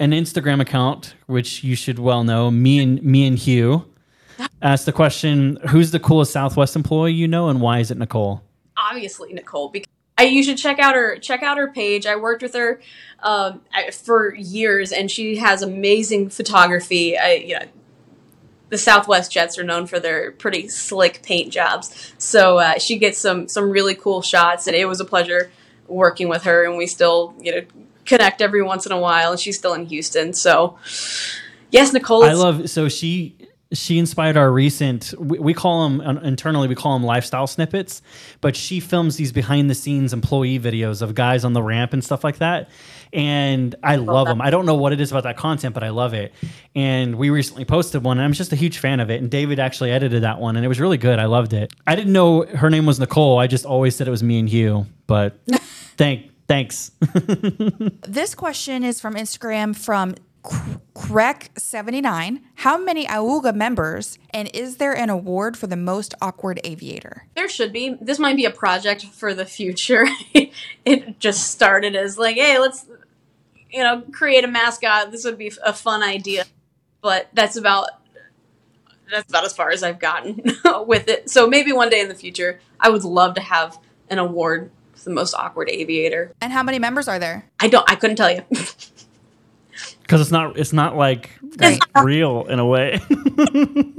An 0.00 0.12
Instagram 0.12 0.60
account, 0.60 1.14
which 1.26 1.62
you 1.64 1.74
should 1.74 1.98
well 1.98 2.24
know, 2.24 2.50
me 2.50 2.78
and 2.80 3.02
me 3.02 3.26
and 3.26 3.38
Hugh, 3.38 3.84
asked 4.62 4.86
the 4.86 4.92
question: 4.92 5.58
Who's 5.70 5.90
the 5.90 5.98
coolest 6.00 6.32
Southwest 6.32 6.76
employee 6.76 7.12
you 7.12 7.26
know, 7.26 7.48
and 7.48 7.60
why 7.60 7.80
is 7.80 7.90
it 7.90 7.98
Nicole? 7.98 8.42
obviously 8.80 9.32
Nicole 9.32 9.70
because 9.70 9.88
I, 10.16 10.24
you 10.24 10.42
should 10.44 10.56
check 10.56 10.78
out 10.78 10.94
her 10.94 11.18
check 11.18 11.42
out 11.42 11.58
her 11.58 11.68
page. 11.72 12.06
I 12.06 12.14
worked 12.16 12.42
with 12.42 12.54
her 12.54 12.80
um, 13.22 13.60
I- 13.74 13.90
for 13.90 14.34
years, 14.34 14.92
and 14.92 15.10
she 15.10 15.36
has 15.36 15.62
amazing 15.62 16.28
photography. 16.30 17.16
I, 17.18 17.32
you 17.34 17.54
know, 17.58 17.64
the 18.68 18.78
Southwest 18.78 19.32
Jets 19.32 19.58
are 19.58 19.64
known 19.64 19.86
for 19.86 19.98
their 19.98 20.32
pretty 20.32 20.68
slick 20.68 21.22
paint 21.22 21.52
jobs, 21.52 22.12
so 22.18 22.58
uh, 22.58 22.78
she 22.78 22.98
gets 22.98 23.18
some 23.18 23.48
some 23.48 23.70
really 23.70 23.94
cool 23.94 24.22
shots, 24.22 24.66
and 24.66 24.76
it 24.76 24.86
was 24.86 25.00
a 25.00 25.04
pleasure 25.04 25.50
working 25.86 26.28
with 26.28 26.44
her. 26.44 26.64
And 26.64 26.76
we 26.76 26.86
still 26.86 27.34
you 27.40 27.52
know 27.52 27.62
connect 28.04 28.40
every 28.40 28.62
once 28.62 28.86
in 28.86 28.92
a 28.92 28.98
while, 28.98 29.32
and 29.32 29.40
she's 29.40 29.58
still 29.58 29.74
in 29.74 29.86
Houston. 29.86 30.32
So 30.34 30.78
yes, 31.70 31.92
Nicole. 31.92 32.24
I 32.24 32.32
love 32.32 32.70
so 32.70 32.88
she 32.88 33.36
she 33.72 33.98
inspired 33.98 34.36
our 34.36 34.50
recent 34.50 35.12
we, 35.18 35.38
we 35.38 35.54
call 35.54 35.88
them 35.88 36.00
internally 36.18 36.68
we 36.68 36.74
call 36.74 36.94
them 36.94 37.04
lifestyle 37.04 37.46
snippets 37.46 38.00
but 38.40 38.56
she 38.56 38.80
films 38.80 39.16
these 39.16 39.32
behind 39.32 39.68
the 39.68 39.74
scenes 39.74 40.12
employee 40.12 40.58
videos 40.58 41.02
of 41.02 41.14
guys 41.14 41.44
on 41.44 41.52
the 41.52 41.62
ramp 41.62 41.92
and 41.92 42.02
stuff 42.02 42.24
like 42.24 42.38
that 42.38 42.70
and 43.12 43.74
i 43.82 43.96
love 43.96 44.26
them 44.26 44.40
i 44.40 44.50
don't 44.50 44.66
know 44.66 44.74
what 44.74 44.92
it 44.92 45.00
is 45.00 45.10
about 45.10 45.24
that 45.24 45.36
content 45.36 45.74
but 45.74 45.82
i 45.84 45.90
love 45.90 46.14
it 46.14 46.32
and 46.74 47.16
we 47.16 47.30
recently 47.30 47.64
posted 47.64 48.02
one 48.02 48.18
and 48.18 48.24
i'm 48.24 48.32
just 48.32 48.52
a 48.52 48.56
huge 48.56 48.78
fan 48.78 49.00
of 49.00 49.10
it 49.10 49.20
and 49.20 49.30
david 49.30 49.58
actually 49.58 49.90
edited 49.90 50.22
that 50.22 50.38
one 50.40 50.56
and 50.56 50.64
it 50.64 50.68
was 50.68 50.80
really 50.80 50.98
good 50.98 51.18
i 51.18 51.26
loved 51.26 51.52
it 51.52 51.72
i 51.86 51.94
didn't 51.94 52.12
know 52.12 52.42
her 52.42 52.70
name 52.70 52.86
was 52.86 52.98
nicole 52.98 53.38
i 53.38 53.46
just 53.46 53.64
always 53.64 53.94
said 53.96 54.06
it 54.06 54.10
was 54.10 54.22
me 54.22 54.38
and 54.38 54.48
hugh 54.48 54.86
but 55.06 55.38
thank 55.96 56.30
thanks 56.46 56.90
This 58.08 58.34
question 58.34 58.84
is 58.84 59.00
from 59.00 59.14
Instagram 59.14 59.76
from 59.76 60.14
Crec79. 60.94 62.40
How 62.54 62.78
many 62.78 63.06
Auga 63.06 63.54
members 63.54 64.18
and 64.30 64.50
is 64.54 64.76
there 64.78 64.96
an 64.96 65.10
award 65.10 65.56
for 65.56 65.66
the 65.66 65.76
most 65.76 66.14
awkward 66.20 66.60
aviator? 66.64 67.26
There 67.36 67.48
should 67.48 67.72
be. 67.72 67.96
This 68.00 68.18
might 68.18 68.36
be 68.36 68.44
a 68.44 68.50
project 68.50 69.04
for 69.04 69.34
the 69.34 69.44
future. 69.44 70.06
it 70.84 71.18
just 71.18 71.50
started 71.50 71.94
as 71.94 72.18
like, 72.18 72.36
hey, 72.36 72.58
let's, 72.58 72.86
you 73.70 73.82
know, 73.82 74.02
create 74.12 74.44
a 74.44 74.48
mascot. 74.48 75.10
This 75.10 75.24
would 75.24 75.38
be 75.38 75.52
a 75.64 75.72
fun 75.72 76.02
idea, 76.02 76.44
but 77.00 77.28
that's 77.32 77.56
about 77.56 77.90
that's 79.10 79.28
about 79.30 79.44
as 79.44 79.54
far 79.54 79.70
as 79.70 79.82
I've 79.82 79.98
gotten 79.98 80.42
with 80.86 81.08
it. 81.08 81.30
So 81.30 81.46
maybe 81.46 81.72
one 81.72 81.88
day 81.88 82.00
in 82.00 82.08
the 82.08 82.14
future, 82.14 82.60
I 82.78 82.90
would 82.90 83.04
love 83.04 83.34
to 83.34 83.40
have 83.40 83.78
an 84.10 84.18
award 84.18 84.70
for 84.94 85.04
the 85.04 85.14
most 85.14 85.34
awkward 85.34 85.70
aviator. 85.70 86.32
And 86.40 86.52
how 86.52 86.62
many 86.62 86.78
members 86.78 87.08
are 87.08 87.18
there? 87.18 87.46
I 87.60 87.68
don't. 87.68 87.90
I 87.90 87.94
couldn't 87.94 88.16
tell 88.16 88.30
you. 88.30 88.42
because 90.02 90.20
it's 90.20 90.30
not 90.30 90.58
it's 90.58 90.72
not 90.72 90.96
like 90.96 91.30
Right. 91.58 91.80
real 92.02 92.46
in 92.46 92.58
a 92.58 92.66
way 92.66 93.00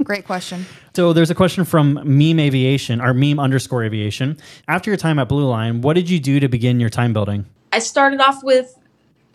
Great 0.02 0.24
question. 0.24 0.66
So 0.94 1.12
there's 1.12 1.30
a 1.30 1.34
question 1.34 1.64
from 1.64 1.94
Meme 2.04 2.38
Aviation 2.40 3.00
or 3.00 3.14
Meme 3.14 3.38
underscore 3.38 3.84
Aviation. 3.84 4.38
After 4.66 4.90
your 4.90 4.96
time 4.96 5.18
at 5.18 5.28
Blue 5.28 5.48
Line, 5.48 5.82
what 5.82 5.94
did 5.94 6.08
you 6.10 6.18
do 6.18 6.40
to 6.40 6.48
begin 6.48 6.80
your 6.80 6.90
time 6.90 7.12
building? 7.12 7.46
I 7.72 7.78
started 7.78 8.20
off 8.20 8.42
with 8.42 8.76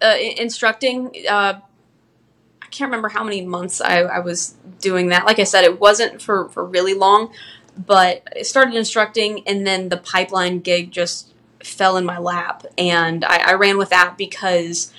uh, 0.01 0.15
instructing. 0.37 1.11
Uh, 1.29 1.59
I 2.61 2.67
can't 2.67 2.89
remember 2.89 3.09
how 3.09 3.23
many 3.23 3.45
months 3.45 3.79
I, 3.79 4.01
I 4.01 4.19
was 4.19 4.55
doing 4.81 5.09
that. 5.09 5.25
Like 5.25 5.39
I 5.39 5.43
said, 5.43 5.63
it 5.63 5.79
wasn't 5.79 6.21
for, 6.21 6.49
for 6.49 6.65
really 6.65 6.93
long, 6.93 7.31
but 7.77 8.23
I 8.35 8.41
started 8.41 8.75
instructing, 8.75 9.47
and 9.47 9.65
then 9.65 9.89
the 9.89 9.97
pipeline 9.97 10.59
gig 10.59 10.91
just 10.91 11.33
fell 11.63 11.97
in 11.97 12.05
my 12.05 12.17
lap, 12.19 12.65
and 12.77 13.23
I, 13.23 13.51
I 13.51 13.53
ran 13.53 13.77
with 13.77 13.89
that 13.89 14.17
because 14.17 14.93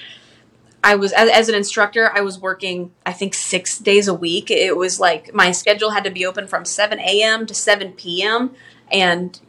I 0.82 0.94
was 0.94 1.12
as, 1.12 1.28
as 1.28 1.48
an 1.48 1.54
instructor. 1.54 2.10
I 2.14 2.20
was 2.20 2.38
working, 2.38 2.92
I 3.04 3.12
think, 3.12 3.34
six 3.34 3.78
days 3.78 4.08
a 4.08 4.14
week. 4.14 4.50
It 4.50 4.76
was 4.76 5.00
like 5.00 5.34
my 5.34 5.52
schedule 5.52 5.90
had 5.90 6.04
to 6.04 6.10
be 6.10 6.24
open 6.24 6.46
from 6.46 6.64
seven 6.64 7.00
a.m. 7.00 7.46
to 7.46 7.54
seven 7.54 7.92
p.m. 7.92 8.54
and 8.90 9.40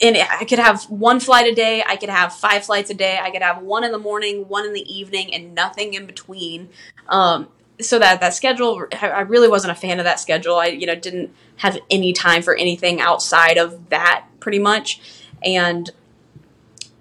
and 0.00 0.16
I 0.16 0.44
could 0.44 0.58
have 0.58 0.84
one 0.84 1.20
flight 1.20 1.46
a 1.46 1.54
day. 1.54 1.82
I 1.86 1.96
could 1.96 2.08
have 2.08 2.32
five 2.32 2.64
flights 2.64 2.90
a 2.90 2.94
day. 2.94 3.18
I 3.20 3.30
could 3.30 3.42
have 3.42 3.62
one 3.62 3.84
in 3.84 3.92
the 3.92 3.98
morning, 3.98 4.48
one 4.48 4.64
in 4.64 4.72
the 4.72 4.92
evening, 4.92 5.34
and 5.34 5.54
nothing 5.54 5.94
in 5.94 6.06
between. 6.06 6.68
Um, 7.08 7.48
so 7.80 7.98
that 7.98 8.20
that 8.20 8.34
schedule, 8.34 8.86
I 9.00 9.20
really 9.20 9.48
wasn't 9.48 9.72
a 9.72 9.74
fan 9.74 9.98
of 9.98 10.04
that 10.04 10.20
schedule. 10.20 10.56
I 10.56 10.66
you 10.66 10.86
know 10.86 10.94
didn't 10.94 11.34
have 11.56 11.78
any 11.90 12.12
time 12.12 12.42
for 12.42 12.54
anything 12.54 13.00
outside 13.00 13.56
of 13.56 13.88
that, 13.90 14.26
pretty 14.40 14.58
much. 14.58 15.00
And 15.42 15.90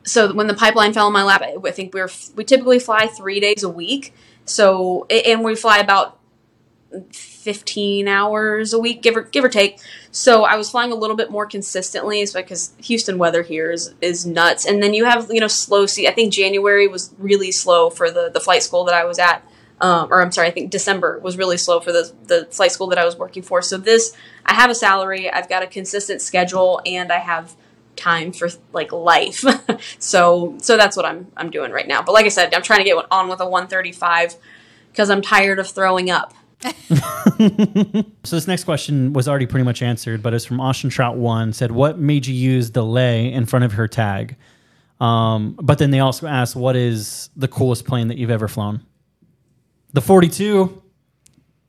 so 0.04 0.34
when 0.34 0.48
the 0.48 0.54
pipeline 0.54 0.94
fell 0.94 1.08
in 1.08 1.14
my 1.14 1.24
lap, 1.24 1.42
I 1.44 1.72
think 1.72 1.94
we're 1.94 2.10
we 2.36 2.44
typically 2.44 2.80
fly 2.80 3.08
three 3.08 3.40
days 3.40 3.64
a 3.64 3.70
week. 3.70 4.14
So 4.46 5.06
and 5.06 5.44
we 5.44 5.56
fly 5.56 5.80
about 5.80 6.17
15 7.12 8.08
hours 8.08 8.74
a 8.74 8.80
week, 8.80 9.02
give 9.02 9.18
or 9.18 9.24
give 9.24 9.44
or 9.44 9.50
take. 9.50 9.80
So 10.12 10.44
I 10.44 10.56
was 10.56 10.70
flying 10.70 10.92
a 10.92 10.96
little 10.96 11.16
bit 11.16 11.30
more 11.30 11.46
consistently, 11.46 12.26
because 12.34 12.74
Houston 12.80 13.18
weather 13.18 13.44
here 13.44 13.72
is 13.72 13.94
is 14.02 14.26
nuts. 14.26 14.66
And 14.66 14.82
then 14.82 14.94
you 14.94 15.06
have 15.06 15.30
you 15.30 15.40
know 15.40 15.48
slow 15.48 15.86
sea. 15.86 16.08
I 16.08 16.14
think 16.14 16.34
January 16.34 16.88
was 16.88 17.14
really 17.18 17.52
slow 17.52 17.90
for 17.90 18.10
the 18.10 18.30
the 18.34 18.40
flight 18.40 18.64
school 18.64 18.86
that 18.86 18.96
I 18.96 19.06
was 19.06 19.20
at. 19.20 19.44
Um, 19.80 20.12
or 20.12 20.24
I'm 20.24 20.32
sorry, 20.32 20.48
I 20.48 20.52
think 20.52 20.72
December 20.72 21.20
was 21.20 21.38
really 21.38 21.58
slow 21.58 21.80
for 21.80 21.92
the 21.92 22.12
the 22.26 22.48
flight 22.52 22.72
school 22.72 22.88
that 22.88 22.98
I 22.98 23.06
was 23.06 23.16
working 23.16 23.44
for. 23.44 23.62
So 23.62 23.78
this, 23.78 24.16
I 24.46 24.56
have 24.56 24.70
a 24.72 24.76
salary, 24.76 25.30
I've 25.30 25.50
got 25.50 25.62
a 25.62 25.68
consistent 25.68 26.22
schedule, 26.22 26.82
and 26.86 27.12
I 27.12 27.20
have 27.20 27.56
time 27.96 28.32
for 28.32 28.50
like 28.74 28.92
life. 28.92 29.44
so 30.00 30.56
so 30.62 30.78
that's 30.78 30.96
what 30.96 31.06
I'm 31.06 31.28
I'm 31.36 31.52
doing 31.52 31.72
right 31.72 31.88
now. 31.88 32.02
But 32.02 32.14
like 32.14 32.26
I 32.26 32.30
said, 32.30 32.54
I'm 32.54 32.64
trying 32.64 32.80
to 32.80 32.86
get 32.86 33.06
on 33.12 33.28
with 33.28 33.40
a 33.40 33.48
135 33.48 34.36
because 34.92 35.10
I'm 35.10 35.22
tired 35.22 35.60
of 35.60 35.68
throwing 35.70 36.10
up. 36.10 36.34
so 38.24 38.36
this 38.36 38.48
next 38.48 38.64
question 38.64 39.14
was 39.14 39.28
already 39.28 39.46
pretty 39.46 39.64
much 39.64 39.82
answered, 39.82 40.24
but 40.24 40.34
it's 40.34 40.46
from 40.46 40.60
Austin 40.60 40.90
Trout 40.90 41.18
One. 41.18 41.54
Said, 41.54 41.72
"What 41.72 42.00
made 42.00 42.26
you 42.26 42.34
use 42.34 42.70
delay 42.70 43.32
in 43.32 43.46
front 43.46 43.66
of 43.66 43.74
her 43.74 43.88
tag?" 43.88 44.36
Um, 45.00 45.58
but 45.62 45.78
then 45.78 45.92
they 45.92 46.00
also 46.00 46.26
asked, 46.28 46.56
"What 46.56 46.76
is 46.76 47.30
the 47.36 47.48
coolest 47.48 47.86
plane 47.86 48.08
that 48.08 48.18
you've 48.18 48.32
ever 48.32 48.48
flown?" 48.48 48.82
The 49.94 50.02
42. 50.02 50.82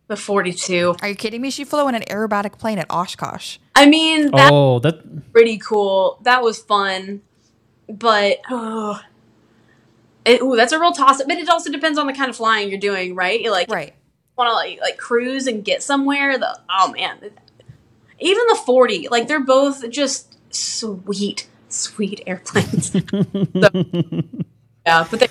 The 0.08 0.16
42. 0.16 0.96
Are 1.02 1.08
you 1.08 1.14
kidding 1.14 1.42
me? 1.42 1.50
She 1.50 1.64
flew 1.64 1.86
in 1.88 1.94
an 1.94 2.02
aerobatic 2.02 2.58
plane 2.58 2.78
at 2.78 2.86
Oshkosh. 2.90 3.58
I 3.76 3.86
mean, 3.86 4.30
that's 4.30 4.50
Oh, 4.50 4.78
that 4.80 5.32
pretty 5.32 5.58
cool. 5.58 6.18
That 6.22 6.42
was 6.42 6.58
fun, 6.58 7.20
but 7.88 8.38
oh, 8.50 9.00
it, 10.24 10.40
ooh, 10.40 10.56
that's 10.56 10.72
a 10.72 10.80
real 10.80 10.92
toss 10.92 11.20
up. 11.20 11.28
But 11.28 11.36
it 11.36 11.48
also 11.48 11.70
depends 11.70 11.98
on 11.98 12.06
the 12.06 12.14
kind 12.14 12.30
of 12.30 12.36
flying 12.36 12.70
you're 12.70 12.80
doing, 12.80 13.14
right? 13.14 13.38
You 13.40 13.50
like 13.50 13.70
Right. 13.70 13.94
Want 14.38 14.48
to 14.48 14.54
like, 14.54 14.80
like 14.80 14.96
cruise 14.96 15.46
and 15.46 15.64
get 15.64 15.82
somewhere. 15.82 16.38
The 16.38 16.58
oh 16.70 16.92
man, 16.92 17.18
even 18.18 18.46
the 18.48 18.60
40, 18.64 19.08
like 19.08 19.28
they're 19.28 19.40
both 19.40 19.88
just 19.90 20.38
sweet, 20.50 21.48
sweet 21.68 22.22
airplanes. 22.26 22.94
So, 23.60 23.68
yeah, 24.86 25.06
but 25.10 25.20
they 25.20 25.28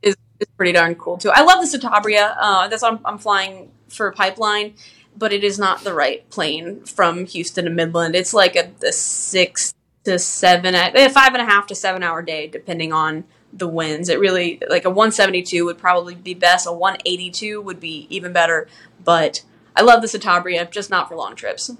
is 0.00 0.16
is 0.40 0.48
pretty 0.56 0.72
darn 0.72 0.94
cool 0.94 1.18
too. 1.18 1.30
I 1.30 1.42
love 1.42 1.60
the 1.60 1.78
Citabria. 1.78 2.34
Uh, 2.38 2.68
that's 2.68 2.82
what 2.82 2.94
I'm, 2.94 3.00
I'm 3.04 3.18
flying 3.18 3.70
for 3.88 4.10
pipeline, 4.12 4.74
but 5.16 5.32
it 5.32 5.44
is 5.44 5.58
not 5.58 5.84
the 5.84 5.92
right 5.92 6.28
plane 6.30 6.84
from 6.84 7.26
Houston 7.26 7.66
to 7.66 7.70
Midland. 7.70 8.14
It's 8.14 8.32
like 8.32 8.56
a, 8.56 8.70
a 8.86 8.92
six 8.92 9.74
to 10.04 10.18
seven, 10.18 10.74
a 10.74 11.10
five 11.10 11.34
and 11.34 11.42
a 11.42 11.44
half 11.44 11.66
to 11.66 11.74
seven 11.74 12.02
hour 12.02 12.22
day, 12.22 12.46
depending 12.46 12.92
on 12.92 13.24
the 13.58 13.68
winds. 13.68 14.08
It 14.08 14.18
really 14.18 14.60
like 14.68 14.84
a 14.84 14.90
172 14.90 15.64
would 15.64 15.78
probably 15.78 16.14
be 16.14 16.34
best. 16.34 16.66
A 16.66 16.72
182 16.72 17.60
would 17.60 17.80
be 17.80 18.06
even 18.10 18.32
better, 18.32 18.68
but 19.02 19.42
I 19.76 19.82
love 19.82 20.02
the 20.02 20.08
Citabria, 20.08 20.70
just 20.70 20.90
not 20.90 21.08
for 21.08 21.16
long 21.16 21.36
trips. 21.36 21.70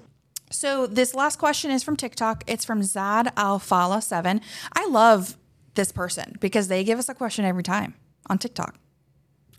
So 0.51 0.87
this 0.87 1.13
last 1.13 1.37
question 1.37 1.71
is 1.71 1.83
from 1.83 1.95
TikTok. 1.95 2.43
It's 2.47 2.65
from 2.65 2.83
Zad 2.83 3.31
Alfala 3.37 4.01
seven. 4.01 4.41
I 4.73 4.87
love 4.87 5.37
this 5.75 5.91
person 5.91 6.35
because 6.39 6.67
they 6.67 6.83
give 6.83 6.99
us 6.99 7.09
a 7.09 7.13
question 7.13 7.45
every 7.45 7.63
time 7.63 7.93
on 8.27 8.37
TikTok. 8.37 8.75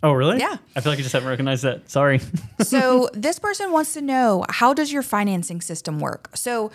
Oh, 0.03 0.13
really? 0.13 0.39
Yeah. 0.39 0.57
I 0.75 0.81
feel 0.81 0.93
like 0.93 0.99
I 0.99 1.03
just 1.03 1.13
haven't 1.13 1.29
recognized 1.29 1.63
that. 1.65 1.91
Sorry. 1.91 2.21
So 2.61 3.11
this 3.13 3.39
person 3.39 3.71
wants 3.71 3.93
to 3.95 4.01
know 4.01 4.45
how 4.49 4.73
does 4.73 4.93
your 4.93 5.03
financing 5.03 5.61
system 5.61 5.99
work? 5.99 6.31
So 6.35 6.71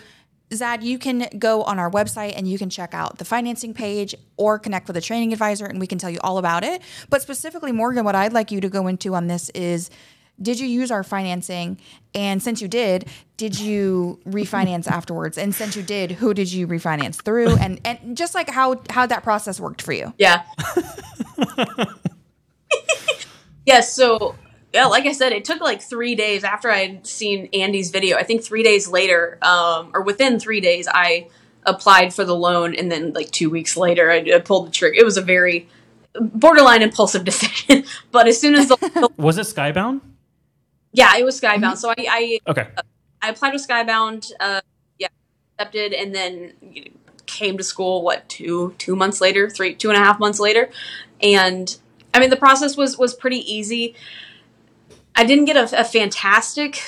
Zad, 0.54 0.82
you 0.82 0.98
can 0.98 1.28
go 1.38 1.62
on 1.62 1.78
our 1.78 1.90
website 1.90 2.34
and 2.36 2.48
you 2.48 2.58
can 2.58 2.70
check 2.70 2.94
out 2.94 3.18
the 3.18 3.24
financing 3.24 3.74
page 3.74 4.14
or 4.36 4.58
connect 4.58 4.86
with 4.86 4.96
a 4.96 5.00
training 5.00 5.32
advisor 5.32 5.66
and 5.66 5.80
we 5.80 5.86
can 5.86 5.98
tell 5.98 6.10
you 6.10 6.18
all 6.22 6.38
about 6.38 6.64
it. 6.64 6.82
But 7.10 7.22
specifically, 7.22 7.72
Morgan, 7.72 8.04
what 8.04 8.14
I'd 8.14 8.32
like 8.32 8.50
you 8.50 8.60
to 8.60 8.68
go 8.68 8.86
into 8.86 9.14
on 9.14 9.26
this 9.26 9.48
is 9.50 9.90
did 10.40 10.60
you 10.60 10.66
use 10.66 10.90
our 10.90 11.02
financing? 11.02 11.78
And 12.14 12.42
since 12.42 12.60
you 12.60 12.68
did, 12.68 13.08
did 13.38 13.58
you 13.58 14.20
refinance 14.26 14.86
afterwards? 14.86 15.38
And 15.38 15.54
since 15.54 15.76
you 15.76 15.82
did, 15.82 16.12
who 16.12 16.34
did 16.34 16.52
you 16.52 16.66
refinance 16.66 17.22
through? 17.22 17.56
And 17.56 17.80
and 17.84 18.16
just 18.16 18.34
like 18.34 18.50
how 18.50 18.82
how 18.90 19.06
that 19.06 19.22
process 19.22 19.58
worked 19.58 19.82
for 19.82 19.92
you. 19.92 20.12
Yeah. 20.18 20.42
yes. 23.66 23.94
So, 23.94 24.34
yeah, 24.76 24.86
like 24.86 25.06
I 25.06 25.12
said, 25.12 25.32
it 25.32 25.44
took 25.46 25.60
like 25.62 25.80
three 25.80 26.14
days 26.14 26.44
after 26.44 26.70
I 26.70 26.86
had 26.86 27.06
seen 27.06 27.48
Andy's 27.54 27.90
video. 27.90 28.18
I 28.18 28.24
think 28.24 28.44
three 28.44 28.62
days 28.62 28.86
later, 28.86 29.38
um, 29.40 29.90
or 29.94 30.02
within 30.02 30.38
three 30.38 30.60
days, 30.60 30.86
I 30.92 31.28
applied 31.64 32.12
for 32.12 32.24
the 32.24 32.34
loan, 32.36 32.74
and 32.74 32.92
then 32.92 33.14
like 33.14 33.30
two 33.30 33.48
weeks 33.48 33.74
later, 33.76 34.10
I, 34.10 34.18
I 34.34 34.38
pulled 34.40 34.66
the 34.66 34.70
trigger. 34.70 34.94
It 34.98 35.04
was 35.04 35.16
a 35.16 35.22
very 35.22 35.66
borderline 36.20 36.82
impulsive 36.82 37.24
decision, 37.30 37.84
but 38.12 38.28
as 38.28 38.38
soon 38.38 38.54
as 38.54 38.68
the 38.68 39.10
Was 39.16 39.38
it 39.38 39.46
Skybound? 39.46 40.02
yeah, 40.92 41.16
it 41.16 41.24
was 41.24 41.40
Skybound. 41.40 41.78
So 41.78 41.88
I, 41.90 41.94
I 41.98 42.38
Okay. 42.46 42.66
I 43.22 43.30
applied 43.30 43.54
with 43.54 43.66
Skybound. 43.66 44.30
Uh, 44.38 44.60
yeah, 44.98 45.08
accepted, 45.58 45.94
and 45.94 46.14
then 46.14 46.52
you 46.60 46.84
know, 46.84 46.90
came 47.24 47.56
to 47.56 47.64
school. 47.64 48.02
What 48.02 48.28
two 48.28 48.74
two 48.76 48.94
months 48.94 49.22
later, 49.22 49.48
three 49.48 49.74
two 49.74 49.88
and 49.88 49.96
a 49.96 50.04
half 50.04 50.20
months 50.20 50.38
later, 50.38 50.68
and 51.22 51.74
I 52.12 52.20
mean 52.20 52.28
the 52.28 52.36
process 52.36 52.76
was 52.76 52.98
was 52.98 53.14
pretty 53.14 53.40
easy. 53.50 53.94
I 55.16 55.24
didn't 55.24 55.46
get 55.46 55.56
a, 55.56 55.80
a 55.80 55.84
fantastic 55.84 56.82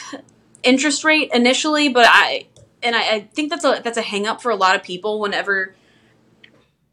interest 0.62 1.02
rate 1.02 1.30
initially, 1.32 1.88
but 1.88 2.04
I 2.06 2.46
and 2.82 2.94
I, 2.94 3.14
I 3.14 3.20
think 3.20 3.50
that's 3.50 3.64
a 3.64 3.80
that's 3.82 3.98
a 3.98 4.02
hang 4.02 4.26
up 4.26 4.42
for 4.42 4.50
a 4.50 4.56
lot 4.56 4.76
of 4.76 4.82
people 4.82 5.18
whenever 5.20 5.74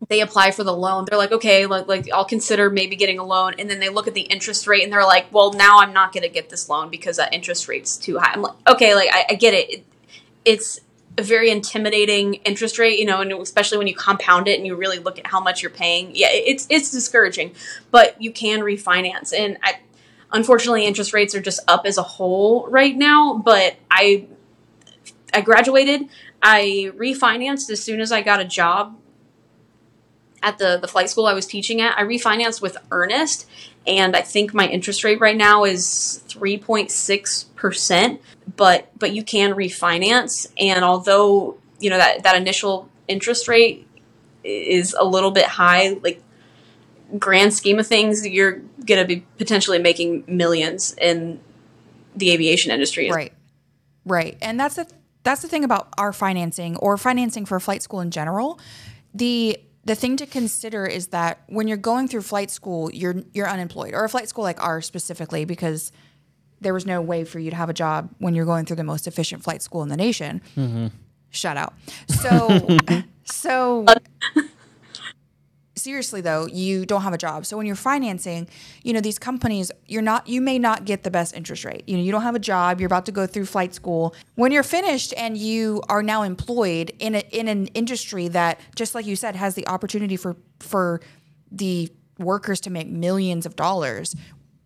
they 0.09 0.21
apply 0.21 0.51
for 0.51 0.63
the 0.63 0.73
loan. 0.73 1.05
They're 1.09 1.17
like 1.17 1.31
okay 1.31 1.65
like, 1.65 1.87
like 1.87 2.07
i'll 2.13 2.25
consider 2.25 2.69
maybe 2.69 2.95
getting 2.95 3.19
a 3.19 3.23
loan. 3.25 3.53
And 3.59 3.69
then 3.69 3.79
they 3.79 3.89
look 3.89 4.07
at 4.07 4.13
the 4.13 4.21
interest 4.21 4.67
rate 4.67 4.83
and 4.83 4.91
they're 4.93 5.03
like 5.03 5.25
well 5.31 5.53
now 5.53 5.79
i'm 5.79 5.93
not 5.93 6.13
going 6.13 6.23
to 6.23 6.29
get 6.29 6.49
this 6.49 6.69
loan 6.69 6.89
because 6.89 7.17
that 7.17 7.33
interest 7.33 7.67
rate's 7.67 7.97
too 7.97 8.17
high. 8.19 8.33
I'm 8.33 8.41
like 8.41 8.55
okay 8.67 8.95
like 8.95 9.09
i, 9.11 9.25
I 9.31 9.33
get 9.35 9.53
it. 9.53 9.69
it 9.69 9.85
it's 10.43 10.79
a 11.17 11.23
very 11.23 11.49
intimidating 11.49 12.35
interest 12.35 12.77
rate 12.77 12.99
you 12.99 13.05
know 13.05 13.21
and 13.21 13.31
especially 13.33 13.77
when 13.77 13.87
you 13.87 13.95
compound 13.95 14.47
it 14.47 14.57
and 14.57 14.67
you 14.67 14.75
really 14.75 14.99
look 14.99 15.17
at 15.17 15.27
how 15.27 15.39
much 15.39 15.61
you're 15.61 15.71
paying. 15.71 16.11
Yeah 16.13 16.27
it- 16.29 16.43
it's 16.47 16.67
it's 16.69 16.91
discouraging 16.91 17.53
but 17.91 18.21
you 18.21 18.31
can 18.31 18.59
refinance. 18.61 19.33
And 19.37 19.57
i 19.63 19.79
unfortunately 20.35 20.85
interest 20.85 21.13
rates 21.13 21.33
are 21.33 21.41
just 21.41 21.59
up 21.67 21.85
as 21.85 21.97
a 21.97 22.03
whole 22.03 22.67
right 22.69 22.95
now 22.95 23.35
but 23.37 23.75
i 23.89 24.27
i 25.33 25.41
graduated 25.41 26.07
i 26.43 26.91
refinanced 26.95 27.69
as 27.69 27.81
soon 27.81 27.99
as 27.99 28.11
i 28.11 28.21
got 28.21 28.39
a 28.39 28.45
job 28.45 28.95
at 30.45 30.59
the 30.59 30.77
the 30.79 30.87
flight 30.87 31.09
school 31.09 31.25
I 31.25 31.33
was 31.33 31.47
teaching 31.47 31.81
at. 31.81 31.97
I 31.97 32.03
refinanced 32.03 32.61
with 32.61 32.77
Earnest, 32.91 33.47
and 33.85 34.15
I 34.15 34.21
think 34.21 34.53
my 34.53 34.67
interest 34.67 35.03
rate 35.03 35.19
right 35.19 35.35
now 35.35 35.65
is 35.65 36.23
three 36.27 36.57
point 36.57 36.91
six 36.91 37.43
percent. 37.55 38.21
But 38.55 38.87
but 38.97 39.11
you 39.11 39.23
can 39.23 39.53
refinance, 39.53 40.47
and 40.57 40.85
although 40.85 41.57
you 41.79 41.89
know 41.89 41.97
that 41.97 42.23
that 42.23 42.35
initial 42.35 42.87
interest 43.07 43.47
rate 43.47 43.87
is 44.43 44.95
a 44.97 45.03
little 45.03 45.31
bit 45.31 45.45
high, 45.45 45.97
like 46.03 46.21
grand 47.17 47.53
scheme 47.53 47.79
of 47.79 47.87
things, 47.87 48.27
you're 48.27 48.61
gonna 48.85 49.05
be 49.05 49.25
potentially 49.37 49.79
making 49.79 50.23
millions 50.27 50.95
in 50.99 51.39
the 52.15 52.31
aviation 52.31 52.71
industry. 52.71 53.09
Right. 53.11 53.33
Right. 54.05 54.37
And 54.41 54.59
that's 54.59 54.75
the 54.75 54.87
that's 55.23 55.41
the 55.41 55.47
thing 55.47 55.63
about 55.63 55.89
our 55.97 56.13
financing 56.13 56.77
or 56.77 56.97
financing 56.97 57.45
for 57.45 57.59
flight 57.59 57.81
school 57.81 57.99
in 57.99 58.11
general. 58.11 58.59
The 59.13 59.57
the 59.83 59.95
thing 59.95 60.17
to 60.17 60.25
consider 60.25 60.85
is 60.85 61.07
that 61.07 61.41
when 61.47 61.67
you're 61.67 61.77
going 61.77 62.07
through 62.07 62.21
flight 62.21 62.51
school, 62.51 62.91
you're 62.91 63.15
you're 63.33 63.49
unemployed 63.49 63.93
or 63.93 64.03
a 64.03 64.09
flight 64.09 64.29
school 64.29 64.43
like 64.43 64.61
ours 64.63 64.85
specifically 64.85 65.45
because 65.45 65.91
there 66.61 66.73
was 66.73 66.85
no 66.85 67.01
way 67.01 67.23
for 67.23 67.39
you 67.39 67.49
to 67.49 67.55
have 67.55 67.69
a 67.69 67.73
job 67.73 68.09
when 68.19 68.33
you're 68.33 68.45
going 68.45 68.65
through 68.65 68.77
the 68.77 68.83
most 68.83 69.07
efficient 69.07 69.43
flight 69.43 69.61
school 69.61 69.83
in 69.83 69.89
the 69.89 69.97
nation. 69.97 70.41
Mm-hmm. 70.55 70.87
Shut 71.31 71.57
out. 71.57 71.73
So 72.07 72.79
so 73.25 73.85
uh, 73.87 73.95
seriously 75.85 76.19
though 76.19 76.47
you 76.47 76.85
don't 76.85 77.03
have 77.03 77.13
a 77.13 77.17
job. 77.17 77.45
So 77.45 77.55
when 77.57 77.67
you're 77.67 77.75
financing 77.93 78.47
you 78.83 78.91
know 78.91 79.01
these 79.01 79.19
companies 79.19 79.71
you're 79.87 80.01
not 80.01 80.27
you 80.27 80.41
may 80.41 80.57
not 80.59 80.83
get 80.83 81.03
the 81.03 81.11
best 81.11 81.35
interest 81.35 81.63
rate. 81.63 81.83
You 81.87 81.95
know 81.95 82.03
you 82.03 82.11
don't 82.11 82.23
have 82.23 82.35
a 82.35 82.45
job. 82.53 82.81
You're 82.81 82.87
about 82.87 83.05
to 83.05 83.11
go 83.11 83.27
through 83.27 83.45
flight 83.45 83.73
school. 83.73 84.15
When 84.33 84.51
you're 84.51 84.63
finished 84.63 85.13
and 85.15 85.37
you 85.37 85.81
are 85.87 86.01
now 86.01 86.23
employed 86.23 86.91
in 86.99 87.15
a, 87.15 87.23
in 87.31 87.47
an 87.47 87.67
industry 87.67 88.27
that 88.29 88.59
just 88.75 88.95
like 88.95 89.05
you 89.05 89.15
said 89.15 89.35
has 89.35 89.53
the 89.53 89.67
opportunity 89.67 90.17
for 90.17 90.35
for 90.59 91.01
the 91.51 91.89
workers 92.17 92.59
to 92.61 92.69
make 92.69 92.87
millions 92.87 93.45
of 93.45 93.55
dollars 93.55 94.15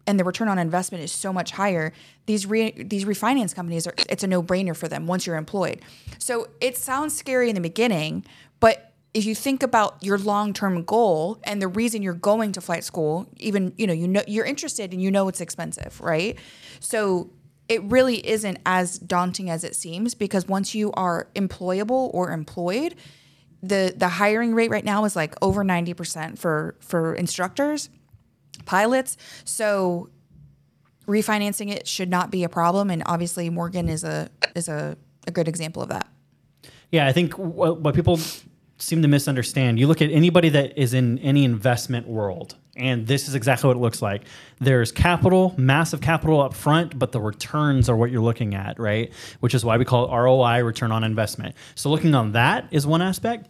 and 0.08 0.20
the 0.20 0.24
return 0.24 0.48
on 0.48 0.58
investment 0.58 1.04
is 1.04 1.12
so 1.12 1.34
much 1.34 1.52
higher 1.52 1.92
these 2.28 2.46
re, 2.46 2.72
these 2.72 3.06
refinance 3.06 3.54
companies 3.54 3.86
are 3.88 3.94
it's 4.08 4.24
a 4.24 4.28
no-brainer 4.28 4.76
for 4.76 4.88
them 4.88 5.06
once 5.06 5.28
you're 5.28 5.36
employed. 5.36 5.82
So 6.18 6.48
it 6.62 6.78
sounds 6.78 7.18
scary 7.18 7.50
in 7.50 7.56
the 7.56 7.62
beginning 7.62 8.26
but 8.60 8.89
if 9.14 9.26
you 9.26 9.34
think 9.34 9.64
about 9.64 10.04
your 10.04 10.18
long-term 10.18 10.84
goal 10.84 11.40
and 11.44 11.62
the 11.62 11.68
reason 11.68 12.02
you're 12.02 12.14
going 12.14 12.52
to 12.52 12.62
flight 12.62 12.84
school 12.84 13.28
even 13.38 13.74
you 13.78 13.88
know 13.88 13.94
you 13.94 14.08
know 14.08 14.22
you're 14.28 14.46
interested 14.46 14.92
and 14.92 15.02
you 15.02 15.12
know 15.12 15.28
it's 15.28 15.42
expensive 15.42 16.00
right 16.02 16.38
so 16.80 17.30
it 17.68 17.84
really 17.84 18.26
isn't 18.28 18.58
as 18.66 18.98
daunting 19.00 19.50
as 19.50 19.64
it 19.64 19.76
seems 19.76 20.16
because 20.16 20.48
once 20.48 20.74
you 20.74 20.92
are 20.94 21.28
employable 21.36 22.10
or 22.14 22.32
employed 22.32 22.96
the 23.62 23.94
the 23.96 24.08
hiring 24.08 24.54
rate 24.54 24.70
right 24.70 24.86
now 24.86 25.04
is 25.06 25.16
like 25.16 25.36
over 25.42 25.64
90% 25.64 26.38
for 26.38 26.76
for 26.80 27.14
instructors 27.16 27.90
pilots 28.66 29.18
so 29.44 30.10
refinancing 31.10 31.72
it 31.72 31.88
should 31.88 32.10
not 32.10 32.32
be 32.32 32.44
a 32.44 32.50
problem. 32.50 32.90
And 32.90 33.04
obviously, 33.06 33.50
Morgan 33.50 33.90
is 33.90 34.04
a 34.04 34.30
is 34.56 34.70
a, 34.70 34.96
a 35.28 35.32
good 35.32 35.48
example 35.48 35.82
of 35.82 35.90
that. 35.90 36.08
Yeah, 36.92 37.08
I 37.08 37.12
think 37.12 37.34
what, 37.38 37.82
what 37.82 37.96
people 37.96 38.20
seem 38.80 39.02
to 39.02 39.08
misunderstand. 39.08 39.80
You 39.80 39.88
look 39.88 40.02
at 40.02 40.10
anybody 40.12 40.50
that 40.50 40.78
is 40.78 40.94
in 40.94 41.20
any 41.20 41.44
investment 41.44 42.08
world, 42.08 42.56
and 42.76 43.06
this 43.06 43.28
is 43.28 43.36
exactly 43.36 43.68
what 43.68 43.78
it 43.78 43.82
looks 43.82 44.02
like. 44.02 44.24
There's 44.60 44.92
capital, 44.92 45.54
massive 45.58 46.02
capital 46.02 46.42
up 46.42 46.54
front, 46.54 46.98
but 46.98 47.12
the 47.12 47.20
returns 47.20 47.90
are 47.90 47.96
what 47.96 48.10
you're 48.10 48.22
looking 48.22 48.56
at, 48.56 48.80
right? 48.80 49.12
Which 49.42 49.54
is 49.54 49.66
why 49.66 49.78
we 49.78 49.86
call 49.86 50.06
it 50.06 50.16
ROI, 50.16 50.64
return 50.64 50.92
on 50.92 51.04
investment. 51.04 51.56
So 51.76 51.90
looking 51.90 52.16
on 52.16 52.32
that 52.32 52.68
is 52.72 52.88
one 52.88 53.02
aspect. 53.02 53.50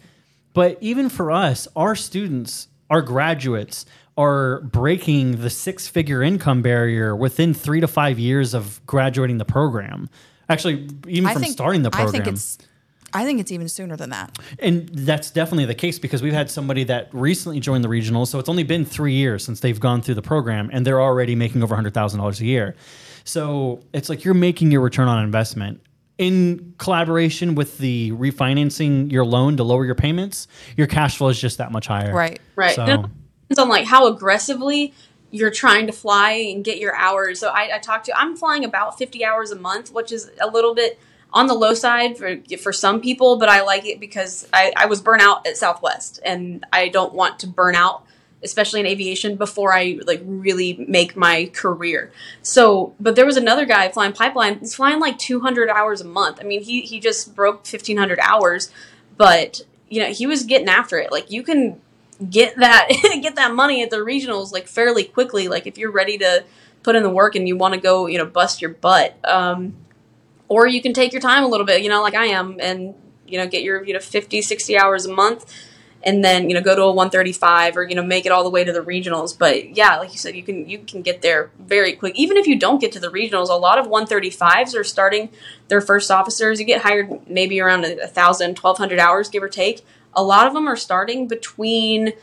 But 0.53 0.77
even 0.81 1.09
for 1.09 1.31
us, 1.31 1.67
our 1.75 1.95
students, 1.95 2.67
our 2.89 3.01
graduates, 3.01 3.85
are 4.17 4.61
breaking 4.61 5.41
the 5.41 5.49
six 5.49 5.87
figure 5.87 6.21
income 6.21 6.61
barrier 6.61 7.15
within 7.15 7.53
three 7.53 7.79
to 7.79 7.87
five 7.87 8.19
years 8.19 8.53
of 8.53 8.85
graduating 8.85 9.37
the 9.37 9.45
program. 9.45 10.09
Actually, 10.49 10.89
even 11.07 11.27
I 11.27 11.33
from 11.33 11.43
think, 11.43 11.53
starting 11.53 11.83
the 11.83 11.91
program. 11.91 12.09
I 12.09 12.25
think 12.25 12.27
it's 12.27 12.57
I 13.13 13.25
think 13.25 13.39
it's 13.39 13.51
even 13.51 13.67
sooner 13.69 13.95
than 13.95 14.09
that. 14.11 14.37
And 14.59 14.89
that's 14.89 15.31
definitely 15.31 15.65
the 15.65 15.75
case 15.75 15.99
because 15.99 16.21
we've 16.21 16.33
had 16.33 16.49
somebody 16.49 16.83
that 16.85 17.09
recently 17.13 17.59
joined 17.59 17.83
the 17.83 17.89
regionals. 17.89 18.27
So 18.27 18.39
it's 18.39 18.49
only 18.49 18.63
been 18.63 18.85
three 18.85 19.13
years 19.13 19.43
since 19.43 19.59
they've 19.59 19.79
gone 19.79 20.01
through 20.01 20.15
the 20.15 20.21
program 20.21 20.69
and 20.73 20.85
they're 20.85 21.01
already 21.01 21.35
making 21.35 21.63
over 21.63 21.75
$100,000 21.75 22.39
a 22.41 22.45
year. 22.45 22.75
So 23.23 23.81
it's 23.93 24.09
like 24.09 24.23
you're 24.23 24.33
making 24.33 24.71
your 24.71 24.81
return 24.81 25.07
on 25.07 25.23
investment 25.23 25.81
in 26.17 26.73
collaboration 26.77 27.55
with 27.55 27.77
the 27.77 28.11
refinancing 28.11 29.11
your 29.11 29.25
loan 29.25 29.57
to 29.57 29.63
lower 29.63 29.85
your 29.85 29.95
payments. 29.95 30.47
Your 30.75 30.87
cash 30.87 31.17
flow 31.17 31.29
is 31.29 31.39
just 31.39 31.57
that 31.59 31.71
much 31.71 31.87
higher. 31.87 32.13
Right. 32.13 32.39
Right. 32.55 32.75
So- 32.75 32.83
And 32.83 33.05
it 33.05 33.09
depends 33.49 33.59
on 33.59 33.69
like 33.69 33.85
how 33.85 34.07
aggressively 34.07 34.93
you're 35.31 35.51
trying 35.51 35.85
to 35.87 35.93
fly 35.93 36.31
and 36.31 36.63
get 36.65 36.79
your 36.79 36.95
hours. 36.95 37.39
So 37.39 37.49
I, 37.49 37.75
I 37.75 37.77
talked 37.79 38.05
to 38.07 38.19
I'm 38.19 38.35
flying 38.35 38.65
about 38.65 38.97
50 38.97 39.23
hours 39.23 39.51
a 39.51 39.55
month, 39.55 39.91
which 39.93 40.11
is 40.11 40.29
a 40.41 40.47
little 40.47 40.73
bit 40.73 40.99
on 41.31 41.47
the 41.47 41.53
low 41.53 41.73
side 41.73 42.17
for 42.17 42.37
for 42.57 42.73
some 42.73 43.01
people, 43.01 43.37
but 43.37 43.49
I 43.49 43.61
like 43.61 43.85
it 43.85 43.99
because 43.99 44.47
I, 44.51 44.73
I 44.75 44.85
was 44.87 45.01
burnt 45.01 45.21
out 45.21 45.45
at 45.45 45.57
Southwest 45.57 46.19
and 46.25 46.65
I 46.73 46.89
don't 46.89 47.13
want 47.13 47.39
to 47.39 47.47
burn 47.47 47.75
out, 47.75 48.03
especially 48.43 48.79
in 48.79 48.85
aviation, 48.85 49.35
before 49.35 49.73
I 49.73 49.99
like 50.05 50.21
really 50.25 50.85
make 50.87 51.15
my 51.15 51.51
career. 51.53 52.11
So 52.41 52.95
but 52.99 53.15
there 53.15 53.25
was 53.25 53.37
another 53.37 53.65
guy 53.65 53.89
flying 53.89 54.13
pipeline, 54.13 54.59
he's 54.59 54.75
flying 54.75 54.99
like 54.99 55.19
200 55.19 55.69
hours 55.69 56.01
a 56.01 56.05
month. 56.05 56.39
I 56.41 56.43
mean 56.43 56.63
he 56.63 56.81
he 56.81 56.99
just 56.99 57.35
broke 57.35 57.57
1500 57.57 58.19
hours, 58.19 58.71
but 59.17 59.61
you 59.87 60.01
know, 60.01 60.09
he 60.09 60.27
was 60.27 60.43
getting 60.43 60.69
after 60.69 60.97
it. 60.97 61.11
Like 61.11 61.31
you 61.31 61.43
can 61.43 61.79
get 62.27 62.55
that 62.57 62.89
get 63.21 63.35
that 63.35 63.53
money 63.53 63.83
at 63.83 63.89
the 63.89 63.97
regionals 63.97 64.51
like 64.51 64.67
fairly 64.67 65.03
quickly 65.03 65.47
like 65.47 65.65
if 65.65 65.77
you're 65.77 65.91
ready 65.91 66.17
to 66.17 66.43
put 66.83 66.95
in 66.95 67.03
the 67.03 67.09
work 67.09 67.35
and 67.35 67.47
you 67.47 67.55
want 67.55 67.73
to 67.73 67.79
go 67.79 68.07
you 68.07 68.17
know 68.17 68.25
bust 68.25 68.61
your 68.61 68.71
butt 68.71 69.17
um, 69.23 69.73
or 70.49 70.67
you 70.67 70.81
can 70.81 70.93
take 70.93 71.13
your 71.13 71.21
time 71.21 71.43
a 71.43 71.47
little 71.47 71.65
bit 71.65 71.81
you 71.81 71.89
know 71.89 72.01
like 72.01 72.15
i 72.15 72.25
am 72.25 72.57
and 72.59 72.93
you 73.25 73.37
know 73.37 73.47
get 73.47 73.63
your 73.63 73.83
you 73.85 73.93
know 73.93 73.99
50 73.99 74.41
60 74.41 74.77
hours 74.77 75.05
a 75.05 75.13
month 75.13 75.45
and 76.03 76.23
then 76.23 76.49
you 76.49 76.55
know 76.55 76.61
go 76.61 76.75
to 76.75 76.83
a 76.83 76.91
135 76.91 77.77
or 77.77 77.83
you 77.83 77.95
know 77.95 78.03
make 78.03 78.25
it 78.25 78.31
all 78.31 78.43
the 78.43 78.49
way 78.49 78.63
to 78.63 78.71
the 78.71 78.81
regionals. 78.81 79.37
But 79.37 79.75
yeah 79.75 79.97
like 79.97 80.11
you 80.11 80.17
said 80.17 80.35
you 80.35 80.43
can 80.43 80.67
you 80.69 80.79
can 80.79 81.01
get 81.01 81.21
there 81.21 81.51
very 81.59 81.93
quick. 81.93 82.15
Even 82.15 82.37
if 82.37 82.47
you 82.47 82.57
don't 82.57 82.79
get 82.79 82.91
to 82.93 82.99
the 82.99 83.09
regionals 83.09 83.49
a 83.49 83.53
lot 83.53 83.79
of 83.79 83.87
135s 83.87 84.75
are 84.75 84.83
starting 84.83 85.29
their 85.67 85.81
first 85.81 86.09
officers. 86.11 86.59
You 86.59 86.65
get 86.65 86.81
hired 86.81 87.27
maybe 87.29 87.59
around 87.59 87.85
a, 87.85 88.07
thousand 88.07 88.57
1200 88.57 88.99
hours 88.99 89.29
give 89.29 89.43
or 89.43 89.49
take. 89.49 89.85
A 90.13 90.23
lot 90.23 90.47
of 90.47 90.53
them 90.53 90.67
are 90.67 90.75
starting 90.75 91.27
between 91.27 92.13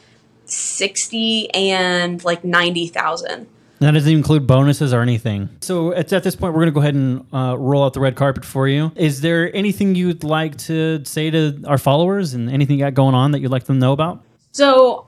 60 0.47 1.51
and 1.55 2.23
like 2.25 2.45
90,000 2.45 3.47
That 3.79 3.91
doesn't 3.91 4.11
include 4.11 4.47
bonuses 4.47 4.95
or 4.95 5.03
anything. 5.03 5.51
So 5.61 5.91
it's 5.91 6.13
at 6.13 6.23
this 6.23 6.35
point, 6.35 6.55
we're 6.55 6.61
going 6.61 6.69
to 6.69 6.73
go 6.73 6.81
ahead 6.81 6.95
and 6.95 7.27
uh, 7.33 7.57
roll 7.59 7.85
out 7.85 7.93
the 7.93 8.01
red 8.01 8.17
carpet 8.17 8.45
for 8.45 8.67
you. 8.67 8.91
Is 8.97 9.21
there 9.21 9.55
anything 9.55 9.95
you'd 9.95 10.25
like 10.25 10.57
to 10.59 11.05
say 11.05 11.31
to 11.31 11.63
our 11.67 11.77
followers 11.77 12.33
and 12.33 12.51
anything 12.51 12.79
you 12.79 12.85
got 12.85 12.95
going 12.95 13.15
on 13.15 13.33
that 13.33 13.41
you'd 13.41 13.51
like 13.51 13.65
them 13.65 13.77
to 13.77 13.81
know 13.81 13.93
about? 13.93 14.23
So 14.53 15.07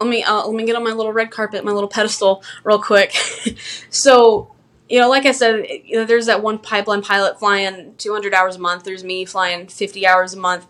let 0.00 0.10
me 0.10 0.22
uh, 0.22 0.46
let 0.46 0.54
me 0.54 0.66
get 0.66 0.76
on 0.76 0.84
my 0.84 0.92
little 0.92 1.12
red 1.12 1.30
carpet, 1.30 1.64
my 1.64 1.72
little 1.72 1.88
pedestal, 1.88 2.42
real 2.62 2.80
quick. 2.80 3.12
so 3.90 4.54
you 4.88 4.98
know, 5.00 5.08
like 5.08 5.26
I 5.26 5.32
said, 5.32 5.66
you 5.84 5.96
know, 5.96 6.04
there's 6.04 6.26
that 6.26 6.42
one 6.42 6.58
pipeline 6.58 7.02
pilot 7.02 7.38
flying 7.38 7.94
200 7.98 8.32
hours 8.32 8.56
a 8.56 8.58
month. 8.58 8.84
There's 8.84 9.04
me 9.04 9.24
flying 9.24 9.66
50 9.66 10.06
hours 10.06 10.32
a 10.32 10.38
month. 10.38 10.66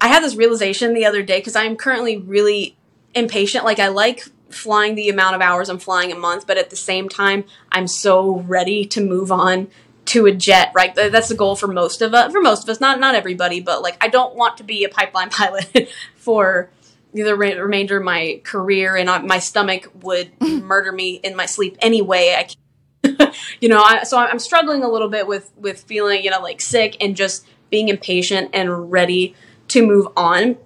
I 0.00 0.08
had 0.08 0.22
this 0.22 0.34
realization 0.34 0.94
the 0.94 1.06
other 1.06 1.22
day 1.22 1.38
because 1.38 1.56
I'm 1.56 1.76
currently 1.76 2.18
really 2.18 2.76
impatient. 3.14 3.64
Like 3.64 3.78
I 3.78 3.88
like 3.88 4.26
flying 4.50 4.94
the 4.94 5.08
amount 5.08 5.36
of 5.36 5.40
hours 5.40 5.68
I'm 5.68 5.78
flying 5.78 6.12
a 6.12 6.16
month, 6.16 6.46
but 6.46 6.58
at 6.58 6.70
the 6.70 6.76
same 6.76 7.08
time, 7.08 7.44
I'm 7.72 7.86
so 7.86 8.40
ready 8.40 8.84
to 8.86 9.00
move 9.00 9.32
on 9.32 9.68
to 10.06 10.26
a 10.26 10.32
jet. 10.32 10.72
Right, 10.74 10.94
that's 10.94 11.28
the 11.28 11.34
goal 11.34 11.56
for 11.56 11.68
most 11.68 12.02
of 12.02 12.14
us. 12.14 12.32
For 12.32 12.40
most 12.40 12.64
of 12.64 12.68
us, 12.68 12.80
not 12.80 13.00
not 13.00 13.14
everybody, 13.14 13.60
but 13.60 13.82
like 13.82 13.96
I 14.00 14.08
don't 14.08 14.34
want 14.34 14.58
to 14.58 14.64
be 14.64 14.84
a 14.84 14.88
pipeline 14.88 15.30
pilot 15.30 15.88
for 16.16 16.70
the 17.12 17.34
re- 17.34 17.58
remainder 17.58 17.98
of 17.98 18.04
my 18.04 18.40
career, 18.44 18.96
and 18.96 19.10
I, 19.10 19.18
my 19.18 19.38
stomach 19.38 19.90
would 20.02 20.32
murder 20.40 20.92
me 20.92 21.14
in 21.22 21.36
my 21.36 21.46
sleep 21.46 21.76
anyway. 21.80 22.34
I 22.36 22.42
can't 22.44 22.56
you 23.60 23.68
know 23.68 23.82
I, 23.82 24.02
so 24.02 24.18
i'm 24.18 24.38
struggling 24.38 24.82
a 24.82 24.88
little 24.88 25.08
bit 25.08 25.26
with 25.26 25.50
with 25.56 25.82
feeling 25.84 26.22
you 26.22 26.30
know 26.30 26.42
like 26.42 26.60
sick 26.60 26.96
and 27.00 27.16
just 27.16 27.46
being 27.70 27.88
impatient 27.88 28.50
and 28.52 28.92
ready 28.92 29.34
to 29.68 29.86
move 29.86 30.08
on 30.16 30.58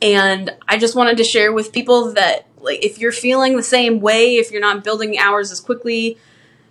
and 0.00 0.50
i 0.66 0.76
just 0.76 0.96
wanted 0.96 1.16
to 1.18 1.24
share 1.24 1.52
with 1.52 1.72
people 1.72 2.12
that 2.14 2.46
like 2.62 2.84
if 2.84 2.98
you're 2.98 3.12
feeling 3.12 3.56
the 3.56 3.62
same 3.62 4.00
way 4.00 4.36
if 4.36 4.50
you're 4.50 4.60
not 4.60 4.84
building 4.84 5.18
hours 5.18 5.50
as 5.50 5.60
quickly 5.60 6.16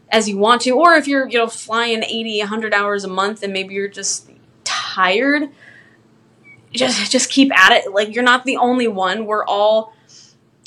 as 0.10 0.28
you 0.28 0.38
want 0.38 0.62
to 0.62 0.72
or 0.72 0.96
if 0.96 1.08
you're 1.08 1.28
you 1.28 1.38
know 1.38 1.48
flying 1.48 2.04
80 2.04 2.40
100 2.40 2.74
hours 2.74 3.04
a 3.04 3.08
month 3.08 3.44
and 3.44 3.54
maybe 3.54 3.74
you're 3.74 3.88
just 3.88 4.30
tired 4.64 5.50
just 6.74 7.12
just 7.12 7.30
keep 7.30 7.52
at 7.58 7.72
it. 7.72 7.92
Like 7.92 8.14
you're 8.14 8.24
not 8.24 8.46
the 8.46 8.58
only 8.58 8.88
one. 8.88 9.26
We're 9.26 9.46
all 9.46 9.94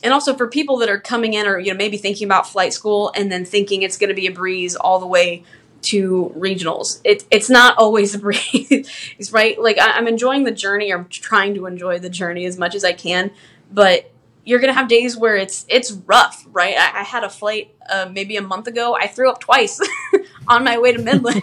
and 0.03 0.13
also 0.13 0.35
for 0.35 0.47
people 0.47 0.77
that 0.79 0.89
are 0.89 1.01
coming 1.01 1.33
in 1.33 1.47
or 1.47 1.59
you 1.59 1.73
know 1.73 1.77
maybe 1.77 1.97
thinking 1.97 2.27
about 2.27 2.47
flight 2.47 2.73
school 2.73 3.13
and 3.17 3.31
then 3.31 3.45
thinking 3.45 3.83
it's 3.83 3.97
going 3.97 4.09
to 4.09 4.15
be 4.15 4.27
a 4.27 4.33
breeze 4.33 4.77
all 4.77 4.99
the 4.99 5.07
way 5.07 5.45
to 5.83 6.33
regionals. 6.37 7.01
It, 7.05 7.25
it's 7.31 7.51
not 7.51 7.77
always 7.79 8.15
a 8.15 8.19
breeze 8.21 9.31
right? 9.33 9.61
Like 9.61 9.79
I, 9.79 9.93
i'm 9.93 10.09
enjoying 10.09 10.45
the 10.45 10.53
journey 10.53 10.93
or 10.93 10.99
i'm 10.99 11.09
trying 11.09 11.55
to 11.55 11.67
enjoy 11.67 11.99
the 11.99 12.11
journey 12.11 12.45
as 12.45 12.59
much 12.59 12.75
as 12.75 12.85
i 12.85 12.93
can 12.93 13.31
but 13.73 14.11
you're 14.45 14.61
gonna 14.61 14.73
have 14.73 14.89
days 14.89 15.17
where 15.17 15.37
it's 15.37 15.65
it's 15.69 15.93
rough 15.93 16.47
right 16.51 16.77
i, 16.77 17.01
I 17.01 17.03
had 17.03 17.25
a 17.25 17.31
flight 17.31 17.75
uh, 17.89 18.09
maybe 18.11 18.37
a 18.37 18.43
month 18.43 18.67
ago 18.67 18.95
i 18.95 19.07
threw 19.07 19.31
up 19.31 19.41
twice 19.41 19.81
on 20.49 20.65
my 20.65 20.79
way 20.79 20.93
to 20.93 21.03
midland 21.03 21.43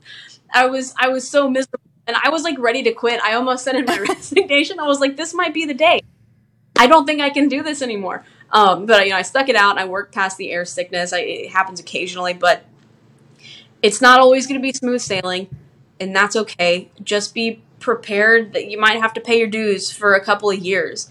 i 0.54 0.66
was 0.66 0.94
i 0.98 1.08
was 1.08 1.28
so 1.28 1.48
miserable 1.48 1.80
and 2.06 2.16
i 2.22 2.28
was 2.30 2.42
like 2.42 2.58
ready 2.58 2.82
to 2.82 2.92
quit 2.92 3.20
i 3.22 3.34
almost 3.34 3.64
sent 3.64 3.78
in 3.78 3.84
my 3.84 3.98
resignation 4.08 4.78
i 4.78 4.86
was 4.86 5.00
like 5.00 5.16
this 5.16 5.34
might 5.34 5.54
be 5.54 5.66
the 5.66 5.74
day 5.74 6.00
I 6.82 6.86
don't 6.86 7.06
think 7.06 7.20
I 7.20 7.30
can 7.30 7.48
do 7.48 7.62
this 7.62 7.82
anymore. 7.82 8.24
Um, 8.50 8.86
but 8.86 9.04
you 9.04 9.10
know, 9.10 9.16
I 9.16 9.22
stuck 9.22 9.48
it 9.48 9.56
out 9.56 9.78
I 9.78 9.84
worked 9.84 10.14
past 10.14 10.36
the 10.36 10.50
air 10.50 10.64
sickness. 10.64 11.12
I, 11.12 11.20
it 11.20 11.50
happens 11.50 11.80
occasionally, 11.80 12.34
but 12.34 12.64
it's 13.82 14.00
not 14.00 14.20
always 14.20 14.46
going 14.46 14.60
to 14.60 14.62
be 14.62 14.72
smooth 14.72 15.00
sailing, 15.00 15.48
and 16.00 16.14
that's 16.14 16.36
okay. 16.36 16.90
Just 17.02 17.34
be 17.34 17.62
prepared 17.80 18.52
that 18.52 18.70
you 18.70 18.78
might 18.78 19.00
have 19.00 19.12
to 19.14 19.20
pay 19.20 19.38
your 19.38 19.48
dues 19.48 19.90
for 19.90 20.14
a 20.14 20.24
couple 20.24 20.50
of 20.50 20.58
years. 20.58 21.10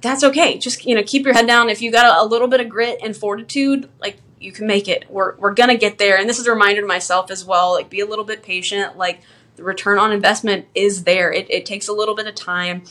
That's 0.00 0.24
okay. 0.24 0.58
Just 0.58 0.84
you 0.84 0.94
know, 0.94 1.02
keep 1.02 1.24
your 1.24 1.34
head 1.34 1.46
down. 1.46 1.68
If 1.68 1.82
you 1.82 1.92
got 1.92 2.06
a, 2.06 2.24
a 2.24 2.26
little 2.26 2.48
bit 2.48 2.60
of 2.60 2.68
grit 2.68 2.98
and 3.02 3.16
fortitude, 3.16 3.88
like 4.00 4.16
you 4.38 4.52
can 4.52 4.66
make 4.66 4.88
it. 4.88 5.04
We're 5.10 5.36
we're 5.36 5.54
gonna 5.54 5.76
get 5.76 5.98
there. 5.98 6.18
And 6.18 6.28
this 6.28 6.38
is 6.38 6.46
a 6.46 6.52
reminder 6.52 6.80
to 6.80 6.86
myself 6.86 7.30
as 7.30 7.44
well. 7.44 7.72
Like, 7.72 7.90
be 7.90 8.00
a 8.00 8.06
little 8.06 8.24
bit 8.24 8.42
patient. 8.42 8.96
Like, 8.96 9.20
the 9.56 9.62
return 9.62 9.98
on 9.98 10.12
investment 10.12 10.66
is 10.74 11.04
there. 11.04 11.32
It, 11.32 11.50
it 11.50 11.66
takes 11.66 11.88
a 11.88 11.92
little 11.92 12.14
bit 12.14 12.26
of 12.26 12.34
time 12.34 12.82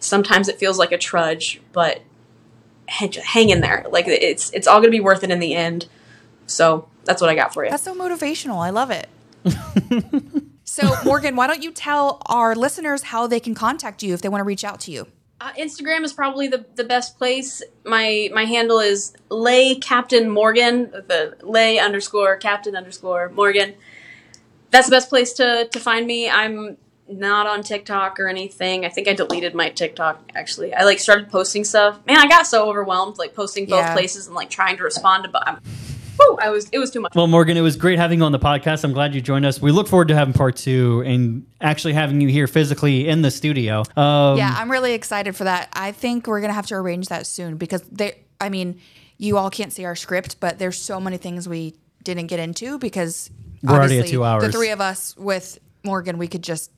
sometimes 0.00 0.48
it 0.48 0.58
feels 0.58 0.78
like 0.78 0.92
a 0.92 0.98
trudge, 0.98 1.60
but 1.72 2.02
hang 2.86 3.50
in 3.50 3.60
there. 3.60 3.84
Like 3.90 4.06
it's 4.08 4.50
it's 4.52 4.66
all 4.66 4.78
going 4.78 4.90
to 4.90 4.96
be 4.96 5.00
worth 5.00 5.22
it 5.24 5.30
in 5.30 5.40
the 5.40 5.54
end. 5.54 5.86
So 6.46 6.88
that's 7.04 7.20
what 7.20 7.30
I 7.30 7.34
got 7.34 7.52
for 7.52 7.64
you. 7.64 7.70
That's 7.70 7.82
so 7.82 7.94
motivational. 7.94 8.58
I 8.64 8.70
love 8.70 8.90
it. 8.90 9.08
so, 10.64 10.94
Morgan, 11.04 11.36
why 11.36 11.46
don't 11.46 11.62
you 11.62 11.70
tell 11.70 12.22
our 12.26 12.54
listeners 12.54 13.04
how 13.04 13.26
they 13.26 13.40
can 13.40 13.54
contact 13.54 14.02
you 14.02 14.14
if 14.14 14.22
they 14.22 14.28
want 14.28 14.40
to 14.40 14.44
reach 14.44 14.64
out 14.64 14.80
to 14.80 14.90
you? 14.90 15.06
Uh, 15.40 15.52
Instagram 15.52 16.02
is 16.02 16.12
probably 16.12 16.48
the, 16.48 16.66
the 16.74 16.82
best 16.82 17.16
place. 17.16 17.62
My 17.84 18.28
my 18.34 18.44
handle 18.44 18.80
is 18.80 19.14
Le 19.30 19.76
captain 19.80 20.28
Morgan, 20.28 20.90
the 20.90 21.36
Le 21.42 21.78
underscore 21.78 22.36
captain 22.38 22.74
underscore 22.74 23.28
Morgan. 23.28 23.74
That's 24.70 24.88
the 24.88 24.96
best 24.96 25.08
place 25.08 25.32
to 25.34 25.68
to 25.70 25.78
find 25.78 26.06
me. 26.08 26.28
I'm 26.28 26.76
not 27.10 27.46
on 27.46 27.62
TikTok 27.62 28.18
or 28.18 28.28
anything. 28.28 28.84
I 28.84 28.88
think 28.88 29.06
I 29.06 29.14
deleted 29.14 29.54
my 29.54 29.70
TikTok 29.70 30.30
actually. 30.34 30.74
I 30.74 30.82
like 30.82 30.98
started 30.98 31.30
posting 31.30 31.62
stuff. 31.64 32.04
Man, 32.04 32.18
I 32.18 32.26
got 32.26 32.46
so 32.46 32.68
overwhelmed 32.68 33.16
like 33.18 33.34
posting 33.34 33.66
both 33.66 33.78
Yeah. 33.84 33.92
places 33.94 34.26
and 34.26 34.34
like 34.34 34.50
trying 34.50 34.76
to 34.78 34.82
respond 34.82 35.22
to. 35.24 35.30
But 35.30 35.46
I'm, 35.48 35.60
whew, 36.18 36.38
I 36.40 36.50
was 36.50 36.68
it 36.70 36.78
was 36.78 36.90
too 36.90 37.00
much. 37.00 37.14
Well, 37.14 37.26
Morgan, 37.26 37.56
it 37.56 37.60
was 37.62 37.76
great 37.76 37.98
having 37.98 38.18
you 38.18 38.24
on 38.24 38.32
the 38.32 38.38
podcast. 38.38 38.84
I'm 38.84 38.92
glad 38.92 39.14
you 39.14 39.20
joined 39.20 39.46
us. 39.46 39.60
We 39.60 39.70
look 39.72 39.88
forward 39.88 40.08
to 40.08 40.14
having 40.14 40.34
part 40.34 40.56
two 40.56 41.02
and 41.06 41.46
actually 41.60 41.94
having 41.94 42.20
you 42.20 42.28
here 42.28 42.46
physically 42.46 43.08
in 43.08 43.22
the 43.22 43.30
studio. 43.30 43.82
Um, 43.96 44.36
Yeah, 44.38 44.54
I'm 44.56 44.70
really 44.70 44.92
excited 44.94 45.36
for 45.36 45.44
that. 45.44 45.68
I 45.72 45.92
think 45.92 46.26
we're 46.26 46.40
gonna 46.40 46.52
have 46.52 46.66
to 46.66 46.74
arrange 46.74 47.08
that 47.08 47.26
soon 47.26 47.56
because 47.56 47.82
they. 47.82 48.18
I 48.40 48.48
mean, 48.50 48.80
you 49.16 49.36
all 49.36 49.50
can't 49.50 49.72
see 49.72 49.84
our 49.84 49.96
script, 49.96 50.38
but 50.40 50.58
there's 50.58 50.80
so 50.80 51.00
many 51.00 51.16
things 51.16 51.48
we 51.48 51.74
didn't 52.04 52.28
get 52.28 52.38
into 52.38 52.78
because 52.78 53.30
We're 53.62 53.74
already 53.74 53.98
at 53.98 54.06
two 54.06 54.24
hours. 54.24 54.44
The 54.44 54.52
three 54.52 54.70
of 54.70 54.80
us 54.80 55.16
with 55.16 55.58
Morgan, 55.84 56.18
we 56.18 56.28
could 56.28 56.42
just 56.42 56.70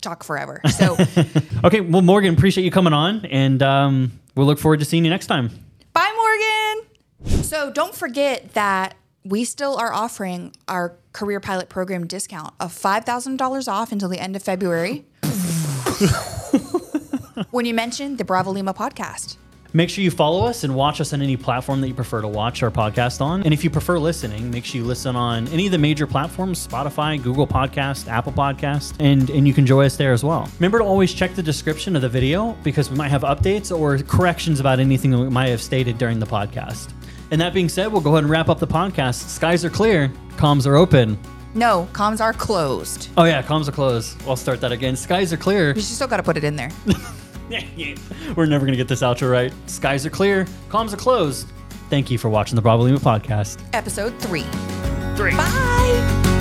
talk 0.00 0.24
forever. 0.24 0.60
So 0.70 0.96
Okay, 1.64 1.80
well, 1.80 2.02
Morgan, 2.02 2.34
appreciate 2.34 2.64
you 2.64 2.70
coming 2.70 2.92
on, 2.92 3.24
and 3.26 3.62
um, 3.62 4.12
we'll 4.34 4.46
look 4.46 4.58
forward 4.58 4.78
to 4.80 4.84
seeing 4.84 5.04
you 5.04 5.10
next 5.10 5.26
time. 5.26 5.50
So 7.26 7.70
don't 7.70 7.94
forget 7.94 8.54
that 8.54 8.94
we 9.24 9.44
still 9.44 9.76
are 9.76 9.92
offering 9.92 10.54
our 10.68 10.96
career 11.12 11.40
pilot 11.40 11.68
program 11.68 12.06
discount 12.06 12.54
of 12.58 12.72
$5,000 12.72 13.68
off 13.68 13.92
until 13.92 14.08
the 14.08 14.18
end 14.18 14.36
of 14.36 14.42
February. 14.42 15.04
when 17.50 17.66
you 17.66 17.74
mention 17.74 18.16
the 18.16 18.24
Bravo 18.24 18.50
Lima 18.50 18.74
podcast. 18.74 19.36
Make 19.74 19.88
sure 19.88 20.04
you 20.04 20.10
follow 20.10 20.44
us 20.44 20.64
and 20.64 20.74
watch 20.74 21.00
us 21.00 21.14
on 21.14 21.22
any 21.22 21.38
platform 21.38 21.80
that 21.80 21.88
you 21.88 21.94
prefer 21.94 22.20
to 22.20 22.28
watch 22.28 22.62
our 22.62 22.70
podcast 22.70 23.22
on. 23.22 23.42
And 23.42 23.54
if 23.54 23.64
you 23.64 23.70
prefer 23.70 23.98
listening, 23.98 24.50
make 24.50 24.66
sure 24.66 24.82
you 24.82 24.86
listen 24.86 25.16
on 25.16 25.48
any 25.48 25.64
of 25.64 25.72
the 25.72 25.78
major 25.78 26.06
platforms 26.06 26.66
Spotify, 26.66 27.22
Google 27.22 27.46
Podcast, 27.46 28.06
Apple 28.06 28.32
Podcast, 28.32 28.94
and, 29.00 29.30
and 29.30 29.48
you 29.48 29.54
can 29.54 29.64
join 29.64 29.86
us 29.86 29.96
there 29.96 30.12
as 30.12 30.22
well. 30.22 30.46
Remember 30.58 30.80
to 30.80 30.84
always 30.84 31.14
check 31.14 31.34
the 31.34 31.42
description 31.42 31.96
of 31.96 32.02
the 32.02 32.08
video 32.08 32.52
because 32.62 32.90
we 32.90 32.98
might 32.98 33.08
have 33.08 33.22
updates 33.22 33.74
or 33.74 33.96
corrections 33.96 34.60
about 34.60 34.78
anything 34.78 35.10
that 35.10 35.18
we 35.18 35.30
might 35.30 35.48
have 35.48 35.62
stated 35.62 35.96
during 35.96 36.18
the 36.18 36.26
podcast. 36.26 36.92
And 37.32 37.40
that 37.40 37.54
being 37.54 37.70
said, 37.70 37.90
we'll 37.90 38.02
go 38.02 38.10
ahead 38.10 38.24
and 38.24 38.30
wrap 38.30 38.50
up 38.50 38.58
the 38.58 38.66
podcast. 38.66 39.26
Skies 39.28 39.64
are 39.64 39.70
clear, 39.70 40.12
comms 40.36 40.66
are 40.66 40.76
open. 40.76 41.18
No, 41.54 41.88
comms 41.92 42.20
are 42.20 42.34
closed. 42.34 43.08
Oh, 43.16 43.24
yeah, 43.24 43.42
comms 43.42 43.68
are 43.68 43.72
closed. 43.72 44.22
I'll 44.28 44.36
start 44.36 44.60
that 44.60 44.70
again. 44.70 44.96
Skies 44.96 45.32
are 45.32 45.38
clear. 45.38 45.72
You 45.74 45.80
still 45.80 46.06
got 46.06 46.18
to 46.18 46.22
put 46.22 46.36
it 46.36 46.44
in 46.44 46.56
there. 46.56 46.70
We're 48.36 48.46
never 48.46 48.66
going 48.66 48.72
to 48.72 48.76
get 48.76 48.86
this 48.88 49.00
outro 49.00 49.32
right. 49.32 49.52
Skies 49.66 50.04
are 50.04 50.10
clear, 50.10 50.44
comms 50.68 50.92
are 50.92 50.98
closed. 50.98 51.48
Thank 51.88 52.10
you 52.10 52.18
for 52.18 52.28
watching 52.28 52.54
the 52.54 52.62
Bravo 52.62 52.82
Lima 52.84 53.00
podcast. 53.00 53.62
Episode 53.72 54.18
three. 54.20 54.44
Three. 55.16 55.32
Bye. 55.34 56.31